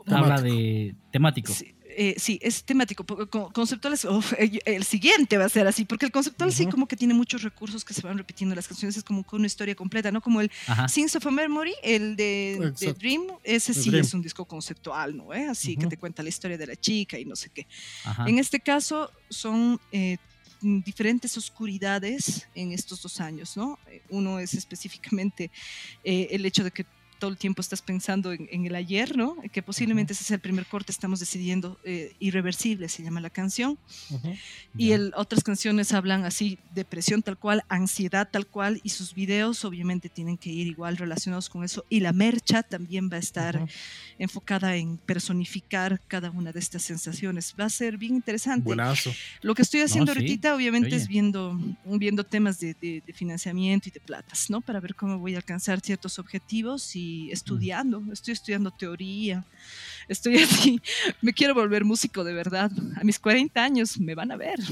Habla 0.05 0.35
Temático. 0.37 0.55
de 0.55 0.95
temático. 1.11 1.53
Sí, 1.53 1.73
eh, 1.99 2.13
sí, 2.19 2.37
es 2.43 2.63
temático. 2.63 3.03
Conceptual 3.51 3.95
es, 3.95 4.05
uf, 4.05 4.33
el, 4.37 4.83
siguiente 4.83 5.35
va 5.39 5.45
a 5.45 5.49
ser 5.49 5.65
así, 5.65 5.83
porque 5.83 6.05
el 6.05 6.11
conceptual 6.11 6.53
sí 6.53 6.67
como 6.67 6.87
que 6.87 6.95
tiene 6.95 7.15
muchos 7.15 7.41
recursos 7.41 7.83
que 7.83 7.95
se 7.95 8.03
van 8.03 8.19
repitiendo 8.19 8.53
en 8.53 8.57
las 8.57 8.67
canciones, 8.67 8.95
es 8.97 9.03
como 9.03 9.23
con 9.23 9.39
una 9.39 9.47
historia 9.47 9.73
completa, 9.73 10.11
¿no? 10.11 10.21
Como 10.21 10.39
el 10.39 10.51
Ajá. 10.67 10.87
Sins 10.87 11.15
of 11.15 11.25
a 11.25 11.31
Memory, 11.31 11.73
el 11.81 12.15
de. 12.15 12.71
Dream, 12.99 13.23
ese 13.43 13.73
sí 13.73 13.89
Dream. 13.89 14.05
es 14.05 14.13
un 14.13 14.21
disco 14.21 14.45
conceptual, 14.45 15.17
¿no? 15.17 15.33
¿Eh? 15.33 15.47
Así 15.47 15.75
que 15.75 15.87
te 15.87 15.97
cuenta 15.97 16.21
la 16.21 16.29
historia 16.29 16.55
de 16.55 16.67
la 16.67 16.75
chica 16.75 17.17
y 17.17 17.25
no 17.25 17.35
sé 17.35 17.49
qué. 17.49 17.65
ajá. 18.03 18.27
En 18.27 18.37
este 18.37 18.59
caso 18.59 19.11
son 19.31 19.79
eh, 19.91 20.17
diferentes 20.61 21.35
oscuridades 21.35 22.47
en 22.55 22.73
estos 22.73 23.01
dos 23.01 23.19
años, 23.19 23.57
¿no? 23.57 23.79
Eh, 23.87 24.01
Uno 24.09 24.39
es 24.39 24.53
específicamente 24.53 25.49
eh, 26.03 26.27
el 26.31 26.45
hecho 26.45 26.63
de 26.63 26.69
que 26.71 26.85
todo 27.19 27.29
el 27.31 27.37
tiempo 27.37 27.61
estás 27.61 27.81
pensando 27.81 28.31
en, 28.33 28.47
en 28.51 28.65
el 28.65 28.75
ayer, 28.75 29.17
¿no? 29.17 29.35
Que 29.51 29.61
posiblemente 29.61 30.13
ese 30.13 30.23
sea 30.23 30.35
el 30.35 30.41
primer 30.41 30.65
corte, 30.65 30.91
estamos 30.91 31.19
decidiendo, 31.19 31.77
eh, 31.83 32.13
Irreversible 32.19 32.87
se 32.89 33.03
llama 33.03 33.19
la 33.21 33.29
canción, 33.29 33.77
Ujú. 34.11 34.35
y 34.77 34.89
Ya. 34.89 34.95
el, 34.95 35.13
otras 35.15 35.43
canciones 35.43 35.91
hablan 35.93 36.25
así, 36.25 36.57
depresión 36.73 37.21
tal 37.23 37.37
cual, 37.37 37.63
ansiedad 37.69 38.27
tal 38.31 38.45
cual, 38.47 38.79
y 38.83 38.89
sus 38.89 39.13
videos 39.13 39.65
obviamente 39.65 40.09
tienen 40.09 40.37
que 40.37 40.49
ir 40.51 40.67
igual 40.67 40.97
relacionados 40.97 41.49
con 41.49 41.63
eso, 41.63 41.83
y 41.89 41.99
la 42.01 42.13
mercha 42.13 42.63
también 42.63 43.09
va 43.11 43.17
a 43.17 43.19
estar 43.19 43.57
Ujú. 43.57 43.67
enfocada 44.19 44.75
en 44.75 44.97
personificar 44.97 45.99
cada 46.07 46.31
una 46.31 46.51
de 46.51 46.59
estas 46.59 46.81
sensaciones. 46.83 47.53
Va 47.59 47.65
a 47.65 47.69
ser 47.69 47.97
bien 47.97 48.15
interesante. 48.15 48.63
Buenazo. 48.65 49.13
Lo 49.41 49.53
que 49.55 49.61
estoy 49.61 49.81
haciendo 49.81 50.13
sí, 50.13 50.19
ahorita, 50.19 50.55
obviamente, 50.55 50.87
oye. 50.87 50.97
es 50.97 51.07
viendo, 51.07 51.57
viendo 51.85 52.23
temas 52.23 52.59
de, 52.59 52.73
de- 52.81 53.01
de 53.05 53.13
financiamiento 53.13 53.89
y 53.89 53.91
de 53.91 53.99
platas, 53.99 54.49
¿no? 54.49 54.61
Para 54.61 54.79
ver 54.79 54.95
cómo 54.95 55.17
voy 55.19 55.33
a 55.35 55.37
alcanzar 55.37 55.79
ciertos 55.81 56.19
objetivos 56.19 56.95
y 56.95 57.06
estudiando. 57.31 58.01
Estoy 58.11 58.33
estudiando 58.33 58.71
teoría. 58.71 59.43
Estoy 60.07 60.37
así. 60.43 60.81
Me 61.21 61.33
quiero 61.33 61.53
volver 61.53 61.83
músico 61.85 62.23
de 62.23 62.33
verdad. 62.33 62.71
A 62.95 63.03
mis 63.03 63.19
40 63.19 63.61
años 63.63 63.99
me 63.99 64.15
van 64.15 64.31
a 64.31 64.37
ver. 64.37 64.59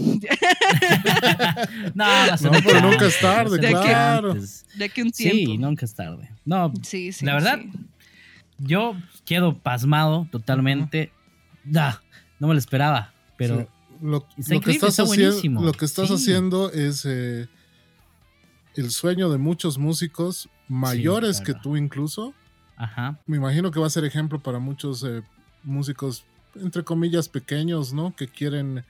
no, 1.93 2.05
No, 2.41 2.51
pero 2.63 2.81
nunca 2.81 3.05
es 3.07 3.19
tarde, 3.19 3.59
claro. 3.59 4.31
antes. 4.31 4.65
De 4.75 4.85
aquí 4.85 5.01
a 5.01 5.03
un 5.03 5.11
tiempo. 5.11 5.51
Sí, 5.51 5.57
nunca 5.57 5.85
es 5.85 5.93
tarde. 5.95 6.29
No, 6.45 6.71
Sí, 6.83 7.11
sí, 7.11 7.25
La 7.25 7.33
verdad, 7.35 7.59
sí. 7.61 7.71
yo 8.59 8.95
quedo 9.25 9.57
pasmado 9.57 10.27
totalmente. 10.31 11.11
Da, 11.63 12.01
no 12.39 12.47
me 12.47 12.53
lo 12.53 12.59
esperaba, 12.59 13.13
pero 13.37 13.59
Sí. 13.59 13.65
Lo, 14.01 14.27
Está 14.37 14.53
lo 14.55 14.59
que 14.61 14.71
estás 14.71 14.89
está 14.89 15.03
haciendo, 15.03 15.25
buenísimo. 15.27 15.63
lo 15.63 15.71
que 15.71 15.85
estás 15.85 16.07
Sí. 16.09 16.13
haciendo 16.15 16.69
es 16.71 17.05
eh, 17.05 17.47
el 18.75 18.91
sueño 18.91 19.29
de 19.29 19.37
muchos 19.37 19.77
músicos 19.77 20.49
mayores 20.67 21.41
claro. 21.41 21.53
que 21.53 21.59
tú 21.61 21.77
incluso. 21.77 22.33
ajá. 22.77 23.19
Me 23.25 23.37
imagino 23.37 23.71
que 23.71 23.79
va 23.79 23.87
a 23.87 23.89
ser 23.89 24.05
ejemplo 24.05 24.39
para 24.41 24.59
muchos 24.59 25.03
eh, 25.03 25.21
músicos, 25.63 26.25
entre 26.55 26.83
comillas, 26.83 27.29
pequeños, 27.29 27.93
¿no? 27.93 28.15
Que 28.15 28.27
quieren 28.27 28.83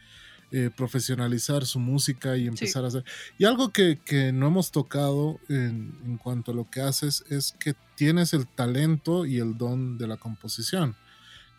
eh, 0.51 0.69
profesionalizar 0.75 1.65
su 1.65 1.79
música 1.79 2.37
y 2.37 2.47
empezar 2.47 2.83
a 2.85 2.87
hacer. 2.87 3.03
Y 3.37 3.45
algo 3.45 3.69
que, 3.71 3.99
que 4.05 4.31
no 4.31 4.47
hemos 4.47 4.71
tocado 4.71 5.39
en, 5.49 5.97
en 6.05 6.17
cuanto 6.17 6.51
a 6.51 6.53
lo 6.55 6.69
que 6.69 6.81
haces 6.81 7.23
es 7.29 7.53
que 7.59 7.75
tienes 7.95 8.33
el 8.33 8.47
talento 8.47 9.25
y 9.25 9.39
el 9.39 9.57
don 9.57 9.97
de 9.97 10.07
la 10.07 10.17
composición. 10.17 10.95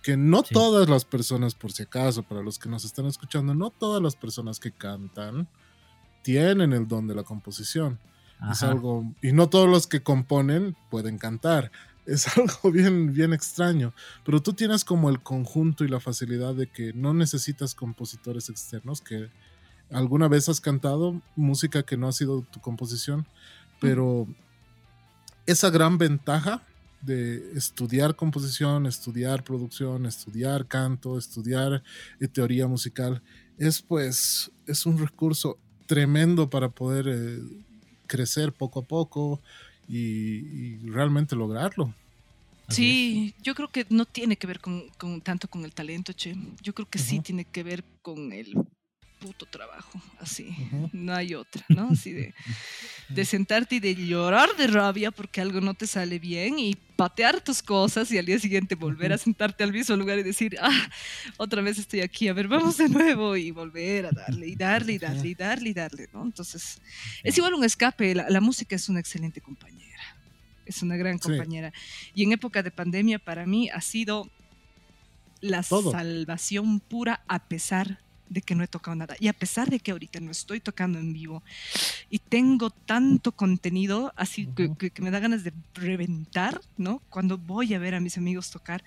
Que 0.02 0.16
no 0.16 0.44
Sí. 0.44 0.54
todas 0.54 0.88
las 0.88 1.04
personas, 1.04 1.54
por 1.56 1.72
si 1.72 1.82
acaso, 1.82 2.22
para 2.22 2.40
los 2.42 2.58
que 2.60 2.68
nos 2.68 2.84
están 2.84 3.06
escuchando, 3.06 3.54
no 3.54 3.70
todas 3.70 4.00
las 4.00 4.14
personas 4.14 4.60
que 4.60 4.70
cantan 4.70 5.48
tienen 6.22 6.72
el 6.72 6.86
don 6.86 7.06
de 7.08 7.14
la 7.16 7.24
composición. 7.24 7.98
Es 8.50 8.62
algo, 8.62 9.12
y 9.22 9.32
no 9.32 9.48
todos 9.48 9.68
los 9.68 9.86
que 9.86 10.02
componen 10.02 10.76
pueden 10.90 11.18
cantar. 11.18 11.70
Es 12.06 12.26
algo 12.38 12.70
bien, 12.70 13.12
bien 13.12 13.32
extraño. 13.32 13.92
Pero 14.24 14.40
tú 14.40 14.52
tienes 14.52 14.84
como 14.84 15.08
el 15.10 15.22
conjunto 15.22 15.84
y 15.84 15.88
la 15.88 16.00
facilidad 16.00 16.54
de 16.54 16.66
que 16.66 16.92
no 16.92 17.14
necesitas 17.14 17.74
compositores 17.74 18.48
externos, 18.48 19.00
que 19.00 19.30
alguna 19.90 20.28
vez 20.28 20.48
has 20.48 20.60
cantado 20.60 21.20
música 21.34 21.82
que 21.82 21.96
no 21.96 22.08
ha 22.08 22.12
sido 22.12 22.42
tu 22.42 22.60
composición, 22.60 23.26
pero 23.80 24.26
esa 25.46 25.70
gran 25.70 25.98
ventaja 25.98 26.62
de 27.02 27.52
estudiar 27.56 28.16
composición, 28.16 28.86
estudiar 28.86 29.44
producción, 29.44 30.06
estudiar 30.06 30.66
canto, 30.66 31.18
estudiar 31.18 31.82
eh, 32.20 32.28
teoría 32.28 32.66
musical, 32.66 33.22
es 33.58 33.80
pues, 33.80 34.50
es 34.66 34.86
un 34.86 34.98
recurso 34.98 35.58
tremendo 35.86 36.50
para 36.50 36.68
poder 36.68 37.06
eh, 37.08 37.38
crecer 38.06 38.52
poco 38.52 38.80
a 38.80 38.82
poco 38.84 39.40
y, 39.88 39.98
y 39.98 40.78
realmente 40.90 41.36
lograrlo. 41.36 41.92
Así 42.68 42.82
Sí, 42.82 43.34
yo 43.42 43.54
creo 43.54 43.68
que 43.68 43.86
no 43.90 44.04
tiene 44.06 44.36
que 44.36 44.46
ver 44.46 44.60
con, 44.60 44.88
con- 44.98 45.20
tanto 45.20 45.48
con 45.48 45.64
el 45.64 45.72
talento, 45.72 46.12
che. 46.12 46.34
Yo 46.62 46.74
creo 46.74 46.88
que 46.88 46.98
sí 46.98 47.20
tiene 47.20 47.44
que 47.44 47.62
ver 47.62 47.84
con 48.02 48.32
el 48.32 48.54
puto 49.18 49.46
trabajo, 49.46 50.00
así. 50.20 50.54
No 50.92 51.14
hay 51.14 51.34
otra, 51.34 51.64
¿no? 51.68 51.88
Así 51.90 52.12
de, 52.12 52.34
de 53.08 53.24
sentarte 53.24 53.76
y 53.76 53.80
de 53.80 53.94
llorar 53.94 54.48
de 54.56 54.66
rabia 54.66 55.10
porque 55.10 55.40
algo 55.40 55.60
no 55.60 55.74
te 55.74 55.86
sale 55.86 56.18
bien 56.18 56.58
y 56.58 56.74
patear 56.96 57.40
tus 57.40 57.62
cosas 57.62 58.10
y 58.12 58.18
al 58.18 58.26
día 58.26 58.38
siguiente 58.38 58.74
volver 58.74 59.12
a 59.12 59.18
sentarte 59.18 59.64
al 59.64 59.72
mismo 59.72 59.96
lugar 59.96 60.18
y 60.18 60.22
decir, 60.22 60.56
ah, 60.60 60.88
otra 61.38 61.62
vez 61.62 61.78
estoy 61.78 62.00
aquí, 62.00 62.28
a 62.28 62.32
ver, 62.34 62.46
vamos 62.48 62.76
de 62.76 62.88
nuevo 62.88 63.36
y 63.36 63.50
volver 63.50 64.06
a 64.06 64.10
darle 64.12 64.48
y 64.48 64.54
darle 64.56 64.92
y 64.94 64.98
darle 64.98 65.28
y 65.28 65.34
darle 65.34 65.68
y 65.70 65.74
darle, 65.74 66.08
¿no? 66.12 66.22
Entonces, 66.22 66.80
es 67.22 67.36
igual 67.38 67.54
un 67.54 67.64
escape, 67.64 68.14
la, 68.14 68.28
la 68.30 68.40
música 68.40 68.76
es 68.76 68.88
una 68.88 69.00
excelente 69.00 69.40
compañera, 69.40 70.02
es 70.64 70.82
una 70.82 70.96
gran 70.96 71.16
Sí. 71.18 71.28
compañera. 71.28 71.72
Y 72.14 72.22
en 72.22 72.32
época 72.32 72.62
de 72.62 72.70
pandemia 72.70 73.18
para 73.18 73.46
mí 73.46 73.70
ha 73.70 73.80
sido 73.80 74.30
la 75.40 75.62
Todo. 75.62 75.90
salvación 75.92 76.80
pura 76.80 77.22
a 77.28 77.46
pesar 77.48 78.00
de 78.28 78.42
que 78.42 78.54
no 78.54 78.64
he 78.64 78.68
tocado 78.68 78.94
nada 78.96 79.16
y 79.20 79.28
a 79.28 79.32
pesar 79.32 79.70
de 79.70 79.80
que 79.80 79.92
ahorita 79.92 80.20
no 80.20 80.30
estoy 80.30 80.60
tocando 80.60 80.98
en 80.98 81.12
vivo 81.12 81.42
y 82.08 82.18
tengo 82.18 82.70
tanto 82.70 83.32
contenido 83.32 84.12
así 84.16 84.48
que, 84.56 84.70
que- 84.78 84.90
que 84.90 85.02
me 85.02 85.10
da 85.10 85.20
ganas 85.20 85.44
de 85.44 85.52
reventar, 85.74 86.60
¿no? 86.76 87.02
Cuando 87.08 87.38
voy 87.38 87.74
a 87.74 87.78
ver 87.78 87.94
a 87.94 88.00
mis 88.00 88.16
amigos 88.18 88.50
tocar, 88.50 88.82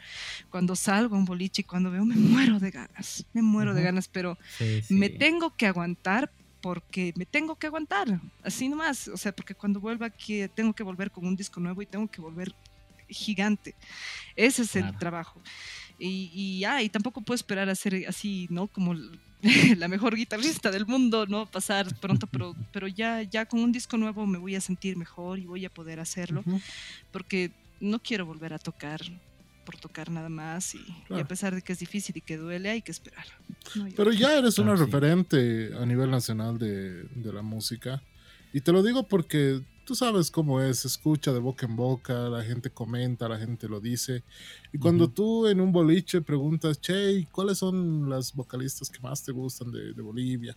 cuando 0.50 0.76
salgo 0.76 1.16
a 1.16 1.20
un 1.20 1.26
boliche 1.26 1.62
y 1.62 1.66
cuando 1.66 1.92
veo 1.92 2.06
me 2.06 2.16
muero 2.16 2.60
de 2.60 2.72
ganas, 2.72 3.26
me 3.34 3.42
muero 3.42 3.74
de 3.74 3.84
ganas, 3.84 4.08
pero 4.08 4.38
Sí, 4.58 4.82
sí. 4.82 4.94
me 4.96 5.10
tengo 5.10 5.56
que 5.56 5.68
aguantar 5.68 6.32
porque 6.62 7.14
me 7.16 7.26
tengo 7.26 7.56
que 7.56 7.68
aguantar, 7.68 8.20
así 8.44 8.68
nomás, 8.70 9.08
o 9.08 9.18
sea, 9.18 9.32
porque 9.32 9.56
cuando 9.56 9.80
vuelva 9.80 10.08
aquí 10.08 10.46
tengo 10.56 10.74
que 10.74 10.84
volver 10.84 11.12
con 11.12 11.26
un 11.26 11.36
disco 11.36 11.60
nuevo 11.62 11.82
y 11.82 11.88
tengo 11.88 12.08
que 12.10 12.22
volver 12.22 12.54
gigante. 13.08 13.76
Ese 14.36 14.64
es 14.64 14.76
el 14.76 14.84
Claro. 14.84 15.00
trabajo. 15.00 15.42
Y, 15.98 16.32
y 16.34 16.60
ya, 16.62 16.82
y 16.84 16.90
tampoco 16.90 17.22
puedo 17.24 17.36
esperar 17.36 17.70
a 17.70 17.76
ser 17.76 18.06
así, 18.08 18.48
¿no? 18.52 18.68
Como 18.68 18.94
la 19.78 19.88
mejor 19.88 20.16
guitarrista 20.16 20.72
del 20.72 20.86
mundo, 20.86 21.26
¿no? 21.26 21.46
Pasar 21.46 21.94
pronto, 22.00 22.28
pero, 22.28 22.56
pero 22.74 22.88
ya, 22.88 23.22
ya 23.24 23.46
con 23.46 23.62
un 23.62 23.72
disco 23.72 23.98
nuevo 23.98 24.26
me 24.26 24.38
voy 24.38 24.56
a 24.56 24.62
sentir 24.62 24.98
mejor 24.98 25.40
y 25.40 25.46
voy 25.46 25.66
a 25.66 25.70
poder 25.70 26.00
hacerlo, 26.00 26.44
porque 27.12 27.52
no 27.80 28.00
quiero 28.00 28.26
volver 28.26 28.54
a 28.54 28.60
tocar 28.60 29.02
por 29.66 29.78
tocar 29.78 30.10
nada 30.10 30.30
más 30.30 30.74
y, 30.74 30.84
a 31.12 31.24
pesar 31.26 31.54
de 31.54 31.62
que 31.62 31.74
es 31.74 31.80
difícil 31.80 32.18
y 32.18 32.22
que 32.22 32.38
duele, 32.38 32.70
hay 32.70 32.82
que 32.82 32.92
esperar. 32.92 33.26
No 33.76 33.86
hay 33.86 33.92
Pero 33.92 34.12
ya 34.12 34.36
eres 34.36 34.58
una 34.58 34.72
Claro, 34.72 34.86
sí. 34.86 34.92
referente 34.92 35.72
a 35.80 35.86
nivel 35.86 36.10
nacional 36.10 36.58
de, 36.58 37.04
de 37.04 37.34
la 37.34 37.44
música. 37.44 38.02
Y 38.52 38.62
te 38.62 38.72
lo 38.72 38.82
digo 38.82 39.08
porque 39.08 39.62
tú 39.90 39.96
sabes 39.96 40.30
cómo 40.30 40.62
es, 40.62 40.86
escucha 40.86 41.34
de 41.34 41.40
boca 41.40 41.66
en 41.66 41.76
boca, 41.76 42.14
la 42.30 42.44
gente 42.44 42.70
comenta, 42.70 43.28
la 43.28 43.40
gente 43.40 43.68
lo 43.68 43.80
dice. 43.80 44.24
Y 44.72 44.78
cuando 44.78 45.06
Ujú. 45.06 45.14
tú 45.14 45.48
en 45.48 45.60
un 45.60 45.72
boliche 45.72 46.22
preguntas, 46.22 46.80
che, 46.80 47.14
¿y 47.14 47.26
¿cuáles 47.26 47.58
son 47.58 48.08
las 48.08 48.36
vocalistas 48.36 48.88
que 48.88 49.00
más 49.00 49.24
te 49.24 49.32
gustan 49.32 49.72
de, 49.72 49.94
de 49.94 50.02
Bolivia? 50.04 50.56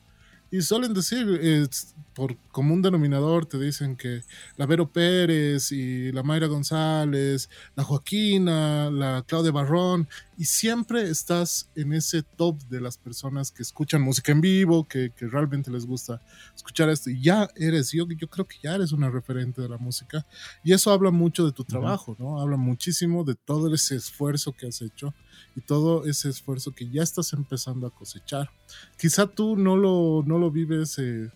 Y 0.51 0.61
suelen 0.61 0.93
decir, 0.93 1.27
eh, 1.41 1.67
por 2.13 2.37
común 2.51 2.83
denominador, 2.83 3.47
te 3.47 3.59
dicen 3.59 3.97
que 3.97 4.23
la 4.59 4.67
Vero 4.67 4.93
Pérez 4.93 5.73
y 5.73 6.13
la 6.13 6.23
Mayra 6.23 6.47
González, 6.47 7.49
la 7.75 7.85
Joaquina, 7.85 8.91
la 8.91 9.25
Claudia 9.27 9.51
Barrón, 9.51 10.07
y 10.43 10.45
siempre 10.47 11.09
estás 11.09 11.69
en 11.77 11.93
ese 11.93 12.23
top 12.25 12.61
de 12.69 12.81
las 12.81 12.99
personas 12.99 13.53
que 13.53 13.63
escuchan 13.63 14.03
música 14.03 14.33
en 14.33 14.41
vivo, 14.41 14.89
que, 14.89 15.13
que 15.15 15.29
realmente 15.29 15.71
les 15.71 15.87
gusta 15.87 16.21
escuchar 16.57 16.89
esto. 16.91 17.11
Y 17.11 17.23
ya 17.23 17.49
eres, 17.55 17.93
yo, 17.93 18.09
yo 18.09 18.27
creo 18.27 18.45
que 18.45 18.57
ya 18.61 18.75
eres 18.75 18.91
una 18.91 19.09
referente 19.09 19.63
de 19.63 19.69
la 19.69 19.79
música. 19.79 20.27
Y 20.65 20.73
eso 20.73 20.91
habla 20.91 21.13
mucho 21.13 21.47
de 21.47 21.53
tu 21.53 21.63
trabajo, 21.63 22.17
¿no? 22.19 22.41
Habla 22.41 22.57
muchísimo 22.57 23.23
de 23.23 23.37
todo 23.37 23.73
ese 23.73 23.95
esfuerzo 23.95 24.51
que 24.53 24.67
has 24.67 24.83
hecho 24.83 25.15
y 25.55 25.61
todo 25.61 26.05
ese 26.07 26.29
esfuerzo 26.31 26.73
que 26.73 26.91
ya 26.91 27.05
estás 27.05 27.33
empezando 27.35 27.87
a 27.87 27.95
cosechar. 27.95 28.51
Quizá 28.99 29.29
tú 29.29 29.57
no 29.57 29.77
lo, 29.77 30.25
no 30.27 30.39
lo 30.39 30.51
vives 30.51 30.99
eh, 30.99 31.31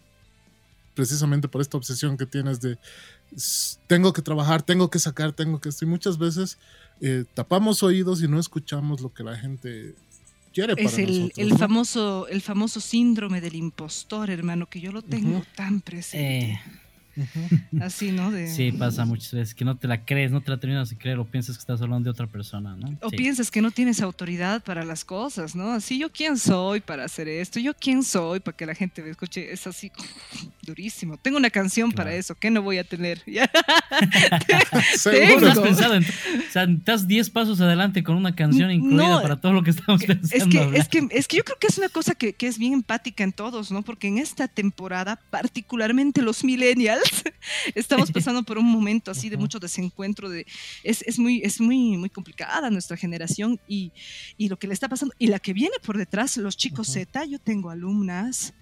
precisamente 0.94 1.46
por 1.48 1.60
esta 1.60 1.76
obsesión 1.76 2.16
que 2.16 2.26
tienes 2.26 2.60
de 2.60 2.72
"S- 2.72 2.80
tengo 3.86 4.12
que 4.12 4.22
trabajar, 4.22 4.62
tengo 4.62 4.90
que 4.90 4.98
sacar, 4.98 5.32
tengo 5.32 5.60
que 5.60 5.68
esto. 5.68 5.84
Y 5.84 5.88
muchas 5.88 6.18
veces 6.18 6.58
eh, 7.00 7.24
tapamos 7.34 7.82
oídos 7.82 8.22
y 8.22 8.28
no 8.28 8.38
escuchamos 8.38 9.00
lo 9.00 9.12
que 9.12 9.22
la 9.22 9.36
gente 9.36 9.94
quiere 10.54 10.74
para 10.76 10.88
Es 10.88 10.98
el, 10.98 11.06
nosotros. 11.06 11.38
el 11.38 11.48
¿no? 11.50 11.58
famoso, 11.58 12.28
el 12.28 12.42
famoso 12.42 12.80
síndrome 12.80 13.40
del 13.40 13.54
impostor, 13.56 14.30
hermano, 14.30 14.66
que 14.66 14.80
yo 14.80 14.92
lo 14.92 15.02
tengo 15.02 15.42
tan 15.54 15.80
presente. 15.80 16.52
Eh. 16.52 16.60
Así, 17.80 18.12
¿no? 18.12 18.30
De, 18.30 18.48
sí, 18.48 18.72
pasa 18.72 19.04
muchas 19.04 19.32
veces 19.32 19.54
que 19.54 19.64
no 19.64 19.76
te 19.76 19.88
la 19.88 20.04
crees, 20.04 20.30
no 20.30 20.40
te 20.40 20.50
la 20.50 20.58
terminas 20.58 20.90
de 20.90 20.96
creer 20.98 21.18
o 21.18 21.24
piensas 21.24 21.56
que 21.56 21.60
estás 21.60 21.80
hablando 21.82 22.04
de 22.04 22.10
otra 22.10 22.26
persona, 22.26 22.76
¿no? 22.76 22.96
O 23.02 23.10
Sí. 23.10 23.16
piensas 23.16 23.50
que 23.50 23.62
no 23.62 23.70
tienes 23.70 24.00
autoridad 24.00 24.62
para 24.62 24.84
las 24.84 25.04
cosas, 25.04 25.54
¿no? 25.54 25.72
Así, 25.72 25.98
yo 25.98 26.10
quién 26.12 26.36
soy 26.38 26.80
para 26.80 27.04
hacer 27.04 27.28
esto, 27.28 27.58
yo 27.60 27.72
quién 27.74 28.02
soy 28.02 28.40
para 28.40 28.56
que 28.56 28.66
la 28.66 28.74
gente 28.74 29.02
me 29.02 29.10
escuche, 29.10 29.52
es 29.52 29.66
así 29.66 29.90
durísimo. 30.62 31.16
Tengo 31.16 31.36
una 31.38 31.50
canción 31.50 31.92
para 31.92 32.14
eso, 32.14 32.34
¿qué 32.34 32.50
no 32.50 32.62
voy 32.62 32.78
a 32.78 32.84
tener? 32.84 33.22
Ya. 33.26 33.50
Seguro. 34.96 35.40
¿No 35.40 35.48
has 35.48 35.58
pensado 35.58 35.94
en, 35.94 36.02
o 36.04 36.50
sea, 36.50 36.64
estás 36.64 37.06
10 37.08 37.30
pasos 37.30 37.60
adelante 37.60 38.02
con 38.02 38.16
una 38.16 38.34
canción 38.34 38.70
incluida 38.70 39.08
No, 39.08 39.22
para 39.22 39.40
todo 39.40 39.52
lo 39.52 39.62
que 39.62 39.70
estamos 39.70 40.02
pensando. 40.04 40.36
Es 40.36 40.46
que, 40.46 40.58
hablar. 40.60 40.80
es, 40.80 40.88
que, 40.88 41.06
es 41.10 41.28
que 41.28 41.36
yo 41.38 41.44
creo 41.44 41.58
que 41.58 41.66
es 41.66 41.78
una 41.78 41.88
cosa 41.88 42.14
que, 42.14 42.32
que 42.34 42.46
es 42.46 42.58
bien 42.58 42.72
empática 42.72 43.24
en 43.24 43.32
todos, 43.32 43.70
¿no? 43.70 43.82
Porque 43.82 44.08
en 44.08 44.18
esta 44.18 44.48
temporada, 44.48 45.20
particularmente 45.30 46.22
los 46.22 46.44
millennials, 46.44 47.02
estamos 47.74 48.10
pasando 48.12 48.42
por 48.42 48.58
un 48.58 48.66
momento 48.66 49.10
así 49.10 49.28
de 49.28 49.36
mucho 49.36 49.58
desencuentro, 49.58 50.28
de, 50.28 50.46
es, 50.82 51.02
es, 51.02 51.18
muy, 51.18 51.40
es 51.42 51.60
muy, 51.60 51.96
muy 51.96 52.10
complicada 52.10 52.70
nuestra 52.70 52.96
generación 52.96 53.60
y, 53.68 53.92
y 54.36 54.48
lo 54.48 54.58
que 54.58 54.66
le 54.66 54.74
está 54.74 54.88
pasando, 54.88 55.14
y 55.18 55.26
la 55.28 55.38
que 55.38 55.52
viene 55.52 55.76
por 55.82 55.96
detrás, 55.96 56.36
los 56.36 56.56
chicos. 56.56 56.88
Z, 56.88 57.24
yo 57.26 57.38
tengo 57.38 57.70
alumnas. 57.70 58.54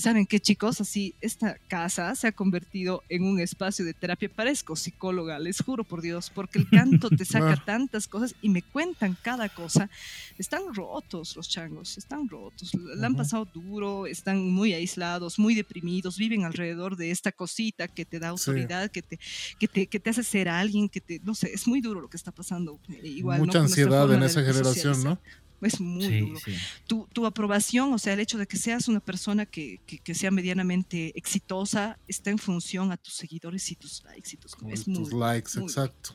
¿Saben 0.00 0.24
qué, 0.24 0.40
chicos? 0.40 0.80
Así, 0.80 1.14
esta 1.20 1.58
casa 1.68 2.14
se 2.14 2.26
ha 2.28 2.32
convertido 2.32 3.02
en 3.10 3.22
un 3.22 3.38
espacio 3.38 3.84
de 3.84 3.92
terapia. 3.92 4.30
Parezco 4.34 4.74
psicóloga, 4.74 5.38
les 5.38 5.60
juro 5.60 5.84
por 5.84 6.00
Dios, 6.00 6.30
porque 6.30 6.58
el 6.58 6.70
canto 6.70 7.10
te 7.10 7.24
saca 7.26 7.56
tantas 7.66 8.08
cosas 8.08 8.34
y 8.40 8.48
me 8.48 8.62
cuentan 8.62 9.18
cada 9.20 9.50
cosa. 9.50 9.90
Están 10.38 10.62
rotos 10.72 11.36
los 11.36 11.50
changos, 11.50 11.98
están 11.98 12.30
rotos. 12.30 12.70
La 12.96 13.08
han 13.08 13.14
pasado 13.14 13.44
duro, 13.44 14.06
están 14.06 14.38
muy 14.50 14.72
aislados, 14.72 15.38
muy 15.38 15.54
deprimidos, 15.54 16.16
viven 16.16 16.44
alrededor 16.44 16.96
de 16.96 17.10
esta 17.10 17.30
cosita 17.30 17.86
que 17.86 18.06
te 18.06 18.18
da 18.18 18.28
Sí. 18.36 18.48
autoridad, 18.50 18.90
que, 18.90 19.02
te, 19.02 19.18
que, 19.58 19.68
te, 19.68 19.86
que 19.86 20.00
te 20.00 20.08
hace 20.10 20.22
ser 20.24 20.48
alguien, 20.48 20.88
que 20.88 21.02
te, 21.02 21.20
no 21.22 21.34
sé, 21.34 21.52
es 21.52 21.68
muy 21.68 21.82
duro 21.82 22.00
lo 22.00 22.08
que 22.08 22.16
está 22.16 22.32
pasando. 22.32 22.80
eh, 22.88 23.00
Igual. 23.06 23.40
Mucha 23.40 23.58
ansiedad 23.60 24.10
en 24.14 24.22
esa 24.22 24.40
generación, 24.40 24.94
socializar. 24.94 25.04
¿no? 25.04 25.20
Es 25.62 25.80
muy 25.80 26.04
Sí, 26.06 26.20
duro 26.20 26.40
sí. 26.44 26.54
tu, 26.86 27.06
tu 27.12 27.26
aprobación, 27.26 27.92
o 27.92 27.98
sea, 27.98 28.14
el 28.14 28.20
hecho 28.20 28.38
de 28.38 28.46
que 28.46 28.56
seas 28.56 28.88
una 28.88 29.00
persona 29.00 29.44
que, 29.46 29.80
que- 29.86 29.98
que 29.98 30.14
sea 30.14 30.30
medianamente 30.30 31.12
exitosa, 31.18 31.98
está 32.08 32.30
en 32.30 32.38
función 32.38 32.92
a 32.92 32.96
tus 32.96 33.14
seguidores 33.14 33.70
y 33.70 33.76
tus 33.76 34.02
likes 34.04 34.30
y 34.32 34.36
tus 34.36 34.56
Como 34.56 34.72
es 34.72 34.84
tus 34.84 35.12
muy- 35.12 35.20
likes, 35.20 35.50
muy- 35.56 35.64
exacto. 35.64 36.14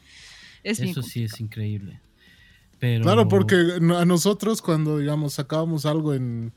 es 0.63 0.79
Eso 0.79 1.03
sí 1.03 1.23
es 1.23 1.39
increíble. 1.39 2.01
Pero... 2.79 3.03
Claro, 3.03 3.27
porque 3.27 3.55
a 3.55 4.05
nosotros 4.05 4.61
cuando, 4.61 4.97
digamos, 4.99 5.33
sacábamos 5.35 5.85
algo 5.85 6.13
en, 6.13 6.51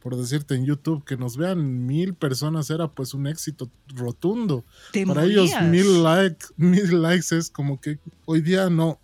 por 0.00 0.16
decirte, 0.16 0.54
en 0.54 0.64
YouTube, 0.64 1.04
que 1.04 1.16
nos 1.16 1.36
vean 1.36 1.84
mil 1.86 2.14
personas 2.14 2.70
era 2.70 2.88
pues 2.88 3.14
un 3.14 3.26
éxito 3.26 3.70
rotundo. 3.88 4.64
Te 4.92 5.04
Para 5.06 5.24
ellos 5.24 5.50
mil, 5.64 6.02
like, 6.04 6.46
mil 6.56 7.02
likes 7.02 7.36
es 7.36 7.50
como 7.50 7.80
que 7.80 7.98
hoy 8.24 8.40
día 8.40 8.70
no, 8.70 8.98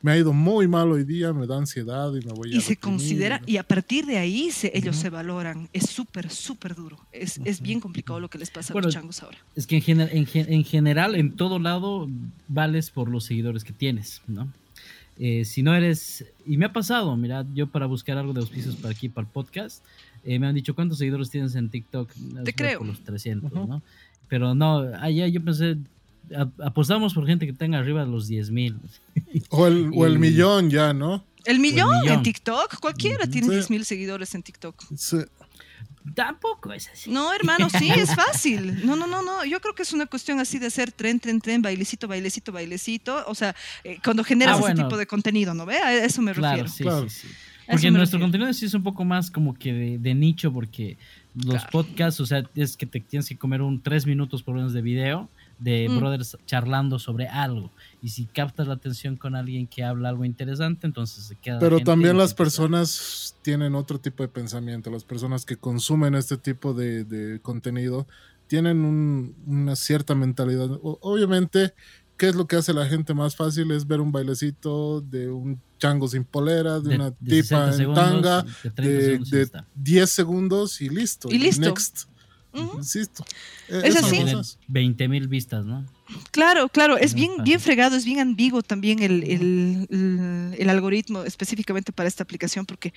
me 0.00 0.12
ha 0.12 0.16
ido 0.16 0.32
muy 0.32 0.68
mal 0.68 0.90
hoy 0.92 1.04
día, 1.04 1.32
me 1.32 1.46
da 1.46 1.56
ansiedad 1.58 2.10
y 2.14 2.24
me 2.24 2.32
voy 2.32 2.54
a... 2.54 2.56
y 2.56 2.60
se 2.60 2.76
considera, 2.76 3.42
y 3.46 3.56
a 3.56 3.62
partir 3.64 4.06
de 4.06 4.16
ahí 4.18 4.50
se- 4.52 4.70
ellos 4.76 4.96
se 4.96 5.10
valoran. 5.10 5.68
Es 5.72 5.90
súper, 5.90 6.30
súper 6.30 6.74
duro. 6.76 6.98
Es, 7.12 7.40
es 7.44 7.60
bien 7.60 7.80
complicado 7.80 8.20
lo 8.20 8.28
que 8.30 8.38
les 8.38 8.50
pasa 8.50 8.72
a 8.72 8.74
Bueno, 8.74 8.86
los 8.86 8.94
changos 8.94 9.22
ahora. 9.22 9.38
Es 9.56 9.66
que 9.66 9.76
en, 9.76 9.82
gener- 9.82 10.10
en, 10.12 10.26
gen- 10.26 10.52
en 10.52 10.64
general, 10.64 11.14
en 11.16 11.32
todo 11.36 11.58
lado, 11.58 12.08
vales 12.46 12.90
por 12.90 13.08
los 13.08 13.24
seguidores 13.24 13.64
que 13.64 13.72
tienes, 13.72 14.22
¿no? 14.28 14.52
Eh, 15.20 15.44
si 15.44 15.64
no 15.64 15.74
eres, 15.74 16.24
y 16.46 16.56
me 16.58 16.66
ha 16.66 16.72
pasado, 16.72 17.16
mira, 17.16 17.44
yo 17.52 17.66
para 17.66 17.86
buscar 17.86 18.16
algo 18.18 18.32
de 18.32 18.38
auspicios 18.40 18.76
para 18.76 18.94
aquí, 18.94 19.08
para 19.08 19.26
el 19.26 19.32
podcast, 19.32 19.82
eh, 20.24 20.38
me 20.38 20.46
han 20.46 20.54
dicho, 20.54 20.76
¿cuántos 20.76 20.98
seguidores 20.98 21.28
tienes 21.28 21.56
en 21.56 21.70
TikTok? 21.70 22.08
Te 22.44 22.52
creo. 22.54 22.78
Por 22.78 22.86
los 22.86 23.00
300, 23.02 23.50
Ujú. 23.50 23.66
¿no? 23.66 23.82
Pero 24.28 24.54
no, 24.54 24.78
allá 25.00 25.26
yo 25.26 25.42
pensé, 25.42 25.76
a- 26.36 26.66
apostamos 26.66 27.14
por 27.14 27.26
gente 27.26 27.46
que 27.46 27.52
tenga 27.52 27.78
arriba 27.78 28.04
de 28.04 28.10
los 28.10 28.26
10 28.28 28.50
mil. 28.50 28.76
O 29.50 29.66
el, 29.66 29.90
o 29.94 30.06
el 30.06 30.18
millón 30.18 30.70
ya, 30.70 30.92
¿no? 30.92 31.24
El 31.44 31.60
millón, 31.60 32.00
millón. 32.00 32.16
en 32.18 32.22
TikTok, 32.22 32.78
cualquiera 32.80 33.24
Ujú. 33.24 33.30
tiene 33.32 33.46
Sí. 33.48 33.52
10 33.54 33.70
mil 33.70 33.84
seguidores 33.84 34.34
en 34.34 34.42
TikTok. 34.42 34.82
Sí. 34.96 35.18
Tampoco 36.14 36.72
es 36.72 36.88
así. 36.88 37.10
No, 37.10 37.32
hermano, 37.34 37.68
sí, 37.68 37.90
es 37.94 38.14
fácil. 38.14 38.84
No, 38.86 38.96
no, 38.96 39.06
no, 39.06 39.22
no. 39.22 39.44
Yo 39.44 39.60
creo 39.60 39.74
que 39.74 39.82
es 39.82 39.92
una 39.92 40.06
cuestión 40.06 40.40
así 40.40 40.58
de 40.58 40.66
hacer 40.66 40.90
tren, 40.90 41.20
tren, 41.20 41.40
tren, 41.40 41.60
bailecito, 41.60 42.08
bailecito, 42.08 42.50
bailecito. 42.52 43.24
O 43.26 43.34
sea, 43.34 43.54
eh, 43.84 43.98
cuando 44.02 44.24
generas 44.24 44.58
Ah, 44.62 44.72
ese 44.72 44.82
tipo 44.82 44.96
de 44.96 45.06
contenido, 45.06 45.52
¿no 45.54 45.66
ve? 45.66 45.76
A 45.76 46.04
eso 46.04 46.22
me 46.22 46.32
refiero. 46.32 46.54
Claro, 46.56 46.68
sí, 46.68 46.82
Claro. 46.82 47.08
sí, 47.10 47.20
sí. 47.20 47.28
Porque 47.70 47.90
nuestro 47.90 48.16
refiero. 48.18 48.20
contenido 48.24 48.52
sí 48.54 48.64
es 48.64 48.72
un 48.74 48.82
poco 48.82 49.04
más 49.04 49.30
como 49.30 49.52
que 49.54 49.72
de, 49.74 49.98
de 49.98 50.14
nicho, 50.14 50.50
porque 50.50 50.96
los 51.34 51.44
Claro. 51.56 51.68
podcasts, 51.70 52.20
o 52.20 52.26
sea, 52.26 52.42
es 52.54 52.76
que 52.78 52.86
te 52.86 53.00
tienes 53.00 53.28
que 53.28 53.36
comer 53.36 53.60
un 53.60 53.82
tres 53.82 54.06
minutos 54.06 54.42
por 54.42 54.54
lo 54.54 54.60
menos 54.60 54.72
de 54.72 54.80
video 54.80 55.28
de 55.58 55.88
Mm. 55.88 55.98
brothers 55.98 56.36
charlando 56.46 56.98
sobre 56.98 57.26
algo. 57.28 57.70
Y 58.00 58.10
si 58.10 58.26
captas 58.26 58.68
la 58.68 58.74
atención 58.74 59.16
con 59.16 59.34
alguien 59.34 59.66
que 59.66 59.82
habla 59.84 60.08
algo 60.10 60.24
interesante, 60.24 60.86
entonces 60.86 61.24
se 61.24 61.34
queda. 61.36 61.54
la 61.54 61.60
Pero 61.60 61.76
gente 61.78 61.90
también 61.90 62.16
las 62.16 62.32
personas 62.34 63.36
tienen 63.42 63.74
otro 63.74 63.98
tipo 63.98 64.22
de 64.22 64.28
pensamiento. 64.28 64.90
Las 64.90 65.04
personas 65.04 65.44
que 65.44 65.56
consumen 65.56 66.14
este 66.14 66.36
tipo 66.36 66.74
de, 66.74 67.04
de 67.04 67.40
contenido 67.40 68.06
tienen 68.46 68.84
un- 68.84 69.34
una 69.46 69.76
cierta 69.76 70.14
mentalidad. 70.14 70.70
O- 70.82 70.98
obviamente, 71.02 71.74
¿qué 72.16 72.28
es 72.28 72.34
lo 72.34 72.46
que 72.46 72.56
hace 72.56 72.72
la 72.72 72.86
gente 72.86 73.12
más 73.14 73.36
fácil? 73.36 73.70
Es 73.72 73.86
ver 73.86 74.00
un 74.00 74.10
bailecito 74.12 75.00
de 75.00 75.28
un 75.30 75.60
chango 75.78 76.08
sin 76.08 76.24
polera, 76.24 76.80
de, 76.80 76.88
de, 76.90 76.94
una 76.96 77.10
de 77.20 77.42
60 77.42 77.42
tipa 77.42 77.66
en 77.68 77.72
segundos, 77.74 78.04
tanga, 78.04 78.42
de 78.42 78.70
30 78.70 78.82
de, 78.82 79.00
segundos 79.02 79.28
y 79.28 79.30
ya 79.30 79.36
de 79.36 79.42
está. 79.42 79.66
10 79.74 80.10
segundos 80.10 80.80
y 80.80 80.88
listo. 80.88 81.28
Y 81.30 81.38
listo. 81.38 81.60
Next. 81.66 82.08
Insisto. 82.54 83.24
Eh, 83.68 83.82
Es 83.84 83.96
así. 83.96 84.10
Tiene 84.16 84.32
cosas. 84.32 84.58
20 84.68 85.08
mil 85.08 85.28
vistas, 85.28 85.64
¿no? 85.64 85.84
Claro, 86.30 86.70
claro, 86.70 86.96
es 86.96 87.12
bien, 87.12 87.32
bien 87.44 87.60
fregado, 87.60 87.94
es 87.94 88.06
bien 88.06 88.18
ambiguo 88.20 88.62
también 88.62 89.02
el, 89.02 89.22
el- 89.24 89.86
el- 89.90 90.54
el 90.58 90.70
algoritmo 90.70 91.22
específicamente 91.24 91.92
para 91.92 92.08
esta 92.08 92.22
aplicación 92.22 92.64
porque 92.64 92.94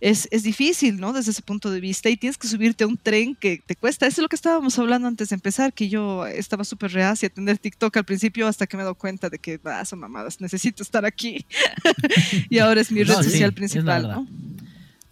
es, 0.00 0.26
es 0.32 0.42
difícil, 0.42 0.98
¿no? 0.98 1.12
Desde 1.12 1.30
ese 1.30 1.42
punto 1.42 1.70
de 1.70 1.78
vista 1.80 2.10
y 2.10 2.16
tienes 2.16 2.36
que 2.36 2.48
subirte 2.48 2.82
a 2.82 2.88
un 2.88 2.96
tren 2.96 3.36
que 3.36 3.62
te 3.64 3.76
cuesta. 3.76 4.08
Eso 4.08 4.20
es 4.20 4.22
lo 4.22 4.28
que 4.28 4.34
estábamos 4.34 4.76
hablando 4.76 5.06
antes 5.06 5.28
de 5.28 5.34
empezar, 5.36 5.72
que 5.72 5.88
yo 5.88 6.26
estaba 6.26 6.64
súper 6.64 6.90
reacia 6.92 7.28
a 7.28 7.30
tener 7.30 7.58
TikTok 7.58 7.96
al 7.96 8.04
principio 8.04 8.48
hasta 8.48 8.66
que 8.66 8.76
me 8.76 8.82
he 8.82 8.84
dado 8.84 8.96
cuenta 8.96 9.30
de 9.30 9.38
que, 9.38 9.60
ah, 9.64 9.84
son 9.84 10.00
mamadas, 10.00 10.40
necesito 10.40 10.82
estar 10.82 11.04
aquí. 11.04 11.46
y 12.50 12.58
ahora 12.58 12.80
es 12.80 12.90
mi 12.90 13.04
red 13.04 13.14
No, 13.14 13.22
sí, 13.22 13.30
social 13.30 13.50
es 13.50 13.52
la 13.52 13.54
principal. 13.54 14.02
¿no? 14.08 14.26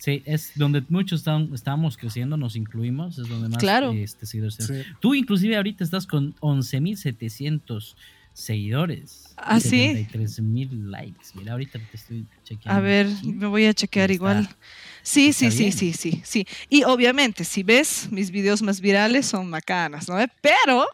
Sí, 0.06 0.22
es 0.24 0.52
donde 0.54 0.84
muchos 0.88 1.18
están, 1.22 1.50
estamos 1.52 1.96
creciendo, 1.96 2.36
nos 2.36 2.54
incluimos, 2.54 3.18
es 3.18 3.28
donde 3.28 3.48
más 3.48 3.58
Claro. 3.58 3.90
este, 3.90 4.24
seguidores. 4.24 4.54
Sí. 4.54 4.74
Tú 5.00 5.16
inclusive 5.16 5.56
ahorita 5.56 5.82
estás 5.82 6.06
con 6.06 6.32
11.700 6.36 7.96
seguidores. 8.32 9.34
¿Ah, 9.36 9.58
sí? 9.58 10.06
73.000 10.12 10.90
likes. 10.90 11.30
Mira, 11.34 11.52
ahorita 11.54 11.80
te 11.90 11.96
estoy 11.96 12.24
chequeando. 12.44 12.78
A 12.78 12.80
ver, 12.80 13.06
aquí. 13.18 13.32
me 13.32 13.48
voy 13.48 13.64
a 13.64 13.74
chequear 13.74 14.12
Está- 14.12 14.14
igual. 14.14 14.48
Sí, 15.02 15.32
sí, 15.32 15.50
sí, 15.50 15.58
bien. 15.58 15.72
sí, 15.72 15.92
sí, 15.92 16.20
sí. 16.24 16.46
Y 16.68 16.84
obviamente, 16.84 17.42
si 17.42 17.64
ves, 17.64 18.06
mis 18.12 18.30
videos 18.30 18.62
más 18.62 18.80
virales 18.80 19.26
son 19.26 19.50
macanas, 19.50 20.08
¿no? 20.08 20.14
Pero, 20.40 20.86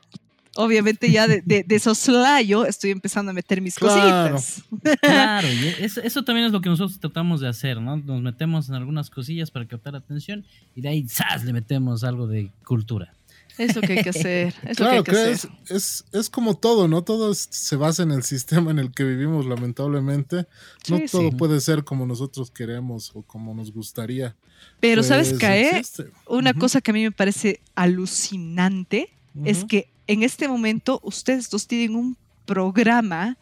obviamente 0.56 1.10
ya 1.10 1.26
de, 1.26 1.42
de, 1.42 1.64
de 1.64 1.78
soslayo 1.78 2.66
estoy 2.66 2.90
empezando 2.90 3.30
a 3.30 3.34
meter 3.34 3.60
mis 3.60 3.74
Claro. 3.76 4.32
cositas. 4.34 4.62
Claro, 5.00 5.48
y 5.52 5.84
eso, 5.84 6.00
eso 6.02 6.22
también 6.24 6.46
es 6.46 6.52
lo 6.52 6.60
que 6.60 6.68
nosotros 6.68 6.98
tratamos 7.00 7.40
de 7.40 7.48
hacer, 7.48 7.80
¿no? 7.80 7.96
Nos 7.96 8.20
metemos 8.22 8.68
en 8.68 8.74
algunas 8.74 9.10
cosillas 9.10 9.50
para 9.50 9.66
captar 9.66 9.96
atención 9.96 10.44
y 10.74 10.80
de 10.82 10.88
ahí 10.88 11.06
¡zas! 11.08 11.44
le 11.44 11.52
metemos 11.52 12.04
algo 12.04 12.26
de 12.26 12.50
cultura. 12.64 13.14
Es 13.58 13.76
lo 13.76 13.82
que 13.82 13.92
hay 13.92 14.02
que 14.02 14.08
hacer. 14.10 14.54
Es 14.62 14.62
lo 14.64 14.68
que 14.68 14.74
Claro 14.76 14.92
hay 14.96 15.02
que 15.04 15.10
que 15.12 15.18
hacer. 15.18 15.50
es, 15.68 15.70
es, 15.70 16.04
es 16.12 16.30
como 16.30 16.56
todo, 16.56 16.88
¿no? 16.88 17.02
Todo 17.02 17.30
es- 17.30 17.48
se 17.50 17.76
basa 17.76 18.02
en 18.02 18.10
el 18.10 18.22
sistema 18.22 18.70
en 18.70 18.78
el 18.78 18.92
que 18.92 19.04
vivimos, 19.04 19.44
lamentablemente. 19.44 20.46
No 20.88 20.96
Sí, 20.96 21.04
todo 21.12 21.28
sí. 21.30 21.36
puede 21.36 21.60
ser 21.60 21.84
como 21.84 22.06
nosotros 22.06 22.50
queremos 22.50 23.10
o 23.14 23.20
como 23.22 23.54
nos 23.54 23.70
gustaría. 23.70 24.34
Pero, 24.80 25.02
¿sabes, 25.02 25.28
Pues, 25.30 25.40
Cae? 25.40 25.78
existe. 25.78 26.06
Una 26.26 26.54
cosa 26.54 26.80
que 26.80 26.92
a 26.92 26.94
mí 26.94 27.02
me 27.02 27.12
parece 27.12 27.60
alucinante 27.74 29.10
es 29.44 29.64
que 29.64 29.91
en 30.06 30.22
este 30.22 30.48
momento 30.48 31.00
ustedes 31.02 31.50
dos 31.50 31.66
tienen 31.66 31.94
un 31.96 32.16
programa 32.44 33.36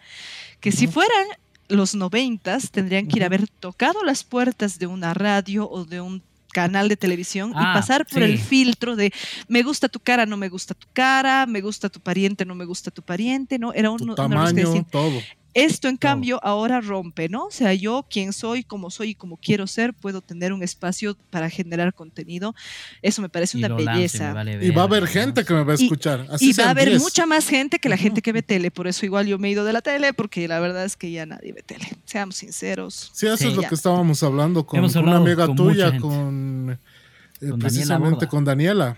que 0.61 0.73
si 0.73 0.87
fueran 0.87 1.27
los 1.69 1.95
noventas 1.95 2.71
tendrían 2.71 3.07
que 3.07 3.19
ir 3.19 3.23
a 3.23 3.27
haber 3.27 3.49
tocado 3.49 4.05
las 4.05 4.25
puertas 4.25 4.79
de 4.79 4.87
una 4.87 5.15
radio 5.15 5.69
o 5.71 5.85
de 5.85 6.01
un 6.01 6.23
canal 6.53 6.89
de 6.89 6.97
televisión 6.97 7.53
Ah, 7.55 7.61
y 7.63 7.79
pasar 7.79 8.07
por 8.07 8.23
el 8.23 8.39
filtro 8.39 8.97
de 8.97 9.13
me 9.49 9.63
gusta 9.63 9.89
tu 9.89 10.01
cara, 10.01 10.27
no 10.27 10.37
me 10.37 10.49
gusta 10.49 10.75
tu 10.75 10.87
cara, 10.93 11.47
me 11.47 11.61
gusta 11.61 11.89
tu 11.89 12.01
pariente, 12.01 12.45
no 12.45 12.55
me 12.55 12.65
gusta 12.65 12.91
tu 12.91 13.03
pariente, 13.03 13.59
¿no? 13.59 13.73
Era 13.73 13.95
tu 13.97 14.07
que 14.07 14.15
tamaño, 14.15 14.85
todo. 14.91 15.21
Esto, 15.55 15.89
en 15.89 15.97
cambio, 15.97 16.39
ahora 16.45 16.81
rompe, 16.81 17.29
¿no? 17.29 17.47
O 17.47 17.51
sea, 17.51 17.75
yo, 17.75 18.07
quien 18.09 18.33
soy, 18.33 18.63
como 18.63 18.91
soy 18.91 19.11
y 19.11 19.15
como 19.15 19.37
quiero 19.37 19.67
ser, 19.67 19.93
puedo 19.95 20.21
tener 20.21 20.53
un 20.53 20.63
espacio 20.63 21.17
para 21.31 21.51
generar 21.51 21.93
contenido. 21.93 22.55
Eso 23.03 23.21
me 23.23 23.29
parece 23.29 23.59
Y 23.59 23.65
una 23.65 23.71
lance, 23.71 23.85
belleza. 23.93 24.29
me 24.29 24.33
vale 24.35 24.67
Y 24.67 24.71
va 24.71 24.83
a 24.83 24.85
haber 24.85 25.03
¿no? 25.03 25.09
gente 25.09 25.45
que 25.45 25.53
me 25.55 25.65
va 25.65 25.73
a 25.73 25.77
Y- 25.79 25.83
escuchar. 25.85 26.27
Así 26.31 26.51
y 26.51 26.53
va 26.53 26.67
a 26.67 26.71
haber 26.71 26.89
10. 26.91 27.03
mucha 27.03 27.27
más 27.27 27.49
gente 27.49 27.79
que 27.79 27.89
la 27.89 27.97
gente 27.97 28.23
que 28.23 28.33
ve 28.33 28.43
tele. 28.43 28.71
Por 28.71 28.87
eso 28.87 29.05
igual 29.07 29.27
yo 29.27 29.39
me 29.39 29.49
he 29.49 29.51
ido 29.51 29.65
de 29.65 29.73
la 29.73 29.81
tele, 29.83 30.13
porque 30.15 30.47
la 30.47 30.61
verdad 30.61 30.85
es 30.85 30.97
que 30.97 31.11
ya 31.11 31.27
nadie 31.27 31.53
ve 31.53 31.63
tele. 31.63 31.89
Seamos 32.05 32.37
sinceros. 32.37 33.11
Sí, 33.13 33.27
eso 33.27 33.37
Sí, 33.37 33.49
es 33.49 33.55
lo 33.57 33.63
ya. 33.63 33.69
que 33.69 33.75
estábamos 33.75 34.23
hablando 34.23 34.65
con, 34.65 34.79
Hemos 34.79 34.95
una 34.97 35.17
amiga 35.17 35.47
con 35.47 35.57
tuya, 35.57 35.99
con, 35.99 36.79
eh, 37.41 37.51
precisamente 37.59 38.15
Borda. 38.27 38.29
con 38.29 38.45
Daniela. 38.45 38.97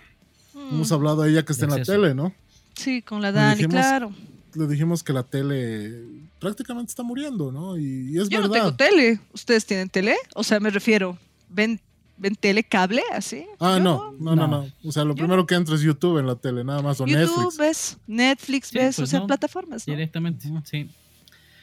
Mm, 0.55 0.75
Hemos 0.75 0.93
hablado 0.93 1.23
de 1.23 1.31
ella 1.31 1.45
que 1.45 1.53
está 1.53 1.65
en 1.65 1.71
la 1.71 1.83
tele, 1.83 2.15
¿no? 2.15 2.35
Sí, 2.75 3.01
con 3.03 3.23
la 3.23 3.31
Le 3.31 3.37
Dani, 3.39 3.55
dijimos- 3.57 3.73
claro. 3.75 4.13
Le 4.55 4.67
dijimos 4.67 5.03
que 5.03 5.13
la 5.15 5.23
tele 5.23 6.03
prácticamente 6.43 6.91
está 6.91 7.03
muriendo, 7.03 7.51
¿no? 7.51 7.79
Y, 7.79 8.11
y 8.13 8.19
es 8.19 8.29
Yo 8.29 8.41
no 8.43 8.49
verdad. 8.51 8.65
tengo 8.67 8.75
tele. 8.77 9.21
¿Ustedes 9.33 9.65
tienen 9.65 9.89
tele? 9.89 10.17
O 10.35 10.43
sea, 10.45 10.61
me 10.61 10.69
refiero, 10.69 11.17
¿ven, 11.49 11.81
ven 12.19 12.35
tele 12.35 12.63
cable 12.65 13.03
así? 13.13 13.47
Ah, 13.59 13.79
no, 13.81 14.13
no, 14.19 14.37
no, 14.37 14.47
No. 14.47 14.49
no. 14.65 14.67
O 14.85 14.93
sea, 14.93 15.05
lo 15.05 15.15
Yo 15.15 15.23
primero 15.25 15.47
que 15.47 15.55
entra 15.55 15.75
es 15.75 15.81
YouTube 15.81 16.19
en 16.19 16.27
la 16.27 16.37
tele, 16.37 16.65
nada 16.65 16.83
más, 16.83 17.01
o 17.01 17.07
YouTube 17.07 17.21
Netflix. 17.37 17.57
ves, 17.57 17.99
Netflix 18.07 18.69
Sí, 18.69 18.79
ves, 18.79 18.97
pues 18.97 19.09
o 19.09 19.11
sea, 19.11 19.21
no, 19.21 19.27
plataformas, 19.27 19.87
¿no? 19.89 19.95
Directamente, 19.95 20.47
sí. 20.65 20.91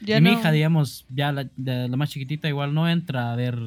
Ya 0.01 0.17
y 0.17 0.21
mi 0.21 0.31
no. 0.31 0.39
hija, 0.39 0.51
digamos, 0.51 1.05
ya 1.13 1.31
la, 1.31 1.47
la- 1.63 1.87
la 1.89 1.97
más 1.97 2.09
chiquitita, 2.09 2.47
igual 2.47 2.73
no 2.73 2.87
entra 2.89 3.33
a 3.33 3.35
ver, 3.35 3.59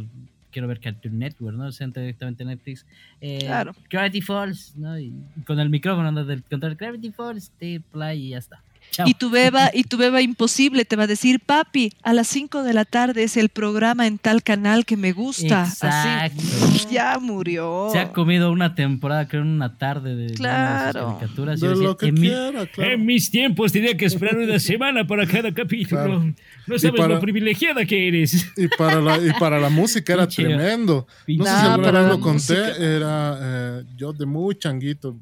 quiero 0.50 0.66
ver 0.66 0.80
Cartoon 0.80 1.18
Network, 1.18 1.56
¿no? 1.56 1.70
Se 1.72 1.84
entra 1.84 2.02
directamente 2.02 2.42
a 2.42 2.46
Netflix. 2.46 2.86
Eh, 3.20 3.38
Claro. 3.40 3.74
Gravity 3.90 4.22
Falls, 4.22 4.74
¿no? 4.76 4.98
Y 4.98 5.12
con 5.46 5.60
el 5.60 5.68
micrófono 5.68 6.08
anda 6.08 6.24
del 6.24 6.42
control, 6.42 6.74
Gravity 6.76 7.10
Falls, 7.12 7.50
te 7.58 7.80
play 7.80 8.26
y 8.26 8.28
ya 8.30 8.38
está. 8.38 8.62
Chao. 8.92 9.08
Y 9.08 9.14
tu 9.14 9.30
beba, 9.30 9.70
y 9.72 9.84
tu 9.84 9.96
beba 9.96 10.20
imposible 10.22 10.84
te 10.84 10.96
va 10.96 11.04
a 11.04 11.06
decir, 11.06 11.40
papi, 11.40 11.92
a 12.02 12.12
las 12.12 12.28
5 12.28 12.62
de 12.62 12.74
la 12.74 12.84
tarde 12.84 13.24
es 13.24 13.36
el 13.36 13.48
programa 13.48 14.06
en 14.06 14.18
tal 14.18 14.42
canal 14.42 14.84
que 14.84 14.96
me 14.96 15.12
gusta. 15.12 15.64
Exacto. 15.66 16.42
Así, 16.68 16.86
ya 16.92 17.18
murió. 17.18 17.88
Se 17.90 17.98
ha 17.98 18.12
comido 18.12 18.52
una 18.52 18.74
temporada, 18.74 19.26
creo, 19.26 19.42
en 19.42 19.48
una 19.48 19.78
tarde 19.78 20.14
de, 20.14 20.34
Claro. 20.34 21.16
caricaturas. 21.18 21.58
De 21.58 21.66
yo 21.66 21.70
decía, 21.72 21.86
lo 21.88 21.96
que 21.96 22.06
en, 22.08 22.14
mi- 22.14 22.28
quiera, 22.28 22.66
claro. 22.66 22.92
En 22.92 23.06
mis 23.06 23.30
tiempos 23.30 23.72
tenía 23.72 23.96
que 23.96 24.04
esperar 24.04 24.36
una 24.36 24.58
semana 24.60 25.06
para 25.06 25.26
cada 25.26 25.52
capítulo. 25.54 26.02
Claro. 26.04 26.34
No 26.66 26.78
sabes 26.78 27.00
para- 27.00 27.14
lo 27.14 27.20
privilegiada 27.20 27.84
que 27.86 28.08
eres. 28.08 28.46
Y 28.58 28.68
para 28.68 29.00
la, 29.00 29.16
y 29.18 29.32
para 29.40 29.58
la 29.58 29.70
música 29.70 30.12
era 30.12 30.28
tremendo. 30.28 31.06
No 31.26 31.44
sé 31.46 31.50
si 31.50 31.66
alguna 31.66 31.90
vez 31.92 32.08
lo 32.08 32.20
conté, 32.20 32.54
música. 32.54 32.76
era 32.76 33.38
eh, 33.40 33.84
yo 33.96 34.12
de 34.12 34.26
muy 34.26 34.54
changuito, 34.56 35.16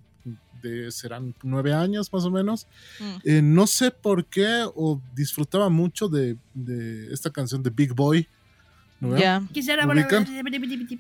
de 0.63 0.91
serán 0.93 1.35
nueve 1.43 1.73
años 1.73 2.13
más 2.13 2.25
o 2.25 2.31
menos. 2.31 2.67
Mm. 2.99 3.05
Eh, 3.25 3.43
no 3.43 3.67
sé 3.67 3.91
por 3.91 4.25
qué, 4.27 4.65
o 4.75 5.01
disfrutaba 5.15 5.69
mucho 5.69 6.09
de, 6.09 6.37
de 6.55 7.13
esta 7.13 7.31
canción 7.31 7.63
de 7.63 7.71
Big 7.71 7.93
Boy. 7.95 8.29
¿no? 9.01 9.09
¿Ubican? 9.09 9.49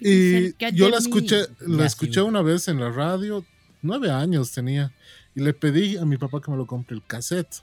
Y 0.01 0.55
yo 0.75 0.89
la 0.89 0.99
escuché, 0.99 1.47
la 1.61 1.87
escuché 1.87 2.23
una 2.23 2.43
vez 2.43 2.69
en 2.69 2.81
la 2.81 2.91
radio, 2.91 3.45
nueve 3.83 4.11
años 4.11 4.53
tenía, 4.53 4.93
y 5.35 5.41
le 5.41 5.53
pedí 5.53 5.97
a 5.97 6.05
mi 6.05 6.17
papá 6.17 6.41
que 6.41 6.51
me 6.51 6.57
lo 6.57 6.67
compre 6.67 6.97
el 6.97 7.03
cassette. 7.05 7.63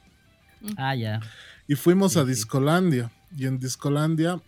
Ah, 0.78 0.96
ya. 0.96 1.20
Y 1.68 1.76
fuimos 1.76 2.14
Sí, 2.14 2.20
a 2.20 2.24
sí. 2.24 2.30
Discolandia. 2.30 3.12
Y 3.36 3.46
en 3.46 3.60
Discolandia, 3.60 4.40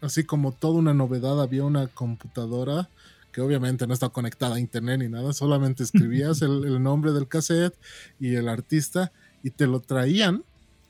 así 0.00 0.24
como 0.24 0.52
toda 0.52 0.74
una 0.78 0.94
novedad, 0.94 1.40
había 1.40 1.64
una 1.64 1.86
computadora 1.86 2.88
que 3.36 3.42
obviamente 3.42 3.86
no 3.86 3.92
está 3.92 4.08
conectada 4.08 4.54
a 4.54 4.58
internet 4.60 4.98
ni 5.00 5.08
nada, 5.10 5.30
solamente 5.34 5.82
escribías 5.82 6.40
el, 6.40 6.64
el 6.64 6.82
nombre 6.82 7.12
del 7.12 7.28
cassette 7.28 7.76
y 8.18 8.34
el 8.34 8.48
artista 8.48 9.12
y 9.42 9.50
te 9.50 9.66
lo 9.66 9.80
traían 9.80 10.42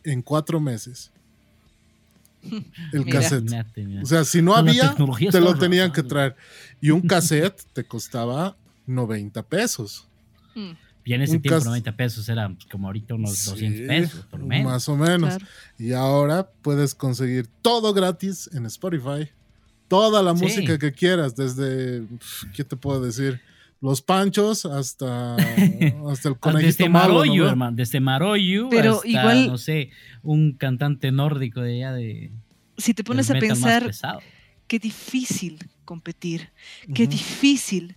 en 0.05 0.23
cuatro 0.23 0.61
meses. 0.61 1.11
El 2.93 3.05
Mira. 3.05 3.21
cassette. 3.21 3.51
Mira. 3.77 4.03
O 4.03 4.07
sea, 4.07 4.25
si 4.25 4.41
no 4.43 4.53
Con 4.55 4.69
había, 4.69 4.95
te 5.33 5.41
lo 5.41 5.59
tenían 5.59 5.91
que 5.93 6.05
traer. 6.05 6.37
Y 6.81 6.91
un 6.91 7.01
cassette 7.01 7.61
te 7.73 7.83
costaba 7.83 8.57
90 8.87 9.43
pesos. 9.43 10.07
Mm, 10.55 10.71
Y 11.05 11.15
en 11.15 11.23
ese 11.23 11.35
un 11.37 11.43
tiempo 11.43 11.57
cas- 11.59 11.65
90 11.67 11.97
pesos 11.97 12.29
eran 12.29 12.57
como 12.71 12.87
ahorita 12.87 13.15
unos 13.15 13.37
Sí, 13.37 13.51
200 13.51 13.89
pesos, 13.89 14.25
por 14.31 14.39
lo 14.39 14.47
menos. 14.47 14.71
Más 14.73 14.89
o 14.89 14.97
menos. 14.97 15.31
claro. 15.31 15.47
Y 15.81 15.93
ahora 15.95 16.49
puedes 16.63 16.95
conseguir 16.95 17.49
todo 17.63 17.93
gratis 17.93 18.49
en 18.55 18.67
Spotify. 18.67 19.29
Toda 19.89 20.23
la 20.23 20.37
Sí. 20.37 20.43
música 20.45 20.79
que 20.79 20.93
quieras, 20.93 21.37
desde, 21.37 22.05
¿qué 22.55 22.65
te 22.65 22.77
puedo 22.77 23.01
decir? 23.01 23.41
Los 23.81 24.01
panchos 24.03 24.65
hasta, 24.67 25.37
hasta 26.11 26.29
el 26.29 26.35
Ah, 26.35 26.39
conejito 26.41 26.67
Desde 26.67 26.89
malo. 26.89 27.15
¿no, 27.15 27.19
Maroyu, 27.21 27.43
ve? 27.45 27.49
hermano. 27.51 27.77
Desde 27.77 28.01
Maroyu 28.01 28.69
Pero 28.71 28.95
hasta, 28.97 29.09
igual- 29.09 29.47
no 29.49 29.59
sé, 29.59 29.91
un 30.23 30.53
cantante 30.53 31.13
nórdico 31.13 31.61
de 31.61 31.75
allá 31.85 31.93
de. 31.93 32.33
Si 32.79 32.95
te 32.95 33.05
pones 33.05 33.31
a 33.31 33.35
pensar, 33.35 33.91
qué 34.67 34.79
difícil 34.79 35.59
competir, 35.85 36.51
qué 36.95 37.07
difícil 37.07 37.97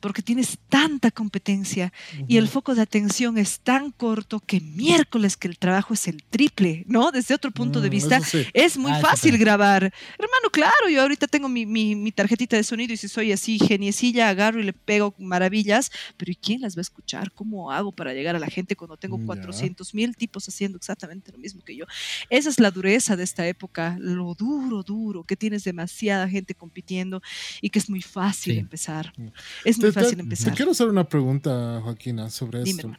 porque 0.00 0.22
tienes 0.22 0.58
tanta 0.68 1.10
competencia 1.10 1.92
y 2.26 2.36
el 2.36 2.48
foco 2.48 2.74
de 2.74 2.82
atención 2.82 3.38
es 3.38 3.60
tan 3.60 3.90
corto 3.90 4.40
que 4.40 4.60
miércoles 4.60 5.36
que 5.36 5.48
el 5.48 5.58
trabajo 5.58 5.94
es 5.94 6.06
el 6.08 6.22
triple, 6.24 6.84
¿no? 6.86 7.10
Desde 7.10 7.34
otro 7.34 7.50
punto 7.50 7.80
de 7.80 7.88
Mm, 7.88 7.92
vista, 7.92 8.16
eso 8.18 8.26
sí. 8.38 8.46
es 8.54 8.76
muy 8.76 8.92
Ah, 8.92 9.00
fácil 9.00 9.30
también. 9.32 9.40
grabar. 9.40 9.82
Hermano, 10.18 10.50
claro, 10.52 10.88
yo 10.90 11.02
ahorita 11.02 11.26
tengo 11.26 11.48
mi, 11.48 11.66
mi- 11.66 11.94
mi 11.96 12.12
tarjetita 12.12 12.56
de 12.56 12.64
sonido 12.64 12.92
y 12.92 12.96
si 12.96 13.08
soy 13.08 13.32
así 13.32 13.58
geniecilla, 13.58 14.28
agarro 14.28 14.60
y 14.60 14.64
le 14.64 14.72
pego 14.72 15.14
maravillas, 15.18 15.90
pero 16.16 16.30
¿y 16.32 16.36
quién 16.36 16.60
las 16.60 16.76
va 16.76 16.80
a 16.80 16.82
escuchar? 16.82 17.32
¿Cómo 17.32 17.70
hago 17.72 17.92
para 17.92 18.12
llegar 18.14 18.36
a 18.36 18.38
la 18.38 18.48
gente 18.48 18.76
cuando 18.76 18.96
tengo 18.96 19.18
Ya. 19.18 19.24
400 19.26 19.94
mil 19.94 20.16
tipos 20.16 20.48
haciendo 20.48 20.76
exactamente 20.78 21.32
lo 21.32 21.38
mismo 21.38 21.62
que 21.62 21.76
yo? 21.76 21.84
Esa 22.30 22.48
es 22.50 22.60
la 22.60 22.70
dureza 22.70 23.16
de 23.16 23.24
esta 23.24 23.46
época, 23.46 23.96
lo 24.00 24.34
duro, 24.34 24.82
duro, 24.82 25.24
que 25.24 25.36
tienes 25.36 25.64
demasiada 25.64 26.28
gente 26.28 26.54
compitiendo 26.54 27.20
y 27.60 27.70
que 27.70 27.78
es 27.78 27.88
muy 27.90 28.02
fácil 28.02 28.54
Sí. 28.54 28.58
empezar. 28.58 29.12
Mm. 29.16 29.28
Es 29.64 29.78
muy 29.92 30.36
Te- 30.36 30.52
quiero 30.52 30.70
hacer 30.72 30.88
una 30.88 31.04
pregunta, 31.08 31.80
Joaquina, 31.82 32.30
sobre 32.30 32.62
Dime, 32.62 32.80
esto. 32.82 32.92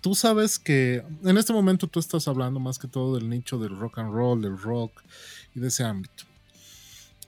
Tú 0.00 0.14
sabes 0.14 0.58
que 0.58 1.04
en 1.24 1.36
este 1.36 1.52
momento 1.52 1.86
tú 1.86 2.00
estás 2.00 2.26
hablando 2.28 2.60
más 2.60 2.78
que 2.78 2.88
todo 2.88 3.16
del 3.16 3.28
nicho 3.28 3.58
del 3.58 3.76
rock 3.78 3.98
and 3.98 4.12
roll, 4.12 4.40
del 4.40 4.56
rock 4.58 4.92
y 5.54 5.60
de 5.60 5.68
ese 5.68 5.84
ámbito. 5.84 6.24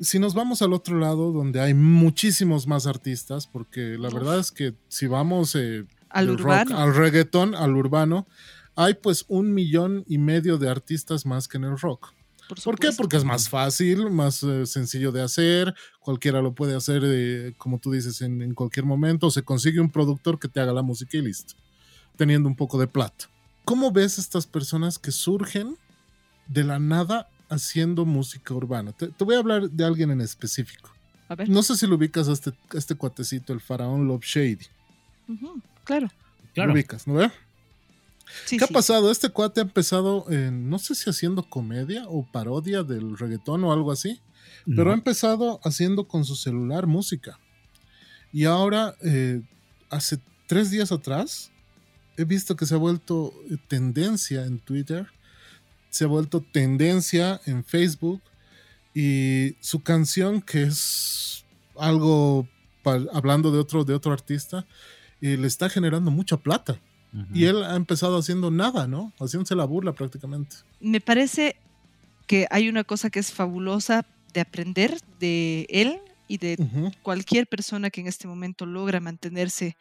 Si 0.01 0.19
nos 0.19 0.35
vamos 0.35 0.63
al 0.63 0.73
otro 0.73 0.99
lado, 0.99 1.33
donde 1.33 1.61
hay 1.61 1.75
muchísimos 1.75 2.67
más 2.67 2.87
artistas, 2.87 3.47
porque 3.47 3.97
la 3.99 4.09
Uf. 4.09 4.15
verdad 4.15 4.39
es 4.39 4.51
que 4.51 4.75
si 4.89 5.07
vamos 5.07 5.55
eh, 5.55 5.85
Al 6.09 6.39
rock 6.39 6.71
al 6.73 6.95
reggaetón, 6.95 7.55
al 7.55 7.77
urbano, 7.77 8.27
hay 8.75 8.95
pues 8.95 9.25
un 9.29 9.53
millón 9.53 10.05
y 10.09 10.19
medio 10.19 10.57
de 10.57 10.71
artistas 10.71 11.27
más 11.27 11.47
que 11.47 11.59
en 11.59 11.65
el 11.65 11.79
rock. 11.79 12.15
Por, 12.55 12.63
¿Por 12.63 12.79
qué? 12.79 12.91
Porque 12.95 13.17
es 13.17 13.25
más 13.25 13.49
fácil, 13.49 14.11
más 14.11 14.43
eh, 14.43 14.67
sencillo 14.67 15.11
de 15.11 15.23
hacer, 15.23 15.75
cualquiera 16.01 16.43
lo 16.43 16.55
puede 16.55 16.77
hacer, 16.77 17.03
eh, 17.05 17.55
como 17.57 17.79
tú 17.79 17.93
dices, 17.93 18.21
en, 18.21 18.43
en 18.43 18.53
cualquier 18.53 18.85
momento, 18.85 19.31
se 19.31 19.43
consigue 19.43 19.81
un 19.81 19.91
productor 19.91 20.39
que 20.39 20.49
te 20.49 20.61
haga 20.61 20.75
la 20.75 20.83
música 20.83 21.17
y 21.17 21.23
listo, 21.23 21.55
teniendo 22.17 22.49
un 22.51 22.55
poco 22.55 22.79
de 22.79 22.87
plata. 22.87 23.31
¿Cómo 23.65 23.91
ves 23.91 24.19
estas 24.19 24.47
personas 24.47 24.99
que 24.99 25.13
surgen 25.13 25.79
de 26.47 26.65
la 26.65 26.79
nada 26.79 27.31
haciendo 27.49 28.05
música 28.05 28.53
urbana? 28.53 28.93
Te, 28.93 29.09
te 29.09 29.25
voy 29.25 29.37
a 29.37 29.39
hablar 29.39 29.71
de 29.71 29.85
alguien 29.85 30.11
en 30.11 30.21
específico. 30.21 30.93
A 31.31 31.35
ver. 31.35 31.49
No 31.49 31.63
sé 31.63 31.77
si 31.77 31.87
lo 31.87 31.95
ubicas 31.95 32.29
a 32.29 32.33
este, 32.33 32.51
a 32.51 32.77
este 32.77 32.95
cuatecito, 32.97 33.55
el 33.55 33.63
faraón 33.63 34.07
Love 34.07 34.25
Shady. 34.25 34.67
Claro. 35.85 36.09
Lo 36.55 36.75
ubicas, 36.75 37.07
¿no 37.07 37.15
ve? 37.15 37.31
Sí, 38.47 38.57
¿Qué 38.59 38.67
sí. 38.67 38.73
ha 38.73 38.75
pasado? 38.75 39.11
Este 39.11 39.29
cuate 39.31 39.61
ha 39.61 39.65
empezado, 39.65 40.27
en, 40.31 40.69
no 40.69 40.79
sé 40.79 40.95
si 40.95 41.09
haciendo 41.11 41.43
comedia 41.49 42.05
o 42.09 42.27
parodia 42.31 42.83
del 42.83 43.17
reggaetón 43.19 43.65
o 43.65 43.73
algo 43.73 43.93
así. 43.93 44.21
Pero 44.67 44.83
ha 44.83 44.85
No. 44.87 44.93
empezado 44.95 45.61
haciendo 45.65 46.07
con 46.09 46.25
su 46.25 46.37
celular 46.37 46.87
música. 46.87 47.39
Y 48.33 48.45
ahora, 48.45 48.95
eh, 49.03 49.41
hace 49.91 50.19
tres 50.47 50.71
días 50.71 50.93
atrás, 50.93 51.51
he 52.17 52.25
visto 52.25 52.57
que 52.57 52.67
se 52.67 52.75
ha 52.75 52.79
vuelto 52.79 53.33
eh, 53.51 53.57
tendencia 53.69 54.45
en 54.45 54.59
Twitter, 54.59 55.07
se 55.91 56.05
ha 56.05 56.09
vuelto 56.09 56.41
tendencia 56.53 57.41
en 57.47 57.65
Facebook. 57.65 58.23
Y 58.95 59.57
su 59.61 59.83
canción, 59.83 60.43
que 60.43 60.65
es 60.65 61.45
algo, 61.79 62.47
hablando 63.13 63.51
de 63.51 63.59
otro, 63.59 63.85
de 63.85 63.95
otro 63.95 64.13
artista, 64.13 64.67
eh, 65.23 65.37
le 65.39 65.47
está 65.47 65.69
generando 65.71 66.11
mucha 66.11 66.37
plata. 66.37 66.79
Y 67.35 67.45
él 67.45 67.63
ha 67.63 67.77
empezado 67.77 68.17
haciendo 68.19 68.51
nada, 68.51 68.87
¿no? 68.87 69.13
Haciéndose 69.19 69.55
la 69.55 69.65
burla 69.67 69.93
prácticamente. 69.95 70.57
me 70.81 71.01
parece 71.01 71.57
que 72.27 72.47
hay 72.51 72.69
una 72.69 72.85
cosa 72.85 73.11
que 73.11 73.19
es 73.21 73.31
fabulosa 73.33 74.07
de 74.33 74.41
aprender 74.41 74.99
de 75.21 75.67
él 75.69 75.99
y 76.29 76.39
de 76.39 76.57
cualquier 77.03 77.47
persona 77.47 77.91
que 77.91 78.01
en 78.01 78.07
este 78.07 78.27
momento 78.27 78.65
logra 78.65 79.01
mantenerse 79.01 79.77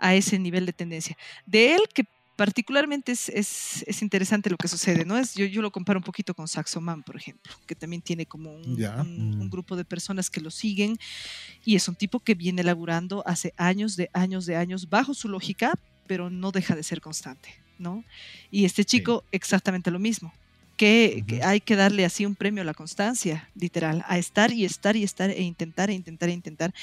a 0.00 0.14
ese 0.16 0.38
nivel 0.40 0.66
de 0.66 0.72
tendencia. 0.72 1.16
De 1.46 1.74
él, 1.76 1.82
que 1.94 2.04
particularmente 2.34 3.12
es, 3.12 3.28
es- 3.28 3.84
es 3.86 4.02
interesante 4.02 4.50
lo 4.50 4.56
que 4.56 4.66
sucede, 4.66 5.04
¿no? 5.04 5.16
Es, 5.16 5.34
yo, 5.36 5.44
yo 5.46 5.62
lo 5.62 5.70
comparo 5.70 6.00
un 6.00 6.04
poquito 6.04 6.34
con 6.34 6.48
Saxoman, 6.48 7.04
por 7.04 7.14
ejemplo, 7.14 7.52
que 7.64 7.76
también 7.76 8.02
tiene 8.02 8.26
como 8.26 8.52
un- 8.52 8.76
un 8.98 9.46
Mm. 9.46 9.50
grupo 9.50 9.76
de 9.76 9.84
personas 9.84 10.28
que 10.30 10.40
lo 10.40 10.50
siguen 10.50 10.96
y 11.64 11.76
es 11.76 11.86
un 11.86 11.94
tipo 11.94 12.18
que 12.18 12.34
viene 12.34 12.64
laburando 12.64 13.22
hace 13.24 13.54
años, 13.56 13.94
de 13.94 14.10
años, 14.12 14.46
de 14.46 14.56
años, 14.56 14.88
bajo 14.90 15.14
su 15.14 15.28
lógica, 15.28 15.78
pero 16.06 16.30
no 16.30 16.50
deja 16.52 16.74
de 16.74 16.82
ser 16.82 17.00
constante, 17.00 17.48
¿no? 17.78 18.04
Y 18.50 18.64
este 18.64 18.84
chico 18.84 19.24
exactamente 19.32 19.90
lo 19.90 19.98
mismo. 19.98 20.32
Que, 20.76 21.22
que 21.28 21.36
Ujú. 21.36 21.46
hay 21.46 21.60
que 21.60 21.76
darle 21.76 22.04
así 22.04 22.26
un 22.26 22.34
premio 22.34 22.62
a 22.62 22.64
la 22.64 22.74
constancia, 22.74 23.48
literal, 23.54 24.04
a 24.08 24.18
estar 24.18 24.52
y 24.52 24.64
estar 24.64 24.96
y 24.96 25.04
estar 25.04 25.30
e 25.30 25.40
intentar 25.40 25.88
e 25.88 25.92
intentar 25.92 26.28
e 26.28 26.32
intentar. 26.32 26.74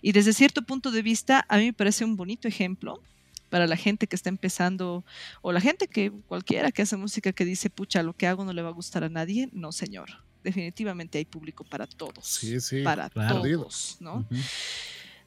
Y 0.00 0.12
desde 0.12 0.32
cierto 0.32 0.62
punto 0.62 0.90
de 0.90 1.02
vista, 1.02 1.44
a 1.48 1.58
mí 1.58 1.66
me 1.66 1.72
parece 1.74 2.06
un 2.06 2.16
bonito 2.16 2.48
ejemplo 2.48 3.02
para 3.50 3.66
la 3.66 3.76
gente 3.76 4.06
que 4.06 4.16
está 4.16 4.30
empezando 4.30 5.04
o 5.42 5.52
la 5.52 5.60
gente 5.60 5.88
que 5.88 6.10
cualquiera 6.26 6.72
que 6.72 6.82
hace 6.82 6.96
música 6.96 7.32
que 7.32 7.44
dice, 7.44 7.68
pucha, 7.68 8.02
lo 8.02 8.14
que 8.14 8.26
hago 8.26 8.44
no 8.46 8.52
le 8.54 8.62
va 8.62 8.70
a 8.70 8.72
gustar 8.72 9.04
a 9.04 9.10
nadie. 9.10 9.50
No, 9.52 9.72
señor. 9.72 10.08
Definitivamente 10.42 11.18
hay 11.18 11.24
público 11.24 11.64
para 11.64 11.86
todos. 11.86 12.26
Sí, 12.26 12.60
sí. 12.60 12.82
Para 12.82 13.10
claro. 13.10 13.42
todos, 13.42 13.96
¿no? 14.00 14.16
Ujú. 14.16 14.36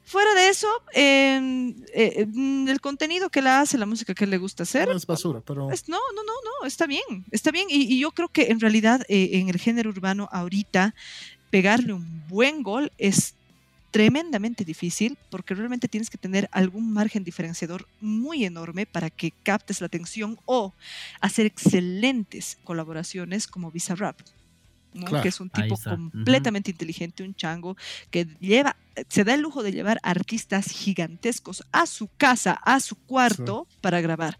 Fuera 0.08 0.34
de 0.34 0.48
eso, 0.48 0.66
eh, 0.94 1.74
eh, 1.94 2.26
mm, 2.26 2.68
el 2.68 2.80
contenido 2.80 3.28
que 3.30 3.40
él 3.40 3.46
hace, 3.46 3.76
la 3.76 3.84
música 3.86 4.14
que 4.14 4.24
él 4.24 4.30
le 4.30 4.38
gusta 4.38 4.62
hacer, 4.62 4.88
No 4.88 4.96
es 4.96 5.06
basura, 5.06 5.40
pero 5.40 5.70
es- 5.70 5.88
no, 5.88 5.98
no, 6.14 6.22
no, 6.22 6.32
no, 6.62 6.66
está 6.66 6.86
bien, 6.86 7.24
está 7.30 7.50
bien. 7.50 7.66
Y, 7.70 7.82
y 7.94 7.98
yo 8.00 8.10
creo 8.12 8.28
que 8.28 8.46
en 8.50 8.58
realidad 8.58 9.02
eh, 9.08 9.30
en 9.34 9.48
el 9.50 9.58
género 9.58 9.90
urbano 9.90 10.28
ahorita 10.32 10.94
pegarle 11.50 11.92
un 11.92 12.26
buen 12.28 12.62
gol 12.62 12.90
es 12.98 13.34
tremendamente 13.90 14.64
difícil 14.64 15.16
porque 15.30 15.54
realmente 15.54 15.88
tienes 15.88 16.10
que 16.10 16.18
tener 16.18 16.48
algún 16.52 16.92
margen 16.92 17.24
diferenciador 17.24 17.86
muy 18.00 18.44
enorme 18.44 18.86
para 18.86 19.08
que 19.10 19.32
captes 19.42 19.80
la 19.80 19.86
atención 19.86 20.38
o 20.44 20.74
hacer 21.20 21.46
excelentes 21.46 22.58
colaboraciones 22.64 23.46
como. 23.46 23.72
¿no? 24.94 25.04
Claro, 25.06 25.22
que 25.22 25.28
es 25.28 25.40
un 25.40 25.50
tipo 25.50 25.76
completamente 25.96 26.70
inteligente, 26.70 27.22
un 27.22 27.34
chango 27.34 27.76
que 28.10 28.26
lleva, 28.40 28.76
se 29.08 29.24
da 29.24 29.34
el 29.34 29.40
lujo 29.40 29.62
de 29.62 29.72
llevar 29.72 29.98
artistas 30.02 30.66
gigantescos 30.70 31.62
a 31.72 31.86
su 31.86 32.08
casa, 32.16 32.52
a 32.52 32.80
su 32.80 32.96
cuarto 32.96 33.66
para 33.80 34.00
grabar, 34.00 34.38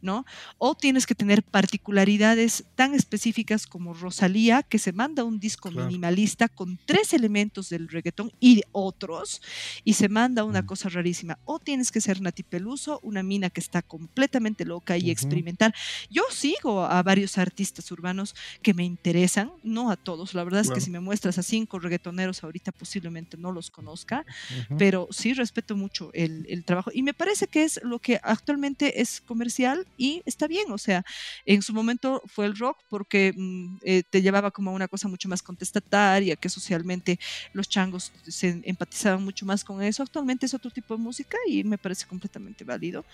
¿no? 0.00 0.24
O 0.58 0.74
tienes 0.74 1.06
que 1.06 1.14
tener 1.14 1.42
particularidades 1.42 2.64
tan 2.76 2.94
específicas 2.94 3.66
como 3.66 3.94
Rosalía, 3.94 4.62
que 4.62 4.78
se 4.78 4.92
manda 4.92 5.24
un 5.24 5.40
disco 5.40 5.70
Claro. 5.70 5.86
minimalista 5.86 6.48
con 6.48 6.78
tres 6.86 7.12
elementos 7.12 7.68
del 7.68 7.88
reggaetón 7.88 8.32
y 8.40 8.62
otros, 8.72 9.40
y 9.84 9.94
se 9.94 10.08
manda 10.08 10.44
una 10.44 10.64
cosa 10.64 10.88
rarísima. 10.88 11.38
O 11.44 11.58
tienes 11.58 11.90
que 11.90 12.00
ser 12.00 12.20
Nati 12.20 12.42
Peluso, 12.42 13.00
una 13.02 13.22
mina 13.22 13.50
que 13.50 13.60
está 13.60 13.82
completamente 13.82 14.64
loca 14.64 14.96
y 14.96 15.02
Ujú. 15.02 15.10
experimental. 15.10 15.74
Yo 16.10 16.22
sigo 16.30 16.84
a 16.84 17.02
varios 17.02 17.38
artistas 17.38 17.90
urbanos 17.90 18.34
que 18.62 18.74
me 18.74 18.84
interesan, 18.84 19.52
no 19.62 19.90
a 19.90 19.96
todos. 19.96 20.34
La 20.34 20.44
verdad 20.44 20.60
es 20.62 20.70
que 20.70 20.80
si 20.80 20.90
me 20.90 21.00
muestras 21.00 21.38
a 21.38 21.42
cinco 21.42 21.78
reggaetoneros 21.78 22.42
ahorita 22.44 22.72
posiblemente 22.72 23.36
no 23.36 23.52
los 23.52 23.70
conozca, 24.00 24.24
ujú. 24.68 24.78
pero 24.78 25.08
sí 25.10 25.32
respeto 25.32 25.76
mucho 25.76 26.10
el, 26.12 26.46
el 26.48 26.64
trabajo. 26.64 26.90
Y 26.92 27.02
me 27.02 27.14
parece 27.14 27.46
que 27.46 27.64
es 27.64 27.80
lo 27.82 27.98
que 27.98 28.20
actualmente 28.22 29.00
es 29.00 29.20
comercial 29.20 29.86
y 29.96 30.22
está 30.24 30.46
bien, 30.46 30.70
o 30.70 30.78
sea, 30.78 31.04
en 31.46 31.62
su 31.62 31.72
momento 31.72 32.22
fue 32.26 32.46
el 32.46 32.56
rock 32.56 32.78
porque 32.88 33.32
mm, 33.36 33.78
eh, 33.82 34.02
te 34.08 34.22
llevaba 34.22 34.50
como 34.50 34.70
a 34.70 34.74
una 34.74 34.88
cosa 34.88 35.08
mucho 35.08 35.28
más 35.28 35.42
contestataria, 35.42 36.36
que 36.36 36.48
socialmente 36.48 37.18
los 37.52 37.68
changos 37.68 38.12
se 38.26 38.60
empatizaban 38.64 39.22
mucho 39.22 39.46
más 39.46 39.64
con 39.64 39.82
eso, 39.82 40.02
actualmente 40.02 40.46
es 40.46 40.54
otro 40.54 40.70
tipo 40.70 40.96
de 40.96 41.02
música 41.02 41.36
y 41.46 41.64
me 41.64 41.78
parece 41.78 42.06
completamente 42.06 42.64
válido, 42.64 43.04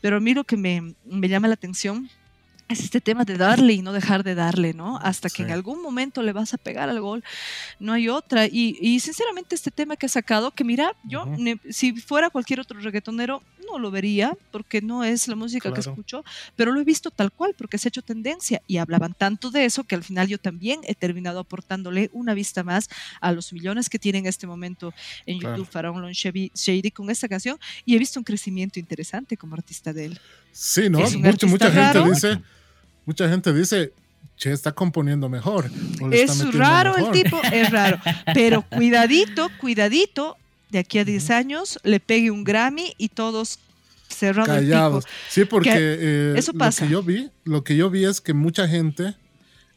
pero 0.00 0.16
a 0.16 0.20
mí 0.20 0.34
lo 0.34 0.44
que 0.44 0.56
me, 0.56 0.94
me 1.04 1.28
llama 1.28 1.48
la 1.48 1.54
atención 1.54 2.08
es 2.72 2.80
este 2.80 3.00
tema 3.00 3.24
de 3.24 3.36
darle 3.36 3.72
y 3.74 3.82
no 3.82 3.92
dejar 3.92 4.22
de 4.22 4.34
darle, 4.34 4.72
¿no? 4.74 4.98
Hasta 4.98 5.28
que 5.28 5.42
en 5.42 5.50
algún 5.50 5.82
momento 5.82 6.22
le 6.22 6.32
vas 6.32 6.54
a 6.54 6.58
pegar 6.58 6.88
al 6.88 7.00
gol, 7.00 7.24
no 7.78 7.92
hay 7.92 8.08
otra. 8.08 8.46
Y, 8.46 8.78
y 8.80 9.00
sinceramente 9.00 9.54
este 9.54 9.70
tema 9.70 9.96
que 9.96 10.06
ha 10.06 10.08
sacado, 10.08 10.50
que 10.52 10.64
mira, 10.64 10.94
yo 11.04 11.26
ne- 11.26 11.58
si 11.70 11.92
fuera 12.00 12.30
cualquier 12.30 12.60
otro 12.60 12.78
reggaetonero, 12.80 13.42
no 13.70 13.78
lo 13.78 13.90
vería, 13.90 14.36
porque 14.50 14.80
no 14.82 15.04
es 15.04 15.28
la 15.28 15.36
música 15.36 15.72
que 15.72 15.80
escucho, 15.80 16.24
pero 16.56 16.72
lo 16.72 16.80
he 16.80 16.84
visto 16.84 17.10
tal 17.10 17.30
cual, 17.30 17.54
porque 17.56 17.78
se 17.78 17.86
ha 17.86 17.90
hecho 17.90 18.02
tendencia. 18.02 18.62
Y 18.66 18.78
hablaban 18.78 19.14
tanto 19.14 19.50
de 19.50 19.64
eso 19.64 19.84
que 19.84 19.94
al 19.94 20.02
final 20.02 20.26
yo 20.28 20.38
también 20.38 20.80
he 20.84 20.94
terminado 20.94 21.38
aportándole 21.40 22.10
una 22.12 22.34
vista 22.34 22.62
más 22.64 22.88
a 23.20 23.30
los 23.32 23.52
millones 23.52 23.88
que 23.88 23.98
tiene 23.98 24.18
en 24.18 24.26
este 24.26 24.46
momento 24.46 24.92
en 25.26 25.38
Claro. 25.38 25.56
YouTube 25.56 25.70
Faraón 25.72 26.02
Lon 26.02 26.12
Shady 26.12 26.50
Shady 26.54 26.90
con 26.90 27.10
esta 27.10 27.28
canción, 27.28 27.58
y 27.84 27.94
he 27.94 27.98
visto 27.98 28.18
un 28.18 28.24
crecimiento 28.24 28.78
interesante 28.80 29.36
como 29.36 29.54
artista 29.54 29.92
de 29.92 30.06
él. 30.06 30.20
Sí, 30.52 30.88
¿no? 30.90 30.98
Mucha, 31.00 31.46
mucha 31.46 31.66
gente 31.66 31.68
raro. 31.68 32.04
dice, 32.10 32.40
mucha 33.06 33.28
gente 33.28 33.52
dice, 33.52 33.92
che, 34.36 34.52
está 34.52 34.72
componiendo 34.72 35.28
mejor. 35.28 35.70
o 36.00 36.08
le 36.08 36.22
está 36.22 36.32
Es 36.44 36.54
raro 36.54 36.94
el 36.96 37.02
mejor". 37.02 37.14
tipo, 37.14 37.40
es 37.52 37.70
raro. 37.70 37.98
Pero 38.34 38.62
cuidadito, 38.70 39.48
cuidadito, 39.60 40.36
de 40.70 40.78
aquí 40.78 40.98
a 40.98 41.04
10 41.04 41.30
años 41.30 41.78
le 41.82 42.00
pegue 42.00 42.30
un 42.30 42.44
Grammy 42.44 42.94
y 42.98 43.08
todos 43.08 43.58
cerrando 44.08 44.52
Callados. 44.52 45.04
el 45.04 45.10
Sí, 45.28 45.44
porque 45.44 45.70
Que 45.70 45.76
eh, 45.78 46.34
eso 46.36 46.52
pasa. 46.52 46.84
lo 46.84 46.88
que 46.88 46.92
yo 46.92 47.02
vi, 47.02 47.30
lo 47.44 47.64
que 47.64 47.76
yo 47.76 47.90
vi 47.90 48.04
es 48.04 48.20
que 48.20 48.34
mucha 48.34 48.66
gente 48.68 49.14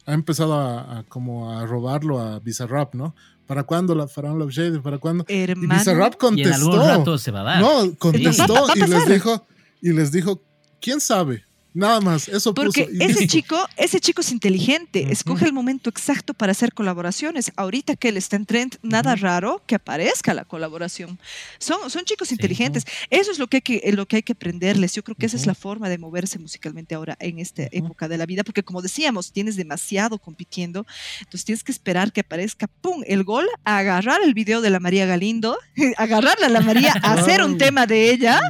ha 0.06 0.12
empezado 0.12 0.54
a, 0.54 0.98
a 0.98 1.02
como 1.04 1.50
a 1.52 1.64
robarlo 1.66 2.20
a 2.20 2.38
Bizarrap, 2.40 2.94
¿no? 2.94 3.14
¿Para 3.46 3.62
cuándo 3.64 3.94
la 3.94 4.08
Faraón 4.08 4.38
Love 4.38 4.52
Shady? 4.52 4.78
¿Para 4.80 4.98
cuándo? 4.98 5.24
Y 5.28 5.34
Hermano, 5.34 5.74
Bizarrap 5.78 6.14
Y 6.36 6.42
en 6.42 6.52
algún 6.52 6.70
contestó. 6.72 6.78
rato 6.98 7.18
se 7.18 7.30
va 7.30 7.40
a 7.40 7.44
dar. 7.44 7.60
No, 7.60 7.94
contestó 7.98 8.66
y 8.74 8.80
les 8.86 9.06
dijo, 9.06 9.46
y 9.82 9.92
les 9.92 10.12
dijo, 10.12 10.42
¿quién 10.80 11.00
sabe? 11.00 11.44
Nada 11.74 12.00
más, 12.00 12.28
eso 12.28 12.54
Porque 12.54 12.84
puso. 12.84 12.96
Ese 13.02 13.20
dijo, 13.20 13.32
chico, 13.32 13.68
ese 13.76 13.98
chico 13.98 14.20
es 14.20 14.30
inteligente, 14.30 15.08
escoge 15.10 15.44
el 15.44 15.52
momento 15.52 15.90
exacto 15.90 16.32
para 16.32 16.52
hacer 16.52 16.72
colaboraciones. 16.72 17.50
Ahorita 17.56 17.96
que 17.96 18.10
él 18.10 18.16
está 18.16 18.36
en 18.36 18.46
trend, 18.46 18.76
nada 18.82 19.16
raro 19.16 19.60
que 19.66 19.74
aparezca 19.74 20.34
la 20.34 20.44
colaboración. 20.44 21.18
Son, 21.58 21.90
son 21.90 22.04
chicos 22.04 22.30
inteligentes. 22.30 22.84
Eso 23.10 23.32
es 23.32 23.40
lo 23.40 23.48
que, 23.48 23.56
hay 23.56 23.62
que, 23.62 23.92
lo 23.92 24.06
que 24.06 24.16
hay 24.16 24.22
que 24.22 24.34
aprenderles. 24.34 24.94
Yo 24.94 25.02
creo 25.02 25.16
que 25.16 25.26
esa 25.26 25.36
es 25.36 25.46
la 25.46 25.56
forma 25.56 25.88
de 25.88 25.98
moverse 25.98 26.38
musicalmente 26.38 26.94
ahora 26.94 27.16
en 27.18 27.40
esta 27.40 27.64
época 27.72 28.06
de 28.06 28.18
la 28.18 28.26
vida, 28.26 28.44
porque 28.44 28.62
como 28.62 28.80
decíamos, 28.80 29.32
tienes 29.32 29.56
demasiado 29.56 30.18
compitiendo, 30.18 30.86
entonces 31.18 31.44
tienes 31.44 31.64
que 31.64 31.72
esperar 31.72 32.12
que 32.12 32.20
aparezca, 32.20 32.68
¡pum!, 32.68 33.02
el 33.04 33.24
gol, 33.24 33.46
agarrar 33.64 34.20
el 34.22 34.32
video 34.32 34.60
de 34.60 34.70
la 34.70 34.78
María 34.78 35.06
Galindo, 35.06 35.58
agarrarla 35.96 36.46
a 36.46 36.50
la 36.50 36.60
María, 36.60 36.92
hacer 37.02 37.42
un 37.42 37.58
tema 37.58 37.86
de 37.86 38.10
ella. 38.10 38.40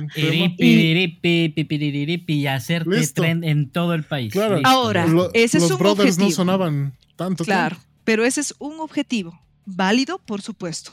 y 2.35 2.47
hacerte 2.47 3.14
Trend 3.15 3.45
en 3.45 3.71
todo 3.71 3.95
el 3.95 4.05
país. 4.05 4.33
Claro. 4.33 4.57
Listo, 4.57 4.69
Ahora. 4.69 5.07
Lo- 5.07 5.31
ese 5.35 5.57
es 5.59 5.63
los 5.65 5.73
un 5.73 5.79
brothers 5.79 6.19
no 6.19 6.25
objetivo. 6.25 6.37
sonaban 6.37 6.97
tanto. 7.17 7.45
Claro, 7.45 7.77
pero 8.05 8.25
ese 8.25 8.41
es 8.41 8.55
un 8.59 8.81
objetivo, 8.81 9.41
válido, 9.65 10.19
por 10.19 10.43
supuesto. 10.43 10.93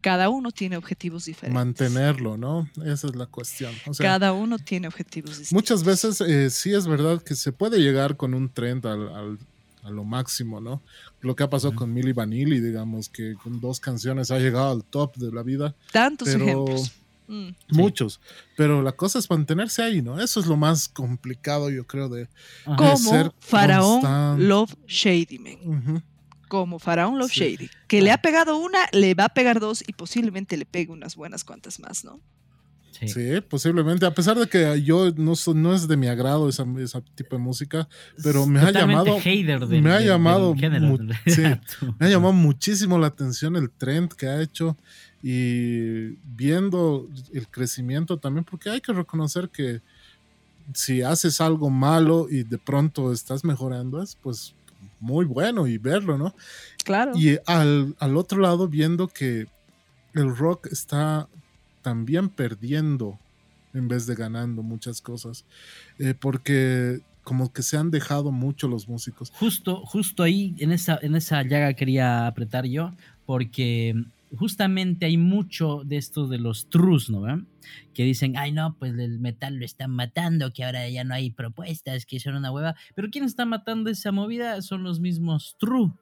Cada 0.00 0.28
uno 0.28 0.50
tiene 0.52 0.76
objetivos 0.76 1.24
diferentes. 1.24 1.54
Mantenerlo, 1.54 2.36
¿no? 2.36 2.68
Esa 2.84 3.06
es 3.06 3.16
la 3.16 3.24
cuestión. 3.24 3.72
O 3.86 3.94
sea, 3.94 4.04
Cada 4.04 4.34
uno 4.34 4.58
tiene 4.58 4.86
objetivos 4.86 5.38
distintos. 5.38 5.52
muchas 5.52 5.82
veces 5.82 6.20
eh, 6.20 6.50
sí 6.50 6.74
es 6.74 6.86
verdad 6.86 7.22
que 7.22 7.34
se 7.34 7.52
puede 7.52 7.78
llegar 7.80 8.18
con 8.18 8.34
un 8.34 8.50
trend 8.50 8.84
al, 8.84 9.08
al- 9.14 9.38
a 9.82 9.90
lo 9.90 10.04
máximo, 10.04 10.60
¿no? 10.60 10.82
Lo 11.20 11.34
que 11.36 11.42
ha 11.42 11.48
pasado 11.50 11.74
con 11.74 11.92
Milli 11.92 12.12
Vanilli, 12.12 12.60
digamos, 12.60 13.08
que 13.10 13.34
con 13.34 13.60
dos 13.60 13.80
canciones 13.80 14.30
ha 14.30 14.38
llegado 14.38 14.70
al 14.72 14.82
top 14.84 15.16
de 15.16 15.30
la 15.32 15.42
vida. 15.42 15.74
Tantos 15.92 16.28
pero- 16.28 16.44
ejemplos. 16.44 16.92
Mm. 17.26 17.48
Muchos. 17.70 18.20
Pero 18.56 18.82
la 18.82 18.92
cosa 18.92 19.18
es 19.18 19.30
mantenerse 19.30 19.82
ahí, 19.82 20.02
¿no? 20.02 20.20
Eso 20.20 20.40
es 20.40 20.46
lo 20.46 20.56
más 20.56 20.88
complicado, 20.88 21.70
yo 21.70 21.86
creo, 21.86 22.08
de... 22.08 22.28
Ajá. 22.66 22.76
Como 22.76 22.96
ser 22.96 23.32
Faraón. 23.40 24.46
Love 24.48 24.74
Shady 24.86 25.38
Man. 25.38 25.58
Ujú. 25.64 26.02
Como 26.48 26.78
Faraón 26.78 27.18
Love 27.18 27.32
Sí. 27.32 27.40
Shady. 27.56 27.70
Que 27.88 28.02
le 28.02 28.12
ha 28.12 28.18
pegado 28.18 28.58
una, 28.58 28.78
le 28.92 29.14
va 29.14 29.24
a 29.24 29.28
pegar 29.30 29.58
dos 29.60 29.82
y 29.86 29.92
posiblemente 29.94 30.56
le 30.56 30.66
pegue 30.66 30.92
unas 30.92 31.16
buenas 31.16 31.44
cuantas 31.44 31.80
más, 31.80 32.04
¿no? 32.04 32.20
Sí. 32.92 33.08
Sí, 33.08 33.40
posiblemente. 33.48 34.06
A 34.06 34.14
pesar 34.14 34.38
de 34.38 34.46
que 34.46 34.80
yo 34.84 35.10
no, 35.16 35.32
no 35.54 35.74
es 35.74 35.88
de 35.88 35.96
mi 35.96 36.06
agrado 36.06 36.48
esa, 36.48 36.64
ese 36.78 37.02
tipo 37.16 37.34
de 37.34 37.42
música, 37.42 37.88
pero 38.22 38.46
me 38.46 38.60
ha 38.60 38.70
llamado- 38.70 39.18
hater 39.18 39.66
del- 39.66 39.82
me 39.82 39.90
ha 39.92 40.00
llamado 40.00 40.50
del 40.52 40.60
género. 40.60 40.86
mu- 40.86 40.98
sí, 41.26 41.42
me 41.98 42.06
ha 42.06 42.08
llamado 42.08 42.32
muchísimo 42.34 42.96
la 42.98 43.08
atención 43.08 43.56
el 43.56 43.68
trend 43.72 44.12
que 44.12 44.28
ha 44.28 44.40
hecho 44.40 44.76
y 45.26 46.18
viendo 46.36 47.08
el 47.32 47.48
crecimiento 47.48 48.18
también, 48.18 48.44
porque 48.44 48.68
hay 48.68 48.82
que 48.82 48.92
reconocer 48.92 49.48
que 49.48 49.80
si 50.74 51.00
haces 51.00 51.40
algo 51.40 51.70
malo 51.70 52.26
y 52.30 52.42
de 52.42 52.58
pronto 52.58 53.10
estás 53.10 53.42
mejorando, 53.42 54.02
es 54.02 54.18
pues 54.22 54.54
muy 55.00 55.24
bueno 55.24 55.66
y 55.66 55.78
verlo, 55.78 56.18
¿no? 56.18 56.34
Claro. 56.84 57.12
Y 57.16 57.38
al, 57.46 57.96
al 57.98 58.16
otro 58.18 58.38
lado, 58.38 58.68
viendo 58.68 59.08
que 59.08 59.46
el 60.12 60.36
rock 60.36 60.66
está 60.66 61.26
también 61.80 62.28
perdiendo 62.28 63.18
en 63.72 63.88
vez 63.88 64.06
de 64.06 64.14
ganando 64.14 64.62
muchas 64.62 65.00
cosas, 65.00 65.46
Eh, 65.98 66.12
porque 66.12 67.00
como 67.22 67.50
que 67.50 67.62
se 67.62 67.78
han 67.78 67.90
dejado 67.90 68.30
mucho 68.30 68.68
los 68.68 68.86
músicos. 68.86 69.30
Justo, 69.30 69.86
justo 69.86 70.22
ahí, 70.22 70.54
en 70.58 70.70
esa, 70.70 70.98
en 71.00 71.14
esa 71.16 71.42
llaga 71.42 71.72
quería 71.72 72.26
apretar 72.26 72.66
yo, 72.66 72.92
porque 73.24 74.04
justamente 74.36 75.06
hay 75.06 75.16
mucho 75.16 75.82
de 75.84 75.96
esto 75.96 76.26
de 76.26 76.38
los 76.38 76.68
trus, 76.68 77.10
¿no? 77.10 77.22
ve? 77.22 77.42
Que 77.94 78.04
dicen, 78.04 78.36
ay 78.36 78.52
no, 78.52 78.76
pues 78.78 78.92
el 78.98 79.18
metal 79.18 79.56
lo 79.56 79.64
están 79.64 79.90
matando, 79.90 80.52
que 80.52 80.64
ahora 80.64 80.88
ya 80.88 81.04
no 81.04 81.14
hay 81.14 81.30
propuestas, 81.30 82.06
que 82.06 82.20
son 82.20 82.36
una 82.36 82.52
hueva. 82.52 82.74
Pero 82.94 83.08
¿quién 83.10 83.24
está 83.24 83.44
matando 83.46 83.90
esa 83.90 84.12
movida? 84.12 84.60
Son 84.62 84.82
los 84.82 85.00
mismos 85.00 85.56
true, 85.58 85.92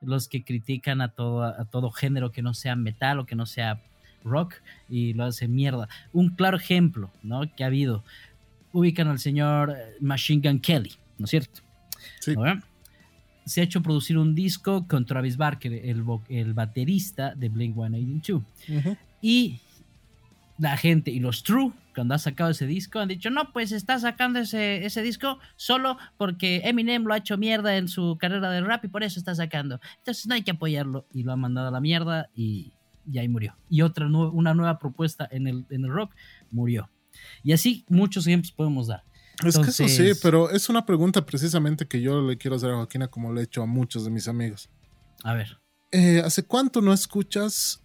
los 0.00 0.28
que 0.28 0.44
critican 0.44 1.00
a 1.00 1.08
todo, 1.08 1.44
a 1.44 1.64
todo 1.64 1.90
género 1.90 2.32
que 2.32 2.42
no 2.42 2.54
sea 2.54 2.76
metal 2.76 3.18
o 3.18 3.26
que 3.26 3.36
no 3.36 3.46
sea 3.46 3.82
rock 4.24 4.54
y 4.88 5.14
lo 5.14 5.24
hacen 5.24 5.54
mierda. 5.54 5.88
Un 6.12 6.30
claro 6.30 6.56
ejemplo, 6.56 7.10
¿no? 7.22 7.42
Que 7.54 7.64
ha 7.64 7.68
habido. 7.68 8.04
Ubican 8.72 9.08
al 9.08 9.18
señor 9.18 9.70
eh, 9.70 9.96
Machine 10.00 10.46
Gun 10.46 10.60
Kelly, 10.60 10.92
¿no 11.16 11.24
es 11.24 11.30
cierto? 11.30 11.62
Sí. 12.20 12.34
¿No? 12.36 12.60
Se 13.48 13.60
ha 13.60 13.64
hecho 13.64 13.82
producir 13.82 14.18
un 14.18 14.34
disco 14.34 14.86
con 14.86 15.04
Travis 15.06 15.36
Barker, 15.36 15.72
el, 15.72 16.04
el 16.28 16.54
baterista 16.54 17.34
de 17.34 17.48
Blink 17.48 17.74
182. 17.74 18.42
Y 19.20 19.60
la 20.58 20.76
gente 20.76 21.10
y 21.10 21.20
los 21.20 21.42
True, 21.42 21.72
cuando 21.94 22.14
ha 22.14 22.18
sacado 22.18 22.50
ese 22.50 22.66
disco, 22.66 22.98
han 22.98 23.08
dicho, 23.08 23.30
no, 23.30 23.52
pues 23.52 23.72
está 23.72 23.98
sacando 23.98 24.40
ese, 24.40 24.84
ese 24.84 25.02
disco 25.02 25.38
solo 25.56 25.98
porque 26.16 26.62
Eminem 26.64 27.04
lo 27.04 27.14
ha 27.14 27.18
hecho 27.18 27.38
mierda 27.38 27.76
en 27.76 27.88
su 27.88 28.16
carrera 28.18 28.50
de 28.50 28.60
rap 28.60 28.84
y 28.84 28.88
por 28.88 29.02
eso 29.02 29.18
está 29.18 29.34
sacando. 29.34 29.80
Entonces 29.98 30.26
no 30.26 30.34
hay 30.34 30.42
que 30.42 30.50
apoyarlo. 30.52 31.06
Y 31.12 31.22
lo 31.22 31.32
han 31.32 31.40
mandado 31.40 31.68
a 31.68 31.70
la 31.70 31.80
mierda 31.80 32.28
y, 32.34 32.72
y 33.10 33.18
ahí 33.18 33.28
murió. 33.28 33.56
Y 33.70 33.82
otra, 33.82 34.06
una 34.06 34.54
nueva 34.54 34.78
propuesta 34.78 35.28
en 35.30 35.46
el, 35.46 35.64
en 35.70 35.84
el 35.84 35.90
rock 35.90 36.14
murió. 36.50 36.90
Y 37.42 37.52
así 37.52 37.84
muchos 37.88 38.26
ejemplos 38.26 38.52
podemos 38.52 38.88
dar. 38.88 39.02
Es 39.44 39.56
que 39.58 39.70
eso 39.70 39.86
sí, 39.88 40.10
pero 40.22 40.50
es 40.50 40.68
una 40.68 40.84
pregunta 40.84 41.24
precisamente 41.24 41.86
que 41.86 42.00
yo 42.00 42.20
le 42.22 42.36
quiero 42.38 42.56
hacer 42.56 42.70
a 42.70 42.74
Joaquina 42.76 43.08
como 43.08 43.32
le 43.32 43.40
he 43.42 43.44
hecho 43.44 43.62
a 43.62 43.66
muchos 43.66 44.04
de 44.04 44.10
mis 44.10 44.26
amigos. 44.28 44.68
A 45.22 45.34
ver. 45.34 45.58
Eh, 45.92 46.20
¿Hace 46.24 46.42
cuánto 46.44 46.80
no 46.82 46.92
escuchas 46.92 47.82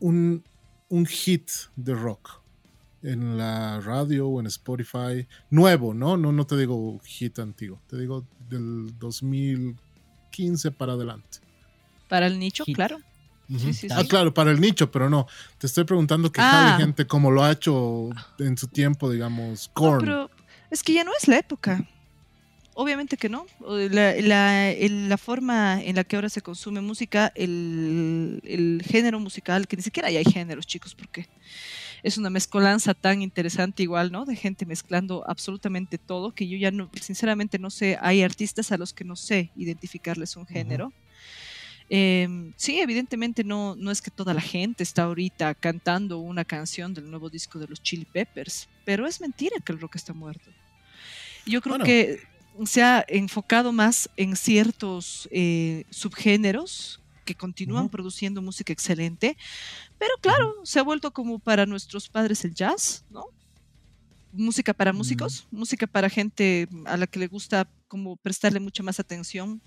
un, 0.00 0.44
un 0.88 1.06
hit 1.06 1.50
de 1.76 1.94
rock? 1.94 2.42
En 3.00 3.38
la 3.38 3.80
radio 3.80 4.26
o 4.28 4.40
en 4.40 4.46
Spotify. 4.46 5.28
Nuevo, 5.50 5.94
¿no? 5.94 6.16
No, 6.16 6.32
no 6.32 6.46
te 6.46 6.56
digo 6.56 6.98
hit 7.04 7.38
antiguo. 7.38 7.80
Te 7.86 7.96
digo 7.96 8.26
del 8.48 8.98
2015 8.98 10.72
para 10.72 10.94
adelante. 10.94 11.38
Para 12.08 12.26
el 12.26 12.38
nicho, 12.38 12.64
Hit. 12.64 12.74
claro. 12.74 12.98
Sí, 13.48 13.72
sí, 13.72 13.86
Ah, 13.90 14.02
sí. 14.02 14.08
claro, 14.08 14.34
para 14.34 14.50
el 14.50 14.60
nicho, 14.60 14.90
pero 14.90 15.08
no. 15.08 15.26
Te 15.58 15.66
estoy 15.68 15.84
preguntando 15.84 16.30
que 16.30 16.40
Ah. 16.40 16.50
jale 16.50 16.84
gente 16.84 17.06
como 17.06 17.30
lo 17.30 17.42
ha 17.44 17.52
hecho 17.52 18.10
en 18.38 18.58
su 18.58 18.66
tiempo, 18.66 19.10
digamos, 19.10 19.68
No, 19.68 19.74
Korn. 19.74 20.00
pero 20.04 20.30
es 20.70 20.82
que 20.82 20.92
ya 20.92 21.04
no 21.04 21.12
es 21.20 21.28
la 21.28 21.38
época. 21.38 21.86
Obviamente 22.74 23.16
que 23.16 23.28
no. 23.28 23.44
La, 23.60 24.14
la- 24.20 25.18
forma 25.18 25.82
en 25.82 25.96
la 25.96 26.04
que 26.04 26.14
ahora 26.14 26.28
se 26.28 26.42
consume 26.42 26.80
música, 26.80 27.32
el, 27.34 28.40
el 28.44 28.82
género 28.88 29.18
musical, 29.18 29.66
que 29.66 29.76
ni 29.76 29.82
siquiera 29.82 30.10
ya 30.12 30.20
hay 30.20 30.24
géneros, 30.24 30.64
chicos, 30.64 30.94
porque 30.94 31.26
es 32.04 32.18
una 32.18 32.30
mezcolanza 32.30 32.94
tan 32.94 33.20
interesante 33.20 33.82
igual, 33.82 34.12
¿no? 34.12 34.24
De 34.24 34.36
gente 34.36 34.64
mezclando 34.64 35.24
absolutamente 35.26 35.98
todo, 35.98 36.32
que 36.32 36.46
yo 36.48 36.56
ya 36.56 36.70
no, 36.70 36.88
sinceramente 37.00 37.58
no 37.58 37.70
sé, 37.70 37.98
hay 38.00 38.22
artistas 38.22 38.70
a 38.70 38.78
los 38.78 38.92
que 38.92 39.02
no 39.02 39.16
sé 39.16 39.50
identificarles 39.56 40.36
un 40.36 40.46
género. 40.46 40.92
Em, 41.90 42.52
sí, 42.56 42.78
evidentemente 42.80 43.42
no, 43.42 43.74
no 43.74 43.90
es 43.90 44.02
que 44.02 44.10
toda 44.10 44.34
la 44.34 44.42
gente 44.42 44.82
está 44.82 45.04
ahorita 45.04 45.54
cantando 45.54 46.18
una 46.18 46.44
canción 46.44 46.92
del 46.94 47.10
nuevo 47.10 47.30
disco 47.30 47.58
de 47.58 47.66
los 47.66 47.82
Chili 47.82 48.04
Peppers, 48.04 48.68
pero 48.88 49.06
es 49.06 49.20
mentira 49.20 49.60
que 49.62 49.72
el 49.72 49.80
rock 49.80 49.96
está 49.96 50.14
muerto. 50.14 50.50
Yo 51.44 51.60
creo 51.60 51.72
Bueno. 51.74 51.84
que 51.84 52.22
se 52.64 52.82
ha 52.82 53.04
enfocado 53.06 53.70
más 53.70 54.08
en 54.16 54.34
ciertos 54.34 55.28
eh, 55.30 55.84
subgéneros 55.90 56.98
que 57.26 57.34
continúan 57.34 57.90
produciendo 57.90 58.40
música 58.40 58.72
excelente, 58.72 59.36
pero 59.98 60.14
claro, 60.22 60.54
se 60.64 60.78
ha 60.78 60.82
vuelto 60.82 61.10
como 61.12 61.38
para 61.38 61.66
nuestros 61.66 62.08
padres 62.08 62.42
el 62.46 62.54
jazz, 62.54 63.04
¿no? 63.10 63.26
Música 64.32 64.72
para 64.72 64.94
músicos, 64.94 65.46
música 65.50 65.86
para 65.86 66.08
gente 66.08 66.66
a 66.86 66.96
la 66.96 67.06
que 67.06 67.18
le 67.18 67.26
gusta 67.26 67.68
como 67.88 68.16
prestarle 68.16 68.58
mucha 68.58 68.82
más 68.82 68.98
atención. 68.98 69.60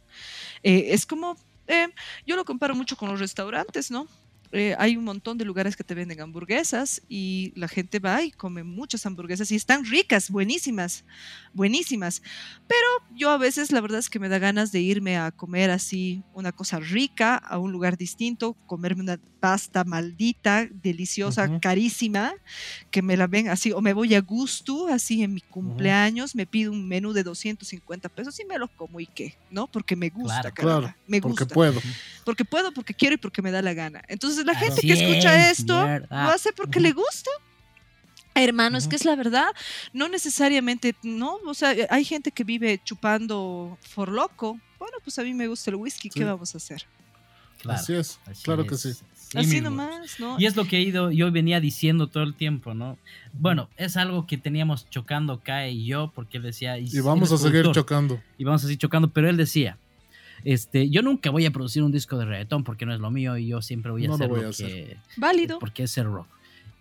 Eh, 0.64 0.86
es 0.88 1.06
como, 1.06 1.38
eh, 1.68 1.90
yo 2.26 2.36
lo 2.36 2.44
comparo 2.44 2.74
mucho 2.74 2.98
con 2.98 3.10
los 3.10 3.20
restaurantes, 3.20 3.92
¿no? 3.92 4.08
Eh, 4.54 4.76
hay 4.78 4.98
un 4.98 5.06
montón 5.06 5.38
de 5.38 5.46
lugares 5.46 5.76
que 5.76 5.84
te 5.84 5.96
venden 5.96 6.20
hamburguesas 6.20 7.02
y 7.08 7.54
la 7.56 7.68
gente 7.68 8.00
va 8.00 8.22
y 8.22 8.32
come 8.32 8.64
muchas 8.64 9.06
hamburguesas 9.06 9.52
y 9.52 9.56
están 9.56 9.86
ricas, 9.86 10.30
buenísimas, 10.30 11.06
buenísimas. 11.54 12.22
Pero 12.68 12.88
yo 13.16 13.30
a 13.30 13.38
veces 13.38 13.72
la 13.72 13.82
verdad 13.82 14.00
es 14.00 14.10
que 14.10 14.20
me 14.20 14.30
da 14.30 14.40
ganas 14.40 14.72
de 14.72 14.82
irme 14.82 15.18
a 15.18 15.32
comer 15.32 15.72
así 15.72 16.24
una 16.34 16.52
cosa 16.52 16.80
rica 16.80 17.36
a 17.36 17.58
un 17.60 17.72
lugar 17.72 17.98
distinto, 17.98 18.56
comerme 18.66 19.04
una 19.04 19.20
pasta 19.40 19.84
maldita, 19.84 20.68
deliciosa, 20.72 21.60
carísima, 21.60 22.32
que 22.92 23.02
me 23.02 23.18
la 23.18 23.26
ven 23.26 23.50
así, 23.50 23.72
o 23.72 23.82
me 23.82 23.94
voy 23.94 24.14
a 24.14 24.22
gusto, 24.22 24.88
así 24.88 25.24
en 25.24 25.34
mi 25.34 25.42
cumpleaños, 25.42 26.36
me 26.36 26.46
pido 26.46 26.72
un 26.72 26.88
menú 26.88 27.12
de 27.12 27.24
250 27.24 28.08
pesos 28.10 28.40
y 28.40 28.46
me 28.46 28.60
lo 28.60 28.68
como 28.68 29.00
y 29.00 29.08
qué, 29.08 29.36
¿no? 29.50 29.66
Porque 29.66 29.96
me 29.96 30.10
gusta, 30.10 30.42
Claro, 30.42 30.54
caramba, 30.54 30.80
Claro, 30.80 30.96
me 31.08 31.22
porque 31.22 31.48
puedo. 31.48 31.82
Porque 32.26 32.46
puedo, 32.46 32.72
porque 32.74 32.94
quiero 32.94 33.16
y 33.16 33.18
porque 33.18 33.42
me 33.42 33.52
da 33.52 33.62
la 33.62 33.74
gana. 33.74 34.02
Entonces 34.08 34.46
la 34.46 34.56
gente 34.56 34.76
Así 34.80 34.88
que 34.88 34.94
escucha 34.94 35.50
es, 35.50 35.60
esto 35.60 35.82
mierda. 35.86 36.24
lo 36.26 36.32
hace 36.32 36.54
porque 36.54 36.80
Ujú. 36.80 36.88
le 36.88 36.92
gusta. 36.94 37.30
Hermano, 38.34 38.78
es 38.78 38.86
Ujú. 38.86 38.92
que 38.92 38.96
es 38.96 39.06
la 39.06 39.16
verdad, 39.18 39.48
no 39.92 40.08
necesariamente, 40.08 40.96
no, 41.04 41.36
o 41.46 41.54
sea, 41.54 41.76
hay 41.90 42.06
gente 42.06 42.32
que 42.32 42.46
vive 42.46 42.80
chupando 42.84 43.78
for 43.82 44.08
loco. 44.10 44.58
Bueno, 44.80 44.98
pues 45.04 45.20
a 45.20 45.24
mí 45.24 45.34
me 45.34 45.48
gusta 45.48 45.70
el 45.70 45.76
whisky, 45.76 46.10
¿qué 46.10 46.20
Sí. 46.22 46.26
vamos 46.26 46.54
a 46.56 46.58
hacer? 46.58 46.84
Claro, 47.58 47.80
Así 47.80 47.94
es, 47.94 48.20
así 48.26 48.44
claro 48.44 48.66
que 48.66 48.76
es. 48.76 48.82
sí. 48.82 48.94
Sí, 49.14 49.38
Así 49.38 49.62
nomás, 49.62 50.20
¿no? 50.20 50.38
Y 50.40 50.46
es 50.46 50.56
lo 50.58 50.66
que 50.66 50.78
he 50.78 50.82
ido, 50.82 51.10
yo 51.12 51.32
venía 51.32 51.62
diciendo 51.62 52.08
todo 52.08 52.24
el 52.24 52.34
tiempo, 52.36 52.74
¿no? 52.74 52.98
Bueno, 53.34 53.70
es 53.78 53.96
algo 53.96 54.28
que 54.28 54.38
teníamos 54.38 54.90
chocando 54.90 55.40
Kai 55.42 55.72
y 55.78 55.86
yo, 55.86 56.12
porque 56.14 56.38
él 56.38 56.44
decía... 56.44 56.78
Y 56.78 57.00
vamos 57.00 57.30
él 57.30 57.34
a 57.34 57.36
es 57.36 57.42
seguir 57.42 57.62
productor, 57.62 57.84
chocando. 57.84 58.22
Y 58.38 58.44
vamos 58.44 58.62
a 58.62 58.68
seguir 58.68 58.78
chocando, 58.80 59.10
pero 59.12 59.30
él 59.30 59.38
decía, 59.38 59.78
este, 60.44 60.90
yo 60.90 61.02
nunca 61.02 61.30
voy 61.30 61.46
a 61.46 61.52
producir 61.52 61.84
un 61.84 61.92
disco 61.92 62.18
de 62.18 62.26
reggaetón 62.26 62.64
porque 62.64 62.86
no 62.86 62.94
es 62.94 63.00
lo 63.00 63.12
mío 63.12 63.38
y 63.38 63.48
yo 63.48 63.62
siempre 63.62 63.92
voy 63.92 64.06
a 64.06 64.08
No 64.08 64.12
lo 64.12 64.16
hacer 64.16 64.28
voy 64.30 64.42
lo, 64.42 64.48
a 64.48 64.50
hacer. 64.50 64.68
que... 64.68 64.98
Válido. 65.18 65.60
Porque 65.60 65.84
es 65.84 65.98
el 65.98 66.06
rock. 66.06 66.28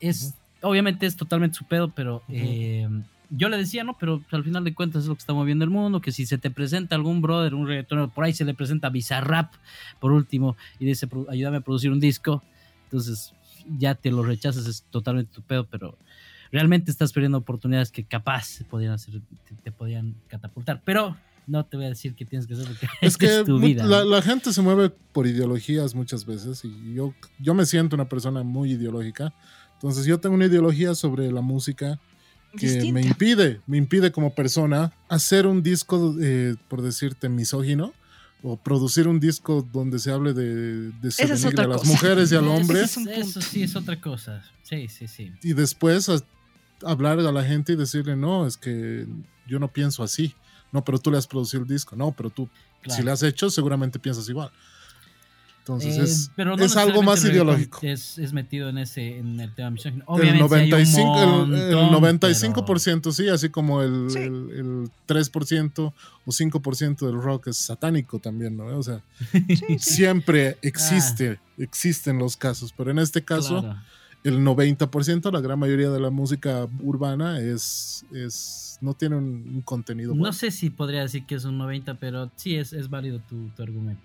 Es, 0.00 0.34
Obviamente 0.62 1.06
es 1.06 1.16
totalmente 1.16 1.56
su 1.56 1.64
pedo, 1.64 1.88
pero 1.94 2.22
eh, 2.28 2.86
yo 3.30 3.48
le 3.48 3.56
decía, 3.56 3.82
no, 3.82 3.96
pero 3.98 4.22
al 4.30 4.44
final 4.44 4.62
de 4.62 4.74
cuentas 4.74 5.04
es 5.04 5.08
lo 5.08 5.14
que 5.14 5.20
está 5.20 5.32
moviendo 5.32 5.64
el 5.64 5.70
mundo, 5.70 6.02
que 6.02 6.12
si 6.12 6.26
se 6.26 6.36
te 6.36 6.50
presenta 6.50 6.94
algún 6.96 7.22
brother, 7.22 7.54
un 7.54 7.66
reggaetonero, 7.66 8.08
por 8.10 8.24
ahí 8.24 8.34
se 8.34 8.44
le 8.44 8.52
presenta 8.52 8.90
Bizarrap, 8.90 9.54
por 10.00 10.12
último, 10.12 10.58
y 10.78 10.84
dice, 10.84 11.06
"Pro- 11.06 11.24
ayúdame 11.30 11.56
a 11.56 11.60
producir 11.62 11.90
un 11.90 11.98
disco, 11.98 12.42
entonces 12.84 13.32
ya 13.78 13.94
te 13.94 14.10
lo 14.10 14.22
rechazas, 14.22 14.66
es 14.66 14.82
totalmente 14.90 15.32
tu 15.32 15.40
pedo, 15.40 15.64
pero 15.64 15.96
realmente 16.52 16.90
estás 16.90 17.10
perdiendo 17.14 17.38
oportunidades 17.38 17.90
que 17.90 18.04
capaz 18.04 18.62
podían 18.68 18.92
hacer, 18.92 19.14
te, 19.48 19.54
te 19.54 19.72
podían 19.72 20.14
catapultar, 20.28 20.82
pero 20.84 21.16
no 21.50 21.64
te 21.66 21.76
voy 21.76 21.86
a 21.86 21.90
decir 21.90 22.14
que 22.14 22.24
tienes 22.24 22.46
que 22.46 22.54
hacer 22.54 22.66
porque 22.66 22.86
Es 23.00 23.16
que 23.16 23.42
tu 23.44 23.58
mu- 23.58 23.66
vida. 23.66 23.84
la, 23.84 24.00
¿no? 24.00 24.10
la 24.10 24.22
gente 24.22 24.52
se 24.52 24.62
mueve 24.62 24.90
por 25.12 25.26
ideologías 25.26 25.94
muchas 25.94 26.24
veces 26.24 26.64
y 26.64 26.94
yo, 26.94 27.14
yo 27.38 27.54
me 27.54 27.66
siento 27.66 27.96
una 27.96 28.08
persona 28.08 28.42
muy 28.42 28.72
ideológica. 28.72 29.34
Entonces 29.74 30.04
yo 30.06 30.18
tengo 30.20 30.34
una 30.34 30.46
ideología 30.46 30.94
sobre 30.94 31.30
la 31.32 31.40
música 31.40 31.98
que 32.56 32.66
Distinta. 32.66 32.92
me 32.94 33.02
impide, 33.06 33.60
me 33.66 33.76
impide 33.78 34.10
como 34.12 34.34
persona 34.34 34.92
hacer 35.08 35.46
un 35.46 35.62
disco, 35.62 36.14
eh, 36.20 36.56
por 36.68 36.82
decirte, 36.82 37.28
misógino 37.28 37.92
o 38.42 38.56
producir 38.56 39.06
un 39.06 39.20
disco 39.20 39.66
donde 39.72 39.98
se 39.98 40.10
hable 40.10 40.32
de, 40.32 40.90
se 41.10 41.24
es 41.24 41.44
a 41.44 41.50
las 41.68 41.78
cosa. 41.82 41.86
mujeres 41.92 42.32
y 42.32 42.34
al 42.36 42.48
hombre 42.48 42.82
es 42.82 42.96
Eso 42.96 43.40
sí 43.40 43.62
es 43.62 43.76
otra 43.76 44.00
cosa, 44.00 44.42
sí, 44.62 44.88
sí, 44.88 45.06
sí. 45.08 45.30
y 45.42 45.52
después 45.52 46.08
a- 46.08 46.22
hablar 46.82 47.18
a 47.20 47.30
la 47.32 47.44
gente 47.44 47.74
y 47.74 47.76
decirle, 47.76 48.16
no, 48.16 48.46
es 48.46 48.56
que 48.56 49.06
yo 49.46 49.58
no 49.58 49.68
pienso 49.68 50.02
así. 50.02 50.34
No, 50.72 50.84
pero 50.84 50.98
tú 50.98 51.10
le 51.10 51.18
has 51.18 51.26
producido 51.26 51.62
el 51.62 51.68
disco. 51.68 51.96
No, 51.96 52.12
pero 52.12 52.30
tú, 52.30 52.48
Claro. 52.82 52.96
si 52.98 53.04
le 53.04 53.10
has 53.10 53.22
hecho, 53.22 53.50
seguramente 53.50 53.98
piensas 53.98 54.28
igual. 54.28 54.50
Entonces 55.60 55.98
Eh, 55.98 56.02
es, 56.02 56.30
pero 56.34 56.56
no 56.56 56.64
es 56.64 56.74
algo 56.76 57.02
más 57.02 57.22
el 57.24 57.32
ideológico. 57.32 57.80
Es, 57.82 58.16
es 58.18 58.32
metido 58.32 58.70
en 58.70 58.78
ese 58.78 59.18
en 59.18 59.38
el 59.38 59.54
tema 59.54 59.70
misógino. 59.70 60.02
El 60.02 60.40
Obviamente 60.42 60.42
un 60.42 60.50
95%, 60.50 61.44
el, 61.44 61.54
el 61.54 61.76
montón, 61.76 62.02
95% 62.02 63.12
sí, 63.12 63.28
así 63.28 63.50
como 63.50 63.82
el, 63.82 64.10
Sí. 64.10 64.18
el, 64.18 64.50
el 64.56 64.90
3% 65.06 65.92
o 66.24 66.30
5% 66.32 67.06
del 67.06 67.20
rock 67.22 67.48
es 67.48 67.58
satánico 67.58 68.18
también, 68.18 68.56
¿no? 68.56 68.64
O 68.78 68.82
sea, 68.82 69.02
Sí, 69.48 69.56
sí. 69.56 69.78
siempre 69.78 70.56
existe, 70.62 71.38
existen 71.58 72.18
los 72.18 72.36
casos, 72.38 72.72
pero 72.76 72.90
en 72.90 72.98
este 72.98 73.20
pero- 73.20 73.40
caso, 73.42 73.60
claro. 73.60 73.80
El 74.24 74.40
90%, 74.40 75.32
la 75.32 75.40
gran 75.40 75.58
mayoría 75.58 75.90
de 75.90 76.00
la 76.00 76.10
música 76.10 76.68
urbana 76.82 77.40
es, 77.40 78.04
es 78.12 78.78
no 78.80 78.94
tiene 78.94 79.16
un, 79.16 79.50
un 79.54 79.62
contenido 79.62 80.14
No 80.14 80.32
sé 80.32 80.50
si 80.50 80.70
podría 80.70 81.02
decir 81.02 81.24
que 81.26 81.34
es 81.34 81.44
un 81.44 81.58
90, 81.58 81.94
pero 81.94 82.30
sí 82.36 82.56
es, 82.56 82.72
es 82.72 82.88
válido 82.88 83.20
tu, 83.20 83.48
tu 83.50 83.62
argumento. 83.62 84.02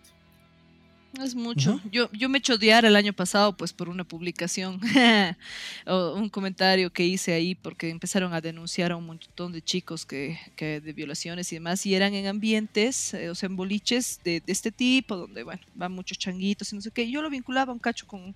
No 1.17 1.23
es 1.23 1.33
mucho. 1.33 1.79
Yo, 1.91 2.11
yo 2.11 2.27
me 2.27 2.39
eché 2.39 2.53
odiar 2.53 2.83
el 2.83 2.95
año 2.95 3.13
pasado, 3.13 3.55
pues, 3.55 3.71
por 3.71 3.87
una 3.87 4.03
publicación 4.03 4.81
o 5.85 6.13
un 6.13 6.27
comentario 6.29 6.91
que 6.91 7.05
hice 7.05 7.33
ahí, 7.33 7.55
porque 7.55 7.89
empezaron 7.89 8.33
a 8.33 8.41
denunciar 8.41 8.91
a 8.91 8.97
un 8.97 9.05
montón 9.05 9.53
de 9.53 9.61
chicos 9.61 10.05
que, 10.05 10.37
que 10.57 10.81
de 10.81 10.91
violaciones 10.91 11.51
y 11.53 11.55
demás, 11.55 11.85
y 11.85 11.95
eran 11.95 12.13
en 12.15 12.27
ambientes, 12.27 13.13
eh, 13.13 13.29
o 13.29 13.35
sea, 13.35 13.47
en 13.47 13.55
boliches 13.55 14.19
de, 14.25 14.41
de 14.41 14.51
este 14.51 14.73
tipo, 14.73 15.15
donde, 15.15 15.43
bueno, 15.43 15.61
van 15.73 15.93
muchos 15.93 16.17
changuitos 16.17 16.73
y 16.73 16.75
no 16.75 16.81
sé 16.81 16.91
qué. 16.91 17.09
Yo 17.09 17.21
lo 17.21 17.29
vinculaba 17.29 17.71
un 17.71 17.79
cacho 17.79 18.05
con, 18.07 18.35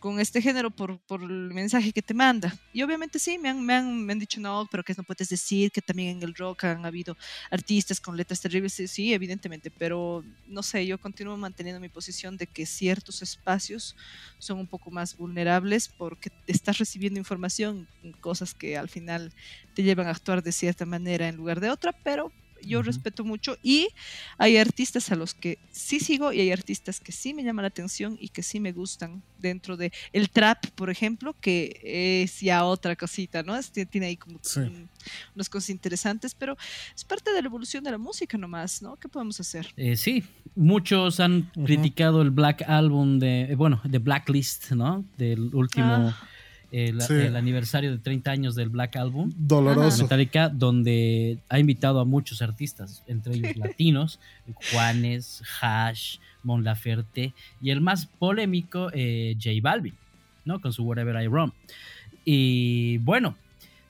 con 0.00 0.18
este 0.20 0.42
género 0.42 0.70
por, 0.70 1.00
por 1.04 1.22
el 1.22 1.52
mensaje 1.54 1.92
que 1.92 2.02
te 2.02 2.14
manda. 2.14 2.54
Y 2.72 2.82
obviamente 2.82 3.18
sí, 3.18 3.38
me 3.38 3.50
han, 3.50 3.64
me 3.64 3.74
han, 3.74 4.04
me 4.06 4.12
han 4.14 4.18
dicho, 4.18 4.40
no, 4.40 4.66
pero 4.70 4.82
que 4.82 4.94
no 4.96 5.04
puedes 5.04 5.28
decir 5.28 5.70
que 5.72 5.82
también 5.82 6.16
en 6.18 6.22
el 6.24 6.34
rock 6.34 6.64
han 6.64 6.86
habido 6.86 7.16
artistas 7.50 8.00
con 8.00 8.16
letras 8.16 8.40
terribles. 8.40 8.74
Sí, 8.74 8.88
sí, 8.88 9.12
evidentemente, 9.14 9.70
pero 9.70 10.24
no 10.46 10.62
sé, 10.62 10.86
yo 10.86 10.98
continúo 10.98 11.36
manteniendo 11.36 11.80
mi 11.80 11.90
posición 11.90 12.36
de 12.36 12.46
que 12.48 12.66
ciertos 12.66 13.22
espacios 13.22 13.94
son 14.38 14.58
un 14.58 14.68
poco 14.68 14.90
más 14.90 15.16
vulnerables 15.16 15.88
porque 15.88 16.30
estás 16.46 16.78
recibiendo 16.78 17.18
información, 17.18 17.88
cosas 18.20 18.54
que 18.54 18.76
al 18.76 18.88
final 18.88 19.32
te 19.74 19.82
llevan 19.82 20.06
a 20.08 20.10
actuar 20.10 20.42
de 20.42 20.52
cierta 20.52 20.86
manera 20.86 21.28
en 21.28 21.36
lugar 21.36 21.60
de 21.60 21.70
otra, 21.70 21.92
pero 22.02 22.34
yo 22.64 22.82
respeto 22.82 23.24
mucho 23.24 23.56
y 23.62 23.88
hay 24.38 24.56
artistas 24.56 25.10
a 25.12 25.16
los 25.16 25.34
que 25.34 25.58
sí 25.70 26.00
sigo 26.00 26.32
y 26.32 26.40
hay 26.40 26.50
artistas 26.52 27.00
que 27.00 27.12
sí 27.12 27.34
me 27.34 27.42
llaman 27.42 27.62
la 27.64 27.68
atención 27.68 28.16
y 28.20 28.28
que 28.28 28.42
sí 28.42 28.60
me 28.60 28.72
gustan 28.72 29.22
dentro 29.38 29.76
de 29.76 29.92
el 30.12 30.28
trap, 30.30 30.66
por 30.74 30.90
ejemplo, 30.90 31.34
que 31.40 32.22
es 32.24 32.40
ya 32.40 32.64
otra 32.64 32.94
cosita, 32.96 33.42
¿no? 33.42 33.56
Es- 33.56 33.70
tiene 33.72 34.06
ahí 34.06 34.16
como 34.16 34.38
Sí. 34.42 34.60
unas 35.34 35.48
cosas 35.48 35.70
interesantes, 35.70 36.34
pero 36.34 36.56
es 36.94 37.04
parte 37.04 37.32
de 37.32 37.40
la 37.42 37.46
evolución 37.48 37.82
de 37.84 37.90
la 37.90 37.98
música 37.98 38.36
nomás, 38.36 38.82
¿no? 38.82 38.96
¿Qué 38.96 39.08
podemos 39.08 39.40
hacer? 39.40 39.72
Eh, 39.76 39.96
sí, 39.96 40.22
muchos 40.54 41.20
han 41.20 41.50
criticado 41.64 42.20
el 42.22 42.30
Black 42.30 42.62
Album 42.68 43.18
de, 43.18 43.42
eh, 43.42 43.54
bueno, 43.54 43.80
de 43.84 43.98
Blacklist, 43.98 44.72
¿no? 44.72 45.04
Del 45.16 45.54
último, 45.54 45.94
Ah. 46.10 46.28
El, 46.72 47.00
Sí. 47.02 47.14
el 47.14 47.36
aniversario 47.36 47.90
de 47.90 47.98
30 47.98 48.30
años 48.30 48.54
del 48.54 48.68
Black 48.68 48.96
Album. 48.96 49.32
Doloroso. 49.36 50.02
Metallica, 50.04 50.48
donde 50.48 51.38
ha 51.48 51.58
invitado 51.58 52.00
a 52.00 52.04
muchos 52.04 52.42
artistas, 52.42 53.02
entre 53.06 53.34
ellos 53.34 53.56
latinos, 53.56 54.20
Juanes, 54.72 55.42
Hash, 55.60 56.18
Mon 56.42 56.62
Laferte 56.64 57.34
y 57.60 57.70
el 57.70 57.80
más 57.80 58.06
polémico, 58.06 58.90
eh, 58.92 59.34
J 59.42 59.50
Balvin, 59.62 59.94
¿no? 60.44 60.60
Con 60.60 60.72
su 60.72 60.84
Whatever 60.84 61.22
I 61.22 61.26
Roam. 61.26 61.52
Y 62.24 62.98
bueno, 62.98 63.36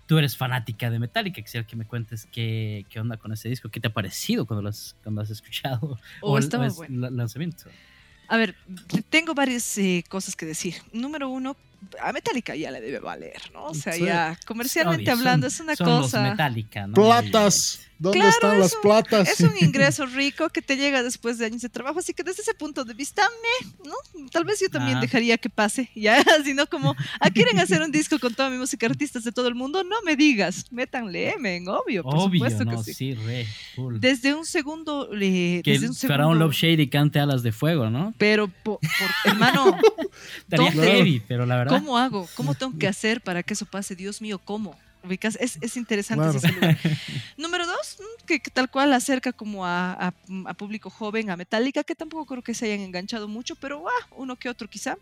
tú 0.07 0.19
eres 0.19 0.37
fanática 0.37 0.91
de 0.91 0.99
Metallica, 0.99 1.43
quisiera 1.43 1.67
que 1.67 1.77
me 1.77 1.85
cuentes 1.85 2.27
qué, 2.33 2.87
qué 2.89 3.01
onda 3.01 3.17
con 3.17 3.33
ese 3.33 3.49
disco, 3.49 3.69
qué 3.69 3.81
te 3.81 3.89
ha 3.89 3.93
parecido 3.93 4.47
cuando 4.47 4.63
lo 4.63 4.69
has, 4.71 4.97
cuando 5.03 5.21
has 5.21 5.31
escuchado 5.31 5.99
Oh, 6.21 6.39
el- 6.39 6.49
bueno. 6.49 6.75
la- 6.89 7.11
lanzamiento. 7.11 7.65
A 8.29 8.37
ver, 8.37 8.55
te- 8.87 9.03
tengo 9.03 9.35
varias 9.35 9.77
eh, 9.79 10.05
cosas 10.09 10.37
que 10.37 10.47
decir. 10.47 10.75
Número 10.93 11.29
uno, 11.29 11.57
a 12.03 12.13
Metallica 12.13 12.55
ya 12.55 12.71
le 12.71 12.81
debe 12.81 12.99
valer, 12.99 13.41
¿no? 13.53 13.65
O 13.67 13.75
sea, 13.75 13.93
Sí. 13.93 14.05
ya 14.05 14.39
comercialmente 14.47 15.05
Obvio, 15.05 15.13
hablando 15.19 15.49
son- 15.51 15.55
es 15.55 15.61
una 15.61 15.77
son 15.77 15.87
cosa... 16.03 16.21
Los 16.23 16.31
Metallica, 16.31 16.87
¿no? 16.87 16.95
Platas. 16.95 17.81
¿Dónde 18.01 18.19
Claro, 18.19 18.31
están 18.35 18.55
es 18.55 18.61
las 18.61 18.75
un- 18.77 18.81
platas? 18.81 19.29
Es 19.29 19.41
un 19.41 19.53
ingreso 19.61 20.07
rico 20.07 20.49
que 20.49 20.63
te 20.63 20.77
llega 20.79 21.03
después 21.03 21.37
de 21.37 21.45
años 21.45 21.61
de 21.61 21.69
trabajo, 21.69 21.99
así 21.99 22.15
que 22.15 22.23
desde 22.23 22.41
ese 22.41 22.55
punto 22.55 22.85
de 22.87 22.95
vista, 22.95 23.23
me, 23.43 23.89
¿no? 23.89 24.31
Tal 24.31 24.45
vez 24.45 24.59
yo 24.59 24.71
también 24.71 24.97
Ah. 24.97 25.01
dejaría 25.03 25.37
que 25.37 25.51
pase, 25.51 25.91
ya, 25.95 26.25
sino 26.43 26.67
como, 26.67 26.97
¿ah, 27.21 27.31
quieren 27.31 27.59
hacer 27.61 27.83
un 27.83 27.93
disco 27.93 28.19
con 28.19 28.35
toda 28.35 28.49
mi 28.49 28.57
música, 28.57 28.87
artistas 28.87 29.23
de 29.25 29.33
todo 29.33 29.49
el 29.49 29.55
mundo? 29.55 29.85
No 29.85 29.97
me 30.03 30.17
digas, 30.17 30.65
métanle, 30.71 31.35
men, 31.39 31.69
obvio, 31.69 32.03
por 32.03 32.15
Obvio, 32.17 32.41
supuesto 32.41 32.65
no, 32.65 32.79
que 32.79 32.85
sí. 32.85 32.95
sí, 32.95 33.15
re, 33.15 33.47
full. 33.77 33.99
Desde 34.01 34.33
un 34.35 34.47
segundo, 34.47 35.11
eh, 35.13 35.61
que 35.63 35.73
desde 35.73 35.87
un 35.87 35.93
el 35.93 35.97
segundo, 35.97 36.15
Faraón 36.15 36.39
Love 36.39 36.55
Shady 36.55 36.89
cante 36.89 37.21
alas 37.21 37.43
de 37.43 37.53
fuego, 37.53 37.91
¿no? 37.91 38.15
pero 38.17 38.49
po- 38.49 38.81
por, 38.81 39.31
hermano, 39.33 39.77
heavy, 40.73 41.21
pero 41.29 41.45
la 41.47 41.57
verdad. 41.59 41.79
¿cómo 41.79 41.99
hago? 41.99 42.29
¿Cómo 42.35 42.55
tengo 42.55 42.79
que 42.79 42.87
hacer 42.89 43.21
para 43.21 43.43
que 43.43 43.55
eso 43.55 43.67
pase? 43.67 43.95
Dios 43.95 44.21
mío, 44.23 44.39
¿cómo? 44.43 44.75
Ubicas, 45.03 45.37
es, 45.41 45.57
es 45.61 45.77
interesante 45.77 46.23
Claro. 46.25 46.37
ese 46.39 46.53
lugar. 46.53 46.77
Número 47.39 47.67
dos, 47.67 47.97
mm, 47.99 48.27
que, 48.27 48.41
que 48.41 48.51
tal 48.51 48.71
cual 48.71 48.93
acerca 48.93 49.33
como 49.33 49.65
a, 49.65 49.93
a- 49.93 50.15
a 50.47 50.55
público 50.55 50.91
joven, 50.91 51.31
a 51.31 51.37
Metallica, 51.37 51.83
que 51.85 51.95
tampoco 51.95 52.27
creo 52.27 52.43
que 52.43 52.53
se 52.55 52.67
hayan 52.67 52.81
enganchado 52.81 53.27
mucho, 53.29 53.57
pero 53.57 53.89
ah, 53.89 54.07
uno 54.17 54.37
que 54.37 54.49
otro 54.49 54.69
quizá. 54.69 54.97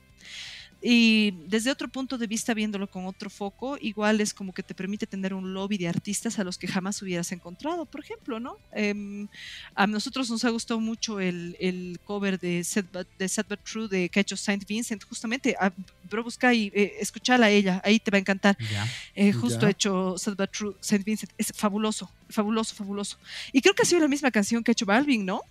Y 0.80 1.32
desde 1.48 1.72
otro 1.72 1.88
punto 1.88 2.18
de 2.18 2.28
vista, 2.28 2.54
viéndolo 2.54 2.86
con 2.88 3.06
otro 3.06 3.30
foco, 3.30 3.76
igual 3.80 4.20
es 4.20 4.32
como 4.32 4.52
que 4.52 4.62
te 4.62 4.74
permite 4.74 5.06
tener 5.08 5.34
un 5.34 5.52
lobby 5.52 5.76
de 5.76 5.88
artistas 5.88 6.38
a 6.38 6.44
los 6.44 6.56
que 6.56 6.68
jamás 6.68 7.02
hubieras 7.02 7.32
encontrado, 7.32 7.84
por 7.84 8.00
ejemplo, 8.00 8.38
¿no? 8.38 8.56
Em, 8.72 9.26
a 9.74 9.88
nosotros 9.88 10.30
nos 10.30 10.44
ha 10.44 10.50
gustado 10.50 10.78
mucho 10.78 11.18
el, 11.18 11.56
el 11.58 11.98
cover 12.04 12.38
de 12.38 12.62
Sad, 12.62 12.84
But, 12.92 13.08
de 13.18 13.28
Sad 13.28 13.46
But 13.48 13.60
True 13.64 13.88
de 13.88 14.08
que 14.08 14.20
ha 14.20 14.22
hecho 14.22 14.36
Saint 14.36 14.64
Vincent, 14.66 15.02
justamente, 15.04 15.56
ah, 15.60 15.72
pero 16.08 16.22
busca 16.22 16.54
y 16.54 16.70
eh, 16.72 16.94
escuchala 17.00 17.46
a 17.46 17.50
ella, 17.50 17.80
ahí 17.84 17.98
te 17.98 18.10
va 18.12 18.16
a 18.16 18.20
encantar. 18.20 18.56
Eh, 19.14 19.32
justo 19.32 19.60
Ya. 19.60 19.66
ha 19.66 19.70
hecho 19.70 20.16
Sad 20.16 20.36
But 20.36 20.52
True, 20.52 20.76
Saint 20.80 21.04
Vincent. 21.04 21.32
Es 21.36 21.52
fabuloso, 21.56 22.08
fabuloso, 22.30 22.74
fabuloso. 22.76 23.18
Y 23.52 23.60
creo 23.60 23.74
que 23.74 23.82
ha 23.82 23.86
sido 23.86 24.00
la 24.02 24.08
misma 24.08 24.30
canción 24.30 24.62
que 24.62 24.70
ha 24.70 24.74
hecho 24.74 24.86
Balvin, 24.86 25.26
¿no? 25.26 25.42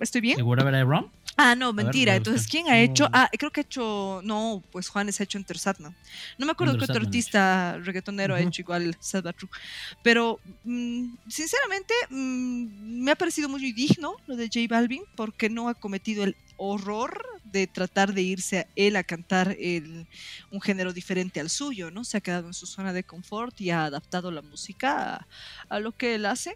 ¿Estoy 0.00 0.20
bien? 0.20 0.38
¿El 0.38 0.44
Whatever 0.44 0.74
I 0.74 0.82
Wrong? 0.84 1.06
Ah, 1.36 1.54
no, 1.54 1.72
mentira. 1.72 2.16
Entonces. 2.16 2.48
¿quién 2.48 2.68
ha 2.68 2.78
hecho? 2.80 3.04
No. 3.04 3.10
Ah, 3.12 3.30
creo 3.38 3.50
que 3.50 3.60
ha 3.60 3.62
hecho. 3.62 4.20
No, 4.24 4.62
pues 4.72 4.88
Juanes 4.88 5.20
ha 5.20 5.24
hecho 5.24 5.38
Intersatna. 5.38 5.94
No 6.38 6.46
me 6.46 6.52
acuerdo 6.52 6.76
qué 6.78 6.84
otro 6.84 6.96
artista 7.06 7.78
reggaetonero 7.78 8.34
ha 8.34 8.40
hecho 8.40 8.62
igual 8.62 8.96
Sad 9.00 9.22
But 9.24 9.36
True. 9.36 9.50
Pero, 10.02 10.38
mm, 10.64 11.14
sinceramente, 11.28 11.94
mm, 12.10 13.02
me 13.04 13.10
ha 13.12 13.16
parecido 13.16 13.48
muy 13.48 13.72
digno 13.72 14.16
lo 14.26 14.36
de 14.36 14.46
J 14.52 14.60
Balvin 14.68 15.02
porque 15.16 15.48
no 15.48 15.68
ha 15.68 15.74
cometido 15.74 16.24
el 16.24 16.36
horror 16.56 17.22
de 17.42 17.66
tratar 17.66 18.12
de 18.12 18.20
irse 18.22 18.58
a 18.60 18.66
él 18.76 18.94
a 18.96 19.02
cantar 19.02 19.56
el- 19.58 20.06
un 20.50 20.60
género 20.60 20.92
diferente 20.92 21.40
al 21.40 21.48
suyo, 21.48 21.90
¿no? 21.90 22.04
Se 22.04 22.18
ha 22.18 22.20
quedado 22.20 22.46
en 22.48 22.54
su 22.54 22.66
zona 22.66 22.92
de 22.92 23.02
confort 23.02 23.58
y 23.60 23.70
ha 23.70 23.84
adaptado 23.86 24.30
la 24.30 24.42
música 24.42 25.14
a, 25.16 25.28
a 25.70 25.80
lo 25.80 25.92
que 25.92 26.14
él 26.16 26.26
hace. 26.26 26.54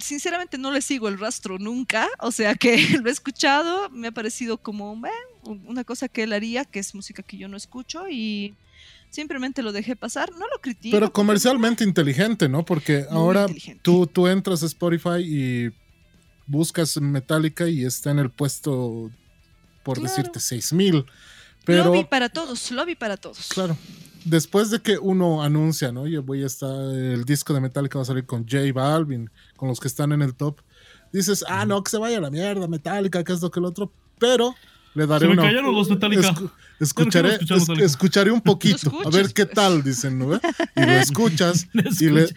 Sinceramente 0.00 0.58
no 0.58 0.70
le 0.72 0.82
sigo 0.82 1.08
el 1.08 1.18
rastro 1.18 1.58
nunca, 1.58 2.08
o 2.20 2.30
sea 2.30 2.54
que 2.54 2.76
lo 3.02 3.08
he 3.08 3.12
escuchado, 3.12 3.90
me 3.90 4.08
ha 4.08 4.12
parecido 4.12 4.58
como 4.58 4.94
eh, 5.06 5.10
una 5.66 5.84
cosa 5.84 6.08
que 6.08 6.22
él 6.24 6.32
haría, 6.32 6.64
que 6.64 6.78
es 6.78 6.94
música 6.94 7.22
que 7.22 7.36
yo 7.36 7.48
no 7.48 7.56
escucho 7.56 8.08
y 8.08 8.54
simplemente 9.10 9.62
lo 9.62 9.72
dejé 9.72 9.96
pasar, 9.96 10.30
no 10.32 10.46
lo 10.46 10.60
critico. 10.60 10.96
Pero 10.96 11.12
comercialmente 11.12 11.84
inteligente, 11.84 12.48
¿no? 12.48 12.64
Porque 12.64 13.06
Muy 13.10 13.18
ahora 13.18 13.46
tú, 13.82 14.06
tú 14.06 14.26
entras 14.28 14.62
a 14.62 14.66
Spotify 14.66 15.18
y 15.22 15.70
buscas 16.46 16.96
Metallica 17.00 17.68
y 17.68 17.84
está 17.84 18.10
en 18.10 18.18
el 18.20 18.30
puesto, 18.30 19.10
por 19.82 19.98
Claro. 19.98 20.08
decirte, 20.08 20.40
6000. 20.40 21.04
Pero, 21.64 21.84
Lobby 21.86 22.04
para 22.04 22.28
todos, 22.28 22.70
lobby 22.70 22.94
para 22.94 23.16
todos. 23.16 23.48
claro, 23.48 23.76
después 24.24 24.70
de 24.70 24.80
que 24.80 24.98
uno 24.98 25.42
anuncia, 25.42 25.92
¿no? 25.92 26.06
Yo 26.06 26.22
voy 26.22 26.42
a 26.42 26.46
estar, 26.46 26.70
el 26.94 27.24
disco 27.24 27.54
de 27.54 27.60
Metallica 27.60 27.98
va 27.98 28.02
a 28.02 28.06
salir 28.06 28.24
con 28.26 28.42
J 28.48 28.72
Balvin, 28.74 29.30
con 29.56 29.68
los 29.68 29.80
que 29.80 29.88
están 29.88 30.12
en 30.12 30.22
el 30.22 30.34
top. 30.34 30.60
Dices, 31.12 31.44
ah, 31.48 31.66
no, 31.66 31.82
que 31.82 31.90
se 31.90 31.98
vaya 31.98 32.18
a 32.18 32.20
la 32.20 32.30
mierda, 32.30 32.68
Metallica, 32.68 33.24
que 33.24 33.32
esto, 33.32 33.50
que 33.50 33.58
el 33.60 33.66
otro. 33.66 33.92
Pero 34.18 34.54
le 34.94 35.06
daré 35.06 35.20
Se 35.20 35.26
me 35.28 35.32
una. 35.34 35.42
cayeron 35.42 35.74
los 35.74 35.88
Metallica. 35.90 36.32
escu- 36.32 36.50
escucharé, 36.78 37.38
no 37.48 37.56
es- 37.56 37.60
Metallica. 37.62 37.84
escucharé 37.86 38.30
un 38.30 38.40
poquito, 38.40 38.90
Lo 39.02 39.08
a 39.08 39.10
ver 39.10 39.32
qué 39.32 39.46
tal, 39.46 39.82
dicen, 39.82 40.18
¿no? 40.18 40.28
ve? 40.28 40.40
Y 40.76 40.80
lo 40.82 40.92
escuchas 40.92 41.66
y 42.00 42.08
le, 42.10 42.28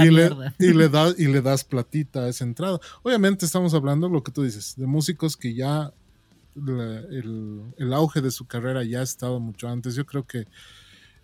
y 0.00 0.10
le, 0.10 0.30
y 0.58 0.72
le 0.72 0.88
das 0.88 1.14
y 1.18 1.26
le 1.26 1.42
das 1.42 1.64
platita 1.64 2.20
a 2.20 2.28
esa 2.28 2.44
entrada. 2.44 2.78
Obviamente 3.02 3.44
estamos 3.46 3.74
hablando 3.74 4.08
lo 4.08 4.22
que 4.22 4.32
tú 4.32 4.42
dices, 4.42 4.74
de 4.76 4.86
músicos 4.86 5.36
que 5.36 5.54
ya 5.54 5.92
la- 6.54 6.98
el, 7.10 7.62
el 7.76 7.92
auge 7.92 8.20
de 8.20 8.30
su 8.30 8.46
carrera 8.46 8.84
ya 8.84 9.00
ha 9.00 9.02
estado 9.02 9.40
mucho 9.40 9.68
antes. 9.68 9.94
Yo 9.96 10.06
creo 10.06 10.26
que 10.26 10.46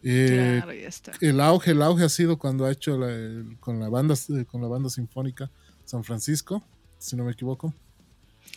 eh, 0.02 0.58
Claro, 0.60 0.72
ya 0.72 0.88
está. 0.88 1.12
el 1.20 1.40
auge, 1.40 1.72
el 1.72 1.82
auge 1.82 2.04
ha 2.04 2.08
sido 2.08 2.38
cuando 2.38 2.64
ha 2.66 2.70
hecho 2.72 2.96
la- 2.98 3.12
el- 3.12 3.56
con 3.60 3.78
la 3.80 3.88
banda 3.88 4.14
eh, 4.14 4.44
con 4.46 4.60
la 4.62 4.68
banda 4.68 4.88
sinfónica 4.90 5.50
San 5.84 6.04
Francisco, 6.04 6.62
si 6.98 7.16
no 7.16 7.24
me 7.24 7.32
equivoco. 7.32 7.74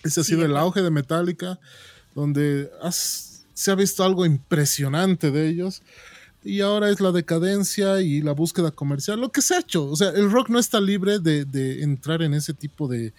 Ese 0.03 0.21
ha 0.21 0.23
Sí, 0.23 0.29
sido 0.31 0.41
de 0.41 0.47
el 0.47 0.57
auge 0.57 0.81
de 0.81 0.91
Metallica, 0.91 1.59
donde 2.15 2.69
has- 2.81 3.45
se 3.53 3.71
ha 3.71 3.75
visto 3.75 4.03
algo 4.03 4.25
impresionante 4.25 5.31
de 5.31 5.49
ellos. 5.49 5.81
Y 6.45 6.59
ahora 6.59 6.89
es 6.89 6.99
la 6.99 7.13
decadencia 7.13 8.01
y 8.01 8.21
la 8.21 8.33
búsqueda 8.33 8.71
comercial, 8.71 9.21
lo 9.21 9.31
que 9.31 9.41
se 9.41 9.55
ha 9.55 9.59
hecho. 9.59 9.85
O 9.89 9.95
sea, 9.95 10.09
el 10.09 10.29
rock 10.29 10.49
no 10.49 10.59
está 10.59 10.81
libre 10.81 11.19
de, 11.19 11.45
de 11.45 11.83
entrar 11.83 12.21
en 12.21 12.33
ese 12.33 12.53
tipo 12.53 12.89
de, 12.89 13.13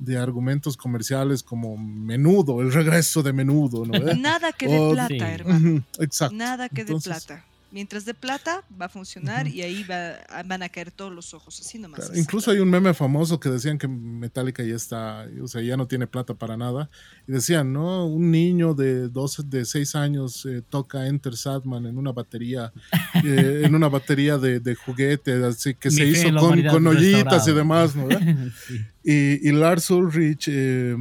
de 0.00 0.18
argumentos 0.18 0.76
comerciales 0.76 1.44
como 1.44 1.76
menudo, 1.76 2.60
el 2.62 2.72
regreso 2.72 3.22
de 3.22 3.32
menudo, 3.32 3.86
¿no? 3.86 3.92
Nada 4.18 4.52
que 4.52 4.66
de 4.66 4.90
plata, 4.92 5.32
hermano. 5.32 5.84
Exacto. 6.00 6.34
Nada 6.34 6.68
que 6.68 6.84
de 6.84 6.96
plata. 6.98 7.44
Mientras 7.74 8.04
de 8.04 8.14
plata 8.14 8.62
va 8.80 8.86
a 8.86 8.88
funcionar 8.88 9.48
y 9.48 9.60
ahí 9.62 9.82
va- 9.82 10.20
van 10.44 10.62
a 10.62 10.68
caer 10.68 10.92
todos 10.92 11.12
los 11.12 11.34
ojos, 11.34 11.58
así 11.58 11.76
nomás. 11.76 11.98
Claro, 12.06 12.16
incluso 12.16 12.52
hay 12.52 12.58
un 12.60 12.70
meme 12.70 12.94
famoso 12.94 13.40
que 13.40 13.48
decían 13.48 13.78
que 13.78 13.88
Metallica 13.88 14.62
ya 14.62 14.76
está, 14.76 15.26
o 15.42 15.48
sea, 15.48 15.60
ya 15.60 15.76
no 15.76 15.88
tiene 15.88 16.06
plata 16.06 16.34
para 16.34 16.56
nada. 16.56 16.88
Y 17.26 17.32
decían, 17.32 17.72
¿no? 17.72 18.06
Un 18.06 18.30
niño 18.30 18.74
de 18.74 19.08
12, 19.08 19.42
de 19.46 19.64
6 19.64 19.96
años 19.96 20.46
eh, 20.46 20.62
toca 20.68 21.08
Enter 21.08 21.36
Sadman 21.36 21.86
en 21.86 21.98
una 21.98 22.12
batería, 22.12 22.72
eh, 23.24 23.62
en 23.64 23.74
una 23.74 23.88
batería 23.88 24.38
de, 24.38 24.60
de 24.60 24.76
juguete, 24.76 25.32
así 25.44 25.74
que 25.74 25.88
Mi 25.90 25.96
se 25.96 26.06
hizo 26.06 26.32
con, 26.36 26.62
con 26.62 26.86
ollitas 26.86 27.48
y 27.48 27.52
demás, 27.52 27.96
¿no? 27.96 28.06
Sí. 28.68 28.80
Y, 29.02 29.48
y 29.48 29.52
Lars 29.52 29.90
Ulrich 29.90 30.46
eh, 30.48 30.96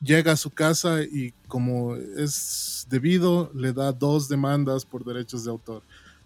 llega 0.00 0.30
a 0.32 0.36
su 0.36 0.50
casa 0.50 1.02
y 1.02 1.32
como 1.48 1.96
es 1.96 2.86
debido, 2.88 3.50
le 3.54 3.72
da 3.72 3.92
dos 3.92 4.28
demandas 4.28 4.84
por 4.84 5.04
derechos 5.04 5.44
de 5.44 5.50
autor. 5.50 5.82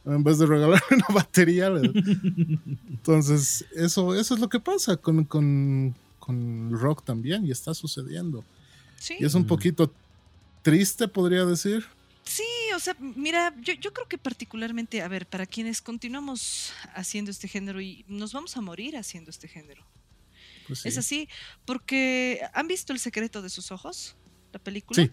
En 0.09 0.24
vez 0.24 0.39
de 0.39 0.47
regalarle 0.47 0.80
una 0.90 1.14
batería, 1.14 1.66
entonces 2.89 3.64
eso, 3.74 4.14
eso 4.14 4.35
es 4.35 4.40
lo 4.40 4.48
que 4.48 4.60
pasa 4.60 4.97
con, 4.97 5.24
con, 5.24 5.94
con 6.18 6.70
el 6.72 6.78
rock 6.78 7.05
también 7.05 7.47
y 7.47 7.51
está 7.51 7.74
sucediendo. 7.74 8.44
Sí, 8.98 9.14
Y 9.20 9.24
es 9.24 9.35
un 9.35 9.43
Mm. 9.43 9.47
poquito 9.47 9.93
triste, 10.62 11.06
podría 11.09 11.44
decir. 11.44 11.85
sí, 12.24 12.43
o 12.74 12.78
sea, 12.80 12.94
mira, 13.01 13.55
yo, 13.62 13.72
yo 13.74 13.93
creo 13.93 14.06
que 14.09 14.18
particularmente, 14.18 15.01
a 15.02 15.09
ver, 15.09 15.26
para 15.26 15.47
quienes 15.47 15.80
continuamos 15.80 16.72
haciendo 16.94 17.30
este 17.30 17.48
género 17.48 17.80
y 17.80 18.05
nos 18.09 18.32
vamos 18.32 18.56
a 18.56 18.60
morir 18.60 18.97
haciendo 18.97 19.30
este 19.30 19.48
género. 19.48 19.82
Pues 20.66 20.80
sí. 20.80 20.89
Es 20.89 20.98
así, 20.98 21.28
porque 21.64 22.40
¿han 22.52 22.68
visto 22.68 22.93
El 22.93 22.98
secreto 22.98 23.40
de 23.40 23.48
sus 23.48 23.70
ojos? 23.72 24.16
La 24.52 24.59
película. 24.59 25.02
Sí. 25.05 25.10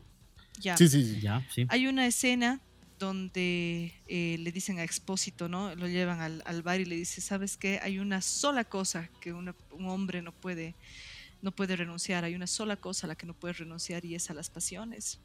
Ya. 0.59 0.75
Sí, 0.77 0.87
sí, 0.89 1.03
sí. 1.05 1.21
Ya, 1.21 1.45
sí. 1.53 1.65
Hay 1.69 1.87
una 1.87 2.05
escena 2.07 2.59
donde 2.99 3.93
eh, 4.07 4.37
le 4.39 4.51
dicen 4.51 4.79
a 4.79 4.83
Expósito, 4.83 5.47
¿no? 5.49 5.73
Lo 5.75 5.87
llevan 5.87 6.21
al, 6.21 6.41
al 6.45 6.61
bar 6.61 6.79
y 6.79 6.85
le 6.85 6.95
dice, 6.95 7.21
¿sabes 7.21 7.57
qué? 7.57 7.79
Hay 7.83 7.99
una 7.99 8.21
sola 8.21 8.63
cosa 8.63 9.09
que 9.21 9.33
una- 9.33 9.55
un 9.71 9.87
hombre 9.89 10.21
no 10.21 10.31
puede, 10.31 10.75
no 11.41 11.51
puede 11.51 11.75
renunciar, 11.75 12.23
hay 12.23 12.35
una 12.35 12.47
sola 12.47 12.75
cosa 12.77 13.07
a 13.07 13.09
la 13.09 13.15
que 13.15 13.25
no 13.25 13.33
puede 13.33 13.53
renunciar 13.53 14.05
y 14.05 14.15
es 14.15 14.29
a 14.29 14.33
las 14.33 14.49
pasiones. 14.49 15.19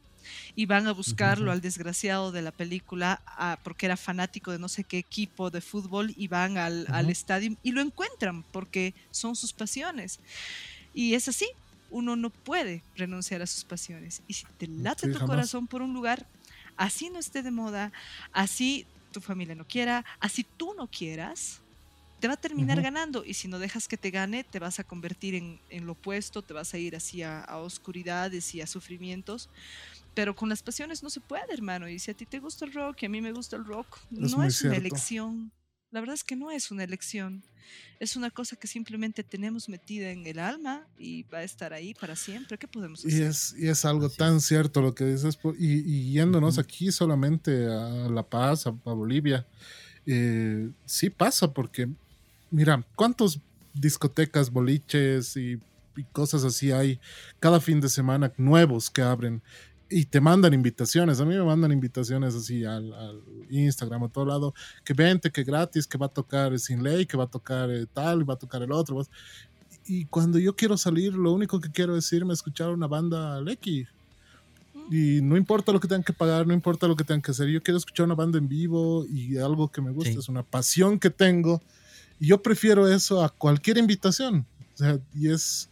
Y 0.55 0.67
van 0.67 0.87
a 0.87 0.93
buscarlo 0.93 1.51
al 1.51 1.63
desgraciado 1.63 2.31
de 2.31 2.43
la 2.43 2.53
película 2.53 3.23
porque 3.65 3.87
era 3.87 3.97
fanático 3.97 4.53
de 4.53 4.59
no 4.59 4.69
sé 4.69 4.85
qué 4.85 4.99
equipo 4.99 5.51
de 5.51 5.63
fútbol 5.63 6.13
y 6.15 6.29
van 6.29 6.59
al, 6.59 7.09
estadio 7.09 7.57
y 7.63 7.73
lo 7.73 7.81
encuentran 7.81 8.43
porque 8.53 8.95
son 9.11 9.35
sus 9.35 9.55
pasiones. 9.55 10.21
Y 10.93 11.15
es 11.15 11.27
así, 11.29 11.49
uno 11.91 12.17
no 12.17 12.29
puede 12.29 12.83
renunciar 12.97 13.41
a 13.41 13.47
sus 13.47 13.65
pasiones. 13.65 14.21
Y 14.27 14.35
si 14.35 14.45
te 14.59 14.67
late 14.67 15.07
Sí, 15.07 15.13
tu 15.13 15.19
jamás. 15.21 15.31
corazón 15.37 15.67
por 15.67 15.81
un 15.81 15.95
lugar, 15.95 16.27
así 16.77 17.11
no 17.11 17.19
esté 17.19 17.43
de 17.43 17.51
moda, 17.51 17.93
así 18.33 18.87
tu 19.13 19.21
familia 19.21 19.55
no 19.55 19.67
quiera, 19.67 20.05
así 20.21 20.45
tú 20.57 20.75
no 20.75 20.89
quieras, 20.89 21.61
te 22.21 22.29
va 22.29 22.35
a 22.35 22.37
terminar 22.37 22.81
ganando. 22.83 23.25
Y 23.25 23.35
si 23.35 23.49
no 23.49 23.59
dejas 23.59 23.89
que 23.89 23.97
te 23.97 24.11
gane, 24.11 24.45
te 24.45 24.59
vas 24.59 24.79
a 24.79 24.85
convertir 24.85 25.35
en, 25.35 25.59
en 25.71 25.87
lo 25.87 25.93
opuesto, 25.93 26.43
te 26.43 26.55
vas 26.55 26.73
a 26.75 26.79
ir 26.79 26.95
así 26.95 27.23
a, 27.23 27.45
oscuridades 27.57 28.55
y 28.55 28.61
a 28.61 28.67
sufrimientos. 28.67 29.49
Pero 30.15 30.37
con 30.37 30.49
las 30.49 30.63
pasiones 30.63 31.03
no 31.03 31.11
se 31.11 31.21
puede, 31.21 31.53
hermano. 31.53 31.89
Y 31.89 31.99
si 31.99 32.11
a 32.11 32.15
ti 32.15 32.27
te 32.27 32.39
gusta 32.39 32.65
el 32.65 32.73
rock 32.73 33.03
y 33.03 33.07
a 33.07 33.09
mí 33.09 33.21
me 33.21 33.33
gusta 33.33 33.57
el 33.57 33.65
rock, 33.65 33.99
Es 34.13 34.33
no 34.33 34.45
es 34.45 34.63
una 34.63 34.77
elección. 34.77 35.51
La 35.91 36.01
verdad 36.01 36.15
es 36.15 36.25
que 36.25 36.37
no 36.37 36.51
es 36.51 36.71
una 36.71 36.85
elección. 36.85 37.45
Es 38.01 38.17
una 38.17 38.31
cosa 38.31 38.57
que 38.57 38.67
simplemente 38.69 39.25
tenemos 39.25 39.69
metida 39.69 40.11
en 40.11 40.27
el 40.27 40.39
alma 40.39 40.89
y 40.97 41.25
va 41.25 41.39
a 41.39 41.45
estar 41.45 41.73
ahí 41.73 41.95
para 41.95 42.17
siempre. 42.17 42.59
¿Qué 42.59 42.69
podemos 42.69 43.05
Y 43.05 43.07
hacer? 43.07 43.23
es, 43.23 43.55
y 43.57 43.69
es 43.69 43.85
algo 43.87 44.11
Así 44.11 44.11
tan 44.11 44.41
cierto 44.41 44.83
lo 44.83 44.95
que 44.95 45.05
dices. 45.07 45.39
y, 45.59 45.81
y 46.11 46.13
yéndonos 46.13 46.59
Ujú. 46.59 46.59
aquí 46.59 46.93
solamente 46.93 47.67
a 47.67 48.09
La 48.11 48.29
Paz, 48.29 48.67
a, 48.67 48.71
a 48.71 48.93
Bolivia, 48.93 49.49
eh, 50.07 50.73
sí 50.87 51.11
pasa 51.11 51.53
porque, 51.55 51.89
mira, 52.51 52.87
¿cuántos 52.97 53.43
discotecas, 53.75 54.51
boliches 54.51 55.37
y, 55.37 55.63
y 55.97 56.05
cosas 56.13 56.45
así 56.45 56.73
hay 56.73 57.01
cada 57.41 57.61
fin 57.61 57.81
de 57.81 57.89
semana 57.89 58.33
nuevos 58.39 58.91
que 58.91 59.03
abren? 59.03 59.43
Y 59.93 60.05
te 60.05 60.21
mandan 60.21 60.55
invitaciones. 60.55 61.21
A 61.21 61.25
mí 61.25 61.35
me 61.35 61.43
mandan 61.43 61.73
invitaciones 61.73 62.35
así 62.37 62.65
al, 62.65 62.93
al 62.95 63.21
Instagram, 63.51 64.05
a 64.05 64.09
todo 64.09 64.25
lado. 64.25 64.55
Que 64.85 64.95
vente, 64.95 65.31
que 65.33 65.43
gratis, 65.43 65.87
que 65.87 65.99
va 65.99 66.07
a 66.07 66.11
tocar 66.11 66.57
Sin 66.61 66.83
Ley, 66.85 67.07
que 67.07 67.17
va 67.17 67.25
a 67.25 67.31
tocar 67.31 67.69
eh, 67.71 67.87
tal, 67.93 68.21
y 68.21 68.25
va 68.25 68.35
a 68.35 68.39
tocar 68.39 68.63
el 68.63 68.71
otro. 68.71 69.05
y 69.87 70.05
cuando 70.05 70.39
yo 70.39 70.55
quiero 70.55 70.77
salir, 70.77 71.13
lo 71.15 71.33
único 71.33 71.61
que 71.61 71.71
quiero 71.71 71.97
es 71.97 72.13
irme 72.13 72.31
a 72.33 72.35
escuchar 72.35 72.71
una 72.71 72.87
banda 72.87 73.41
Lecky. 73.41 73.85
Y 74.93 75.21
no 75.23 75.37
importa 75.37 75.73
lo 75.73 75.81
que 75.81 75.89
tengan 75.89 76.05
que 76.05 76.13
pagar, 76.13 76.47
no 76.47 76.55
importa 76.55 76.87
lo 76.87 76.95
que 76.95 77.05
tengan 77.05 77.23
que 77.23 77.33
hacer. 77.33 77.49
Yo 77.49 77.63
quiero 77.63 77.79
escuchar 77.79 78.07
una 78.07 78.15
banda 78.15 78.39
en 78.39 78.49
vivo 78.49 79.05
y 79.07 79.37
algo 79.39 79.71
que 79.71 79.81
me 79.83 79.91
gusta, 79.91 80.13
Sí. 80.13 80.19
es 80.19 80.29
una 80.29 80.43
pasión 80.45 80.99
que 80.99 81.11
tengo. 81.11 81.61
Y 82.21 82.29
yo 82.29 82.43
prefiero 82.43 82.87
eso 82.89 83.25
a 83.25 83.29
cualquier 83.29 83.79
invitación. 83.79 84.47
O 84.75 84.79
sea, 84.79 85.01
y 85.15 85.29
es, 85.31 85.69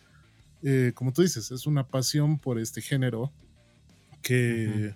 eh, 0.62 0.92
como 0.94 1.12
tú 1.12 1.22
dices, 1.22 1.50
es 1.52 1.66
una 1.66 1.84
pasión 1.86 2.38
por 2.38 2.58
este 2.58 2.80
género 2.80 3.30
que, 4.22 4.94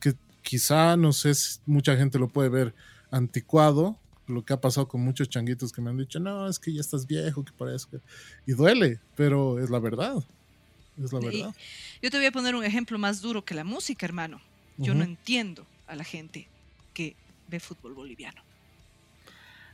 que 0.00 0.14
quizá, 0.42 0.96
no 0.96 1.12
sé 1.12 1.34
si 1.34 1.58
mucha 1.66 1.96
gente 1.96 2.18
lo 2.18 2.28
puede 2.28 2.48
ver 2.48 2.74
anticuado, 3.10 3.96
lo 4.26 4.44
que 4.44 4.52
ha 4.52 4.60
pasado 4.60 4.88
con 4.88 5.00
muchos 5.00 5.28
changuitos 5.28 5.72
que 5.72 5.80
me 5.80 5.90
han 5.90 5.96
dicho, 5.96 6.20
no, 6.20 6.48
es 6.48 6.58
que 6.58 6.72
ya 6.72 6.80
estás 6.80 7.06
viejo, 7.06 7.44
que 7.44 7.52
para 7.52 7.74
eso. 7.74 7.88
Y 8.46 8.52
duele, 8.52 9.00
pero 9.16 9.58
es 9.62 9.70
la 9.70 9.78
verdad. 9.78 10.16
Es 11.02 11.12
la 11.12 11.20
Y- 11.20 11.24
verdad. 11.24 11.54
Yo 12.02 12.10
te 12.10 12.16
voy 12.18 12.26
a 12.26 12.32
poner 12.32 12.54
un 12.54 12.64
ejemplo 12.64 12.98
más 12.98 13.20
duro 13.22 13.44
que 13.44 13.54
la 13.54 13.64
música, 13.64 14.04
hermano. 14.04 14.40
Yo 14.76 14.94
no 14.94 15.02
entiendo 15.02 15.66
a 15.88 15.96
la 15.96 16.04
gente 16.04 16.46
que 16.94 17.16
ve 17.48 17.58
fútbol 17.58 17.94
boliviano. 17.94 18.40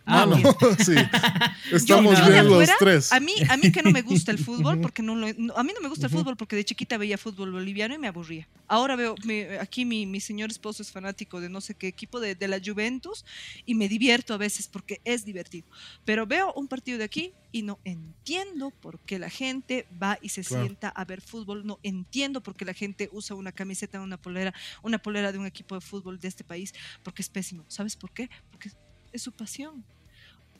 Ah, 0.07 0.27
no, 0.27 0.37
sí. 0.85 0.93
Estamos 1.73 2.19
yo 2.19 2.27
bien 2.31 2.47
los 2.49 2.69
tres. 2.79 3.13
A 3.13 3.21
mí, 3.21 3.33
a 3.49 3.57
mí 3.57 3.73
que 3.73 3.83
no 3.83 3.91
me 3.91 4.03
gusta 4.03 4.33
el 4.33 4.39
fútbol, 4.45 4.81
porque 4.81 5.03
no, 5.03 5.15
lo- 5.17 5.33
no- 5.39 5.57
a 5.57 5.63
mí 5.65 5.73
no 5.75 5.81
me 5.81 5.89
gusta 5.89 6.07
el 6.07 6.13
fútbol 6.13 6.37
porque 6.37 6.57
de 6.57 6.65
chiquita 6.65 6.99
veía 6.99 7.17
fútbol 7.17 7.53
boliviano 7.53 7.95
y 7.95 7.99
me 7.99 8.09
aburría. 8.09 8.47
Ahora 8.69 8.97
veo, 8.97 9.15
me- 9.25 9.59
aquí 9.59 9.85
mi, 9.85 10.05
mi 10.07 10.21
señor 10.21 10.51
esposo 10.51 10.83
es 10.83 10.91
fanático 10.93 11.41
de 11.41 11.49
no 11.49 11.61
sé 11.61 11.75
qué 11.75 11.87
equipo 11.87 12.21
de, 12.21 12.35
de 12.35 12.49
la 12.49 12.61
Juventus 12.65 13.25
y 13.65 13.75
me 13.75 13.89
divierto 13.89 14.35
a 14.35 14.37
veces 14.37 14.69
porque 14.69 15.01
es 15.05 15.25
divertido. 15.25 15.67
Pero 16.05 16.27
veo 16.27 16.53
un 16.55 16.69
partido 16.69 16.99
de 16.99 17.05
aquí 17.05 17.33
y 17.51 17.63
no 17.63 17.79
entiendo 17.85 18.71
por 18.71 18.99
qué 19.01 19.19
la 19.19 19.31
gente 19.31 19.87
va 20.03 20.19
y 20.21 20.29
se 20.29 20.43
Claro. 20.43 20.65
sienta 20.65 20.89
a 20.91 21.05
ver 21.05 21.21
fútbol. 21.23 21.65
No 21.67 21.79
entiendo 21.83 22.43
por 22.43 22.57
qué 22.57 22.65
la 22.67 22.75
gente 22.75 23.09
usa 23.13 23.37
una 23.37 23.53
camiseta, 23.53 24.01
una 24.01 24.17
polera, 24.19 24.53
una 24.83 24.99
polera 24.99 25.33
de 25.33 25.39
un 25.39 25.47
equipo 25.47 25.75
de 25.75 25.81
fútbol 25.81 26.19
de 26.19 26.29
este 26.29 26.45
país, 26.45 26.75
porque 27.03 27.23
es 27.23 27.29
pésimo. 27.31 27.65
¿Sabes 27.69 27.97
por 27.97 28.11
qué? 28.13 28.29
Porque 28.51 28.71
es 29.15 29.23
su 29.23 29.32
pasión 29.32 29.82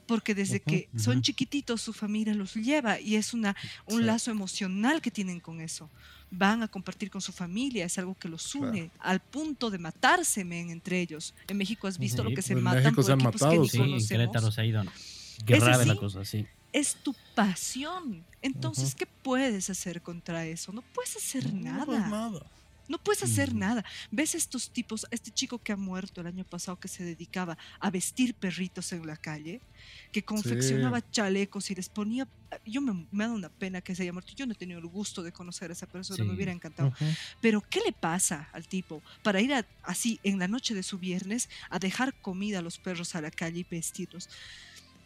porque 0.07 0.35
desde 0.35 0.61
que 0.61 0.89
son 0.99 1.23
chiquititos 1.23 1.81
su 1.81 1.93
familia 1.95 2.35
los 2.35 2.55
lleva 2.55 3.01
y 3.01 3.17
es 3.17 3.33
una, 3.33 3.57
un 3.87 4.01
Sí. 4.01 4.05
lazo 4.05 4.31
emocional 4.31 5.01
que 5.01 5.11
tienen 5.11 5.41
con 5.41 5.63
eso. 5.63 5.89
Van 6.31 6.63
a 6.63 6.69
compartir 6.69 7.11
con 7.11 7.23
su 7.23 7.33
familia, 7.33 7.87
es 7.87 7.97
algo 7.97 8.15
que 8.15 8.29
los 8.29 8.47
Claro. 8.53 8.69
une 8.69 8.91
al 8.99 9.21
punto 9.21 9.71
de 9.71 9.79
matarse 9.79 10.45
men, 10.45 10.69
entre 10.69 11.01
ellos. 11.01 11.33
En 11.49 11.57
México 11.57 11.87
has 11.87 11.97
visto 11.97 12.23
Sí, 12.23 12.29
lo 12.29 12.35
que 12.37 12.43
se 12.43 12.53
en 12.53 12.63
matan 12.63 12.83
México 12.83 12.97
por 12.97 13.05
se 13.07 13.13
han 13.13 13.21
equipos 13.21 13.41
que 13.41 13.45
matado, 13.47 13.63
ni 13.63 13.69
Sí, 13.71 13.79
Nosotros 13.79 14.11
en 14.11 14.27
conocemos. 14.29 14.55
se 14.55 14.61
ha 14.61 14.65
ido, 14.67 14.85
¿no? 14.85 14.93
Grave 15.47 15.87
la 15.87 15.97
cosa, 15.97 16.25
sí. 16.27 16.47
Es 16.73 16.97
tu 16.97 17.15
pasión. 17.35 18.25
Entonces. 18.43 18.95
¿qué 18.95 19.07
puedes 19.07 19.71
hacer 19.71 20.03
contra 20.03 20.45
eso? 20.45 20.71
No 20.73 20.83
puedes 20.83 21.17
hacer 21.17 21.51
No, 21.55 21.87
pues 21.87 21.99
nada. 22.01 22.09
nada. 22.11 22.47
No 22.89 22.99
puedes 22.99 23.23
hacer 23.23 23.55
nada. 23.55 23.85
¿Ves 24.11 24.35
estos 24.35 24.71
tipos, 24.71 25.07
este 25.11 25.31
chico 25.31 25.59
que 25.59 25.73
ha 25.73 25.77
muerto 25.77 26.21
el 26.21 26.27
año 26.27 26.45
pasado 26.45 26.79
que 26.79 26.89
se 26.89 27.03
dedicaba 27.05 27.57
a 27.81 27.91
vestir 27.91 28.35
perritos 28.35 28.93
en 28.93 29.07
la 29.07 29.17
calle, 29.17 29.61
que 30.13 30.23
confeccionaba 30.23 31.01
chalecos 31.11 31.71
y 31.71 31.75
les 31.75 31.89
ponía... 31.89 32.29
Yo 32.67 32.81
me, 32.81 33.07
me 33.11 33.25
da 33.25 33.33
una 33.33 33.49
pena 33.49 33.81
que 33.81 33.95
se 33.95 34.03
haya 34.03 34.13
muerto. 34.13 34.33
Yo 34.37 34.47
no 34.47 34.53
he 34.53 34.57
tenido 34.57 34.79
el 34.79 34.87
gusto 34.87 35.23
de 35.23 35.33
conocer 35.33 35.71
a 35.71 35.73
esa 35.73 35.87
persona, 35.87 36.23
me 36.25 36.35
hubiera 36.35 36.53
encantado. 36.53 36.93
Pero 37.41 37.63
¿qué 37.69 37.81
le 37.85 37.93
pasa 37.93 38.49
al 38.53 38.69
tipo 38.69 39.03
para 39.23 39.41
ir 39.41 39.55
a- 39.55 39.67
así 39.83 40.21
en 40.23 40.39
la 40.39 40.47
noche 40.47 40.75
de 40.75 40.83
su 40.83 40.99
viernes 40.99 41.49
a 41.71 41.79
dejar 41.79 42.15
comida 42.21 42.59
a 42.59 42.63
los 42.63 42.79
perros 42.79 43.15
a 43.15 43.21
la 43.23 43.31
calle 43.31 43.61
y 43.61 43.67
vestirlos? 43.69 44.29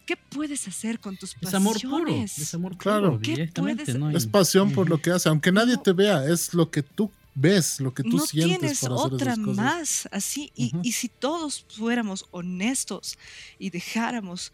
¿Qué 0.05 0.17
puedes 0.17 0.67
hacer 0.67 0.99
con 0.99 1.15
tus 1.17 1.31
Es 1.35 1.39
pasiones? 1.39 1.55
amor 1.85 1.99
puro. 2.01 2.15
Es 2.23 2.53
amor 2.53 2.77
Claro. 2.77 3.09
puro, 3.11 3.21
¿Qué 3.21 3.31
directamente, 3.31 3.85
puedes- 3.85 3.99
¿no? 3.99 4.09
Es 4.11 4.25
pasión 4.27 4.71
por 4.73 4.89
lo 4.89 4.99
que 5.01 5.11
hace, 5.11 5.29
aunque 5.29 5.51
nadie 5.51 5.75
No. 5.75 5.81
te 5.81 5.93
vea, 5.93 6.25
es 6.25 6.53
lo 6.53 6.69
que 6.71 6.81
tú 6.83 7.11
ves, 7.39 7.79
lo 7.79 7.93
que 7.93 8.03
tú 8.03 8.17
no 8.17 8.25
sientes 8.25 8.59
tienes 8.59 8.79
para 8.81 8.95
hacer 8.95 9.13
otra 9.13 9.31
esas 9.33 9.45
cosas. 9.45 9.55
más 9.65 10.09
así 10.11 10.51
y, 10.55 10.67
Ujú. 10.75 10.81
y 10.83 10.91
si 10.91 11.07
todos 11.09 11.65
fuéramos 11.69 12.25
honestos 12.31 13.17
y 13.57 13.69
dejáramos 13.69 14.51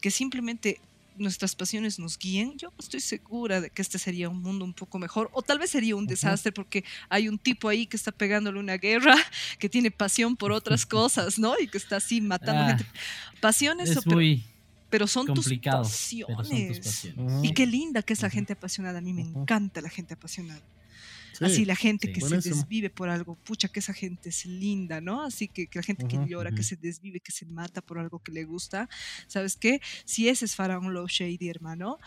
que 0.00 0.10
simplemente 0.10 0.80
nuestras 1.18 1.54
pasiones 1.54 1.98
nos 1.98 2.18
guíen, 2.18 2.56
yo 2.56 2.72
estoy 2.78 3.00
segura 3.00 3.60
de 3.60 3.68
que 3.68 3.82
este 3.82 3.98
sería 3.98 4.30
un 4.30 4.40
mundo 4.40 4.64
un 4.64 4.72
poco 4.72 4.98
mejor 4.98 5.28
o 5.34 5.42
tal 5.42 5.58
vez 5.58 5.68
sería 5.70 5.94
un 5.94 6.06
desastre 6.06 6.52
porque 6.52 6.84
hay 7.10 7.28
un 7.28 7.38
tipo 7.38 7.68
ahí 7.68 7.86
que 7.86 7.98
está 7.98 8.10
pegándole 8.12 8.58
una 8.58 8.78
guerra, 8.78 9.14
que 9.58 9.68
tiene 9.68 9.90
pasión 9.90 10.36
por 10.36 10.52
otras 10.52 10.86
cosas, 10.96 11.38
¿no? 11.38 11.54
Y 11.60 11.68
que 11.68 11.76
está 11.76 11.96
así 11.96 12.20
matando 12.22 12.62
Ah, 12.62 12.68
gente. 12.78 12.86
Pasiones, 13.40 13.90
Es 13.90 13.98
o- 13.98 14.02
pero, 14.02 14.16
muy 14.16 14.42
pero 14.88 15.06
son 15.06 15.26
tus 15.26 15.34
complicado, 15.44 15.82
pasiones. 15.82 16.36
pero 16.36 16.44
son 16.48 16.68
tus 16.68 16.78
pasiones. 16.80 17.44
Y 17.44 17.52
qué 17.52 17.66
linda 17.66 18.02
que 18.02 18.14
es 18.14 18.22
la 18.22 18.30
gente 18.30 18.54
apasionada. 18.54 18.98
A 18.98 19.02
mí 19.02 19.12
me 19.12 19.22
encanta 19.22 19.80
la 19.82 19.88
gente 19.90 20.14
apasionada. 20.14 20.62
Sí. 21.38 21.44
Así 21.44 21.64
la 21.64 21.76
gente 21.76 22.08
sí. 22.08 22.12
que 22.12 22.20
se 22.20 22.36
desvive 22.40 22.90
por 22.90 23.08
algo, 23.08 23.36
pucha 23.36 23.68
que 23.68 23.80
esa 23.80 23.92
gente 23.94 24.28
es 24.28 24.44
linda, 24.46 25.00
¿no? 25.00 25.22
Así 25.24 25.48
que, 25.48 25.66
que 25.66 25.78
la 25.78 25.82
gente 25.82 26.06
que 26.06 26.18
llora, 26.26 26.50
que 26.52 26.62
se 26.62 26.76
desvive, 26.76 27.20
que 27.20 27.32
se 27.32 27.46
mata 27.46 27.80
por 27.80 27.98
algo 27.98 28.18
que 28.18 28.32
le 28.32 28.44
gusta, 28.44 28.88
¿sabes 29.26 29.56
qué? 29.56 29.80
Si 30.04 30.28
ese 30.28 30.44
es 30.44 30.54
Faraón 30.54 30.92
Low 30.92 31.06
Shady, 31.08 31.48
hermano, 31.48 31.98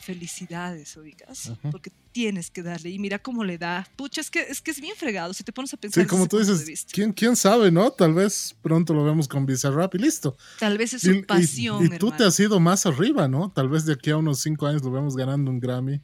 felicidades, 0.00 0.96
oigas, 0.96 1.48
Ujú. 1.48 1.70
porque 1.70 1.90
tienes 2.12 2.50
que 2.50 2.62
darle. 2.62 2.90
Y 2.90 2.98
mira 2.98 3.18
cómo 3.18 3.44
le 3.44 3.58
da. 3.58 3.88
Pucha, 3.96 4.20
es 4.20 4.30
que 4.30 4.40
es, 4.40 4.60
que 4.60 4.70
es 4.70 4.80
bien 4.80 4.94
fregado, 4.96 5.32
si 5.34 5.42
te 5.42 5.52
pones 5.52 5.72
a 5.74 5.76
pensar 5.76 6.04
Sí, 6.04 6.08
como 6.08 6.26
tú 6.28 6.38
dices. 6.38 6.86
¿quién, 6.92 7.12
quién 7.12 7.34
sabe, 7.34 7.70
¿no? 7.70 7.90
Tal 7.90 8.14
vez 8.14 8.54
pronto 8.62 8.94
lo 8.94 9.04
vemos 9.04 9.26
con 9.26 9.44
Bizarrap 9.46 9.94
y 9.94 9.98
listo. 9.98 10.36
Tal 10.58 10.78
vez 10.78 10.92
es 10.94 11.02
su 11.02 11.12
y- 11.12 11.22
pasión, 11.22 11.86
y 11.86 11.98
tú 11.98 12.12
te 12.12 12.24
has 12.24 12.38
ido 12.38 12.60
más 12.60 12.86
arriba, 12.86 13.26
¿no? 13.28 13.50
Tal 13.50 13.68
vez 13.68 13.84
de 13.84 13.94
aquí 13.94 14.10
a 14.10 14.16
unos 14.16 14.40
cinco 14.40 14.66
años 14.66 14.82
lo 14.82 14.90
vemos 14.90 15.16
ganando 15.16 15.50
un 15.50 15.58
Grammy 15.60 16.00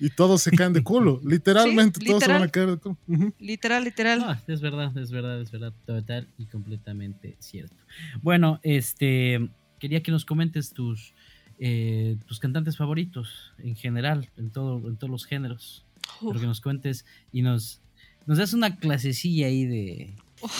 y 0.00 0.10
todos 0.10 0.42
se 0.42 0.50
caen 0.50 0.72
de 0.72 0.82
culo. 0.82 1.20
Literalmente, 1.24 2.00
todos 2.04 2.24
se 2.24 2.32
van 2.32 2.42
a 2.42 2.48
caer 2.48 2.70
de 2.70 2.76
culo. 2.78 2.96
Literal, 3.38 3.84
literal. 3.84 4.20
Ah, 4.24 4.42
es 4.46 4.60
verdad, 4.60 4.96
es 4.96 5.10
verdad, 5.10 5.40
es 5.40 5.50
verdad, 5.50 5.72
total 5.86 6.26
y 6.38 6.46
completamente 6.46 7.36
cierto. 7.38 7.76
Bueno, 8.22 8.58
este, 8.62 9.48
quería 9.78 10.02
que 10.02 10.10
nos 10.10 10.24
comentes 10.24 10.72
tus, 10.72 11.12
eh, 11.58 12.16
tus 12.26 12.38
cantantes 12.40 12.76
favoritos 12.76 13.52
en 13.58 13.76
general, 13.76 14.30
en 14.36 14.50
todo, 14.50 14.78
en 14.88 14.96
todos 14.96 15.10
los 15.10 15.26
géneros. 15.26 15.84
Uf, 16.20 16.28
Pero 16.28 16.40
que 16.40 16.46
nos 16.46 16.60
cuentes 16.60 17.04
y 17.32 17.42
nos, 17.42 17.80
nos 18.26 18.38
das 18.38 18.54
una 18.54 18.76
clasecilla 18.76 19.46
ahí 19.46 19.64
de, 19.66 20.14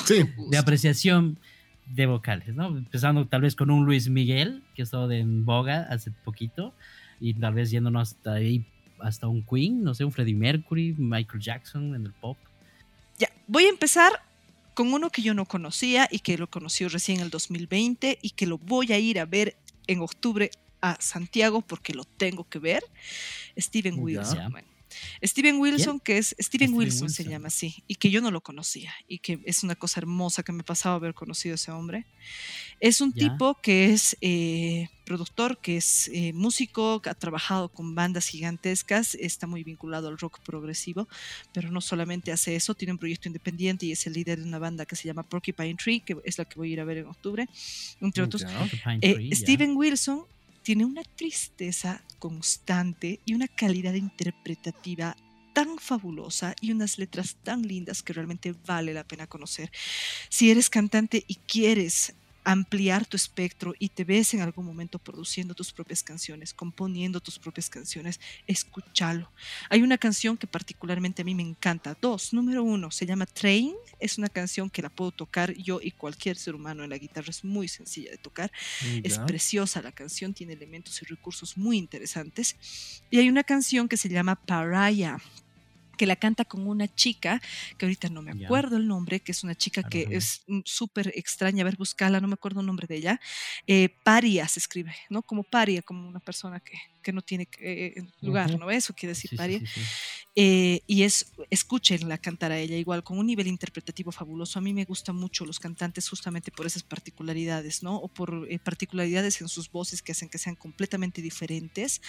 Sí. 0.05 0.25
de 0.51 0.59
apreciación 0.59 1.39
de 1.87 2.07
vocales, 2.07 2.55
¿no? 2.55 2.69
Empezando 2.69 3.27
tal 3.27 3.41
vez 3.41 3.57
con 3.57 3.71
un 3.71 3.85
Luis 3.85 4.09
Miguel, 4.09 4.63
que 4.75 4.83
ha 4.83 4.85
estado 4.85 5.11
en 5.11 5.45
boga 5.45 5.83
hace 5.91 6.11
poquito, 6.13 6.73
y 7.19 7.35
tal 7.35 7.55
vez 7.55 7.71
yéndonos 7.71 8.13
hasta 8.13 8.35
ahí, 8.35 8.65
hasta 9.03 9.27
un 9.29 9.43
Queen, 9.43 9.83
no 9.83 9.95
sé, 9.95 10.05
un 10.05 10.13
Freddie 10.13 10.35
Mercury, 10.35 10.95
Michael 10.99 11.41
Jackson 11.43 11.95
en 11.95 12.07
el 12.07 12.13
pop. 12.13 12.37
Ya, 13.19 13.31
voy 13.47 13.65
a 13.65 13.69
empezar 13.69 14.13
con 14.75 14.93
uno 14.93 15.11
que 15.11 15.23
yo 15.23 15.35
no 15.35 15.45
conocía 15.47 16.09
y 16.11 16.21
que 16.21 16.39
lo 16.39 16.49
conocí 16.49 16.87
recién 16.87 17.19
en 17.19 17.25
el 17.25 17.31
2020 17.31 18.19
y 18.23 18.31
que 18.31 18.47
lo 18.47 18.59
voy 18.59 18.93
a 18.93 18.99
ir 18.99 19.19
a 19.19 19.25
ver 19.27 19.57
en 19.87 20.01
octubre 20.01 20.51
a 20.81 20.97
Santiago 21.01 21.61
porque 21.61 21.93
lo 21.93 22.05
tengo 22.05 22.49
que 22.49 22.59
ver. 22.59 22.83
Steven. 23.59 23.99
Wilson. 23.99 24.53
Man. 24.53 24.65
Steven 25.25 25.59
Wilson, 25.61 26.01
que 26.01 26.19
es 26.19 26.29
Steven, 26.39 26.69
Steven 26.71 26.75
Wilson, 26.75 27.11
se 27.11 27.23
Wilson. 27.23 27.33
llama 27.33 27.47
así, 27.49 27.85
y 27.87 27.95
que 27.95 28.11
yo 28.11 28.21
no 28.21 28.33
lo 28.33 28.41
conocía, 28.41 28.93
y 29.07 29.19
que 29.19 29.39
es 29.45 29.63
una 29.63 29.77
cosa 29.77 30.01
hermosa 30.01 30.43
que 30.43 30.51
me 30.51 30.65
pasaba 30.65 30.97
haber 30.97 31.15
conocido 31.15 31.53
a 31.53 31.57
ese 31.57 31.71
hombre. 31.71 32.07
Es 32.81 33.01
un 33.01 33.13
Ya. 33.15 33.29
tipo 33.31 33.55
que 33.63 33.93
es 33.93 34.17
eh, 34.21 34.89
productor, 35.11 35.59
que 35.59 35.77
es 35.77 36.09
eh, 36.15 36.33
músico, 36.33 37.03
que 37.03 37.11
ha 37.11 37.15
trabajado 37.15 37.69
con 37.69 37.97
bandas 37.97 38.29
gigantescas, 38.29 39.17
está 39.17 39.49
muy 39.49 39.65
vinculado 39.65 40.07
al 40.07 40.17
rock 40.17 40.39
progresivo, 40.39 41.09
pero 41.53 41.73
no 41.73 41.81
solamente 41.81 42.31
hace 42.31 42.55
eso, 42.55 42.77
tiene 42.77 42.93
un 42.93 42.99
proyecto 42.99 43.29
independiente 43.29 43.87
y 43.87 43.91
es 43.91 44.07
el 44.07 44.13
líder 44.13 44.39
de 44.39 44.47
una 44.47 44.61
banda 44.61 44.87
que 44.87 44.95
se 44.95 45.09
llama 45.09 45.25
Porcupine 45.25 45.75
Tree, 45.75 45.99
que 45.99 46.17
es 46.23 46.39
la 46.39 46.45
que 46.45 46.55
voy 46.55 46.71
a 46.71 46.73
ir 46.75 46.81
a 46.81 46.85
ver 46.85 46.99
en 46.99 47.07
octubre, 47.07 47.49
entre 48.01 48.23
otros. 48.23 48.47
Eh, 49.01 49.15
Tree. 49.15 49.35
Steven 49.35 49.77
Wilson 49.77 50.23
tiene 50.63 50.85
una 50.85 51.03
tristeza 51.03 52.01
constante 52.21 53.19
y 53.25 53.35
una 53.35 53.49
calidad 53.49 53.95
interpretativa 53.95 55.17
tan 55.53 55.77
fabulosa 55.79 56.55
y 56.61 56.71
unas 56.71 56.99
letras 56.99 57.37
tan 57.43 57.63
lindas 57.63 58.05
que 58.05 58.13
realmente 58.13 58.55
vale 58.65 58.95
la 58.95 59.03
pena 59.03 59.27
conocer. 59.27 59.73
Si 60.29 60.53
eres 60.53 60.71
cantante 60.71 61.25
y 61.27 61.35
quieres 61.35 62.15
ampliar 62.45 63.07
tu 63.07 63.17
espectro 63.17 63.75
y 63.79 63.89
te 63.91 64.05
ves 64.05 64.35
en 64.35 64.41
algún 64.41 64.65
momento 64.65 64.99
produciendo 64.99 65.55
tus 65.55 65.73
propias 65.73 66.03
canciones, 66.03 66.55
componiendo 66.55 67.21
tus 67.21 67.39
propias 67.39 67.69
canciones, 67.69 68.21
escúchalo. 68.47 69.31
Hay 69.69 69.83
una 69.83 69.99
canción 69.99 70.37
que 70.37 70.47
particularmente 70.47 71.23
a 71.23 71.25
mí 71.25 71.35
me 71.35 71.43
encanta. 71.43 71.97
Dos, 72.01 72.33
número 72.33 72.63
uno, 72.63 72.91
se 72.91 73.07
llama 73.07 73.27
Train. 73.27 73.75
Es 73.99 74.19
una 74.19 74.29
canción 74.29 74.71
que 74.71 74.83
la 74.83 74.89
puedo 74.89 75.11
tocar 75.11 75.53
yo 75.55 75.81
y 75.83 75.91
cualquier 75.91 76.37
ser 76.37 76.55
humano 76.55 76.85
en 76.85 76.91
la 76.91 76.99
guitarra. 76.99 77.31
Es 77.31 77.45
muy 77.45 77.69
sencilla 77.69 78.11
de 78.11 78.19
tocar. 78.19 78.51
Es 79.03 79.19
preciosa 79.19 79.83
la 79.83 79.93
canción, 79.93 80.35
tiene 80.35 80.55
elementos 80.55 81.01
y 81.03 81.05
recursos 81.05 81.57
muy 81.57 81.79
interesantes. 81.79 82.57
Y 83.11 83.19
hay 83.19 83.29
una 83.29 83.45
canción 83.45 83.89
que 83.89 83.97
se 83.97 84.09
llama 84.09 84.37
Pariah 84.37 85.19
que 86.01 86.07
la 86.07 86.17
canta 86.17 86.47
con 86.47 86.67
una 86.67 86.89
chica, 86.89 87.43
que 87.77 87.85
ahorita 87.85 88.09
no 88.09 88.23
me 88.23 88.33
acuerdo 88.33 88.79
el 88.79 88.89
nombre, 88.89 89.21
que 89.21 89.33
es 89.33 89.45
una 89.45 89.55
chica 89.55 89.83
que 89.83 90.05
Ajá. 90.05 90.17
es 90.17 90.43
súper 90.65 91.13
extraña, 91.15 91.61
a 91.61 91.67
ver, 91.67 91.77
buscarla, 91.77 92.23
no 92.23 92.27
me 92.27 92.33
acuerdo 92.33 92.61
el 92.61 92.67
nombre 92.67 92.87
de 92.87 92.97
ella. 92.97 93.21
Eh, 93.67 93.91
paria 94.03 94.49
se 94.49 94.61
escribe, 94.61 94.95
¿no? 95.11 95.21
Como 95.23 95.43
paria, 95.43 95.83
como 95.83 96.09
una 96.09 96.21
persona 96.21 96.59
que, 96.59 96.73
que 97.03 97.13
no 97.13 97.21
tiene 97.21 97.49
eh, 97.59 98.03
lugar. 98.23 98.59
¿no? 98.59 98.71
Eso 98.71 98.95
quiere 98.95 99.11
decir 99.11 99.29
sí, 99.29 99.37
paria. 99.37 99.59
sí, 99.59 99.67
sí. 99.67 99.81
Eh, 100.37 100.83
y 100.87 101.03
es, 101.03 101.33
escúchenla 101.51 102.17
cantar 102.17 102.53
a 102.53 102.59
ella 102.59 102.77
igual, 102.77 103.03
con 103.03 103.19
un 103.19 103.27
nivel 103.27 103.49
interpretativo 103.49 104.13
fabuloso. 104.13 104.59
A 104.59 104.63
mí 104.63 104.73
me 104.73 104.85
gustan 104.85 105.17
mucho 105.17 105.45
los 105.45 105.59
cantantes 105.59 106.09
justamente 106.09 106.53
por 106.53 106.67
esas 106.67 106.85
particularidades, 106.85 107.83
¿no? 107.83 107.97
O 107.97 108.07
por 108.09 108.47
eh, 108.49 108.59
particularidades 108.61 109.41
en 109.41 109.49
sus 109.49 109.71
voces 109.71 110.03
que 110.03 110.13
hacen 110.13 110.29
que 110.29 110.39
sean 110.39 110.55
completamente 110.55 111.21
diferentes, 111.21 112.01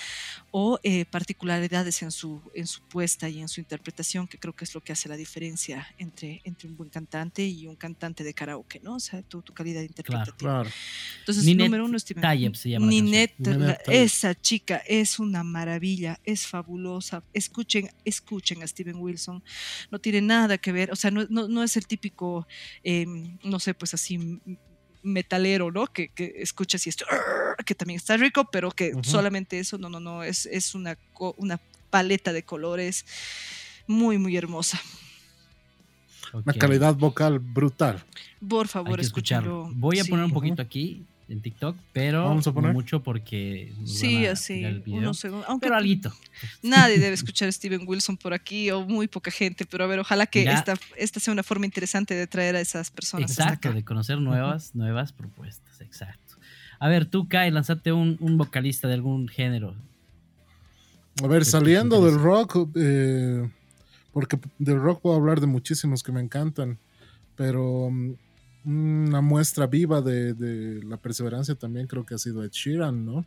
o 0.51 0.79
eh, 0.83 1.05
particularidades 1.05 2.01
en 2.03 2.11
su, 2.11 2.41
en 2.53 2.67
su 2.67 2.81
puesta 2.83 3.27
y 3.27 3.41
en 3.41 3.47
su 3.49 3.59
interpretación, 3.59 4.27
que 4.27 4.37
creo 4.37 4.55
que 4.55 4.65
es 4.65 4.73
lo 4.75 4.81
que 4.81 4.93
hace 4.93 5.09
la 5.09 5.17
diferencia 5.17 5.87
entre, 5.97 6.41
entre 6.43 6.69
un 6.69 6.77
buen 6.77 6.89
cantante 6.91 7.45
y 7.45 7.65
un 7.65 7.75
cantante 7.75 8.23
de 8.23 8.33
karaoke, 8.33 8.79
¿no? 8.81 8.95
O 8.95 8.99
sea, 8.99 9.23
tu, 9.23 9.41
tu 9.41 9.51
calidad 9.53 9.81
interpretativa. 9.81 10.37
Claro. 10.37 10.69
Entonces, 11.19 11.43
Ninette 11.43 11.65
número 11.65 11.85
uno, 11.85 11.97
Steven. 11.97 12.21
Tayeb 12.21 12.55
se 12.55 12.69
llama 12.69 12.85
Ninette, 12.87 13.35
la- 13.47 13.73
esa 13.87 14.39
chica 14.39 14.77
es 14.87 15.17
una 15.19 15.43
maravilla, 15.43 16.19
es 16.23 16.45
fabulosa. 16.45 17.23
Escuchen, 17.33 17.89
escuchen 18.05 18.20
a 18.61 18.67
Steven 18.67 18.95
Wilson. 18.97 19.43
No 19.91 19.99
tiene 19.99 20.21
nada 20.21 20.57
que 20.57 20.71
ver, 20.71 20.91
o 20.91 20.95
sea, 20.95 21.11
no, 21.11 21.25
no- 21.29 21.47
no 21.47 21.63
es 21.63 21.75
el 21.77 21.87
típico, 21.87 22.47
eh, 22.83 23.05
no 23.43 23.59
sé, 23.59 23.73
pues 23.73 23.93
así 23.93 24.39
metalero, 25.03 25.71
¿no? 25.71 25.87
Que, 25.87 26.09
que 26.09 26.33
escuchas 26.37 26.85
y 26.85 26.89
esto, 26.89 27.05
que 27.65 27.75
también 27.75 27.97
está 27.97 28.17
rico, 28.17 28.47
pero 28.51 28.71
que 28.71 28.93
solamente 29.03 29.59
eso, 29.59 29.77
no, 29.77 29.89
no, 29.89 29.99
no, 29.99 30.23
es, 30.23 30.45
es 30.45 30.75
una, 30.75 30.97
una 31.37 31.59
paleta 31.89 32.31
de 32.33 32.43
colores 32.43 33.05
muy, 33.87 34.17
muy 34.17 34.37
hermosa. 34.37 34.79
Una 36.33 36.53
calidad 36.53 36.95
vocal 36.95 37.39
brutal. 37.39 38.01
Por 38.47 38.67
favor, 38.69 39.01
escucharlo. 39.01 39.69
Voy 39.73 39.99
a 39.99 40.03
Sí. 40.03 40.09
poner 40.09 40.23
un 40.25 40.31
poquito 40.31 40.61
aquí 40.61 41.03
en 41.31 41.41
TikTok, 41.41 41.75
pero 41.93 42.25
Vamos 42.25 42.45
a 42.45 42.49
no 42.49 42.53
poner. 42.53 42.73
mucho 42.73 43.01
porque 43.01 43.71
Sí, 43.85 44.25
así, 44.25 44.63
unos 44.87 45.17
segundos. 45.19 45.47
Aunque 45.49 45.65
pero 45.67 45.77
alguito. 45.77 46.13
Nadie 46.61 46.99
debe 46.99 47.13
escuchar 47.13 47.47
a 47.47 47.51
Steven 47.51 47.81
Wilson 47.87 48.17
por 48.17 48.33
aquí 48.33 48.69
o 48.71 48.81
muy 48.85 49.07
poca 49.07 49.31
gente, 49.31 49.65
pero 49.65 49.83
a 49.83 49.87
ver, 49.87 49.99
ojalá 49.99 50.25
que 50.27 50.43
esta, 50.43 50.75
esta 50.97 51.19
sea 51.19 51.31
una 51.33 51.43
forma 51.43 51.65
interesante 51.65 52.13
de 52.15 52.27
traer 52.27 52.55
a 52.55 52.61
esas 52.61 52.91
personas 52.91 53.31
hasta 53.31 53.43
Exacto, 53.43 53.69
acá. 53.69 53.75
de 53.75 53.83
conocer 53.85 54.19
nuevas, 54.19 54.75
nuevas 54.75 55.13
propuestas, 55.13 55.79
exacto. 55.81 56.35
A 56.79 56.87
ver, 56.89 57.05
tú, 57.05 57.27
Kai, 57.27 57.49
lanzate 57.51 57.91
un, 57.91 58.17
un 58.19 58.37
vocalista 58.37 58.87
de 58.87 58.95
algún 58.95 59.27
género. 59.27 59.75
A 61.23 61.27
ver, 61.27 61.39
¿Qué 61.39 61.45
te 61.45 61.51
saliendo 61.51 62.03
del 62.03 62.19
rock, 62.19 62.69
eh, 62.75 63.47
porque 64.11 64.39
del 64.57 64.79
rock 64.79 65.01
puedo 65.01 65.15
hablar 65.15 65.39
de 65.39 65.47
muchísimos 65.47 66.01
que 66.03 66.11
me 66.11 66.21
encantan, 66.21 66.79
pero 67.35 67.89
mm, 67.91 68.13
una 68.63 69.21
muestra 69.21 69.67
viva 69.67 70.01
de, 70.01 70.33
de 70.33 70.83
la 70.83 70.97
perseverancia 70.97 71.55
también 71.55 71.87
creo 71.87 72.05
que 72.05 72.15
ha 72.15 72.17
sido 72.17 72.43
Ed 72.43 72.51
Sheeran, 72.51 73.05
¿no? 73.05 73.25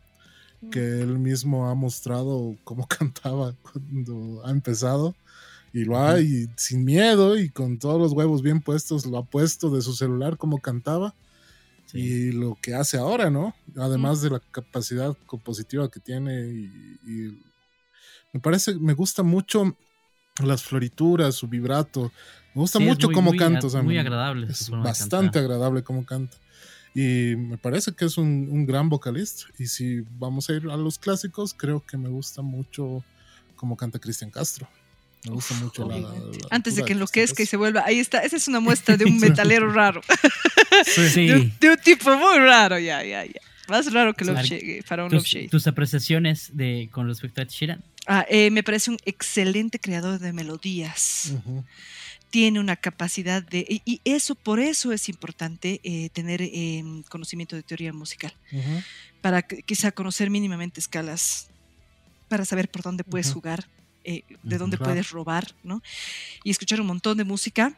Que 0.71 1.01
él 1.01 1.19
mismo 1.19 1.69
ha 1.69 1.75
mostrado 1.75 2.55
cómo 2.63 2.87
cantaba 2.87 3.53
cuando 3.61 4.45
ha 4.45 4.51
empezado 4.51 5.15
y 5.73 5.83
lo 5.83 5.99
ha, 5.99 6.21
y 6.21 6.47
sin 6.55 6.85
miedo 6.85 7.37
y 7.37 7.49
con 7.49 7.77
todos 7.79 7.99
los 7.99 8.13
huevos 8.13 8.41
bien 8.41 8.61
puestos, 8.61 9.05
lo 9.05 9.17
ha 9.17 9.25
puesto 9.25 9.69
de 9.69 9.81
su 9.81 9.93
celular 9.93 10.37
como 10.37 10.59
cantaba 10.59 11.13
Sí. 11.87 11.99
y 11.99 12.31
lo 12.31 12.57
que 12.63 12.73
hace 12.73 12.97
ahora, 12.97 13.29
¿no? 13.29 13.53
Además 13.75 14.19
de 14.21 14.31
la 14.31 14.39
capacidad 14.39 15.15
compositiva 15.27 15.87
que 15.91 15.99
tiene 15.99 16.47
y, 16.49 16.99
y 17.05 17.39
me 18.33 18.39
parece, 18.39 18.73
me 18.79 18.93
gusta 18.93 19.21
mucho 19.21 19.77
las 20.43 20.63
florituras, 20.63 21.35
su 21.35 21.47
vibrato, 21.47 22.11
me 22.55 22.61
gusta 22.61 22.79
Sí, 22.79 22.85
mucho 22.85 23.07
muy- 23.07 23.13
cómo 23.15 23.29
muy 23.31 23.37
canta, 23.37 23.67
o 23.67 23.69
sea, 23.69 23.83
muy 23.83 23.97
agradable 23.99 24.47
es 24.49 24.69
bastante 24.69 25.37
agradable 25.39 25.83
cómo 25.83 26.05
canta. 26.05 26.35
Y 26.95 27.35
me 27.35 27.57
parece 27.57 27.91
que 27.93 28.05
es 28.05 28.17
un, 28.17 28.47
un 28.49 28.65
gran 28.65 28.87
vocalista. 28.89 29.43
Y 29.59 29.67
si 29.67 29.99
vamos 30.17 30.49
a 30.49 30.53
ir 30.53 30.63
a 30.71 30.77
los 30.77 30.97
clásicos, 30.97 31.53
creo 31.53 31.85
que 31.85 31.97
me 31.97 32.07
gusta 32.07 32.41
mucho 32.41 33.03
cómo 33.57 33.75
canta 33.75 33.99
Cristian 33.99 34.31
Castro. 34.31 34.65
Me 35.25 35.31
gusta 35.31 35.53
mucho 35.55 35.85
la, 35.89 35.97
la- 35.97 36.09
Antes 36.51 36.75
de 36.77 36.85
que 36.85 36.93
enloquezca 36.93 37.43
y 37.43 37.45
se 37.45 37.57
vuelva. 37.57 37.83
Ahí 37.85 37.99
está. 37.99 38.19
Esa 38.19 38.37
es 38.37 38.47
una 38.47 38.61
muestra 38.61 38.95
de 38.95 39.03
un 39.05 39.17
metalero 39.19 39.69
raro. 39.73 40.01
Sí. 40.85 41.27
De, 41.27 41.35
un, 41.35 41.53
de 41.59 41.69
un 41.71 41.77
tipo 41.77 42.15
muy 42.15 42.37
raro, 42.39 42.79
ya, 42.79 43.03
ya, 43.03 43.25
ya. 43.25 43.41
Más 43.67 43.91
raro 43.91 44.13
que 44.13 44.23
Love 44.23 44.43
Shade, 44.43 44.83
para 44.87 45.03
un 45.05 45.11
Love 45.11 45.23
Tus, 45.23 45.29
Shade. 45.31 45.47
tus 45.49 45.67
apreciaciones 45.67 46.51
de, 46.53 46.87
con 46.91 47.07
respecto 47.07 47.41
a 47.41 47.45
Sheeran. 47.45 47.83
Ah, 48.07 48.23
eh, 48.29 48.51
me 48.51 48.61
parece 48.63 48.91
un 48.91 48.97
excelente 49.05 49.79
creador 49.79 50.19
de 50.19 50.31
melodías. 50.31 51.31
Castro. 51.33 51.51
Ujú. 51.51 51.65
Tiene 52.35 52.59
una 52.59 52.75
capacidad 52.75 53.41
de. 53.41 53.59
Y, 53.59 53.81
y 53.85 54.01
eso, 54.03 54.35
por 54.35 54.59
eso 54.59 54.91
es 54.91 55.07
importante 55.07 55.79
eh, 55.85 56.09
tener 56.09 56.41
eh, 56.41 56.83
conocimiento 57.07 57.55
de 57.55 57.63
teoría 57.63 57.93
musical. 57.93 58.35
Para 59.21 59.41
quizá 59.41 59.93
conocer 59.93 60.29
mínimamente 60.29 60.81
escalas. 60.81 61.47
Para 62.27 62.43
saber 62.43 62.67
por 62.67 62.81
dónde 62.81 63.05
puedes 63.05 63.31
jugar, 63.31 63.69
eh, 64.03 64.23
de 64.43 64.57
dónde 64.57 64.77
puedes 64.77 65.11
robar, 65.11 65.55
¿no? 65.63 65.81
Y 66.43 66.51
escuchar 66.51 66.81
un 66.81 66.87
montón 66.87 67.17
de 67.17 67.23
música 67.23 67.77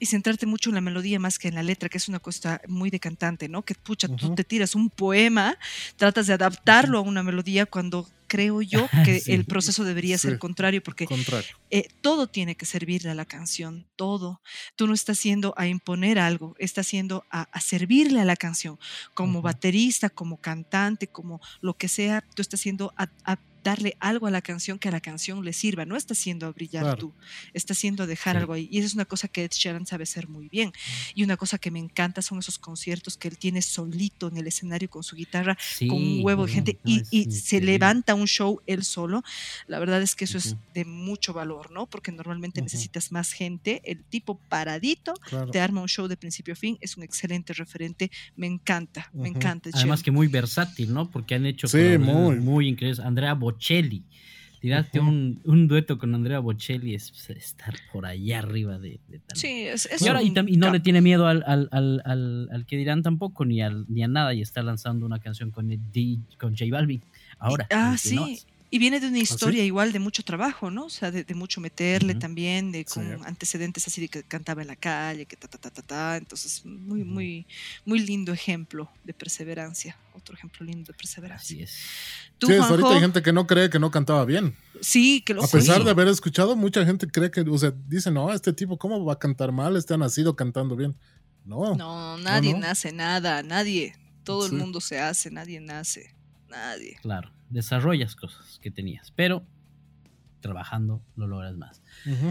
y 0.00 0.06
centrarte 0.06 0.46
mucho 0.46 0.70
en 0.70 0.74
la 0.76 0.80
melodía 0.80 1.18
más 1.18 1.38
que 1.38 1.48
en 1.48 1.54
la 1.54 1.62
letra, 1.62 1.88
que 1.88 1.98
es 1.98 2.08
una 2.08 2.18
cosa 2.20 2.60
muy 2.68 2.90
de 2.90 3.00
cantante, 3.00 3.48
¿no? 3.48 3.62
Que 3.62 3.74
pucha, 3.74 4.08
tú 4.08 4.34
te 4.34 4.44
tiras 4.44 4.74
un 4.74 4.90
poema, 4.90 5.56
tratas 5.96 6.26
de 6.26 6.32
adaptarlo 6.34 6.98
a 6.98 7.02
una 7.02 7.22
melodía 7.22 7.66
cuando 7.66 8.08
creo 8.28 8.60
yo 8.60 8.88
que 9.04 9.20
Sí. 9.20 9.32
el 9.32 9.44
proceso 9.44 9.84
debería 9.84 10.18
ser 10.18 10.38
contrario, 10.38 10.82
porque 10.82 11.06
Contrario. 11.06 11.48
eh, 11.70 11.88
todo 12.00 12.26
tiene 12.26 12.56
que 12.56 12.66
servirle 12.66 13.10
a 13.10 13.14
la 13.14 13.24
canción, 13.24 13.86
todo. 13.96 14.40
Tú 14.74 14.86
no 14.88 14.94
estás 14.94 15.22
yendo 15.22 15.54
a 15.56 15.68
imponer 15.68 16.18
algo, 16.18 16.54
estás 16.58 16.90
yendo 16.90 17.24
a, 17.30 17.42
a 17.42 17.60
servirle 17.60 18.20
a 18.20 18.24
la 18.24 18.36
canción. 18.36 18.78
Como 19.14 19.42
baterista, 19.42 20.10
como 20.10 20.38
cantante, 20.38 21.06
como 21.06 21.40
lo 21.60 21.74
que 21.74 21.88
sea, 21.88 22.24
tú 22.34 22.42
estás 22.42 22.62
yendo 22.64 22.92
a, 22.96 23.08
a 23.24 23.36
darle 23.66 23.96
algo 23.98 24.28
a 24.28 24.30
la 24.30 24.42
canción 24.42 24.78
que 24.78 24.88
a 24.88 24.92
la 24.92 25.00
canción 25.00 25.44
le 25.44 25.52
sirva. 25.52 25.84
No 25.84 25.96
estás 25.96 26.24
yendo 26.24 26.46
a 26.46 26.52
brillar 26.52 26.84
Claro. 26.84 26.98
tú, 26.98 27.14
estás 27.52 27.82
yendo 27.82 28.04
a 28.04 28.06
dejar 28.06 28.36
Sí. 28.36 28.40
algo 28.40 28.52
ahí. 28.52 28.68
Y 28.70 28.78
esa 28.78 28.86
es 28.86 28.94
una 28.94 29.04
cosa 29.06 29.26
que 29.26 29.42
Ed 29.44 29.50
Sheeran 29.52 29.86
sabe 29.86 30.04
hacer 30.04 30.28
muy 30.28 30.48
bien. 30.48 30.70
Y 31.16 31.24
una 31.24 31.36
cosa 31.36 31.58
que 31.58 31.72
me 31.72 31.80
encanta 31.80 32.22
son 32.22 32.38
esos 32.38 32.58
conciertos 32.58 33.16
que 33.16 33.26
él 33.26 33.38
tiene 33.38 33.62
solito 33.62 34.28
en 34.28 34.36
el 34.36 34.46
escenario 34.46 34.88
con 34.88 35.02
su 35.02 35.16
guitarra 35.16 35.58
Sí, 35.60 35.88
con 35.88 35.98
un 36.00 36.20
huevo 36.24 36.46
de 36.46 36.52
gente 36.52 36.78
no, 36.84 36.90
y, 36.92 37.00
es 37.00 37.08
y 37.10 37.30
se 37.32 37.60
levanta 37.60 38.14
un 38.14 38.26
show 38.28 38.60
él 38.66 38.84
solo, 38.84 39.22
la 39.66 39.80
verdad 39.80 40.00
es 40.00 40.14
que 40.14 40.26
eso 40.26 40.38
es 40.38 40.52
Ujú. 40.52 40.60
de 40.74 40.84
mucho 40.84 41.32
valor, 41.34 41.72
¿no? 41.72 41.86
Porque 41.86 42.12
normalmente 42.12 42.60
Ujú. 42.60 42.66
necesitas 42.66 43.10
más 43.10 43.32
gente. 43.32 43.82
El 43.84 44.04
tipo 44.04 44.38
paradito 44.48 45.14
Claro. 45.28 45.50
te 45.50 45.60
arma 45.60 45.80
un 45.82 45.88
show 45.88 46.06
de 46.06 46.16
principio 46.16 46.52
a 46.52 46.56
fin, 46.56 46.78
es 46.80 46.96
un 46.96 47.02
excelente 47.02 47.52
referente. 47.52 48.10
Me 48.36 48.46
encanta, 48.46 49.10
me 49.12 49.28
Ujú. 49.30 49.38
encanta. 49.38 49.70
Además 49.72 49.98
Sheeran. 50.00 50.04
que 50.04 50.10
muy 50.12 50.28
versátil, 50.28 50.92
¿no? 50.94 51.10
Porque 51.10 51.34
han 51.34 51.46
hecho 51.46 51.66
Sí, 51.66 51.98
muy. 51.98 52.36
muy 52.36 52.68
increíbles. 52.68 53.00
Andrea 53.00 53.34
Bocelli. 53.34 53.55
Tirarte 54.60 55.00
Ujú. 55.00 55.08
un, 55.10 55.40
un 55.44 55.68
dueto 55.68 55.98
con 55.98 56.14
Andrea 56.14 56.38
Bocelli 56.38 56.94
es 56.94 57.10
pues, 57.10 57.30
estar 57.30 57.74
por 57.92 58.06
allá 58.06 58.38
arriba 58.38 58.78
de, 58.78 58.98
de 59.06 59.18
talento. 59.18 59.34
Sí, 59.34 59.66
es, 59.66 59.86
es 59.86 60.00
Y 60.02 60.08
ahora 60.08 60.22
y, 60.22 60.30
un 60.30 60.48
y 60.48 60.56
no 60.56 60.70
le 60.72 60.80
tiene 60.80 61.02
miedo 61.02 61.26
al, 61.26 61.44
al, 61.46 61.68
al, 61.72 62.02
al- 62.04 62.48
al 62.50 62.66
que 62.66 62.76
dirán 62.78 63.02
tampoco, 63.02 63.44
ni, 63.44 63.60
al, 63.60 63.84
ni 63.88 64.02
a 64.02 64.08
nada, 64.08 64.32
y 64.32 64.40
está 64.40 64.62
lanzando 64.62 65.04
una 65.04 65.18
canción 65.18 65.50
con, 65.50 65.70
el 65.70 65.78
D- 65.92 66.18
con 66.40 66.56
J 66.56 66.64
Balvin. 66.70 67.02
Ahora. 67.38 67.66
Ah, 67.70 67.96
sí. 67.98 68.16
Y 68.68 68.78
viene 68.78 68.98
de 68.98 69.06
una 69.06 69.16
sí? 69.16 69.22
historia 69.22 69.64
igual 69.64 69.92
de 69.92 70.00
mucho 70.00 70.24
trabajo, 70.24 70.70
¿no? 70.70 70.86
O 70.86 70.90
sea, 70.90 71.10
de, 71.12 71.22
de 71.24 71.34
mucho 71.34 71.60
meterle 71.60 72.14
también, 72.16 72.72
de 72.72 72.80
Sí. 72.80 72.94
con 72.94 73.24
antecedentes 73.24 73.86
así 73.86 74.00
de 74.00 74.08
que 74.08 74.22
cantaba 74.24 74.62
en 74.62 74.68
la 74.68 74.76
calle, 74.76 75.24
que 75.26 75.36
ta, 75.36 75.46
ta, 75.46 75.56
ta, 75.58 75.70
ta, 75.70 75.82
ta. 75.82 76.16
Entonces, 76.16 76.64
muy, 76.64 77.04
muy, 77.04 77.46
muy 77.84 78.00
lindo 78.00 78.32
ejemplo 78.32 78.90
de 79.04 79.14
perseverancia. 79.14 79.96
Otro 80.14 80.34
ejemplo 80.34 80.66
lindo 80.66 80.90
de 80.92 80.98
perseverancia. 80.98 81.44
Así 81.56 81.62
es. 81.62 81.78
¿Tú, 82.38 82.48
Sí, 82.48 82.54
hasta 82.54 82.68
ahorita 82.70 82.88
hay 82.94 83.00
gente 83.00 83.22
que 83.22 83.32
no 83.32 83.46
cree 83.46 83.70
que 83.70 83.78
no 83.78 83.90
cantaba 83.90 84.24
bien. 84.24 84.56
Sí, 84.80 85.20
que 85.24 85.34
lo 85.34 85.44
A 85.44 85.46
pesar 85.48 85.78
Sí. 85.78 85.84
de 85.84 85.90
haber 85.90 86.08
escuchado, 86.08 86.56
mucha 86.56 86.84
gente 86.84 87.06
cree 87.06 87.30
que, 87.30 87.42
o 87.42 87.58
sea, 87.58 87.72
dice, 87.86 88.10
no, 88.10 88.32
este 88.32 88.52
tipo, 88.52 88.76
¿cómo 88.78 89.04
va 89.04 89.12
a 89.14 89.18
cantar 89.18 89.52
mal? 89.52 89.76
Este 89.76 89.94
ha 89.94 89.96
nacido 89.96 90.34
cantando 90.34 90.74
bien. 90.74 90.96
No. 91.44 91.76
No, 91.76 92.18
nadie 92.18 92.52
no. 92.52 92.58
nace 92.58 92.90
nada, 92.92 93.42
nadie. 93.44 93.94
Todo 94.24 94.46
el 94.46 94.52
mundo 94.54 94.80
se 94.80 94.98
hace, 94.98 95.30
nadie 95.30 95.60
nace. 95.60 96.12
Nadie. 96.48 96.96
Claro. 97.00 97.30
Desarrollas 97.50 98.16
cosas 98.16 98.58
que 98.62 98.70
tenías, 98.70 99.12
pero 99.12 99.44
trabajando 100.40 101.00
lo 101.16 101.26
logras 101.26 101.56
más. 101.56 101.82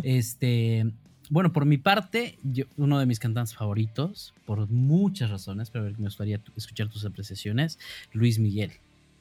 Este, 0.03 0.91
bueno, 1.29 1.51
por 1.51 1.65
mi 1.65 1.77
parte, 1.77 2.37
yo- 2.43 2.65
uno 2.77 2.99
de 2.99 3.05
mis 3.05 3.19
cantantes 3.19 3.55
favoritos, 3.55 4.33
por 4.45 4.69
muchas 4.69 5.29
razones, 5.31 5.69
pero 5.71 5.85
me 5.85 6.05
gustaría 6.05 6.39
escuchar 6.55 6.87
tus 6.89 7.05
apreciaciones, 7.05 7.79
Luis 8.13 8.39
Miguel, 8.39 8.71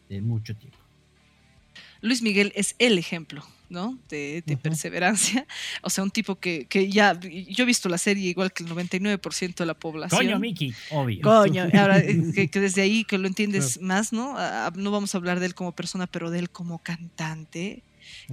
de 0.09 0.21
mucho 0.21 0.55
tiempo. 0.55 0.79
Luis 2.05 2.21
Miguel 2.21 2.53
es 2.55 2.77
el 2.79 2.99
ejemplo, 2.99 3.43
¿no? 3.71 3.99
De, 4.11 4.45
perseverancia. 4.63 5.47
O 5.81 5.89
sea, 5.89 6.05
un 6.05 6.11
tipo 6.11 6.37
que, 6.37 6.67
que 6.67 6.91
ya. 6.91 7.19
Yo 7.19 7.65
he 7.65 7.67
visto 7.67 7.89
la 7.89 7.97
serie 7.97 8.29
igual 8.29 8.53
que 8.53 8.63
el 8.63 8.69
99% 8.69 9.55
de 9.55 9.67
la 9.67 9.73
población. 9.73 10.21
Coño, 10.21 10.39
Miki. 10.39 10.75
Obvio. 10.91 11.23
Coño, 11.23 11.67
ahora 11.73 11.99
eh, 12.01 12.23
que, 12.35 12.49
que 12.49 12.61
desde 12.61 12.83
ahí 12.83 13.05
que 13.05 13.17
lo 13.17 13.27
entiendes 13.27 13.81
más, 13.81 14.13
¿no? 14.13 14.37
No 14.75 14.91
vamos 14.91 15.15
a 15.15 15.19
hablar 15.19 15.41
de 15.41 15.47
él 15.47 15.55
como 15.55 15.73
persona, 15.73 16.07
pero 16.07 16.31
de 16.31 16.41
él 16.41 16.51
como 16.51 16.79
cantante. 16.79 17.83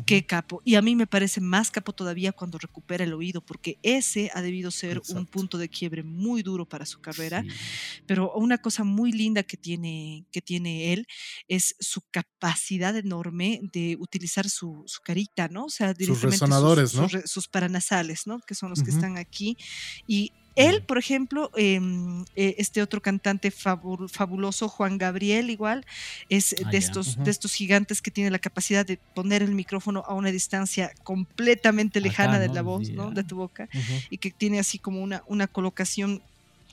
Qué 0.06 0.26
capo. 0.26 0.62
Y 0.66 0.76
a 0.76 0.82
mí 0.82 0.96
me 0.96 1.08
parece 1.08 1.42
más 1.42 1.72
capo 1.72 1.94
todavía 1.94 2.32
cuando 2.32 2.58
recupera 2.58 3.04
el 3.04 3.14
oído, 3.14 3.42
porque 3.42 3.78
ese 3.84 4.30
ha 4.34 4.42
debido 4.42 4.72
ser 4.72 5.02
un 5.10 5.26
punto 5.26 5.58
de 5.58 5.70
quiebre 5.70 6.04
muy 6.04 6.44
duro 6.44 6.68
para 6.68 6.86
su 6.86 7.00
carrera. 7.02 7.44
Sí. 7.44 7.50
Pero 8.06 8.34
una 8.36 8.58
cosa 8.58 8.84
muy 8.84 9.12
linda 9.12 9.44
que 9.44 9.58
tiene, 9.58 10.26
que 10.32 10.42
tiene 10.42 10.94
él 10.94 11.06
es 11.48 11.76
su 11.80 12.02
capacidad 12.12 12.96
enorme 12.96 13.60
de 13.74 13.98
utilizar 14.00 14.50
su, 14.50 14.84
su 14.88 15.02
carita, 15.02 15.48
¿no? 15.48 15.66
O 15.66 15.70
sea, 15.70 15.94
directamente 15.94 16.38
sus- 16.38 16.42
resonadores, 16.42 16.92
sus, 16.92 17.14
¿no? 17.14 17.22
sus 17.26 17.48
paranasales, 17.48 18.28
¿no? 18.28 18.40
Que 18.40 18.56
son 18.56 18.70
los 18.70 18.82
que 18.84 18.92
están 18.92 19.18
aquí. 19.18 19.58
Y 20.08 20.32
él, 20.56 20.84
por 20.84 20.98
ejemplo, 20.98 21.50
em, 21.56 22.24
eh, 22.36 22.56
este 22.58 22.82
otro 22.82 23.02
cantante 23.02 23.52
fabu- 23.52 24.08
fabuloso, 24.10 24.68
Juan 24.68 24.98
Gabriel, 24.98 25.50
igual, 25.50 25.86
es 26.30 26.56
Ah, 26.66 26.70
de, 26.70 26.78
estos, 26.78 27.18
de 27.24 27.32
estos 27.32 27.54
gigantes 27.54 28.02
que 28.02 28.12
tiene 28.12 28.30
la 28.32 28.40
capacidad 28.40 28.86
de 28.86 28.98
poner 29.16 29.42
el 29.44 29.54
micrófono 29.54 30.04
a 30.06 30.14
una 30.14 30.32
distancia 30.32 30.92
completamente 31.04 32.00
Acá, 32.00 32.08
lejana 32.08 32.40
de 32.40 32.48
la 32.50 32.62
voz, 32.62 32.90
¿no? 32.90 33.12
De 33.12 33.24
tu 33.24 33.36
boca 33.36 33.70
y 34.10 34.18
que 34.18 34.32
tiene 34.32 34.60
así 34.60 34.78
como 34.80 35.02
una, 35.02 35.24
una 35.28 35.48
colocación 35.48 36.22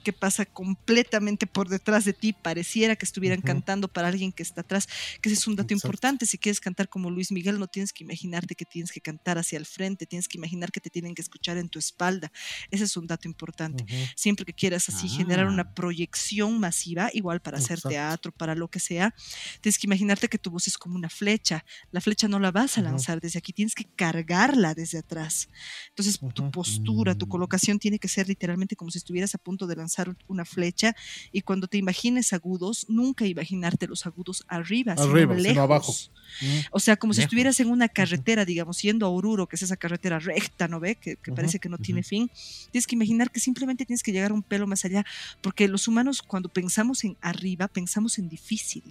que 0.09 0.13
pasa 0.15 0.47
completamente 0.47 1.47
por 1.47 1.69
detrás 1.69 2.07
de 2.07 2.15
ti, 2.15 2.33
pareciera 2.33 2.97
que 2.97 3.05
estuvieran 3.05 3.41
Ujú. 3.41 3.47
cantando 3.49 3.89
para 3.89 4.09
alguien 4.09 4.33
que 4.33 4.43
está 4.43 4.63
atrás, 4.63 4.87
que 5.21 5.29
ese 5.29 5.35
es 5.39 5.47
un 5.47 5.55
dato 5.55 5.75
Exacto. 5.75 5.87
importante, 5.89 6.25
si 6.25 6.39
quieres 6.39 6.61
cantar 6.61 6.89
como 6.89 7.11
Luis 7.11 7.31
Miguel 7.31 7.59
no 7.59 7.67
tienes 7.69 7.93
que 7.93 8.05
imaginarte 8.05 8.55
que 8.55 8.65
tienes 8.65 8.91
que 8.91 9.03
cantar 9.03 9.37
hacia 9.37 9.59
el 9.59 9.67
frente, 9.67 10.07
tienes 10.07 10.27
que 10.29 10.39
imaginar 10.39 10.73
que 10.73 10.81
te 10.81 10.89
tienen 10.89 11.15
que 11.15 11.21
escuchar 11.21 11.59
en 11.59 11.69
tu 11.69 11.79
espalda, 11.79 12.33
ese 12.71 12.85
es 12.85 12.97
un 12.97 13.07
dato 13.07 13.29
importante. 13.29 13.85
Ujú. 13.85 13.95
Siempre 14.17 14.47
que 14.47 14.55
quieras 14.55 14.89
así 14.89 15.09
generar 15.11 15.47
Ah. 15.47 15.51
una 15.51 15.75
proyección 15.75 16.59
masiva, 16.59 17.11
igual 17.13 17.41
para 17.43 17.59
hacer 17.59 17.73
Exacto. 17.79 17.89
teatro, 17.91 18.33
para 18.33 18.55
lo 18.55 18.69
que 18.69 18.81
sea, 18.81 19.15
tienes 19.61 19.79
que 19.79 19.87
imaginarte 19.89 20.29
que 20.29 20.39
tu 20.39 20.51
voz 20.51 20.69
es 20.69 20.79
como 20.79 20.95
una 20.97 21.11
flecha. 21.11 21.67
La 21.91 22.01
flecha 22.01 22.29
no 22.29 22.39
la 22.39 22.51
vas 22.51 22.79
a 22.79 22.81
lanzar 22.81 23.21
desde 23.21 23.39
aquí, 23.41 23.53
tienes 23.53 23.75
que 23.75 23.85
cargarla 23.95 24.73
desde 24.75 24.99
atrás. 25.01 25.49
Entonces, 25.91 26.19
tu 26.35 26.51
postura, 26.51 27.15
tu 27.15 27.27
Mm. 27.27 27.29
colocación 27.29 27.79
tiene 27.79 27.99
que 27.99 28.09
ser 28.09 28.27
literalmente 28.27 28.75
como 28.77 28.91
si 28.91 28.99
estuvieras 28.99 29.35
a 29.35 29.39
punto 29.39 29.67
de 29.67 29.75
lanzar 29.77 29.98
una 30.27 30.45
flecha 30.45 30.95
y 31.33 31.43
cuando 31.43 31.67
te 31.67 31.79
imagines 31.79 32.33
agudos, 32.33 32.87
nunca 32.89 33.27
imaginarte 33.27 33.87
los 33.87 34.07
agudos 34.07 34.45
arriba, 34.49 34.97
sino 34.97 35.11
Arriba, 35.11 35.35
sino 35.35 35.49
lejos. 35.49 35.59
abajo. 35.59 35.95
Mm. 36.43 36.59
O 36.73 36.81
sea, 36.81 36.97
como 36.97 37.15
si 37.15 37.23
estuvieras 37.23 37.59
en 37.61 37.71
una 37.71 37.89
carretera, 37.89 38.45
digamos, 38.45 38.81
yendo 38.83 39.07
a 39.07 39.09
Oruro, 39.09 39.47
que 39.47 39.57
es 39.57 39.63
esa 39.63 39.77
carretera 39.77 40.19
recta, 40.19 40.69
¿no 40.69 40.81
ve? 40.81 40.97
Que, 40.97 41.17
parece 41.35 41.59
que 41.59 41.69
no 41.69 41.79
tiene 41.79 42.03
fin. 42.03 42.31
Tienes 42.71 42.87
que 42.87 42.95
imaginar 42.95 43.31
que 43.31 43.41
simplemente 43.41 43.87
tienes 43.87 44.03
que 44.03 44.13
llegar 44.13 44.33
un 44.33 44.43
pelo 44.43 44.67
más 44.67 44.85
allá, 44.85 45.05
porque 45.41 45.69
los 45.69 45.89
humanos 45.89 46.23
cuando 46.23 46.49
pensamos 46.49 47.05
en 47.05 47.17
arriba, 47.21 47.69
pensamos 47.69 48.19
en 48.19 48.29
difícil, 48.29 48.85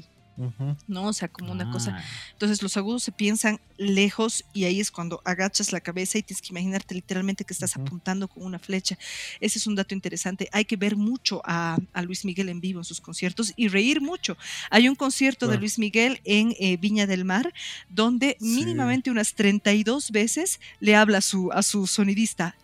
¿no? 0.88 1.08
O 1.08 1.14
sea, 1.14 1.28
como 1.28 1.52
una 1.52 1.70
cosa 1.72 1.96
Ah, 1.98 2.04
entonces 2.34 2.62
los 2.62 2.78
agudos 2.78 3.04
se 3.04 3.12
piensan 3.12 3.60
lejos 3.78 4.44
y 4.54 4.66
ahí 4.66 4.80
es 4.80 4.92
cuando 4.92 5.22
agachas 5.26 5.72
la 5.72 5.80
cabeza 5.82 6.18
y 6.18 6.24
tienes 6.24 6.42
que 6.42 6.50
imaginarte 6.50 6.94
literalmente 6.96 7.44
que 7.44 7.54
estás 7.54 7.76
apuntando 7.76 8.28
con 8.28 8.44
una 8.44 8.60
flecha. 8.60 8.98
Ese 9.40 9.58
es 9.60 9.68
un 9.68 9.76
dato 9.76 9.94
interesante. 9.96 10.50
Hay 10.52 10.66
que 10.66 10.76
ver 10.76 10.96
mucho 10.96 11.42
a, 11.46 11.78
a 11.94 12.02
Luis 12.04 12.24
Miguel 12.26 12.50
en 12.50 12.62
vivo 12.62 12.80
en 12.80 12.86
sus 12.86 13.02
conciertos 13.02 13.54
y 13.56 13.68
reír 13.68 14.00
mucho. 14.02 14.38
Hay 14.70 14.88
un 14.90 14.96
concierto 14.96 15.48
de. 15.48 15.58
Luis 15.58 15.80
Miguel 15.80 16.22
en 16.24 16.56
eh, 16.60 16.78
Viña 16.78 17.08
del 17.08 17.26
Mar 17.26 17.52
donde 17.90 18.38
Sí. 18.40 18.46
mínimamente 18.46 19.10
unas 19.10 19.34
32 19.34 20.12
veces 20.12 20.60
le 20.80 20.96
habla 20.96 21.18
a 21.18 21.22
su, 21.22 21.52
a 21.52 21.64
su 21.64 21.88
sonidista. 21.88 22.56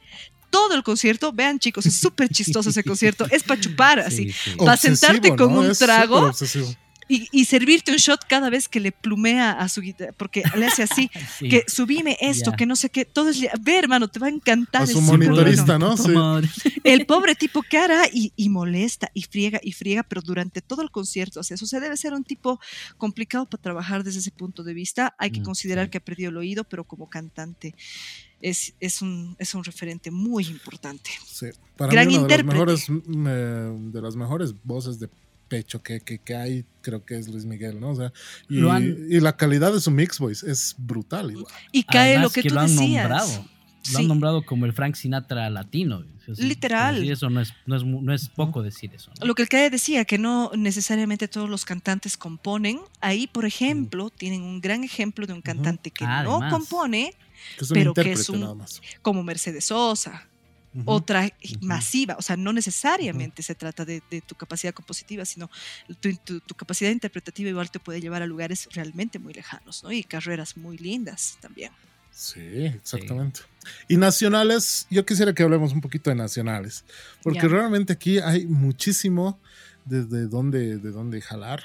Todo 0.50 0.76
el 0.76 0.84
concierto, 0.84 1.34
vean 1.34 1.58
chicos, 1.58 1.86
es 1.88 1.96
súper 2.00 2.30
chistoso 2.30 2.70
ese 2.70 2.84
concierto, 2.84 3.26
es 3.32 3.42
para 3.44 3.60
chupar 3.60 4.00
así. 4.00 4.32
sí, 4.32 4.52
sí. 4.52 4.56
Pa' 4.58 4.78
sentarte 4.78 5.36
con 5.36 5.58
un 5.58 5.72
Es 5.72 5.80
trago. 5.80 6.32
Y, 7.08 7.28
y 7.32 7.46
servirte 7.46 7.92
un 7.92 7.98
shot 7.98 8.26
cada 8.28 8.50
vez 8.50 8.68
que 8.70 8.80
le 8.80 8.92
plumea 8.92 9.52
a 9.52 9.68
su 9.70 9.82
guitarra, 9.82 10.12
porque 10.18 10.44
le 10.56 10.66
hace 10.66 10.84
así, 10.84 11.10
Sí. 11.40 11.50
que 11.50 11.64
subime 11.68 12.18
esto, 12.22 12.52
que 12.54 12.66
no 12.66 12.76
sé 12.76 12.90
qué, 12.90 13.06
todo 13.06 13.30
es, 13.30 13.40
ve 13.62 13.78
hermano, 13.78 14.08
te 14.08 14.20
va 14.20 14.28
a 14.28 14.30
encantar. 14.30 14.82
A 14.82 14.86
es 14.86 14.92
su 14.92 15.02
monitorista, 15.02 15.78
bueno. 15.78 15.96
¿no? 15.98 16.42
Sí. 16.48 16.74
El 16.84 17.06
pobre 17.06 17.36
tipo 17.36 17.62
que 17.62 17.78
hará 17.78 18.04
y, 18.12 18.32
y 18.36 18.50
molesta 18.50 19.10
y 19.14 19.24
friega 19.24 19.60
y 19.64 19.72
friega, 19.74 20.04
pero 20.04 20.22
durante 20.22 20.62
todo 20.62 20.82
el 20.82 20.92
concierto 20.92 21.40
hace 21.40 21.54
eso. 21.56 21.66
O 21.66 21.68
sea, 21.68 21.80
debe 21.80 21.96
ser 21.98 22.14
un 22.14 22.24
tipo 22.24 22.60
complicado 22.98 23.46
para 23.46 23.62
trabajar 23.62 24.04
desde 24.04 24.20
ese 24.20 24.32
punto 24.32 24.64
de 24.64 24.74
vista. 24.74 25.16
Hay 25.18 25.32
que 25.32 25.40
Mm, 25.42 25.44
considerar 25.44 25.86
sí. 25.86 25.92
que 25.92 25.98
ha 25.98 26.02
perdido 26.02 26.30
el 26.30 26.38
oído, 26.38 26.64
pero 26.64 26.84
como 26.86 27.10
cantante 27.10 27.76
es, 28.42 28.74
es, 28.80 29.02
un, 29.02 29.36
es 29.40 29.54
un 29.56 29.64
referente 29.64 30.10
muy 30.12 30.46
importante. 30.48 31.10
Sí. 31.26 31.48
Para 31.78 31.92
Gran 31.92 32.08
mí 32.08 32.18
una 32.18 32.28
de 32.28 32.30
las, 32.30 32.40
intérprete. 32.40 32.54
mejores, 32.54 32.90
mm, 32.90 33.28
eh, 33.28 33.92
de 33.94 34.02
las 34.02 34.16
mejores 34.16 34.54
voces 34.64 35.00
de 35.00 35.10
pecho 35.58 35.84
que, 35.84 36.00
que, 36.02 36.18
que 36.20 36.36
hay, 36.36 36.66
creo 36.82 37.06
que 37.06 37.18
es 37.18 37.28
Luis 37.28 37.46
Miguel, 37.46 37.80
¿no? 37.80 37.90
O 37.92 37.96
sea, 37.96 38.12
y, 38.50 38.68
han- 38.68 38.98
y 39.10 39.20
la 39.20 39.36
calidad 39.38 39.72
de 39.74 39.80
su 39.82 39.92
mix 39.92 40.18
voice 40.20 40.50
es 40.50 40.74
brutal 40.78 41.30
igual. 41.32 41.54
Y 41.72 41.84
cae 41.84 42.16
Además 42.16 42.24
lo 42.24 42.30
que, 42.32 42.50
tú 42.50 42.56
lo 42.56 42.62
han 42.62 42.68
decías. 42.68 43.04
nombrado. 43.10 43.46
Lo 43.92 43.98
han 44.00 44.08
nombrado 44.08 44.46
como 44.46 44.66
el 44.66 44.72
Frank 44.74 44.96
Sinatra 44.96 45.50
latino. 45.50 46.04
Literal. 46.38 47.02
sí, 47.02 47.12
eso 47.12 47.30
no 47.30 47.42
es, 47.42 47.54
no 47.66 47.76
es, 47.76 47.84
no 47.84 48.14
es 48.14 48.30
poco 48.30 48.64
decir 48.64 48.92
eso. 48.96 49.12
¿no? 49.20 49.26
Lo 49.28 49.36
que 49.36 49.42
el 49.42 49.50
CAE 49.50 49.70
decía, 49.70 50.06
que 50.06 50.18
no 50.18 50.52
necesariamente 50.56 51.28
todos 51.28 51.50
los 51.50 51.66
cantantes 51.66 52.16
componen. 52.16 52.80
Ahí, 53.02 53.28
por 53.28 53.46
ejemplo, 53.46 54.10
tienen 54.10 54.42
un 54.42 54.62
gran 54.62 54.84
ejemplo 54.86 55.28
de 55.28 55.34
un 55.34 55.42
cantante 55.42 55.92
que 55.92 56.06
no 56.06 56.40
compone, 56.50 57.14
Que 57.58 57.66
es 57.66 57.72
un 57.72 57.76
Pero 57.76 57.94
que 57.94 58.02
intérprete 58.02 58.22
es 58.22 58.30
un- 58.30 58.40
nada 58.40 58.56
más. 58.56 58.82
como 59.02 59.22
Mercedes 59.22 59.66
Sosa, 59.66 60.28
Otra 60.86 61.30
masiva. 61.62 62.16
O 62.18 62.22
sea, 62.22 62.36
no 62.36 62.52
necesariamente 62.54 63.44
se 63.44 63.56
trata 63.56 63.86
de, 63.86 64.02
de 64.10 64.22
tu 64.22 64.36
capacidad 64.36 64.74
compositiva, 64.74 65.24
sino 65.26 65.50
tu, 66.00 66.16
tu- 66.26 66.40
tu 66.42 66.56
capacidad 66.56 66.90
interpretativa 66.92 67.50
igual 67.50 67.70
te 67.72 67.80
puede 67.80 68.02
llevar 68.02 68.22
a 68.22 68.26
lugares 68.26 68.68
realmente 68.74 69.20
muy 69.20 69.34
lejanos, 69.34 69.84
¿no? 69.84 69.92
Y 69.92 70.04
carreras 70.04 70.58
muy 70.58 70.78
lindas 70.78 71.38
también. 71.42 71.72
Sí, 72.12 72.66
exactamente. 72.66 73.42
Y 73.88 73.98
nacionales, 73.98 74.86
yo 74.90 75.06
quisiera 75.06 75.34
que 75.34 75.42
hablemos 75.44 75.74
un 75.74 75.82
poquito 75.82 76.10
de 76.10 76.16
nacionales, 76.16 76.86
porque 77.24 77.48
realmente 77.48 77.94
aquí 77.94 78.20
hay 78.20 78.46
muchísimo 78.46 79.40
desde 79.86 80.28
dónde, 80.28 80.78
de 80.78 80.92
dónde 80.92 81.22
jalar. 81.22 81.64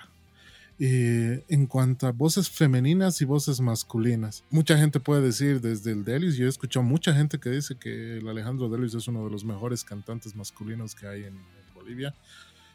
Eh, 0.80 1.44
en 1.48 1.66
cuanto 1.66 2.06
a 2.06 2.12
voces 2.12 2.48
femeninas 2.48 3.20
y 3.20 3.24
voces 3.24 3.60
masculinas, 3.60 4.44
mucha 4.50 4.78
gente 4.78 5.00
puede 5.00 5.22
decir 5.22 5.60
desde 5.60 5.92
el 5.92 6.04
Delis, 6.04 6.36
yo 6.36 6.46
he 6.46 6.48
escuchado 6.48 6.84
mucha 6.84 7.12
gente 7.12 7.38
que 7.38 7.50
dice 7.50 7.76
que 7.76 8.18
el 8.18 8.28
Alejandro 8.28 8.68
Delis 8.68 8.94
es 8.94 9.08
uno 9.08 9.24
de 9.24 9.30
los 9.30 9.44
mejores 9.44 9.82
cantantes 9.82 10.36
masculinos 10.36 10.94
que 10.94 11.06
hay 11.06 11.24
en, 11.24 11.38
Bolivia, 11.74 12.14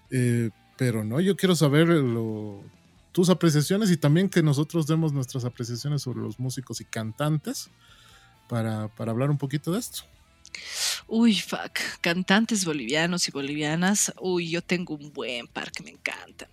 Eh, 0.09 0.49
pero 0.77 1.03
no, 1.03 1.19
yo 1.19 1.35
quiero 1.35 1.55
saber 1.55 1.87
tus 3.11 3.29
apreciaciones 3.29 3.91
y 3.91 3.97
también 3.97 4.27
que 4.27 4.41
nosotros 4.41 4.87
demos 4.87 5.13
nuestras 5.13 5.45
apreciaciones 5.45 6.01
sobre 6.01 6.21
los 6.21 6.39
músicos 6.39 6.81
y 6.81 6.85
cantantes 6.85 7.69
para, 8.49 8.87
para 8.87 9.11
hablar 9.11 9.29
un 9.29 9.37
poquito 9.37 9.71
de 9.71 9.79
esto. 9.79 10.03
Uy, 11.07 11.35
fuck. 11.35 11.79
Cantantes 12.01 12.65
bolivianos 12.65 13.27
y 13.27 13.31
bolivianas. 13.31 14.13
Uy, 14.19 14.49
yo 14.49 14.61
tengo 14.61 14.95
un 14.95 15.11
buen 15.13 15.47
par 15.47 15.71
que 15.71 15.83
me 15.83 15.91
encantan. 15.91 16.49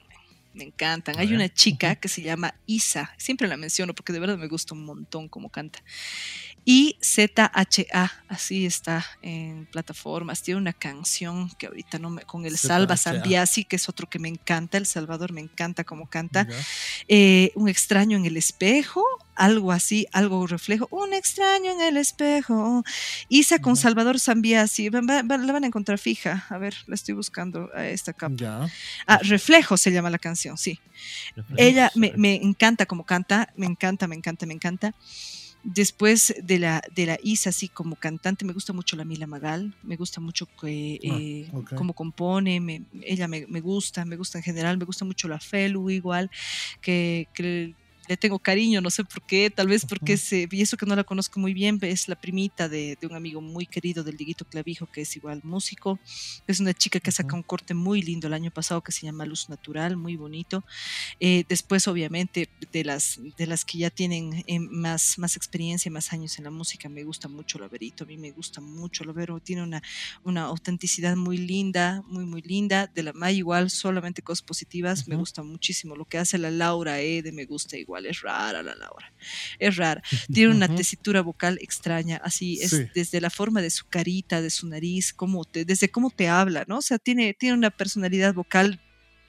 Me- 0.52 0.64
encantan. 0.64 1.18
Hay 1.18 1.35
una 1.35 1.48
chica 1.48 1.97
que 1.97 2.09
se 2.09 2.22
llama 2.22 2.55
Isa. 2.66 3.12
Siempre 3.18 3.48
la 3.48 3.56
menciono 3.56 3.94
porque 3.94 4.12
de 4.12 4.20
verdad 4.20 4.39
me 4.39 4.48
gusta 4.48 4.74
un 4.74 4.85
montón 4.85 5.28
cómo 5.28 5.51
canta. 5.51 5.82
I-Z-H-A. 6.64 8.10
Así 8.28 8.66
está 8.66 9.04
en 9.22 9.66
plataformas. 9.66 10.42
Tiene 10.42 10.60
una 10.60 10.72
canción 10.72 11.50
que 11.58 11.66
ahorita 11.66 11.98
no 11.98 12.10
me. 12.10 12.22
con 12.22 12.46
el 12.46 12.56
Salva 12.56 12.96
ZHA. 12.96 13.12
Zambiasi, 13.12 13.64
que 13.64 13.76
es 13.76 13.88
otro 13.88 14.08
que 14.08 14.18
me 14.18 14.28
encanta. 14.28 14.78
El 14.78 14.86
Salvador 14.86 15.32
me 15.32 15.40
encanta 15.40 15.84
cómo 15.84 16.08
canta. 16.08 16.46
Eh, 17.08 17.52
un 17.54 17.68
extraño 17.68 18.16
en 18.16 18.26
el 18.26 18.36
espejo, 18.36 19.04
algo 19.34 19.72
así, 19.72 20.06
algo 20.12 20.46
reflejo, 20.46 20.86
un 20.90 21.12
extraño 21.14 21.72
en 21.72 21.80
el 21.80 21.96
espejo. 21.96 22.84
Isa 23.28 23.58
con. 23.58 23.76
Salvador 23.80 24.20
Zambiasi, 24.20 24.90
va- 24.90 25.00
va- 25.00 25.22
va- 25.22 25.38
la 25.38 25.52
van 25.54 25.64
a 25.64 25.66
encontrar 25.66 25.98
fija, 25.98 26.44
a 26.50 26.58
ver, 26.58 26.74
la 26.86 26.94
estoy 26.94 27.14
buscando 27.14 27.70
a 27.74 27.86
esta 27.86 28.12
capa. 28.12 28.34
Ya. 28.36 28.68
Ah, 29.06 29.18
Reflejo 29.22 29.76
se 29.78 29.90
llama 29.90 30.10
la 30.10 30.18
canción, 30.18 30.58
sí. 30.58 30.78
Ella 31.56 31.90
me, 31.94 32.12
me 32.16 32.34
encanta 32.34 32.84
como 32.84 33.04
canta, 33.04 33.48
me 33.56 33.64
encanta, 33.66 34.06
me 34.06 34.14
encanta, 34.16 34.44
me 34.44 34.52
encanta. 34.54 34.94
Después 35.62 36.34
de 36.42 36.58
la, 36.58 36.82
de 36.94 37.04
la 37.06 37.18
Isa, 37.22 37.50
así 37.50 37.68
como 37.68 37.96
cantante, 37.96 38.44
me 38.46 38.54
gusta 38.54 38.72
mucho 38.72 38.96
la 38.96 39.04
Mila 39.04 39.26
Magal, 39.26 39.76
me 39.82 39.96
gusta 39.96 40.20
mucho 40.20 40.46
que, 40.60 40.98
Ah, 41.04 41.18
eh, 41.18 41.50
cómo 41.76 41.92
compone, 41.94 42.60
me- 42.60 42.86
ella 43.02 43.28
me, 43.28 43.44
me 43.46 43.60
gusta, 43.60 44.04
me 44.06 44.16
gusta 44.16 44.38
en 44.38 44.44
general, 44.44 44.78
me 44.78 44.86
gusta 44.86 45.04
mucho 45.04 45.28
la 45.28 45.38
Felu 45.38 45.90
igual, 45.90 46.30
que, 46.80 47.28
que 47.34 47.76
le 48.10 48.16
tengo 48.16 48.40
cariño, 48.40 48.80
no 48.80 48.90
sé 48.90 49.04
por 49.04 49.22
qué, 49.24 49.50
tal 49.50 49.68
vez 49.68 49.84
porque 49.86 50.12
Ujú. 50.12 50.14
es, 50.14 50.32
eh, 50.32 50.48
y 50.50 50.62
eso 50.62 50.76
que 50.76 50.86
no 50.86 50.96
la 50.96 51.04
conozco 51.04 51.40
muy 51.40 51.54
bien, 51.54 51.78
es 51.82 52.08
la 52.08 52.16
primita 52.16 52.68
de, 52.68 52.96
de 53.00 53.06
un 53.06 53.14
amigo 53.14 53.40
muy 53.40 53.66
querido 53.66 54.04
del 54.04 54.16
Diguito 54.16 54.44
Clavijo, 54.44 54.88
que 54.88 55.02
es 55.02 55.16
igual 55.16 55.40
músico, 55.44 56.00
es 56.46 56.60
una 56.60 56.74
chica 56.74 57.00
que 57.00 57.12
saca 57.12 57.36
un 57.36 57.44
corte 57.44 57.74
muy 57.74 58.02
lindo 58.02 58.26
el 58.26 58.34
año 58.34 58.50
pasado 58.50 58.82
que 58.82 58.92
se 58.92 59.06
llama 59.06 59.26
Luz 59.26 59.48
Natural, 59.48 59.96
muy 59.96 60.16
bonito. 60.16 60.64
Eh, 61.20 61.44
después, 61.48 61.88
obviamente, 61.88 62.50
de 62.72 62.84
las, 62.84 63.14
de 63.36 63.46
las 63.46 63.64
que 63.64 63.78
ya 63.78 63.90
tienen 63.90 64.32
eh, 64.46 64.58
más, 64.60 65.14
más 65.18 65.36
experiencia, 65.36 65.90
más 65.90 66.12
años 66.12 66.38
en 66.38 66.44
la 66.44 66.50
música, 66.50 66.88
me 66.88 67.04
gusta 67.04 67.28
mucho 67.28 67.58
Laverito, 67.58 68.04
a 68.04 68.06
mí 68.06 68.18
me 68.18 68.32
gusta 68.32 68.60
mucho 68.60 69.04
Lavero, 69.04 69.40
tiene 69.40 69.62
una, 69.62 69.82
una 70.22 70.42
autenticidad 70.44 71.16
muy 71.16 71.38
linda, 71.38 72.02
muy, 72.06 72.26
muy 72.26 72.42
linda. 72.42 72.88
De 72.94 73.02
la 73.02 73.12
May 73.12 73.36
igual, 73.38 73.70
solamente 73.70 74.22
cosas 74.22 74.42
positivas, 74.42 75.06
me 75.08 75.16
Ujú. 75.16 75.16
gusta 75.16 75.42
muchísimo. 75.42 75.96
Lo 75.96 76.04
que 76.06 76.18
hace 76.18 76.38
la 76.38 76.50
Laura 76.50 77.00
Ede 77.00 77.32
me 77.32 77.44
gusta 77.46 77.76
igual, 77.76 77.99
es 78.06 78.20
rara 78.22 78.62
la 78.62 78.74
Laura, 78.74 79.12
es 79.59 79.77
rara. 79.77 80.02
Tiene 80.32 80.55
una 80.55 80.74
tesitura 80.74 81.20
vocal 81.22 81.59
extraña, 81.60 82.20
así 82.24 82.60
es 82.62 82.70
Sí. 82.70 82.86
desde 82.94 83.20
la 83.20 83.31
forma 83.31 83.60
de 83.62 83.70
su 83.70 83.86
carita, 83.89 84.40
de 84.43 84.51
su 84.51 84.66
nariz, 84.68 85.12
cómo 85.12 85.44
te, 85.44 85.64
desde 85.64 85.90
cómo 85.90 86.10
te 86.10 86.28
habla, 86.28 86.64
¿no? 86.68 86.78
O 86.78 86.82
sea, 86.82 86.98
tiene, 86.98 87.35
tiene 87.35 87.55
una 87.55 87.70
personalidad 87.70 88.35
vocal 88.35 88.81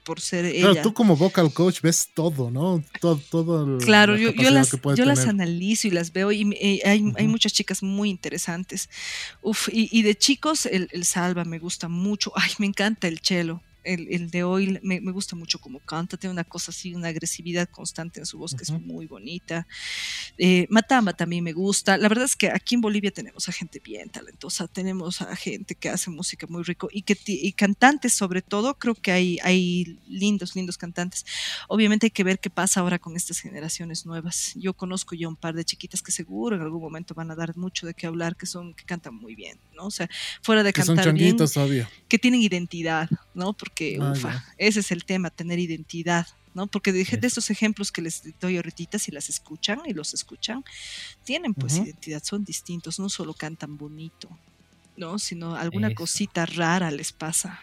por 0.04 0.20
ser 0.20 0.50
Claro, 0.52 0.72
ella. 0.72 0.82
tú 0.82 0.92
como 0.92 1.14
vocal 1.16 1.52
coach 1.54 1.80
ves 1.80 2.08
todo, 2.12 2.50
¿no? 2.50 2.82
Todo, 3.00 3.20
todo 3.30 3.78
Claro, 3.78 4.16
la 4.16 4.32
yo, 4.32 4.50
las, 4.50 4.70
yo 4.96 5.04
las 5.04 5.26
analizo 5.26 5.86
y 5.86 5.92
las 5.92 6.12
veo 6.12 6.32
y 6.32 6.42
eh, 6.60 6.80
hay, 6.84 7.12
hay 7.16 7.28
muchas 7.28 7.52
chicas 7.52 7.84
muy 7.84 8.10
interesantes. 8.10 8.90
Uf, 9.42 9.68
y, 9.72 9.88
y 9.96 10.02
de 10.02 10.16
chicos, 10.16 10.66
el, 10.66 10.88
el 10.90 11.04
Salva 11.04 11.44
me 11.44 11.60
gusta 11.60 11.86
mucho. 11.88 12.32
Ay, 12.34 12.50
me 12.58 12.66
encanta 12.66 13.06
el 13.06 13.20
chelo. 13.20 13.62
El, 13.84 14.08
el 14.12 14.30
de 14.30 14.44
hoy 14.44 14.78
me, 14.82 15.00
me 15.00 15.12
gusta 15.12 15.36
mucho 15.36 15.58
como 15.58 15.80
canta, 15.80 16.16
tiene 16.16 16.32
una 16.32 16.44
cosa 16.44 16.70
así, 16.70 16.94
una 16.94 17.08
agresividad 17.08 17.68
constante 17.68 18.20
en 18.20 18.26
su 18.26 18.38
voz 18.38 18.54
que 18.54 18.62
Ujú. 18.64 18.74
es 18.76 18.82
muy 18.82 19.06
bonita. 19.06 19.66
Eh, 20.38 20.66
Matamba 20.70 21.12
también 21.12 21.44
me 21.44 21.52
gusta. 21.52 21.96
La 21.98 22.08
verdad 22.08 22.24
es 22.24 22.36
que 22.36 22.50
aquí 22.50 22.74
en 22.74 22.80
Bolivia 22.80 23.10
tenemos 23.10 23.48
a 23.48 23.52
gente 23.52 23.80
bien 23.84 24.08
talentosa, 24.10 24.68
tenemos 24.68 25.20
a 25.22 25.34
gente 25.36 25.74
que 25.74 25.88
hace 25.88 26.10
música 26.10 26.46
muy 26.48 26.62
rico 26.62 26.88
y 26.92 27.02
que 27.02 27.16
y 27.26 27.52
cantantes 27.52 28.12
sobre 28.14 28.42
todo, 28.42 28.74
creo 28.78 28.94
que 28.94 29.12
hay, 29.12 29.38
hay 29.42 29.98
lindos, 30.08 30.54
lindos 30.56 30.76
cantantes. 30.78 31.24
Obviamente 31.68 32.06
hay 32.06 32.10
que 32.10 32.24
ver 32.24 32.38
qué 32.38 32.50
pasa 32.50 32.80
ahora 32.80 32.98
con 32.98 33.16
estas 33.16 33.38
generaciones 33.40 34.06
nuevas. 34.06 34.52
Yo 34.56 34.74
conozco 34.74 35.14
ya 35.14 35.28
un 35.28 35.36
par 35.36 35.54
de 35.54 35.64
chiquitas 35.64 36.02
que 36.02 36.12
seguro 36.12 36.56
en 36.56 36.62
algún 36.62 36.80
momento 36.80 37.14
van 37.14 37.30
a 37.30 37.34
dar 37.34 37.56
mucho 37.56 37.86
de 37.86 37.94
qué 37.94 38.06
hablar, 38.06 38.36
que 38.36 38.46
son, 38.46 38.74
que 38.74 38.84
cantan 38.84 39.14
muy 39.14 39.34
bien, 39.34 39.58
¿no? 39.74 39.86
O 39.86 39.90
sea, 39.90 40.08
fuera 40.42 40.62
de 40.62 40.72
Que 40.72 40.82
son 40.82 40.96
cantar 40.96 41.12
bien, 41.14 41.26
changuitos 41.30 41.52
todavía. 41.52 41.88
que 42.08 42.18
tienen 42.18 42.40
identidad, 42.42 43.08
¿no? 43.34 43.52
Porque, 43.52 43.71
Ah, 44.00 44.12
ufa, 44.12 44.32
ya. 44.32 44.44
ese 44.58 44.80
es 44.80 44.90
el 44.90 45.04
tema, 45.04 45.30
tener 45.30 45.58
identidad, 45.58 46.26
¿no? 46.54 46.66
Porque 46.66 46.92
de, 46.92 47.04
de 47.04 47.26
estos 47.26 47.50
ejemplos 47.50 47.90
que 47.92 48.02
les 48.02 48.22
doy 48.40 48.56
ahorita, 48.56 48.98
si 48.98 49.10
las 49.10 49.28
escuchan 49.28 49.80
y 49.86 49.92
los 49.94 50.14
escuchan, 50.14 50.64
tienen 51.24 51.54
pues 51.54 51.76
identidad, 51.76 52.22
son 52.22 52.44
distintos, 52.44 52.98
no 52.98 53.08
solo 53.08 53.34
cantan 53.34 53.76
bonito, 53.76 54.28
¿no? 54.96 55.18
Sino 55.18 55.54
alguna 55.56 55.88
Eso. 55.88 55.96
cosita 55.96 56.46
rara 56.46 56.90
les 56.90 57.12
pasa. 57.12 57.60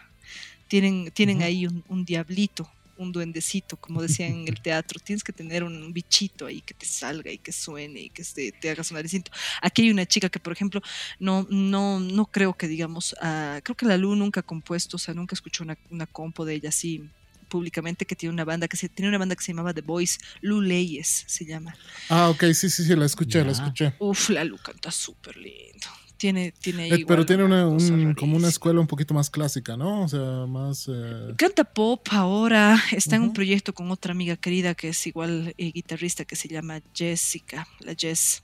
tienen, 0.68 1.10
tienen 1.12 1.42
ahí 1.42 1.66
un, 1.66 1.84
un 1.88 2.04
diablito, 2.04 2.70
un 3.00 3.12
duendecito, 3.12 3.76
como 3.76 4.02
decían 4.02 4.32
en 4.32 4.48
el 4.48 4.60
teatro. 4.60 5.00
Tienes 5.02 5.24
que 5.24 5.32
tener 5.32 5.64
un 5.64 5.92
bichito 5.92 6.46
ahí 6.46 6.60
que 6.60 6.74
te 6.74 6.86
salga 6.86 7.30
y 7.30 7.38
que 7.38 7.52
suene 7.52 8.00
y 8.02 8.10
que 8.10 8.22
te, 8.22 8.52
te 8.52 8.70
haga 8.70 8.84
sonar 8.84 9.02
distinto. 9.02 9.32
Aquí 9.62 9.82
hay 9.82 9.90
una 9.90 10.06
chica 10.06 10.28
que, 10.28 10.38
por 10.38 10.52
ejemplo, 10.52 10.82
no, 11.18 11.46
no, 11.50 11.98
no 11.98 12.26
creo 12.26 12.54
que, 12.54 12.68
digamos, 12.68 13.16
ah, 13.20 13.60
creo 13.62 13.76
que 13.76 13.86
la 13.86 13.96
Lu 13.96 14.14
nunca 14.16 14.40
ha 14.40 14.42
compuesto, 14.42 14.96
o 14.96 15.00
sea, 15.00 15.14
nunca 15.14 15.34
escuchó 15.34 15.64
una, 15.64 15.78
una 15.90 16.06
compo 16.06 16.44
de 16.44 16.54
ella 16.54 16.68
así 16.68 17.08
públicamente 17.48 18.06
que 18.06 18.14
tiene 18.14 18.32
una 18.32 18.44
banda 18.44 18.68
que 18.68 18.76
se 18.76 18.88
tiene 18.88 19.08
una 19.08 19.18
banda 19.18 19.34
que 19.34 19.42
se 19.42 19.50
llamaba 19.50 19.74
The 19.74 19.80
Boys 19.80 20.20
Lu 20.40 20.60
Leyes 20.60 21.24
se 21.26 21.44
llama 21.44 21.74
Ah, 22.08 22.28
ok, 22.28 22.44
sí, 22.54 22.70
sí, 22.70 22.84
sí, 22.84 22.94
la 22.94 23.06
escuché, 23.06 23.44
la 23.44 23.50
escuché. 23.50 23.92
Uf, 23.98 24.30
la 24.30 24.44
Lu 24.44 24.56
canta 24.56 24.92
súper 24.92 25.36
lindo 25.36 25.88
tiene 26.20 26.52
tiene 26.52 26.86
Eh, 26.86 26.90
pero 26.90 27.00
igual 27.22 27.26
tiene 27.26 27.44
una, 27.44 27.64
cosa 27.64 27.94
un- 27.94 28.14
como 28.14 28.36
una 28.36 28.48
escuela 28.48 28.78
un 28.78 28.86
poquito 28.86 29.14
más 29.14 29.30
clásica, 29.30 29.74
¿no? 29.76 30.02
O 30.04 30.08
sea, 30.08 30.44
más... 30.46 30.86
eh, 30.92 31.32
Canta 31.36 31.64
pop 31.64 32.06
ahora, 32.10 32.78
está 32.92 33.16
en 33.16 33.22
un 33.22 33.32
proyecto 33.32 33.72
con 33.72 33.90
otra 33.90 34.12
amiga 34.12 34.36
querida 34.36 34.74
que 34.74 34.90
es 34.90 35.06
igual 35.06 35.54
eh, 35.56 35.72
guitarrista 35.72 36.26
que 36.26 36.36
se 36.36 36.46
llama 36.48 36.80
Jessica, 36.94 37.66
la 37.80 37.94
Jess. 37.94 38.42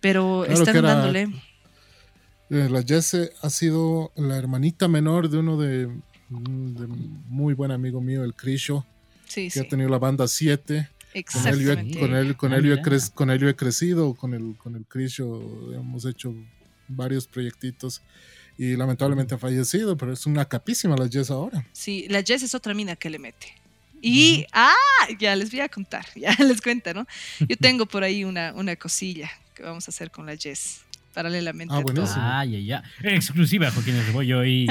Pero 0.00 0.42
Claro 0.46 0.60
están 0.60 0.76
era- 0.76 0.94
dándole. 0.94 1.22
eh, 2.50 2.68
la 2.70 2.82
Jesse 2.82 3.32
ha 3.42 3.48
sido 3.48 4.12
la 4.16 4.36
hermanita 4.36 4.86
menor 4.86 5.30
de 5.30 5.38
uno 5.38 5.56
de, 5.58 5.86
de 6.28 6.86
muy 7.28 7.54
buen 7.54 7.70
amigo 7.70 8.00
mío, 8.02 8.24
el 8.24 8.34
Crisho, 8.34 8.84
Sí, 9.26 9.44
que 9.44 9.50
sí, 9.50 9.60
ha 9.60 9.68
tenido 9.68 9.88
la 9.88 9.98
banda 9.98 10.28
7. 10.28 10.90
Con 11.32 11.46
él, 11.46 11.60
yo 11.60 11.70
he, 11.70 11.72
exactamente. 11.72 11.98
con 11.98 12.14
él, 12.14 12.36
con 12.36 12.52
Ah, 12.52 12.56
él 12.56 12.64
yo 12.64 12.72
he 12.74 12.76
mira. 12.76 12.82
crec- 12.88 13.12
con 13.14 13.30
él 13.30 13.38
yo 13.40 13.48
he 13.48 13.56
crecido, 13.56 14.14
con 14.14 14.34
el, 14.34 14.56
con 14.58 14.76
el 14.76 14.84
Crisho 14.86 15.72
hemos 15.72 16.04
hecho 16.04 16.34
varios 16.90 17.26
proyectitos 17.26 18.02
y 18.58 18.76
lamentablemente 18.76 19.34
ha 19.34 19.38
fallecido, 19.38 19.96
pero 19.96 20.12
es 20.12 20.26
una 20.26 20.44
capísima 20.44 20.94
la 20.94 21.08
Jess 21.08 21.30
ahora. 21.30 21.64
Sí, 21.72 22.06
la 22.10 22.22
Jess 22.22 22.42
es 22.42 22.54
otra 22.54 22.74
mina 22.74 22.94
que 22.94 23.08
le 23.08 23.18
mete. 23.18 23.54
Y, 24.02 24.46
ah, 24.52 24.74
ya 25.18 25.36
les 25.36 25.50
voy 25.50 25.60
a 25.60 25.68
contar, 25.68 26.06
ya 26.16 26.34
les 26.38 26.60
cuento, 26.60 26.92
¿no? 26.92 27.06
Yo 27.40 27.56
tengo 27.56 27.86
por 27.86 28.02
ahí 28.02 28.24
una, 28.24 28.52
una 28.54 28.76
cosilla 28.76 29.30
que 29.54 29.62
vamos 29.62 29.88
a 29.88 29.90
hacer 29.90 30.10
con 30.10 30.26
la 30.26 30.36
Jess, 30.36 30.80
paralelamente. 31.14 31.74
Ah, 31.74 31.80
buenísimo. 31.80 32.20
Ah, 32.22 32.44
ya, 32.44 32.58
ya. 32.58 32.82
Exclusiva, 33.02 33.70
Joaquín 33.70 33.96
el 33.96 34.06
Rebollo 34.06 34.44
y... 34.44 34.66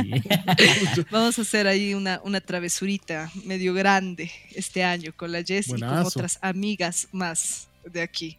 Vamos 1.12 1.40
a 1.40 1.42
hacer 1.42 1.66
ahí 1.66 1.94
una, 1.94 2.22
una 2.24 2.42
travesurita 2.42 3.32
medio 3.46 3.74
grande 3.74 4.32
este 4.54 4.84
año 4.84 5.14
con 5.16 5.32
la 5.32 5.44
Jess 5.44 5.68
y 5.68 5.72
con 5.72 5.80
Buenazo. 5.80 6.08
otras 6.10 6.40
amigas 6.42 7.08
más 7.12 7.69
de 7.92 8.02
aquí. 8.02 8.38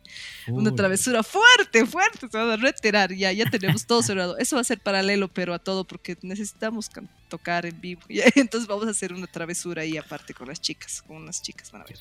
Una 0.49 0.75
travesura 0.75 1.23
fuerte, 1.23 1.87
fuerte, 1.87 2.29
se 2.31 2.39
va 2.39 2.55
a 2.55 2.57
reiterar, 2.57 3.13
ya, 3.13 3.33
ya 3.33 3.49
tenemos 3.51 3.87
todo 3.87 4.03
cerrado. 4.03 4.39
Eso 4.39 4.57
va 4.57 4.63
a 4.63 4.65
ser 4.65 4.81
paralelo, 4.81 5.29
pero 5.29 5.55
a 5.55 5.59
todo, 5.59 5.85
porque 5.85 6.17
necesitamos 6.23 6.91
tocar 7.29 7.67
en 7.67 7.81
vivo. 7.81 8.03
ya. 8.09 8.25
Entonces 8.35 8.69
vamos 8.69 8.87
a 8.87 8.91
hacer 8.91 9.13
una 9.13 9.27
travesura 9.27 9.83
ahí 9.83 9.97
aparte 9.97 10.35
con 10.35 10.49
las 10.49 10.61
chicas, 10.61 11.03
con 11.03 11.19
unas 11.19 11.43
chicas, 11.43 11.71
van 11.71 11.83
a 11.83 11.85
ver. 11.85 11.99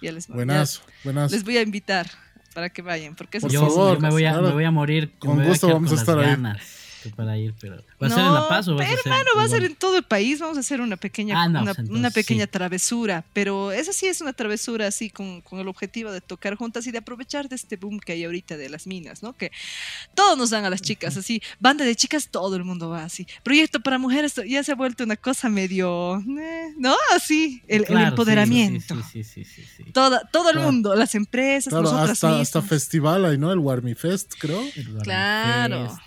Ya 0.00 0.12
les, 0.12 0.26
ya 0.28 0.34
Buenazo, 0.34 0.82
buenazo. 1.02 1.34
les 1.34 1.44
voy 1.44 1.56
a 1.56 1.62
invitar 1.62 2.08
para 2.54 2.70
que 2.70 2.82
vayan, 2.82 3.16
porque 3.16 3.38
eso 3.38 3.48
Por 3.48 3.56
favor, 3.56 3.96
yo 3.96 4.00
me, 4.00 4.10
voy 4.10 4.24
a, 4.24 4.30
claro. 4.30 4.46
me 4.48 4.52
voy 4.52 4.64
a 4.64 4.70
morir. 4.70 5.12
Con 5.18 5.30
me 5.30 5.36
voy 5.36 5.46
a 5.46 5.48
gusto 5.48 5.68
vamos 5.68 5.90
con 5.90 5.98
a 5.98 6.00
estar 6.00 6.18
ahí. 6.18 6.36
Que 7.02 7.10
para 7.10 7.36
ir, 7.38 7.54
pero 7.60 7.76
¿va 8.02 8.06
a 8.06 8.10
ser 8.10 8.18
en 8.20 8.34
La 8.34 8.48
Paz 8.48 8.68
o 8.68 8.76
va 8.76 8.84
a 8.84 8.88
ser 8.88 8.98
hermano, 9.04 9.30
va 9.36 9.42
a 9.44 9.48
ser 9.48 9.64
en 9.64 9.74
todo 9.76 9.96
el 9.96 10.02
país, 10.04 10.40
vamos 10.40 10.56
a 10.56 10.60
hacer 10.60 10.80
una 10.80 10.96
pequeña, 10.96 11.42
Ah, 11.42 11.48
no, 11.48 11.60
una, 11.62 11.74
pues 11.74 11.78
entonces 11.78 11.98
una 11.98 12.10
pequeña 12.10 12.44
sí. 12.44 12.50
travesura, 12.50 13.24
pero 13.32 13.72
esa 13.72 13.92
sí 13.92 14.06
es 14.06 14.20
una 14.20 14.32
travesura 14.32 14.86
así 14.86 15.10
con, 15.10 15.40
con 15.42 15.60
el 15.60 15.68
objetivo 15.68 16.10
de 16.12 16.20
tocar 16.20 16.54
juntas 16.56 16.86
y 16.86 16.90
de 16.90 16.98
aprovechar 16.98 17.48
de 17.48 17.56
este 17.56 17.76
boom 17.76 18.00
que 18.00 18.12
hay 18.12 18.24
ahorita 18.24 18.56
de 18.56 18.68
las 18.68 18.86
minas, 18.86 19.22
¿no? 19.22 19.32
Que 19.36 19.50
todos 20.14 20.36
nos 20.38 20.50
dan 20.50 20.64
a 20.64 20.70
las 20.70 20.82
chicas, 20.82 21.16
así, 21.16 21.42
banda 21.60 21.84
de 21.84 21.94
chicas, 21.96 22.28
todo 22.30 22.56
el 22.56 22.64
mundo 22.64 22.88
va 22.90 23.04
así. 23.04 23.26
Proyecto 23.42 23.80
para 23.80 23.98
mujeres 23.98 24.34
ya 24.48 24.62
se 24.62 24.72
ha 24.72 24.74
vuelto 24.74 25.04
una 25.04 25.16
cosa 25.16 25.48
medio, 25.48 26.18
eh, 26.40 26.74
¿no? 26.78 26.94
Así, 27.14 27.62
el, 27.68 27.84
Claro, 27.84 28.08
empoderamiento. 28.08 28.94
Sí, 28.96 29.02
sí, 29.22 29.24
sí, 29.24 29.44
sí, 29.44 29.62
sí, 29.76 29.84
sí. 29.84 29.92
Toda, 29.92 30.20
todo 30.32 30.50
el 30.50 30.54
Claro. 30.56 30.72
mundo, 30.72 30.94
las 30.94 31.14
empresas, 31.14 31.70
Claro, 31.70 31.84
nosotras 31.84 32.10
hasta, 32.10 32.40
hasta 32.40 32.58
mismas. 32.60 32.68
festival 32.68 33.24
hay, 33.24 33.38
¿no? 33.38 33.52
El 33.52 33.58
Warmy 33.58 33.94
Fest, 33.94 34.34
creo. 34.38 34.60
El 34.76 34.98
Claro. 35.02 35.88
Fest. 35.88 35.98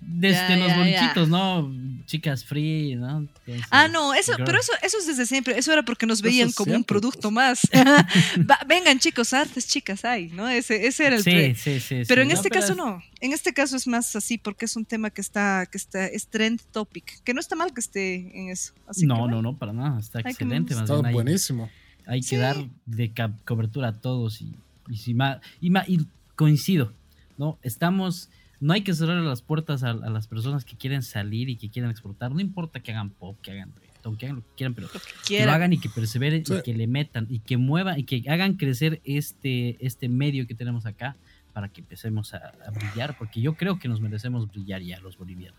Desde 0.00 0.56
Ya, 0.56 0.56
los 0.56 0.68
ya, 0.68 1.26
¿no? 1.26 1.72
Chicas 2.06 2.44
free, 2.44 2.94
¿no? 2.94 3.18
Entonces, 3.18 3.62
Ah, 3.70 3.88
no, 3.88 4.14
eso, 4.14 4.32
girl. 4.34 4.44
pero 4.44 4.60
eso, 4.60 4.72
eso 4.82 4.98
es 4.98 5.06
desde 5.08 5.26
siempre. 5.26 5.58
Eso 5.58 5.72
era 5.72 5.82
porque 5.84 6.06
nos 6.06 6.22
veían 6.22 6.50
es 6.50 6.54
como 6.54 6.74
un 6.74 6.84
producto 6.84 7.30
más. 7.32 7.60
Va, 8.48 8.58
vengan, 8.68 8.98
chicos, 8.98 9.32
artes, 9.32 9.66
chicas, 9.66 10.04
hay, 10.04 10.28
¿no? 10.28 10.48
Ese, 10.48 10.86
ese 10.86 11.06
era 11.06 11.16
el 11.16 11.22
Sí, 11.24 11.30
pre- 11.30 11.54
sí, 11.56 11.80
sí. 11.80 12.02
Pero 12.06 12.22
sí. 12.22 12.28
en 12.28 12.36
este 12.36 12.48
pero 12.50 12.60
caso 12.60 12.72
es- 12.74 12.78
no. 12.78 13.02
En 13.20 13.32
este 13.32 13.52
caso 13.52 13.74
es 13.76 13.86
más 13.88 14.14
así 14.14 14.38
porque 14.38 14.66
es 14.66 14.76
un 14.76 14.84
tema 14.84 15.10
que 15.10 15.20
está, 15.20 15.66
que 15.66 15.78
está, 15.78 16.06
es 16.06 16.28
trend 16.28 16.60
topic. 16.72 17.22
Que 17.24 17.34
no 17.34 17.40
está 17.40 17.56
mal 17.56 17.72
que 17.74 17.80
esté 17.80 18.14
en 18.38 18.50
eso. 18.50 18.72
Así 18.86 19.06
No, 19.06 19.26
no, 19.26 19.42
no, 19.42 19.56
para 19.56 19.72
nada. 19.72 19.98
Está 19.98 20.20
excelente. 20.20 20.74
Más 20.74 20.84
Está 20.88 21.00
bien 21.00 21.12
buenísimo. 21.12 21.68
hay 22.06 22.20
que 22.20 22.26
Sí. 22.28 22.36
dar 22.36 22.56
de 22.84 23.12
cobertura 23.44 23.88
a 23.88 23.92
todos 24.00 24.40
y, 24.42 24.54
y, 24.88 24.96
si 24.98 25.14
ma- 25.14 25.40
y, 25.60 25.70
ma- 25.70 25.84
y 25.88 26.06
coincido, 26.36 26.92
¿no? 27.38 27.58
Estamos, 27.62 28.28
no 28.66 28.72
hay 28.72 28.82
que 28.82 28.92
cerrar 28.94 29.16
las 29.22 29.42
puertas 29.42 29.82
a, 29.84 29.90
a 29.90 30.10
las 30.10 30.26
personas 30.26 30.64
que 30.64 30.76
quieren 30.76 31.02
salir 31.02 31.48
y 31.48 31.56
que 31.56 31.68
quieren 31.70 31.90
exportar, 31.90 32.32
no 32.32 32.40
importa 32.40 32.80
que 32.80 32.90
hagan 32.92 33.10
pop, 33.10 33.36
que 33.40 33.52
hagan 33.52 33.72
reggaetón, 33.80 34.16
que 34.16 34.26
hagan 34.26 34.36
lo 34.36 34.42
que 34.42 34.48
quieran, 34.56 34.74
pero 34.74 34.88
Lo 34.88 34.92
que 34.94 34.98
que 34.98 35.14
lo 35.14 35.22
quieran. 35.24 35.54
hagan 35.54 35.72
y 35.72 35.78
que 35.78 35.88
perseveren 35.88 36.44
Sí. 36.44 36.54
y 36.54 36.62
que 36.62 36.74
le 36.74 36.86
metan 36.86 37.26
y 37.30 37.38
que 37.38 37.56
muevan 37.56 37.98
y 38.00 38.04
que 38.04 38.24
hagan 38.28 38.54
crecer 38.54 39.00
este, 39.04 39.76
este 39.84 40.08
medio 40.08 40.46
que 40.48 40.54
tenemos 40.54 40.84
acá 40.86 41.14
para 41.52 41.68
que 41.68 41.80
empecemos 41.80 42.34
a, 42.34 42.38
a 42.66 42.70
brillar, 42.70 43.16
porque 43.16 43.40
yo 43.40 43.54
creo 43.54 43.78
que 43.78 43.88
nos 43.88 44.00
merecemos 44.00 44.50
brillar 44.50 44.82
ya 44.82 44.98
los 45.00 45.16
bolivianos. 45.16 45.58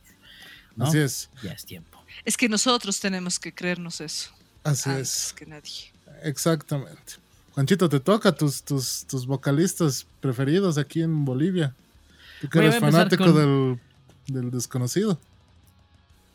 ¿no? 0.76 0.86
Así 0.86 0.98
es, 1.00 1.30
Ya 1.42 1.54
es 1.54 1.66
tiempo. 1.66 1.98
Es 2.26 2.36
que 2.38 2.48
nosotros 2.50 3.00
tenemos 3.00 3.40
que 3.40 3.52
creernos 3.54 4.00
eso. 4.02 4.32
así 4.64 4.90
antes 4.90 5.28
es. 5.28 5.34
que 5.34 5.46
nadie. 5.48 5.92
Exactamente. 6.24 7.14
Juanchito, 7.54 7.90
te 7.90 8.00
toca 8.00 8.32
tus, 8.34 8.62
tus, 8.64 9.06
tus 9.08 9.26
vocalistas 9.26 10.06
preferidos 10.22 10.78
aquí 10.78 11.02
en 11.02 11.26
Bolivia. 11.26 11.74
Tú 12.42 12.50
que 12.50 12.60
eres 12.60 12.80
fanático 12.80 13.26
con- 13.26 13.36
del, 14.28 14.42
del 14.42 14.52
desconocido. 14.52 15.20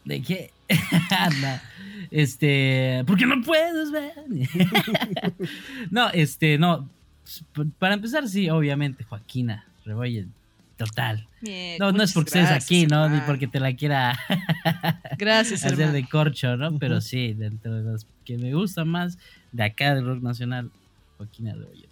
¿De 0.04 0.20
qué? 0.22 0.50
Anda. 1.10 1.62
Este, 2.10 3.04
porque 3.06 3.26
no 3.26 3.40
puedes 3.42 3.90
ver. 3.92 4.12
no, 5.90 6.08
este, 6.10 6.58
no. 6.58 6.88
Para 7.78 7.94
empezar, 7.94 8.28
sí, 8.28 8.50
obviamente, 8.50 9.04
Joaquina 9.04 9.64
Rebollo, 9.84 10.24
total. 10.76 11.26
Bien, 11.40 11.76
No, 11.78 11.92
no 11.92 12.02
es 12.02 12.12
porque 12.12 12.38
estés 12.40 12.50
aquí, 12.50 12.86
¿no? 12.86 13.08
Ni 13.08 13.20
porque 13.20 13.46
te 13.46 13.60
la 13.60 13.74
quiera 13.74 14.18
Gracias, 15.18 15.60
hacer 15.64 15.72
hermano. 15.78 15.92
de 15.92 16.08
corcho, 16.08 16.56
¿no? 16.56 16.78
Pero 16.78 17.00
sí, 17.00 17.32
dentro 17.32 17.74
de 17.74 17.92
las 17.92 18.06
que 18.24 18.38
me 18.38 18.52
gustan 18.54 18.88
más 18.88 19.18
de 19.52 19.62
acá 19.64 19.94
del 19.94 20.04
rock 20.04 20.22
nacional, 20.22 20.70
Joaquina 21.16 21.54
Rebollo, 21.54 21.82
total. 21.82 21.91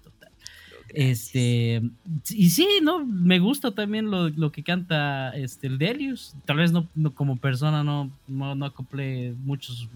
Este, 0.94 1.82
y 2.30 2.50
sí, 2.50 2.66
¿no? 2.82 3.04
Me 3.04 3.38
gusta 3.38 3.70
también 3.70 4.10
lo, 4.10 4.28
lo 4.28 4.50
que 4.52 4.62
canta 4.62 5.30
este, 5.30 5.66
el 5.66 5.78
Delius. 5.78 6.34
Tal 6.44 6.56
vez 6.56 6.72
no, 6.72 6.88
no 6.94 7.14
como 7.14 7.36
persona 7.36 7.84
no, 7.84 8.10
no, 8.26 8.54
no 8.54 8.66
acople 8.66 9.34
muchos 9.44 9.88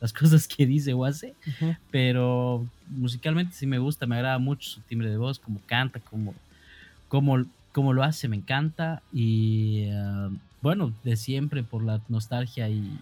las 0.00 0.12
cosas 0.14 0.48
que 0.48 0.66
dice 0.66 0.92
o 0.94 1.04
hace, 1.04 1.34
pero 1.90 2.66
musicalmente 2.88 3.54
sí 3.54 3.66
me 3.66 3.78
gusta, 3.78 4.06
me 4.06 4.16
agrada 4.16 4.38
mucho 4.38 4.68
su 4.68 4.80
timbre 4.80 5.10
de 5.10 5.16
voz, 5.16 5.38
como 5.38 5.60
canta, 5.66 6.00
como, 6.00 6.34
como, 7.08 7.44
como 7.72 7.92
lo 7.92 8.02
hace, 8.02 8.28
me 8.28 8.36
encanta. 8.36 9.02
Y 9.12 9.88
ah, 9.92 10.30
bueno, 10.62 10.92
de 11.04 11.16
siempre 11.16 11.62
por 11.62 11.82
la 11.82 12.00
nostalgia 12.08 12.68
y 12.68 12.98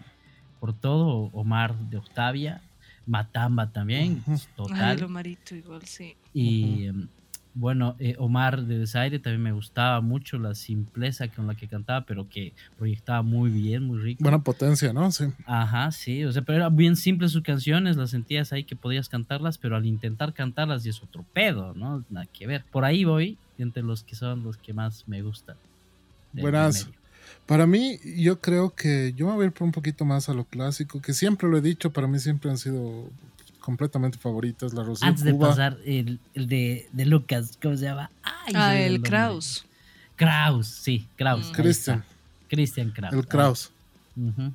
por 0.60 0.72
todo, 0.72 1.30
Omar 1.32 1.76
de 1.76 1.98
Octavia, 1.98 2.60
Matamba 3.08 3.72
también, 3.72 4.22
total. 4.54 4.80
Ay, 4.80 4.98
lo 4.98 5.08
marito 5.08 5.54
igual, 5.54 5.82
sí. 5.82 6.14
Y 6.34 6.84
em, 6.84 7.08
bueno, 7.54 7.96
eh, 7.98 8.14
Omar 8.18 8.62
de 8.64 8.78
Desaire 8.78 9.18
también 9.18 9.42
me 9.42 9.52
gustaba 9.52 10.00
mucho 10.00 10.38
la 10.38 10.54
simpleza 10.54 11.26
con 11.28 11.46
la 11.46 11.54
que 11.54 11.66
cantaba, 11.66 12.02
pero 12.02 12.28
que 12.28 12.52
proyectaba 12.76 13.22
muy 13.22 13.50
bien, 13.50 13.84
muy 13.84 13.98
rico. 13.98 14.22
Buena 14.22 14.42
potencia, 14.44 14.92
¿no? 14.92 15.10
Sí. 15.10 15.24
Ajá, 15.46 15.90
sí, 15.90 16.22
o 16.24 16.30
sea, 16.30 16.42
pero 16.42 16.58
eran 16.58 16.76
bien 16.76 16.94
simples 16.94 17.32
sus 17.32 17.42
canciones, 17.42 17.96
las 17.96 18.10
sentías 18.10 18.52
ahí 18.52 18.64
que 18.64 18.76
podías 18.76 19.08
cantarlas, 19.08 19.58
pero 19.58 19.74
al 19.74 19.86
intentar 19.86 20.34
cantarlas 20.34 20.84
y 20.86 20.90
es 20.90 21.02
otro 21.02 21.24
pedo, 21.32 21.74
¿no? 21.74 22.04
Nada 22.10 22.26
que 22.26 22.46
ver. 22.46 22.64
Por 22.70 22.84
ahí 22.84 23.04
voy, 23.04 23.38
entre 23.56 23.82
los 23.82 24.04
que 24.04 24.14
son 24.14 24.44
los 24.44 24.58
que 24.58 24.72
más 24.72 25.08
me 25.08 25.22
gustan. 25.22 25.56
medio. 26.32 26.97
Para 27.48 27.66
mí, 27.66 27.98
yo 28.04 28.40
creo 28.42 28.74
que 28.74 29.14
yo 29.16 29.26
me 29.26 29.32
voy 29.32 29.44
a 29.44 29.46
ir 29.46 29.52
por 29.52 29.64
un 29.64 29.72
poquito 29.72 30.04
más 30.04 30.28
a 30.28 30.34
lo 30.34 30.44
clásico, 30.44 31.00
que 31.00 31.14
siempre 31.14 31.48
lo 31.48 31.56
he 31.56 31.62
dicho, 31.62 31.90
para 31.90 32.06
mí 32.06 32.18
siempre 32.18 32.50
han 32.50 32.58
sido 32.58 33.08
completamente 33.60 34.18
favoritas. 34.18 34.74
La 34.74 34.82
Rocío 34.84 35.08
Antes 35.08 35.24
de 35.24 35.32
Cuba. 35.32 35.48
pasar, 35.48 35.78
el, 35.86 36.20
el 36.34 36.46
de, 36.46 36.86
de 36.92 37.06
Lucas, 37.06 37.58
¿cómo 37.62 37.74
se 37.76 37.84
llama? 37.86 38.10
Ay, 38.22 38.52
Ah, 38.54 38.78
el. 38.78 39.00
Kraus. 39.00 39.64
Kraus, 40.16 40.66
sí, 40.66 41.08
Kraus. 41.16 41.48
Mm. 41.48 41.52
Christian. 41.54 42.04
Christian 42.50 42.90
Kraus. 42.90 43.14
El 43.14 43.26
Kraus. 43.26 43.70
Ujú. 44.14 44.52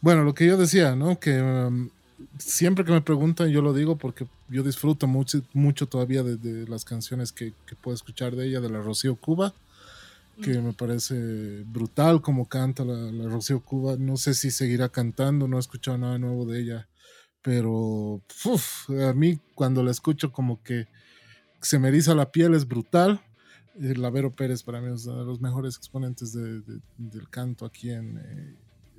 Bueno, 0.00 0.24
lo 0.24 0.34
que 0.34 0.44
yo 0.44 0.56
decía, 0.56 0.96
¿no? 0.96 1.20
Que 1.20 1.40
um, 1.40 1.88
siempre 2.36 2.84
que 2.84 2.90
me 2.90 3.00
preguntan, 3.00 3.48
yo 3.50 3.62
lo 3.62 3.72
digo 3.72 3.96
porque 3.96 4.26
yo 4.48 4.64
disfruto 4.64 5.06
mucho, 5.06 5.40
mucho 5.52 5.86
todavía 5.86 6.24
de, 6.24 6.36
de 6.36 6.66
las 6.68 6.84
canciones 6.84 7.30
que, 7.30 7.52
que 7.66 7.76
puedo 7.76 7.94
escuchar 7.94 8.34
de 8.34 8.46
ella, 8.48 8.60
de 8.60 8.70
la 8.70 8.80
Rocío 8.80 9.14
Cuba. 9.14 9.52
Que 10.42 10.60
me 10.60 10.72
parece 10.72 11.62
brutal 11.64 12.20
como 12.20 12.46
canta 12.48 12.84
la, 12.84 12.94
la 13.10 13.28
Rocío 13.28 13.60
Cuba. 13.64 13.96
No 13.98 14.16
sé 14.16 14.34
si 14.34 14.50
seguirá 14.50 14.88
cantando, 14.88 15.48
no 15.48 15.56
he 15.56 15.60
escuchado 15.60 15.96
nada 15.98 16.18
nuevo 16.18 16.44
de 16.46 16.60
ella, 16.60 16.88
pero 17.42 18.22
a 19.08 19.12
mí 19.14 19.40
cuando 19.54 19.82
la 19.82 19.90
escucho 19.90 20.32
como 20.32 20.62
que 20.62 20.88
se 21.62 21.78
me 21.78 21.88
eriza 21.88 22.14
la 22.14 22.30
piel, 22.30 22.54
es 22.54 22.66
brutal. 22.68 23.20
Eh, 23.80 23.94
La 23.96 24.10
Vero 24.10 24.34
Pérez 24.34 24.62
para 24.62 24.80
mí 24.80 24.92
es 24.94 25.06
uno 25.06 25.20
de 25.20 25.24
los 25.26 25.40
mejores 25.40 25.76
exponentes 25.76 26.32
de- 26.32 26.60
de- 26.60 26.80
del 26.96 27.28
canto 27.28 27.64
aquí 27.66 27.90
en, 27.90 28.18
eh, 28.18 28.56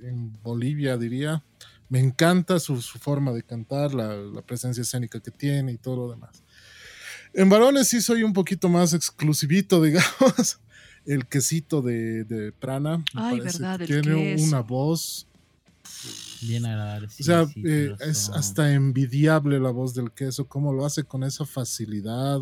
en 0.08 0.34
Bolivia, 0.44 0.98
diría. 0.98 1.44
Me 1.90 2.00
encanta 2.00 2.60
su, 2.60 2.82
su 2.82 3.00
forma 3.00 3.32
de 3.32 3.44
cantar, 3.44 3.94
la, 3.94 4.16
la 4.16 4.42
presencia 4.42 4.82
escénica 4.82 5.20
que 5.20 5.32
tiene 5.32 5.72
y 5.74 5.78
todo 5.78 5.96
lo 5.96 6.12
demás. 6.12 6.44
En 7.34 7.50
varones 7.50 7.88
sí 7.88 8.02
soy 8.02 8.24
un 8.24 8.34
poquito 8.34 8.70
más 8.70 8.94
exclusivito, 8.94 9.82
digamos. 9.84 10.60
El 11.08 11.26
quesito 11.26 11.82
de, 11.82 12.24
de 12.26 12.52
Prana. 12.52 12.98
me 12.98 13.04
Ay, 13.16 13.38
parece 13.40 13.58
verdad, 13.60 13.82
el 13.82 13.88
Tiene 13.88 14.36
queso. 14.36 14.44
una 14.46 14.60
voz 14.62 15.26
Bien 16.42 16.66
agradable. 16.66 17.10
sí, 17.10 17.24
o 17.24 17.26
sea, 17.26 17.46
sí, 17.48 17.62
eh, 17.66 17.96
es 18.02 18.30
hasta 18.30 18.74
envidiable 18.74 19.60
la 19.60 19.72
voz 19.72 19.94
del 19.96 20.12
queso, 20.12 20.46
cómo 20.48 20.74
lo 20.74 20.86
hace 20.86 21.04
con 21.04 21.24
esa 21.24 21.46
facilidad, 21.46 22.42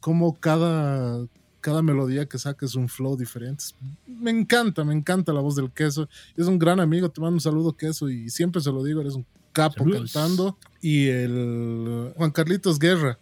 cómo 0.00 0.40
cada, 0.40 1.24
cada 1.60 1.82
melodía 1.82 2.26
que 2.26 2.38
saca 2.38 2.64
es 2.66 2.74
un 2.74 2.88
flow 2.88 3.16
diferente. 3.16 3.64
Me 4.06 4.30
encanta, 4.30 4.84
me 4.84 4.94
encanta 4.94 5.32
la 5.32 5.40
voz 5.40 5.54
del 5.54 5.70
queso. 5.70 6.08
Es 6.36 6.46
un 6.46 6.58
gran 6.58 6.80
amigo, 6.80 7.10
te 7.10 7.20
mando 7.20 7.34
un 7.34 7.40
saludo, 7.40 7.76
queso, 7.76 8.08
y 8.08 8.30
siempre 8.30 8.60
se 8.62 8.72
lo 8.72 8.82
digo, 8.82 9.02
eres 9.02 9.14
un 9.14 9.26
capo 9.52 9.84
Saludos. 9.84 10.12
cantando. 10.12 10.58
Y 10.80 11.06
el 11.08 12.12
Juan 12.16 12.30
Carlitos 12.30 12.78
Guerra, 12.78 13.18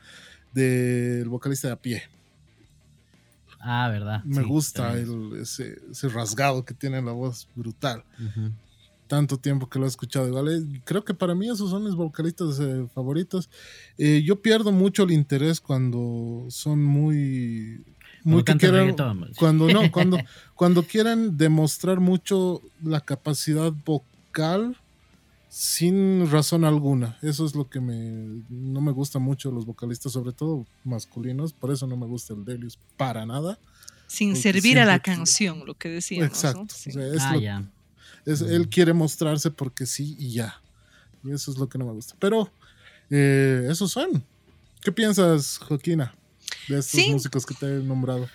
del 0.54 1.28
vocalista 1.28 1.66
de 1.68 1.74
A 1.74 1.76
Pie. 1.76 2.02
Ah, 3.68 3.88
verdad. 3.88 4.22
Me 4.24 4.43
sí, 4.43 4.48
gusta 4.48 4.93
el- 4.97 5.38
ese, 5.40 5.76
ese 5.90 6.09
rasgado 6.09 6.64
que 6.64 6.72
tiene 6.72 7.02
la 7.02 7.10
voz 7.12 7.48
brutal. 7.56 8.05
Tanto 9.09 9.38
tiempo 9.38 9.68
que 9.68 9.78
lo 9.78 9.84
he 9.84 9.88
escuchado. 9.88 10.26
Igual, 10.28 10.48
eh, 10.48 10.80
creo 10.84 11.05
que 11.05 11.14
para 11.14 11.34
mí 11.34 11.48
esos 11.48 11.70
son 11.70 11.84
mis 11.84 11.94
vocalistas 11.94 12.59
eh, 12.60 12.88
favoritos. 12.94 13.48
Eh, 13.98 14.22
yo 14.24 14.40
pierdo 14.43 14.72
mucho 14.72 15.05
el 15.05 15.12
interés 15.12 15.60
cuando 15.60 16.47
son 16.48 16.82
muy... 16.84 17.84
Muy 18.24 18.43
que 18.43 18.56
quieran, 18.56 18.94
pues. 18.97 19.36
cuando 19.36 19.68
no, 19.68 19.90
cuando, 19.93 20.18
cuando 20.56 20.82
quieren 20.82 21.36
demostrar 21.36 22.01
mucho 22.01 22.60
la 22.82 23.01
capacidad 23.01 23.72
vocal 23.84 24.76
sin 25.48 26.31
razón 26.31 26.64
alguna. 26.64 27.18
Eso 27.23 27.47
es 27.47 27.55
lo 27.55 27.68
que 27.70 27.81
me, 27.81 28.43
no 28.48 28.81
me 28.81 28.93
gusta 28.93 29.18
mucho 29.18 29.51
los 29.51 29.64
vocalistas, 29.66 30.12
sobre 30.12 30.32
todo 30.32 30.66
masculinos. 30.85 31.52
Por 31.52 31.70
eso 31.73 31.86
no 31.86 31.97
me 31.97 32.06
gusta 32.06 32.35
el 32.35 32.44
Delius 32.44 32.78
para 32.97 33.24
nada. 33.27 33.59
Sin 34.06 34.31
Porque 34.31 34.43
servir 34.43 34.78
a 34.78 34.85
la 34.85 35.01
canción, 35.01 35.64
lo 35.66 35.74
que 35.74 35.89
decíamos. 35.89 36.28
Exacto. 36.28 36.60
¿no? 36.62 36.68
Sí. 36.70 36.90
O 36.90 36.93
sea, 36.93 37.06
es 37.09 37.23
Ah, 37.23 37.35
lo- 37.35 37.40
ya. 37.40 37.70
es- 38.24 38.43
Ujú. 38.43 38.51
Él 38.52 38.68
quiere 38.68 38.93
mostrarse 38.93 39.51
porque 39.51 39.86
sí 39.86 40.16
y 40.18 40.32
ya. 40.32 40.60
Y 41.24 41.32
eso 41.32 41.51
es 41.51 41.59
lo 41.59 41.68
que 41.68 41.78
no 41.78 41.86
me 41.86 41.93
gusta. 41.93 42.14
Pero 42.20 42.51
eh, 43.10 43.66
esos 43.70 43.90
son. 43.93 44.24
¿Qué 44.82 44.93
piensas, 44.93 45.59
Joaquina, 45.59 46.14
de 46.68 46.78
estos 46.78 47.01
Sí. 47.01 47.10
músicos 47.10 47.44
que 47.47 47.55
te 47.55 47.66
he 47.66 47.82
nombrado? 47.82 48.28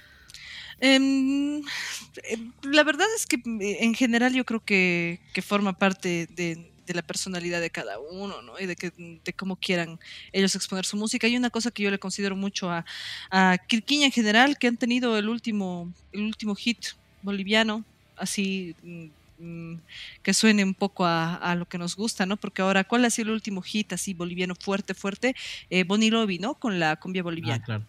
Em, 0.80 1.60
eh, 1.60 2.50
la 2.64 2.84
verdad 2.84 3.08
es 3.16 3.28
que 3.28 3.36
eh, 3.38 3.78
en 3.82 3.94
general 3.94 4.34
yo 4.34 4.44
creo 4.46 4.64
que, 4.66 5.22
que 5.34 5.42
forma 5.42 5.78
parte 5.78 6.28
de, 6.36 6.70
de 6.86 6.94
la 6.94 7.02
personalidad 7.02 7.62
de 7.62 7.70
cada 7.70 7.99
uno, 7.99 8.41
¿no? 8.41 8.60
Y 8.60 8.66
de, 8.66 8.76
que, 8.76 8.91
de 9.24 9.34
cómo 9.34 9.56
quieran 9.56 9.99
ellos 10.32 10.56
exponer 10.56 10.86
su 10.86 10.98
música. 10.98 11.28
Hay 11.28 11.38
una 11.38 11.49
cosa 11.49 11.72
que 11.72 11.84
yo 11.84 11.91
le 11.91 11.99
considero 11.99 12.36
mucho 12.36 12.70
a, 12.70 12.86
a 13.30 13.58
Quirquiña 13.68 14.06
en 14.06 14.12
general, 14.12 14.58
que 14.58 14.68
han 14.68 14.78
tenido 14.78 15.18
el 15.18 15.30
último, 15.30 15.91
el 16.12 16.22
último 16.22 16.56
hit 16.56 16.80
boliviano, 17.22 17.84
así 18.18 18.76
mm, 18.84 19.06
mm, 19.40 19.80
que 20.24 20.34
suene 20.34 20.64
un 20.64 20.74
poco 20.74 21.06
a, 21.06 21.36
a 21.36 21.56
lo 21.56 21.66
que 21.68 21.78
nos 21.78 21.95
gusta, 21.95 22.26
¿no? 22.26 22.38
Porque 22.38 22.62
ahora, 22.62 22.84
¿cuál 22.84 23.06
ha 23.06 23.10
sido 23.10 23.30
el 23.30 23.36
último 23.36 23.62
hit 23.62 23.94
así 23.94 24.14
boliviano 24.14 24.56
fuerte, 24.56 24.94
fuerte? 24.94 25.36
Eh, 25.70 25.84
Bonnie 25.84 26.12
Lobby, 26.12 26.40
¿no? 26.40 26.56
Con 26.56 26.80
la 26.80 26.95
cumbia 26.95 27.24
boliviana 27.24 27.62
Ah, 27.62 27.66
claro. 27.66 27.86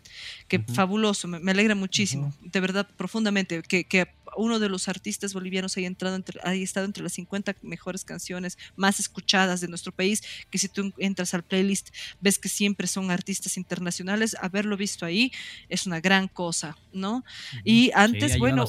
que 0.49 0.59
fabuloso, 0.61 1.29
me, 1.29 1.39
me 1.39 1.51
alegra 1.53 1.75
muchísimo, 1.75 2.33
de 2.41 2.61
verdad, 2.61 2.89
profundamente, 2.97 3.63
que, 3.63 3.85
que 3.85 4.09
uno 4.37 4.59
de 4.59 4.69
los 4.69 4.89
artistas 4.89 5.35
bolivianos 5.35 5.77
haya, 5.77 5.87
entrado 5.87 6.17
entre, 6.17 6.41
haya 6.43 6.63
estado 6.63 6.87
entre 6.87 7.03
las 7.03 7.13
50 7.13 7.57
mejores 7.63 8.05
canciones 8.05 8.59
más 8.77 9.01
escuchadas 9.01 9.61
de 9.61 9.69
nuestro 9.69 9.93
país, 9.93 10.23
que 10.51 10.59
si 10.59 10.69
tú 10.69 10.93
entras 10.99 11.35
al 11.35 11.43
playlist 11.43 11.91
ves 12.21 12.39
que 12.39 12.49
siempre 12.49 12.87
son 12.87 13.11
artistas 13.11 13.57
internacionales, 13.57 14.37
haberlo 14.41 14.77
visto 14.77 15.05
ahí 15.07 15.33
es 15.69 15.87
una 15.87 16.01
gran 16.01 16.29
cosa, 16.29 16.77
¿no? 16.93 17.25
Y 17.65 17.91
antes, 17.95 18.39
bueno. 18.39 18.67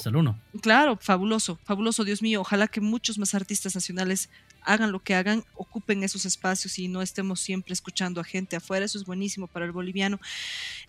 Claro, 0.62 0.98
fabuloso, 1.02 1.60
fabuloso, 1.64 2.04
Dios 2.04 2.22
mío. 2.22 2.42
Ojalá 2.42 2.68
que 2.68 2.82
muchos 2.82 3.18
más 3.18 3.34
artistas 3.34 3.76
nacionales 3.76 4.30
hagan 4.66 4.92
lo 4.92 5.00
que 5.00 5.16
hagan, 5.16 5.44
ocupen 5.56 6.04
esos 6.04 6.26
espacios 6.26 6.78
y 6.80 6.88
no 6.88 7.02
estemos 7.02 7.40
siempre 7.40 7.74
escuchando 7.74 8.22
a 8.22 8.24
gente 8.24 8.56
afuera. 8.56 8.86
Eso 8.86 8.98
es 8.98 9.06
buenísimo 9.06 9.48
para 9.48 9.66
el 9.66 9.72
boliviano. 9.72 10.20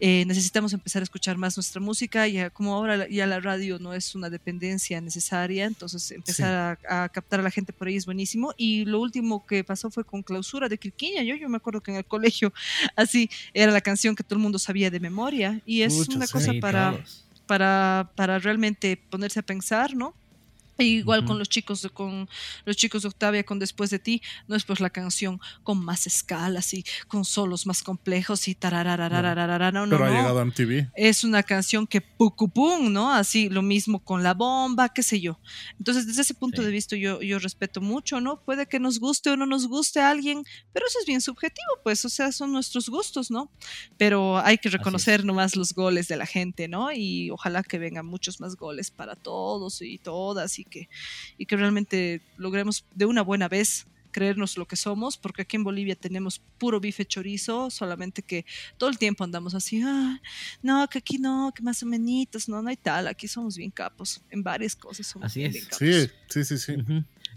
Eh, 0.01 0.25
necesitamos 0.27 0.73
empezar 0.73 1.03
a 1.03 1.05
escuchar 1.05 1.37
más 1.37 1.57
nuestra 1.57 1.81
música. 1.81 2.27
Ya 2.29 2.51
como 2.51 2.75
ahora 2.75 2.97
la- 2.97 3.09
ya 3.09 3.27
la 3.27 3.41
radio 3.41 3.79
no 3.79 3.95
es 3.95 4.15
una 4.15 4.31
dependencia 4.31 5.01
necesaria, 5.01 5.65
entonces 5.67 6.11
empezar 6.11 6.79
a, 6.89 7.05
a 7.05 7.09
captar 7.09 7.41
a 7.41 7.43
la 7.43 7.51
gente 7.51 7.73
por 7.73 7.89
ahí 7.89 7.97
es 7.97 8.07
buenísimo. 8.07 8.53
Y 8.57 8.85
lo 8.85 9.01
último 9.01 9.47
que 9.47 9.65
pasó 9.65 9.91
fue 9.91 10.05
con 10.05 10.23
clausura 10.23 10.69
de 10.69 10.79
Quirquiña. 10.79 11.23
Yo, 11.23 11.35
yo 11.37 11.49
me 11.49 11.57
acuerdo 11.57 11.81
que 11.81 11.91
en 11.91 11.97
el 11.99 12.05
colegio 12.05 12.53
así 12.97 13.29
era 13.53 13.73
la 13.73 13.81
canción 13.81 14.15
que 14.15 14.23
todo 14.25 14.37
el 14.37 14.43
mundo 14.43 14.59
sabía 14.59 14.91
de 14.91 15.01
memoria 15.01 15.61
y 15.67 15.83
es 15.83 16.09
una 16.09 16.27
sí. 16.27 16.33
cosa 16.33 16.53
para 16.61 17.05
para, 17.47 18.11
para 18.17 18.39
realmente 18.39 18.97
ponerse 19.11 19.39
a 19.41 19.43
pensar, 19.43 19.95
¿no? 19.95 20.15
E 20.79 20.85
igual 20.85 21.21
Ujú. 21.21 21.29
con 21.29 21.39
los 21.39 21.49
chicos 21.49 21.83
de, 21.83 21.91
con 21.91 22.29
los 22.65 22.77
chicos 22.77 23.03
de 23.03 23.09
Octavia 23.09 23.45
con 23.45 23.59
Después 23.59 23.91
de 23.91 23.99
ti, 23.99 24.21
no 24.49 24.57
es 24.57 24.65
pues 24.65 24.81
la 24.81 24.91
canción 24.91 25.41
con 25.63 25.85
más 25.85 26.07
escalas 26.07 26.75
y 26.75 26.85
con 27.09 27.25
solos 27.25 27.67
más 27.67 27.83
complejos 27.83 28.49
y 28.49 28.55
tararararararara, 28.55 29.71
no, 29.73 29.87
no, 29.87 29.91
Pero 29.97 30.05
ha 30.07 30.11
no. 30.11 30.17
llegado 30.17 30.39
a 30.41 30.45
MTV. 30.45 30.91
Es 30.97 31.25
una 31.25 31.43
canción 31.43 31.87
que 31.87 32.01
pucupum, 32.01 32.93
¿no? 32.93 33.13
Así 33.13 33.49
lo 33.49 33.63
mismo 33.63 34.01
con 34.05 34.23
la 34.23 34.35
bomba, 34.35 34.89
qué 34.89 35.03
sé 35.03 35.21
yo. 35.21 35.39
Entonces, 35.79 36.07
desde 36.07 36.23
ese 36.23 36.35
punto 36.35 36.61
Sí. 36.63 36.67
de 36.67 36.73
vista 36.73 36.97
yo, 36.97 37.21
yo 37.23 37.39
respeto 37.39 37.81
mucho, 37.81 38.21
¿no? 38.21 38.41
Puede 38.45 38.67
que 38.67 38.79
nos 38.81 38.99
guste 39.01 39.31
o 39.31 39.37
no 39.37 39.47
nos 39.47 39.67
guste 39.69 40.01
a 40.01 40.11
alguien, 40.11 40.43
pero 40.73 40.87
eso 40.87 40.99
es 41.01 41.07
bien 41.07 41.21
subjetivo, 41.21 41.67
pues, 41.83 42.05
o 42.05 42.09
sea, 42.09 42.33
son 42.33 42.53
nuestros 42.53 42.89
gustos, 42.89 43.31
¿no? 43.31 43.51
Pero 43.97 44.39
hay 44.39 44.59
que 44.59 44.69
reconocer 44.71 45.25
nomás 45.25 45.57
los 45.57 45.73
goles 45.75 46.09
de 46.09 46.17
la 46.17 46.27
gente, 46.27 46.69
¿no? 46.69 46.93
Y 46.93 47.31
ojalá 47.31 47.63
que 47.63 47.79
vengan 47.79 48.07
muchos 48.07 48.41
más 48.41 48.57
goles 48.57 48.91
para 48.91 49.15
todos 49.17 49.81
y 49.83 49.99
todas 49.99 50.59
y 50.59 50.64
que, 50.65 50.89
y 51.37 51.47
que 51.47 51.57
realmente 51.57 52.25
logremos 52.37 52.87
de 52.95 53.07
una 53.07 53.23
buena 53.23 53.49
vez 53.49 53.87
creernos 54.11 54.57
lo 54.57 54.67
que 54.67 54.77
somos, 54.77 55.19
porque 55.19 55.43
aquí 55.43 55.57
en 55.57 55.65
Bolivia 55.65 55.97
tenemos 55.97 56.41
puro 56.59 56.79
bife 56.81 57.05
chorizo, 57.05 57.69
solamente 57.71 58.23
que 58.23 58.45
todo 58.77 58.89
el 58.91 58.97
tiempo 58.99 59.25
andamos 59.25 59.55
así, 59.55 59.83
"Ah, 59.85 60.21
no, 60.63 60.87
que 60.89 60.99
aquí 60.99 61.19
no, 61.19 61.53
que 61.55 61.63
más 61.65 61.83
o 61.83 61.87
menos, 61.87 62.49
no, 62.49 62.63
no 62.63 62.69
hay 62.69 62.77
tal, 62.77 63.09
aquí 63.09 63.27
somos 63.29 63.57
bien 63.57 63.73
capos, 63.73 64.23
en 64.31 64.43
varias 64.45 64.77
cosas 64.77 65.09
somos 65.09 65.27
Así 65.27 65.41
bien, 65.41 65.51
es. 65.51 65.55
bien 65.55 65.67
capos. 65.67 66.13
Sí, 66.29 66.45
sí, 66.45 66.45
sí, 66.45 66.59
sí. 66.59 66.73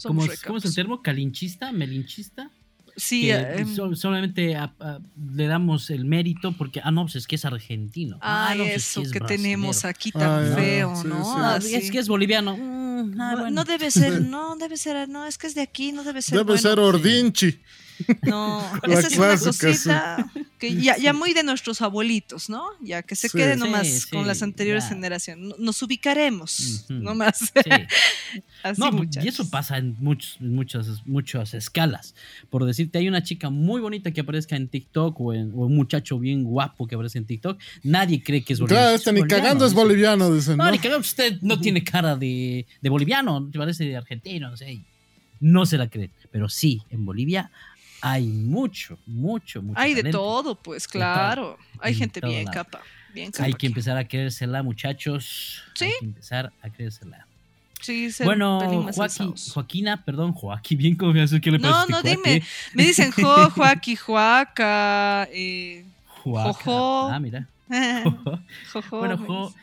¿Cómo, 0.03 0.25
es, 0.25 0.43
cómo 0.43 0.57
es 0.59 0.65
el 0.65 0.75
termo? 0.75 1.01
¿Calinchista? 1.01 1.71
¿Melinchista? 1.71 2.56
Sí, 2.99 3.27
que 3.27 3.33
em, 3.35 3.75
so- 3.75 3.95
solamente 3.95 4.55
a- 4.55 4.73
a- 4.79 4.99
le 5.33 5.45
damos 5.45 5.91
el 5.91 6.03
mérito 6.03 6.51
porque, 6.53 6.81
ah, 6.83 6.89
no, 6.89 7.03
pues 7.03 7.15
es 7.17 7.27
que 7.27 7.35
es 7.35 7.45
argentino. 7.45 8.17
ah, 8.21 8.47
ay, 8.49 8.57
no, 8.57 8.63
pues 8.63 8.75
es 8.77 8.87
eso 8.89 9.01
es 9.03 9.11
que 9.11 9.19
tenemos 9.19 9.85
aquí 9.85 10.11
tan 10.11 10.49
ya, 10.49 10.55
feo, 10.55 10.95
sí, 10.95 11.07
¿no? 11.07 11.23
sí. 11.23 11.31
Ah, 11.35 11.55
Así. 11.57 11.75
es 11.75 11.91
que 11.91 11.99
es 11.99 12.07
boliviano. 12.07 12.57
Mm, 12.57 13.21
ah, 13.21 13.31
no, 13.33 13.37
bueno. 13.41 13.49
no 13.51 13.63
debe 13.65 13.91
ser, 13.91 14.21
no 14.21 14.55
debe 14.55 14.77
ser, 14.77 15.07
no, 15.07 15.25
es 15.27 15.37
que 15.37 15.45
es 15.45 15.53
de 15.53 15.61
aquí, 15.61 15.91
no 15.91 16.03
debe 16.03 16.23
ser. 16.23 16.39
Debe 16.39 16.45
bueno. 16.45 16.61
ser 16.61 16.79
Ordinchi. 16.79 17.59
No, 18.23 18.61
La 18.85 18.93
esa 18.93 19.07
es 19.07 19.17
una 19.17 19.37
cosita 19.37 20.31
que 20.59 20.75
ya, 20.75 20.97
ya 20.97 21.13
muy 21.13 21.33
de 21.33 21.43
nuestros 21.43 21.81
abuelitos, 21.81 22.49
¿no? 22.49 22.63
Ya 22.81 23.01
que 23.03 23.15
se 23.15 23.29
Sí. 23.29 23.37
quede 23.37 23.53
Sí, 23.55 23.59
nomás 23.59 24.05
con 24.07 24.27
las 24.27 24.41
anteriores 24.43 24.83
ya. 24.85 24.89
generaciones. 24.89 25.47
No- 25.49 25.55
Nos 25.57 25.81
ubicaremos, 25.83 26.85
Ujú. 26.89 26.93
nomás. 26.93 27.37
Sí. 27.39 27.51
Así, 28.63 28.79
No, 28.81 28.89
y 28.89 28.91
muchachos. 28.91 29.33
eso 29.33 29.49
pasa 29.49 29.77
en 29.77 29.95
muchos, 29.99 30.37
muchas, 30.39 31.05
muchas 31.05 31.53
escalas. 31.53 32.15
Por 32.49 32.65
decirte, 32.65 32.97
hay 32.97 33.07
una 33.07 33.23
chica 33.23 33.49
muy 33.49 33.81
bonita 33.81 34.11
que 34.11 34.21
aparezca 34.21 34.55
en 34.55 34.67
TikTok 34.67 35.19
o, 35.19 35.33
en- 35.33 35.51
o 35.53 35.65
un 35.65 35.75
muchacho 35.75 36.19
bien 36.19 36.43
guapo 36.43 36.87
que 36.87 36.95
aparece 36.95 37.17
en 37.17 37.25
TikTok. 37.25 37.59
Nadie 37.83 38.21
cree 38.23 38.43
que 38.43 38.53
es 38.53 38.59
boliviano. 38.59 38.83
Claro, 38.83 38.95
Es 38.95 39.01
este 39.01 39.13
ni 39.13 39.19
boliviano, 39.19 39.43
cagando 39.43 39.65
es 39.65 39.73
boliviano, 39.73 40.33
dicen. 40.33 40.57
No, 40.57 40.65
¿no? 40.65 40.71
ni 40.71 40.77
cagando. 40.79 40.99
Usted 41.01 41.39
no 41.41 41.59
tiene 41.59 41.83
cara 41.83 42.15
de, 42.15 42.65
de 42.81 42.89
boliviano, 42.89 43.47
te 43.51 43.57
parece 43.57 43.85
de 43.85 43.95
argentino, 43.97 44.49
no 44.49 44.57
sé. 44.57 44.79
No 45.39 45.65
se 45.67 45.77
la 45.77 45.87
creen. 45.87 46.11
Pero 46.31 46.49
sí, 46.49 46.81
en 46.89 47.05
Bolivia 47.05 47.51
hay 48.01 48.27
mucho, 48.27 48.97
mucho, 49.05 49.61
mucho. 49.61 49.79
Hay 49.79 49.93
de 49.93 50.11
todo, 50.11 50.55
pues, 50.55 50.87
claro. 50.87 51.57
Hay 51.79 51.93
en 51.93 51.99
gente 51.99 52.21
bien 52.21 52.45
lado. 52.45 52.53
capa. 52.53 52.81
Bien 53.13 53.31
capa 53.31 53.45
Hay 53.45 53.51
que 53.53 53.55
aquí. 53.55 53.67
empezar 53.67 53.97
a 53.97 54.07
creérsela, 54.07 54.63
muchachos. 54.63 55.63
Sí. 55.75 55.85
Hay 55.85 55.91
que 55.99 56.05
empezar 56.05 56.51
a 56.61 56.69
creérsela. 56.69 57.25
Sí, 57.79 58.09
Bueno, 58.23 58.59
Joaquín. 58.93 59.35
Joaquina, 59.53 60.03
perdón, 60.03 60.33
Joaquín, 60.33 60.77
bien 60.79 60.95
confianza 60.95 61.39
que 61.39 61.51
le 61.51 61.59
No, 61.59 61.85
no, 61.85 61.97
este 61.97 62.09
dime. 62.09 62.43
Me 62.73 62.83
dicen 62.87 63.11
Jo, 63.11 63.49
Joaquí, 63.55 63.95
Joaca. 63.95 65.27
Eh, 65.31 65.85
Joaca. 66.23 66.53
Jojo. 66.53 67.07
Ah, 67.09 67.19
mira. 67.19 67.47
Jojo. 68.73 68.97
bueno, 68.97 69.17
Jo. 69.17 69.53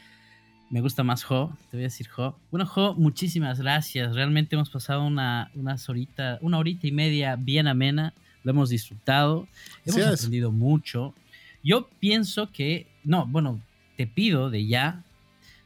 Me 0.70 0.80
gusta 0.80 1.02
más 1.04 1.22
Jo, 1.24 1.52
te 1.70 1.76
voy 1.76 1.84
a 1.84 1.88
decir 1.88 2.08
Jo. 2.08 2.38
Bueno, 2.50 2.66
Jo, 2.66 2.94
muchísimas 2.94 3.58
gracias. 3.60 4.14
Realmente 4.14 4.54
hemos 4.56 4.70
pasado 4.70 5.04
una, 5.04 5.50
unas 5.54 5.88
horita, 5.88 6.38
una 6.40 6.58
horita 6.58 6.86
y 6.86 6.92
media 6.92 7.36
bien 7.36 7.66
amena. 7.68 8.14
Lo 8.44 8.50
hemos 8.52 8.68
disfrutado. 8.70 9.48
Hemos 9.84 10.00
es. 10.00 10.06
aprendido 10.20 10.52
mucho. 10.52 11.14
Yo 11.62 11.88
pienso 11.98 12.52
que, 12.52 12.86
no, 13.04 13.26
bueno, 13.26 13.60
te 13.96 14.06
pido 14.06 14.50
de 14.50 14.66
ya, 14.66 15.02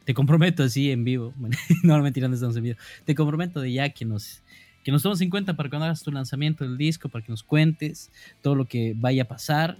te 0.05 0.13
comprometo 0.13 0.63
así 0.63 0.89
en 0.91 1.03
vivo. 1.03 1.33
no, 1.83 2.01
mentira, 2.01 2.27
no 2.27 2.33
estamos 2.35 2.55
en 2.57 2.63
vivo. 2.63 2.77
Te 3.05 3.13
comprometo 3.15 3.59
de 3.61 3.73
ya 3.73 3.89
que 3.89 4.05
nos, 4.05 4.41
que 4.83 4.91
nos 4.91 5.03
tomes 5.03 5.19
en 5.21 5.29
cuenta 5.29 5.55
para 5.55 5.69
cuando 5.69 5.85
hagas 5.85 6.01
tu 6.01 6.11
lanzamiento 6.11 6.63
del 6.63 6.77
disco, 6.77 7.09
para 7.09 7.23
que 7.25 7.31
nos 7.31 7.43
cuentes 7.43 8.09
todo 8.41 8.55
lo 8.55 8.65
que 8.65 8.93
vaya 8.95 9.23
a 9.23 9.27
pasar. 9.27 9.77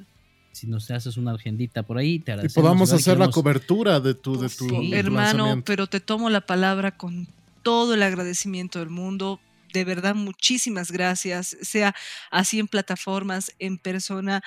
Si 0.52 0.68
nos 0.68 0.90
haces 0.92 1.16
una 1.16 1.32
agendita 1.32 1.84
por 1.84 1.98
ahí, 2.00 2.20
te 2.20 2.32
Y 2.32 2.34
agradecemos. 2.34 2.64
podamos 2.64 2.90
Igual 2.90 3.00
hacer 3.00 3.18
la 3.20 3.30
cobertura 3.30 4.00
de 4.02 4.14
tu, 4.16 4.34
de 4.40 4.50
tu, 4.50 4.68
Sí. 4.68 4.90
de 4.90 4.90
tu 4.90 4.96
Hermano, 4.96 5.38
lanzamiento. 5.38 5.64
pero 5.66 5.88
te 5.88 6.00
tomo 6.02 6.30
la 6.30 6.42
palabra 6.42 6.92
con 6.98 7.28
todo 7.64 7.94
el 7.94 8.04
agradecimiento 8.04 8.80
del 8.80 8.90
mundo. 8.90 9.40
De 9.72 9.84
verdad, 9.86 10.16
muchísimas 10.16 10.92
gracias. 10.92 11.56
Sea 11.62 11.94
así 12.32 12.60
en 12.60 12.68
plataformas, 12.68 13.54
en 13.60 13.78
persona. 13.78 14.42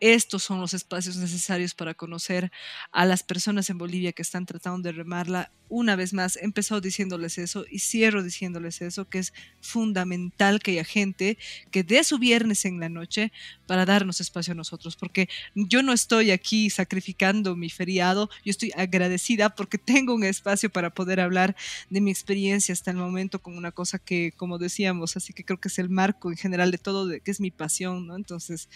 Estos 0.00 0.42
son 0.42 0.60
los 0.60 0.74
espacios 0.74 1.16
necesarios 1.16 1.74
para 1.74 1.94
conocer 1.94 2.50
a 2.92 3.06
las 3.06 3.22
personas 3.22 3.70
en 3.70 3.78
Bolivia 3.78 4.12
que 4.12 4.20
están 4.22 4.44
tratando 4.44 4.82
de 4.88 4.92
remarla. 4.92 5.50
Una 5.68 5.96
vez 5.96 6.12
más, 6.12 6.36
empezó 6.36 6.80
diciéndoles 6.80 7.38
eso 7.38 7.64
y 7.70 7.80
cierro 7.80 8.22
diciéndoles 8.22 8.82
eso, 8.82 9.08
que 9.08 9.18
es 9.18 9.32
fundamental 9.60 10.60
que 10.60 10.72
haya 10.72 10.84
gente 10.84 11.38
que 11.70 11.82
dé 11.82 12.02
su 12.04 12.18
viernes 12.18 12.64
en 12.64 12.80
la 12.80 12.88
noche 12.88 13.32
para 13.66 13.84
darnos 13.84 14.20
espacio 14.20 14.52
a 14.52 14.54
nosotros, 14.54 14.96
porque 14.96 15.28
yo 15.54 15.82
no 15.82 15.92
estoy 15.92 16.30
aquí 16.30 16.70
sacrificando 16.70 17.56
mi 17.56 17.68
feriado, 17.68 18.30
yo 18.44 18.50
estoy 18.50 18.72
agradecida 18.76 19.50
porque 19.50 19.76
tengo 19.78 20.14
un 20.14 20.24
espacio 20.24 20.70
para 20.70 20.90
poder 20.90 21.20
hablar 21.20 21.56
de 21.90 22.00
mi 22.00 22.10
experiencia 22.10 22.72
hasta 22.72 22.90
el 22.92 22.96
momento 22.96 23.40
con 23.40 23.56
una 23.56 23.72
cosa 23.72 23.98
que, 23.98 24.32
como 24.36 24.58
decíamos, 24.58 25.16
así 25.16 25.32
que 25.32 25.44
creo 25.44 25.58
que 25.60 25.68
es 25.68 25.78
el 25.78 25.88
marco 25.90 26.30
en 26.30 26.36
general 26.36 26.70
de 26.70 26.78
todo, 26.78 27.06
de, 27.06 27.20
que 27.20 27.30
es 27.30 27.40
mi 27.40 27.50
pasión, 27.50 28.06
¿no? 28.06 28.16
Entonces, 28.16 28.68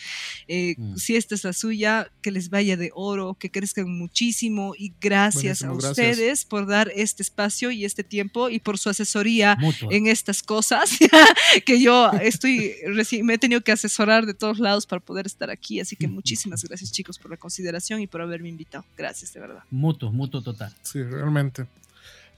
eh, 0.48 0.74
Mm. 0.76 0.96
si 0.96 1.16
esta 1.16 1.34
es 1.34 1.44
la 1.44 1.52
suya, 1.52 2.10
que 2.22 2.30
les 2.30 2.48
vaya 2.50 2.76
de 2.76 2.90
oro, 2.94 3.34
que 3.34 3.50
crezcan 3.50 3.90
muchísimo 3.96 4.74
y 4.78 4.92
gracias 5.00 5.60
Buenísimo, 5.62 5.72
a 5.72 5.76
gracias. 5.76 5.90
ustedes 6.18 6.44
por 6.44 6.66
dar 6.66 6.79
este 6.88 7.22
espacio 7.22 7.70
y 7.70 7.84
este 7.84 8.04
tiempo 8.04 8.48
y 8.48 8.58
por 8.58 8.78
su 8.78 8.88
asesoría 8.88 9.58
en 9.90 10.06
estas 10.06 10.42
cosas 10.42 10.90
que 11.66 11.80
yo 11.80 12.10
estoy 12.22 12.74
me 13.22 13.34
he 13.34 13.38
tenido 13.38 13.60
que 13.60 13.72
asesorar 13.72 14.26
de 14.26 14.34
todos 14.34 14.58
lados 14.58 14.86
para 14.86 15.00
poder 15.00 15.26
estar 15.26 15.50
aquí. 15.50 15.80
Así 15.80 15.96
que 15.96 16.08
muchísimas 16.08 16.64
gracias 16.64 16.92
chicos 16.92 17.18
por 17.18 17.30
la 17.30 17.36
consideración 17.36 18.00
y 18.00 18.06
por 18.06 18.22
haberme 18.22 18.48
invitado. 18.48 18.84
Gracias 18.96 19.32
de 19.32 19.40
verdad. 19.40 19.62
Mutuo, 19.70 20.12
mutuo 20.12 20.42
total. 20.42 20.74
Sí, 20.82 21.02
realmente. 21.02 21.66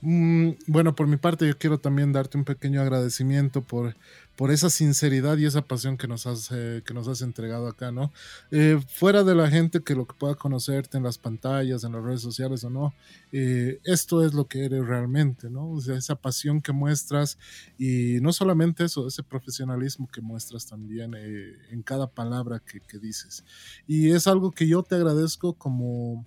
Mm, 0.04 0.54
bueno, 0.66 0.96
por 0.96 1.06
mi 1.06 1.16
parte 1.16 1.46
yo 1.46 1.56
quiero 1.56 1.78
también 1.78 2.12
darte 2.12 2.36
un 2.36 2.44
pequeño 2.44 2.80
agradecimiento 2.80 3.62
por, 3.62 3.94
por 4.34 4.50
esa 4.50 4.68
sinceridad 4.68 5.38
y 5.38 5.46
esa 5.46 5.62
pasión 5.62 5.96
que 5.96 6.08
nos 6.08 6.26
has, 6.26 6.50
eh, 6.50 6.82
que 6.84 6.92
nos 6.92 7.06
has 7.06 7.22
entregado 7.22 7.68
acá, 7.68 7.92
¿no? 7.92 8.12
Eh, 8.50 8.80
fuera 8.88 9.22
de 9.22 9.36
la 9.36 9.48
gente 9.48 9.80
que 9.80 9.94
lo 9.94 10.04
que 10.04 10.14
pueda 10.14 10.34
conocerte 10.34 10.96
en 10.96 11.04
las 11.04 11.18
pantallas, 11.18 11.84
en 11.84 11.92
las 11.92 12.02
redes 12.02 12.20
sociales 12.20 12.64
o 12.64 12.70
no, 12.70 12.92
eh, 13.30 13.78
esto 13.84 14.26
es 14.26 14.34
lo 14.34 14.48
que 14.48 14.64
eres 14.64 14.84
realmente, 14.84 15.48
¿no? 15.48 15.70
O 15.70 15.80
sea, 15.80 15.96
esa 15.96 16.16
pasión 16.16 16.60
que 16.62 16.72
muestras 16.72 17.38
y 17.78 18.18
no 18.20 18.32
solamente 18.32 18.84
eso, 18.84 19.06
ese 19.06 19.22
profesionalismo 19.22 20.08
que 20.12 20.20
muestras 20.20 20.66
también 20.66 21.14
en 21.14 21.82
cada 21.82 22.08
palabra 22.08 22.58
que, 22.58 22.80
que 22.80 22.98
dices. 22.98 23.44
Y 23.86 24.10
es 24.10 24.26
algo 24.26 24.50
que 24.50 24.66
yo 24.66 24.82
te 24.82 24.96
agradezco 24.96 25.52
como, 25.54 26.26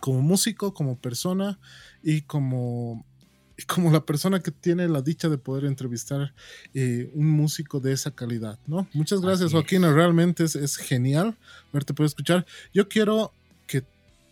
como 0.00 0.22
músico, 0.22 0.74
como 0.74 0.96
persona 0.98 1.58
y 2.02 2.22
como, 2.22 3.04
y 3.56 3.62
como 3.64 3.90
la 3.90 4.04
persona 4.04 4.40
que 4.40 4.50
tiene 4.50 4.88
la 4.88 5.02
dicha 5.02 5.28
de 5.28 5.38
poder 5.38 5.64
entrevistar 5.66 6.32
eh, 6.74 7.10
un 7.14 7.30
músico 7.30 7.78
de 7.80 7.92
esa 7.92 8.10
calidad, 8.10 8.58
¿no? 8.66 8.88
Muchas 8.94 9.20
gracias, 9.20 9.52
es. 9.52 9.92
Realmente 9.92 10.44
es, 10.44 10.56
es 10.56 10.76
genial 10.76 11.36
verte 11.72 11.94
poder 11.94 12.08
escuchar. 12.08 12.46
Yo 12.72 12.88
quiero 12.88 13.32
que 13.66 13.84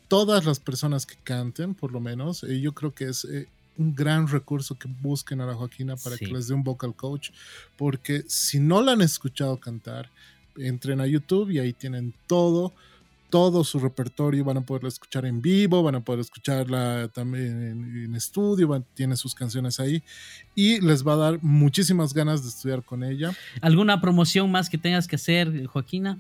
todas 0.09 0.45
las 0.47 0.59
personas 0.61 1.05
que 1.07 1.17
canten, 1.23 1.75
por 1.75 1.93
lo 1.93 2.01
menos, 2.01 2.43
eh, 2.45 2.61
yo 2.61 2.73
creo 2.73 2.95
que 2.95 3.05
es 3.05 3.25
eh, 3.27 3.47
un 3.77 3.95
gran 3.95 4.27
recurso 4.27 4.77
que 4.77 4.89
busquen 5.03 5.41
a 5.41 5.47
la 5.47 5.55
Joaquina 5.55 5.97
para 5.97 6.17
Sí. 6.17 6.25
que 6.27 6.33
les 6.33 6.49
dé 6.49 6.55
un 6.55 6.65
vocal 6.65 6.95
coach, 6.97 7.31
porque 7.77 8.25
si 8.27 8.59
no 8.59 8.83
la 8.83 8.93
han 8.93 9.03
escuchado 9.03 9.61
cantar, 9.61 10.11
entren 10.57 11.01
a 11.01 11.07
YouTube 11.07 11.51
y 11.51 11.61
ahí 11.61 11.73
tienen 11.73 12.13
todo 12.27 12.73
todo 13.31 13.63
su 13.65 13.79
repertorio, 13.79 14.45
van 14.45 14.57
a 14.59 14.61
poderla 14.63 14.89
escuchar 14.89 15.27
en 15.27 15.43
vivo, 15.43 15.83
van 15.83 15.97
a 15.97 16.01
poder 16.01 16.21
escucharla 16.21 17.09
también 17.13 17.63
en, 17.63 18.05
en 18.05 18.15
estudio, 18.15 18.69
van- 18.69 18.85
tiene 18.95 19.17
sus 19.17 19.35
canciones 19.35 19.79
ahí 19.81 20.03
y 20.55 20.81
les 20.81 21.07
va 21.07 21.13
a 21.15 21.17
dar 21.17 21.39
muchísimas 21.43 22.15
ganas 22.15 22.43
de 22.43 22.49
estudiar 22.49 22.83
con 22.83 23.05
ella. 23.05 23.33
¿Alguna 23.61 24.01
promoción 24.01 24.51
más 24.51 24.71
que 24.71 24.79
tengas 24.79 25.07
que 25.07 25.17
hacer, 25.17 25.67
Joaquina? 25.67 26.19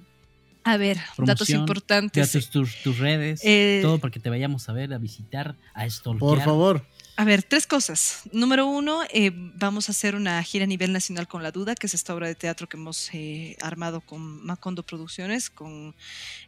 a 0.64 0.76
ver 0.76 0.98
datos 1.18 1.48
importantes 1.48 2.50
tus, 2.50 2.98
redes, 2.98 3.40
Eh, 3.42 3.78
todo 3.80 3.98
para 3.98 4.10
que 4.10 4.20
te 4.20 4.28
vayamos 4.28 4.68
a 4.68 4.72
ver, 4.74 4.92
a 4.92 4.98
visitar, 4.98 5.56
a 5.72 5.86
esto. 5.86 6.14
Por 6.18 6.40
favor, 6.42 6.84
A 7.20 7.24
ver, 7.24 7.42
tres 7.42 7.66
cosas. 7.66 8.20
Número 8.30 8.64
uno, 8.68 9.02
eh, 9.12 9.32
vamos 9.34 9.88
a 9.88 9.90
hacer 9.90 10.14
una 10.14 10.40
gira 10.44 10.62
a 10.62 10.68
nivel 10.68 10.92
nacional 10.92 11.26
con 11.26 11.42
La 11.42 11.50
Duda, 11.50 11.74
que 11.74 11.88
es 11.88 11.94
esta 11.94 12.14
obra 12.14 12.28
de 12.28 12.36
teatro 12.36 12.68
que 12.68 12.76
hemos 12.76 13.10
eh, 13.12 13.56
armado 13.60 14.00
con 14.02 14.46
Macondo 14.46 14.84
Producciones, 14.84 15.50
con 15.50 15.96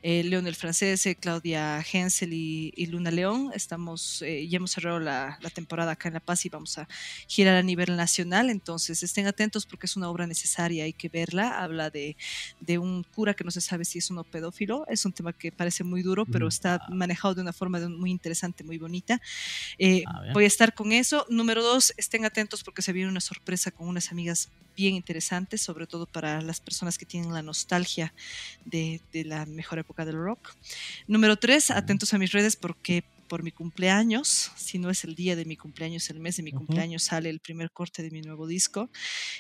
eh, 0.05 0.23
León 0.23 0.47
el 0.47 0.55
Francés, 0.55 1.09
Claudia 1.19 1.85
Hensel 1.93 2.33
y, 2.33 2.73
y 2.77 2.87
Luna 2.87 3.11
León. 3.11 3.51
Estamos, 3.53 4.23
eh, 4.23 4.47
ya 4.47 4.59
hemos 4.59 4.71
cerrado 4.71 5.01
la, 5.01 5.41
la 5.43 5.51
temporada 5.51 5.91
acá 5.91 6.07
en 6.07 6.15
La 6.15 6.21
Paz 6.21 6.47
y 6.47 6.51
vamos 6.51 6.79
a 6.79 6.87
girar 7.27 7.57
a 7.57 7.63
nivel 7.65 7.97
nacional. 7.97 8.49
Entonces, 8.49 9.03
estén 9.03 9.27
atentos 9.27 9.67
porque 9.67 9.87
es 9.87 9.97
una 9.97 10.09
obra 10.09 10.29
necesaria, 10.29 10.85
hay 10.85 10.93
que 10.93 11.09
verla. 11.09 11.61
Habla 11.65 11.91
de, 11.91 12.17
de 12.61 12.79
un 12.79 13.03
cura 13.03 13.35
que 13.35 13.43
no 13.43 13.51
se 13.51 13.61
sabe 13.61 13.85
si 13.85 13.99
es 13.99 14.09
uno 14.13 14.23
pedófilo. 14.23 14.87
Es 14.87 15.05
un 15.05 15.13
tema 15.13 15.33
que 15.33 15.51
parece 15.51 15.83
muy 15.83 16.03
duro, 16.03 16.27
pero 16.27 16.47
Mm. 16.47 16.49
está 16.49 16.81
manejado 16.91 17.35
de 17.35 17.43
una 17.43 17.53
forma 17.53 17.81
de- 17.81 17.89
muy 17.89 18.13
interesante, 18.13 18.63
muy 18.63 18.79
bonita. 18.79 19.21
Eh, 19.77 20.05
A 20.07 20.21
ver. 20.21 20.33
voy 20.33 20.45
a 20.45 20.47
estar 20.47 20.60
con 20.69 20.93
eso. 20.93 21.27
Número 21.29 21.63
dos, 21.63 21.93
estén 21.97 22.25
atentos 22.25 22.63
porque 22.63 22.83
se 22.83 22.93
viene 22.93 23.11
una 23.11 23.21
sorpresa 23.21 23.71
con 23.71 23.89
unas 23.89 24.13
amigas 24.13 24.51
bien 24.77 24.95
interesantes, 24.95 25.63
sobre 25.63 25.87
todo 25.87 26.07
para 26.07 26.41
las 26.43 26.61
personas 26.61 26.99
que 26.99 27.07
tienen 27.07 27.33
la 27.33 27.43
nostalgia 27.43 28.13
de, 28.65 29.01
de 29.13 29.25
la 29.25 29.47
mejor 29.47 29.79
época 29.79 30.05
del 30.05 30.17
rock. 30.17 30.55
Número 31.07 31.37
tres, 31.37 31.71
atentos 31.71 32.15
a 32.15 32.19
mis 32.19 32.33
redes 32.33 32.57
porque 32.57 33.05
por 33.31 33.45
mi 33.45 33.53
cumpleaños, 33.53 34.51
si 34.57 34.79
no 34.79 34.91
es 34.91 35.05
el 35.05 35.15
día 35.15 35.37
de 35.37 35.45
mi 35.45 35.57
cumpleaños, 35.57 36.11
el 36.11 36.19
mes 36.19 36.37
de 36.37 36.43
mi 36.43 36.51
cumpleaños, 36.51 37.05
sale 37.05 37.31
el 37.31 37.39
primer 37.39 37.71
corte 37.71 38.03
de 38.03 38.11
mi 38.11 38.23
nuevo 38.23 38.49
disco 38.49 38.91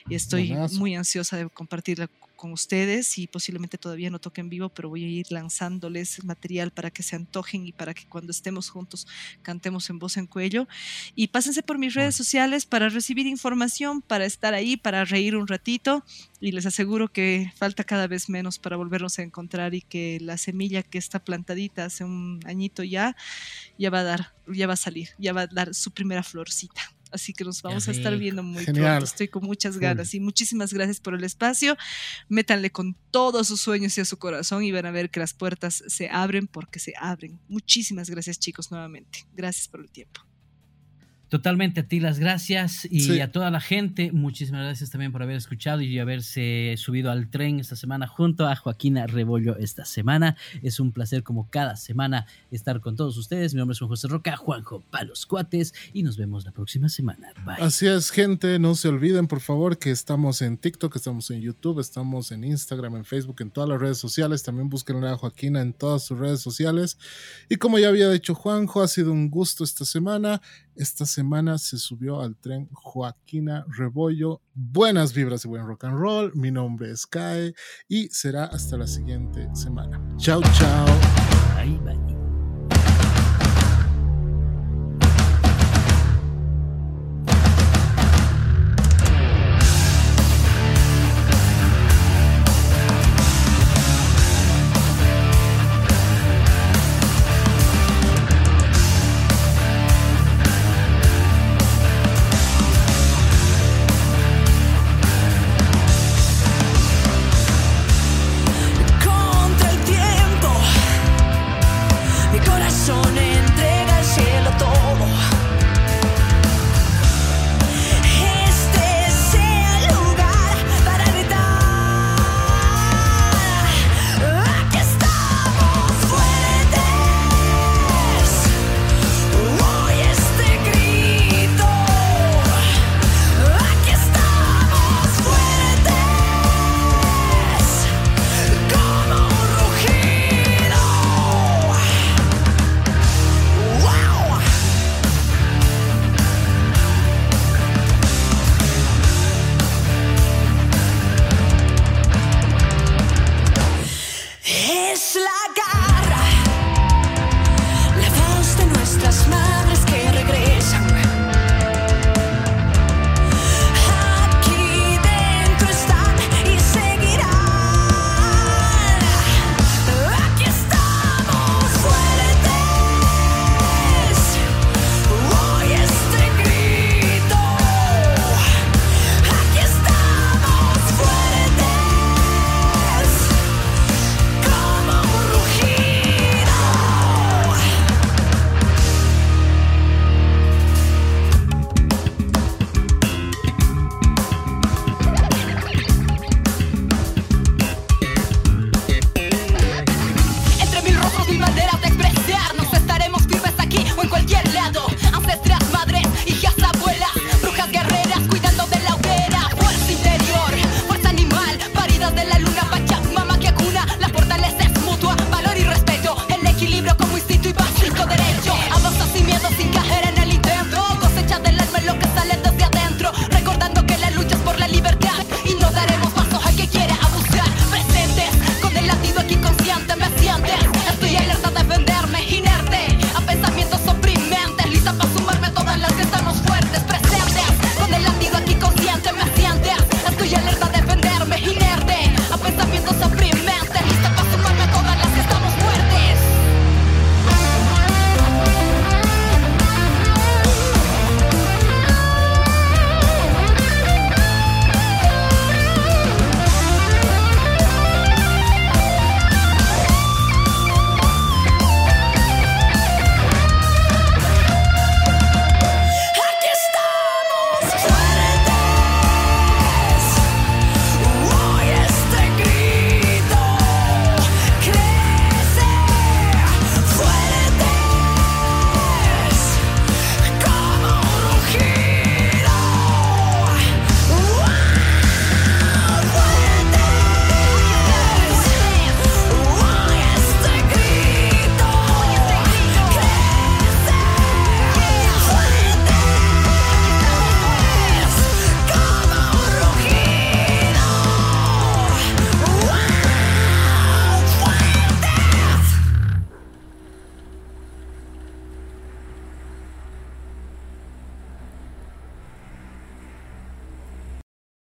y 0.09 0.15
estoy 0.15 0.51
Buenazo. 0.51 0.79
muy 0.79 0.95
ansiosa 0.95 1.37
de 1.37 1.49
compartirla 1.49 2.09
con 2.41 2.53
ustedes 2.53 3.19
y 3.19 3.27
posiblemente 3.27 3.77
todavía 3.77 4.09
no 4.09 4.19
toque 4.19 4.41
en 4.41 4.49
vivo, 4.49 4.71
pero 4.71 4.89
voy 4.89 5.05
a 5.05 5.07
ir 5.07 5.27
lanzándoles 5.31 6.25
material 6.25 6.71
para 6.71 6.91
que 6.91 7.03
se 7.03 7.15
antojen 7.15 7.67
y 7.67 7.73
para 7.73 7.93
que 7.93 8.07
cuando 8.07 8.31
estemos 8.31 8.71
juntos 8.71 9.07
cantemos 9.43 9.91
en 9.91 9.99
voz 9.99 10.17
en 10.17 10.27
cuello. 10.27 10.67
Y 11.15 11.29
pásense 11.29 11.63
por 11.63 11.77
mis 11.77 11.93
redes 11.93 12.17
sociales 12.17 12.65
para 12.65 12.89
recibir 12.89 13.27
información, 13.27 14.01
para 14.01 14.25
estar 14.25 14.55
ahí, 14.55 14.79
para 14.79 15.05
reír 15.05 15.37
un 15.37 15.49
ratito. 15.49 16.03
Y 16.41 16.53
les 16.53 16.65
aseguro 16.65 17.13
que 17.13 17.53
falta 17.57 17.85
cada 17.85 18.07
vez 18.07 18.31
menos 18.31 18.59
para 18.59 18.79
volvernos 18.79 19.19
a 19.19 19.23
encontrar 19.23 19.75
y 19.75 19.83
que 19.83 20.17
la 20.23 20.39
semilla 20.39 20.83
que 20.83 20.97
está 20.97 21.23
plantadita 21.23 21.85
hace 21.85 22.05
un 22.05 22.41
añito 22.47 22.83
ya, 22.83 23.17
ya 23.77 23.91
va 23.91 23.99
a 24.01 24.05
dar, 24.05 24.33
ya 24.47 24.67
va 24.67 24.73
a 24.73 24.77
salir, 24.77 25.11
ya 25.19 25.35
va 25.35 25.43
a 25.43 25.47
dar 25.47 25.75
su 25.75 25.91
primera 25.91 26.23
florcita. 26.23 26.81
Así 27.13 27.33
que 27.33 27.45
nos 27.45 27.63
vamos 27.63 27.89
a 27.89 27.91
estar 27.91 28.17
viendo 28.17 28.43
muy 28.43 28.65
Genial. 28.65 28.99
pronto. 28.99 29.05
Estoy 29.05 29.29
con 29.29 29.45
muchas 29.45 29.73
Cool. 29.75 29.83
ganas 29.83 30.15
y 30.15 30.21
muchísimas 30.21 30.73
gracias 30.73 31.01
por 31.01 31.15
el 31.15 31.25
espacio. 31.25 31.77
Métanle 32.29 32.71
con 32.71 32.97
todos 33.11 33.49
sus 33.49 33.61
sueños 33.61 33.97
y 33.99 34.01
a 34.01 34.05
su 34.05 34.17
corazón 34.19 34.63
y 34.65 34.73
van 34.73 34.87
a 34.87 34.91
ver 34.91 35.11
que 35.11 35.21
las 35.21 35.35
puertas 35.35 35.83
se 35.87 36.09
abren 36.09 36.47
porque 36.47 36.79
se 36.79 36.93
abren. 36.99 37.41
Muchísimas 37.49 38.09
gracias 38.11 38.39
chicos 38.39 38.71
nuevamente. 38.71 39.27
Gracias 39.35 39.69
por 39.69 39.81
el 39.81 39.91
tiempo. 39.91 40.21
Totalmente 41.31 41.81
a 41.81 41.83
ti 41.87 42.01
las 42.01 42.19
gracias 42.19 42.85
y 42.91 43.01
Sí. 43.01 43.21
a 43.21 43.31
toda 43.31 43.51
la 43.53 43.61
gente, 43.61 44.11
muchísimas 44.11 44.63
gracias 44.65 44.91
también 44.91 45.13
por 45.13 45.23
haber 45.23 45.37
escuchado 45.37 45.81
y 45.81 45.97
haberse 46.01 46.75
subido 46.77 47.11
al 47.13 47.31
tren 47.31 47.61
esta 47.61 47.77
semana 47.77 48.09
junto 48.09 48.49
a 48.49 48.57
Joaquina 48.57 49.07
Rebollo 49.07 49.57
esta 49.57 49.85
semana. 49.85 50.37
Es 50.63 50.81
un 50.81 50.91
placer 50.91 51.23
como 51.23 51.49
cada 51.49 51.77
semana 51.77 52.27
estar 52.51 52.81
con 52.81 52.97
todos 52.97 53.17
ustedes. 53.17 53.55
Mi 53.55 53.59
nombre 53.59 53.75
es 53.75 53.79
Juan 53.79 53.89
José 53.91 54.09
Roca, 54.09 54.37
Juanjo 54.37 54.83
Palos 54.91 55.25
Cuates 55.25 55.73
y 55.93 56.03
nos 56.03 56.17
vemos 56.17 56.45
la 56.45 56.51
próxima 56.51 56.89
semana. 56.89 57.29
Bye. 57.47 57.65
así 57.65 57.87
es 57.87 58.11
gente, 58.11 58.59
no 58.59 58.75
se 58.75 58.89
olviden 58.89 59.29
por 59.29 59.41
favor 59.41 59.79
que 59.79 59.93
estamos 59.93 60.43
en 60.43 60.59
TikTok, 60.59 60.97
estamos 60.97 61.31
en 61.31 61.41
YouTube, 61.43 61.79
estamos 61.79 62.33
en 62.33 62.43
Instagram, 62.43 62.97
en 62.97 63.05
Facebook, 63.05 63.37
en 63.41 63.51
todas 63.53 63.69
las 63.71 63.81
redes 63.81 63.99
sociales. 63.99 64.43
También 64.43 64.69
busquen 64.69 65.05
a 65.05 65.17
Joaquina 65.17 65.61
en 65.63 65.73
todas 65.75 66.05
sus 66.05 66.19
redes 66.19 66.41
sociales. 66.41 66.99
Y 67.49 67.55
como 67.55 67.79
ya 67.79 67.89
había 67.89 68.11
dicho 68.11 68.35
Juanjo, 68.35 68.83
ha 68.83 68.89
sido 68.89 69.13
un 69.13 69.31
gusto 69.31 69.63
esta 69.63 69.85
semana. 69.85 70.43
Esta 70.81 71.05
semana 71.05 71.59
se 71.59 71.77
subió 71.77 72.23
al 72.23 72.37
tren 72.37 72.67
Joaquina 72.73 73.67
Rebollo. 73.69 74.41
Buenas 74.55 75.13
vibras 75.13 75.45
y 75.45 75.49
buen 75.49 75.67
rock 75.67 75.85
and 75.85 75.99
roll. 75.99 76.33
Mi 76.35 76.51
nombre 76.51 76.91
es 76.91 77.07
Kai 77.07 77.55
y 77.87 78.09
será 78.09 78.47
hasta 78.47 78.79
la 78.79 78.87
siguiente 78.87 79.47
semana. 79.55 80.01
Chao, 80.17 80.41
chao. 80.55 80.87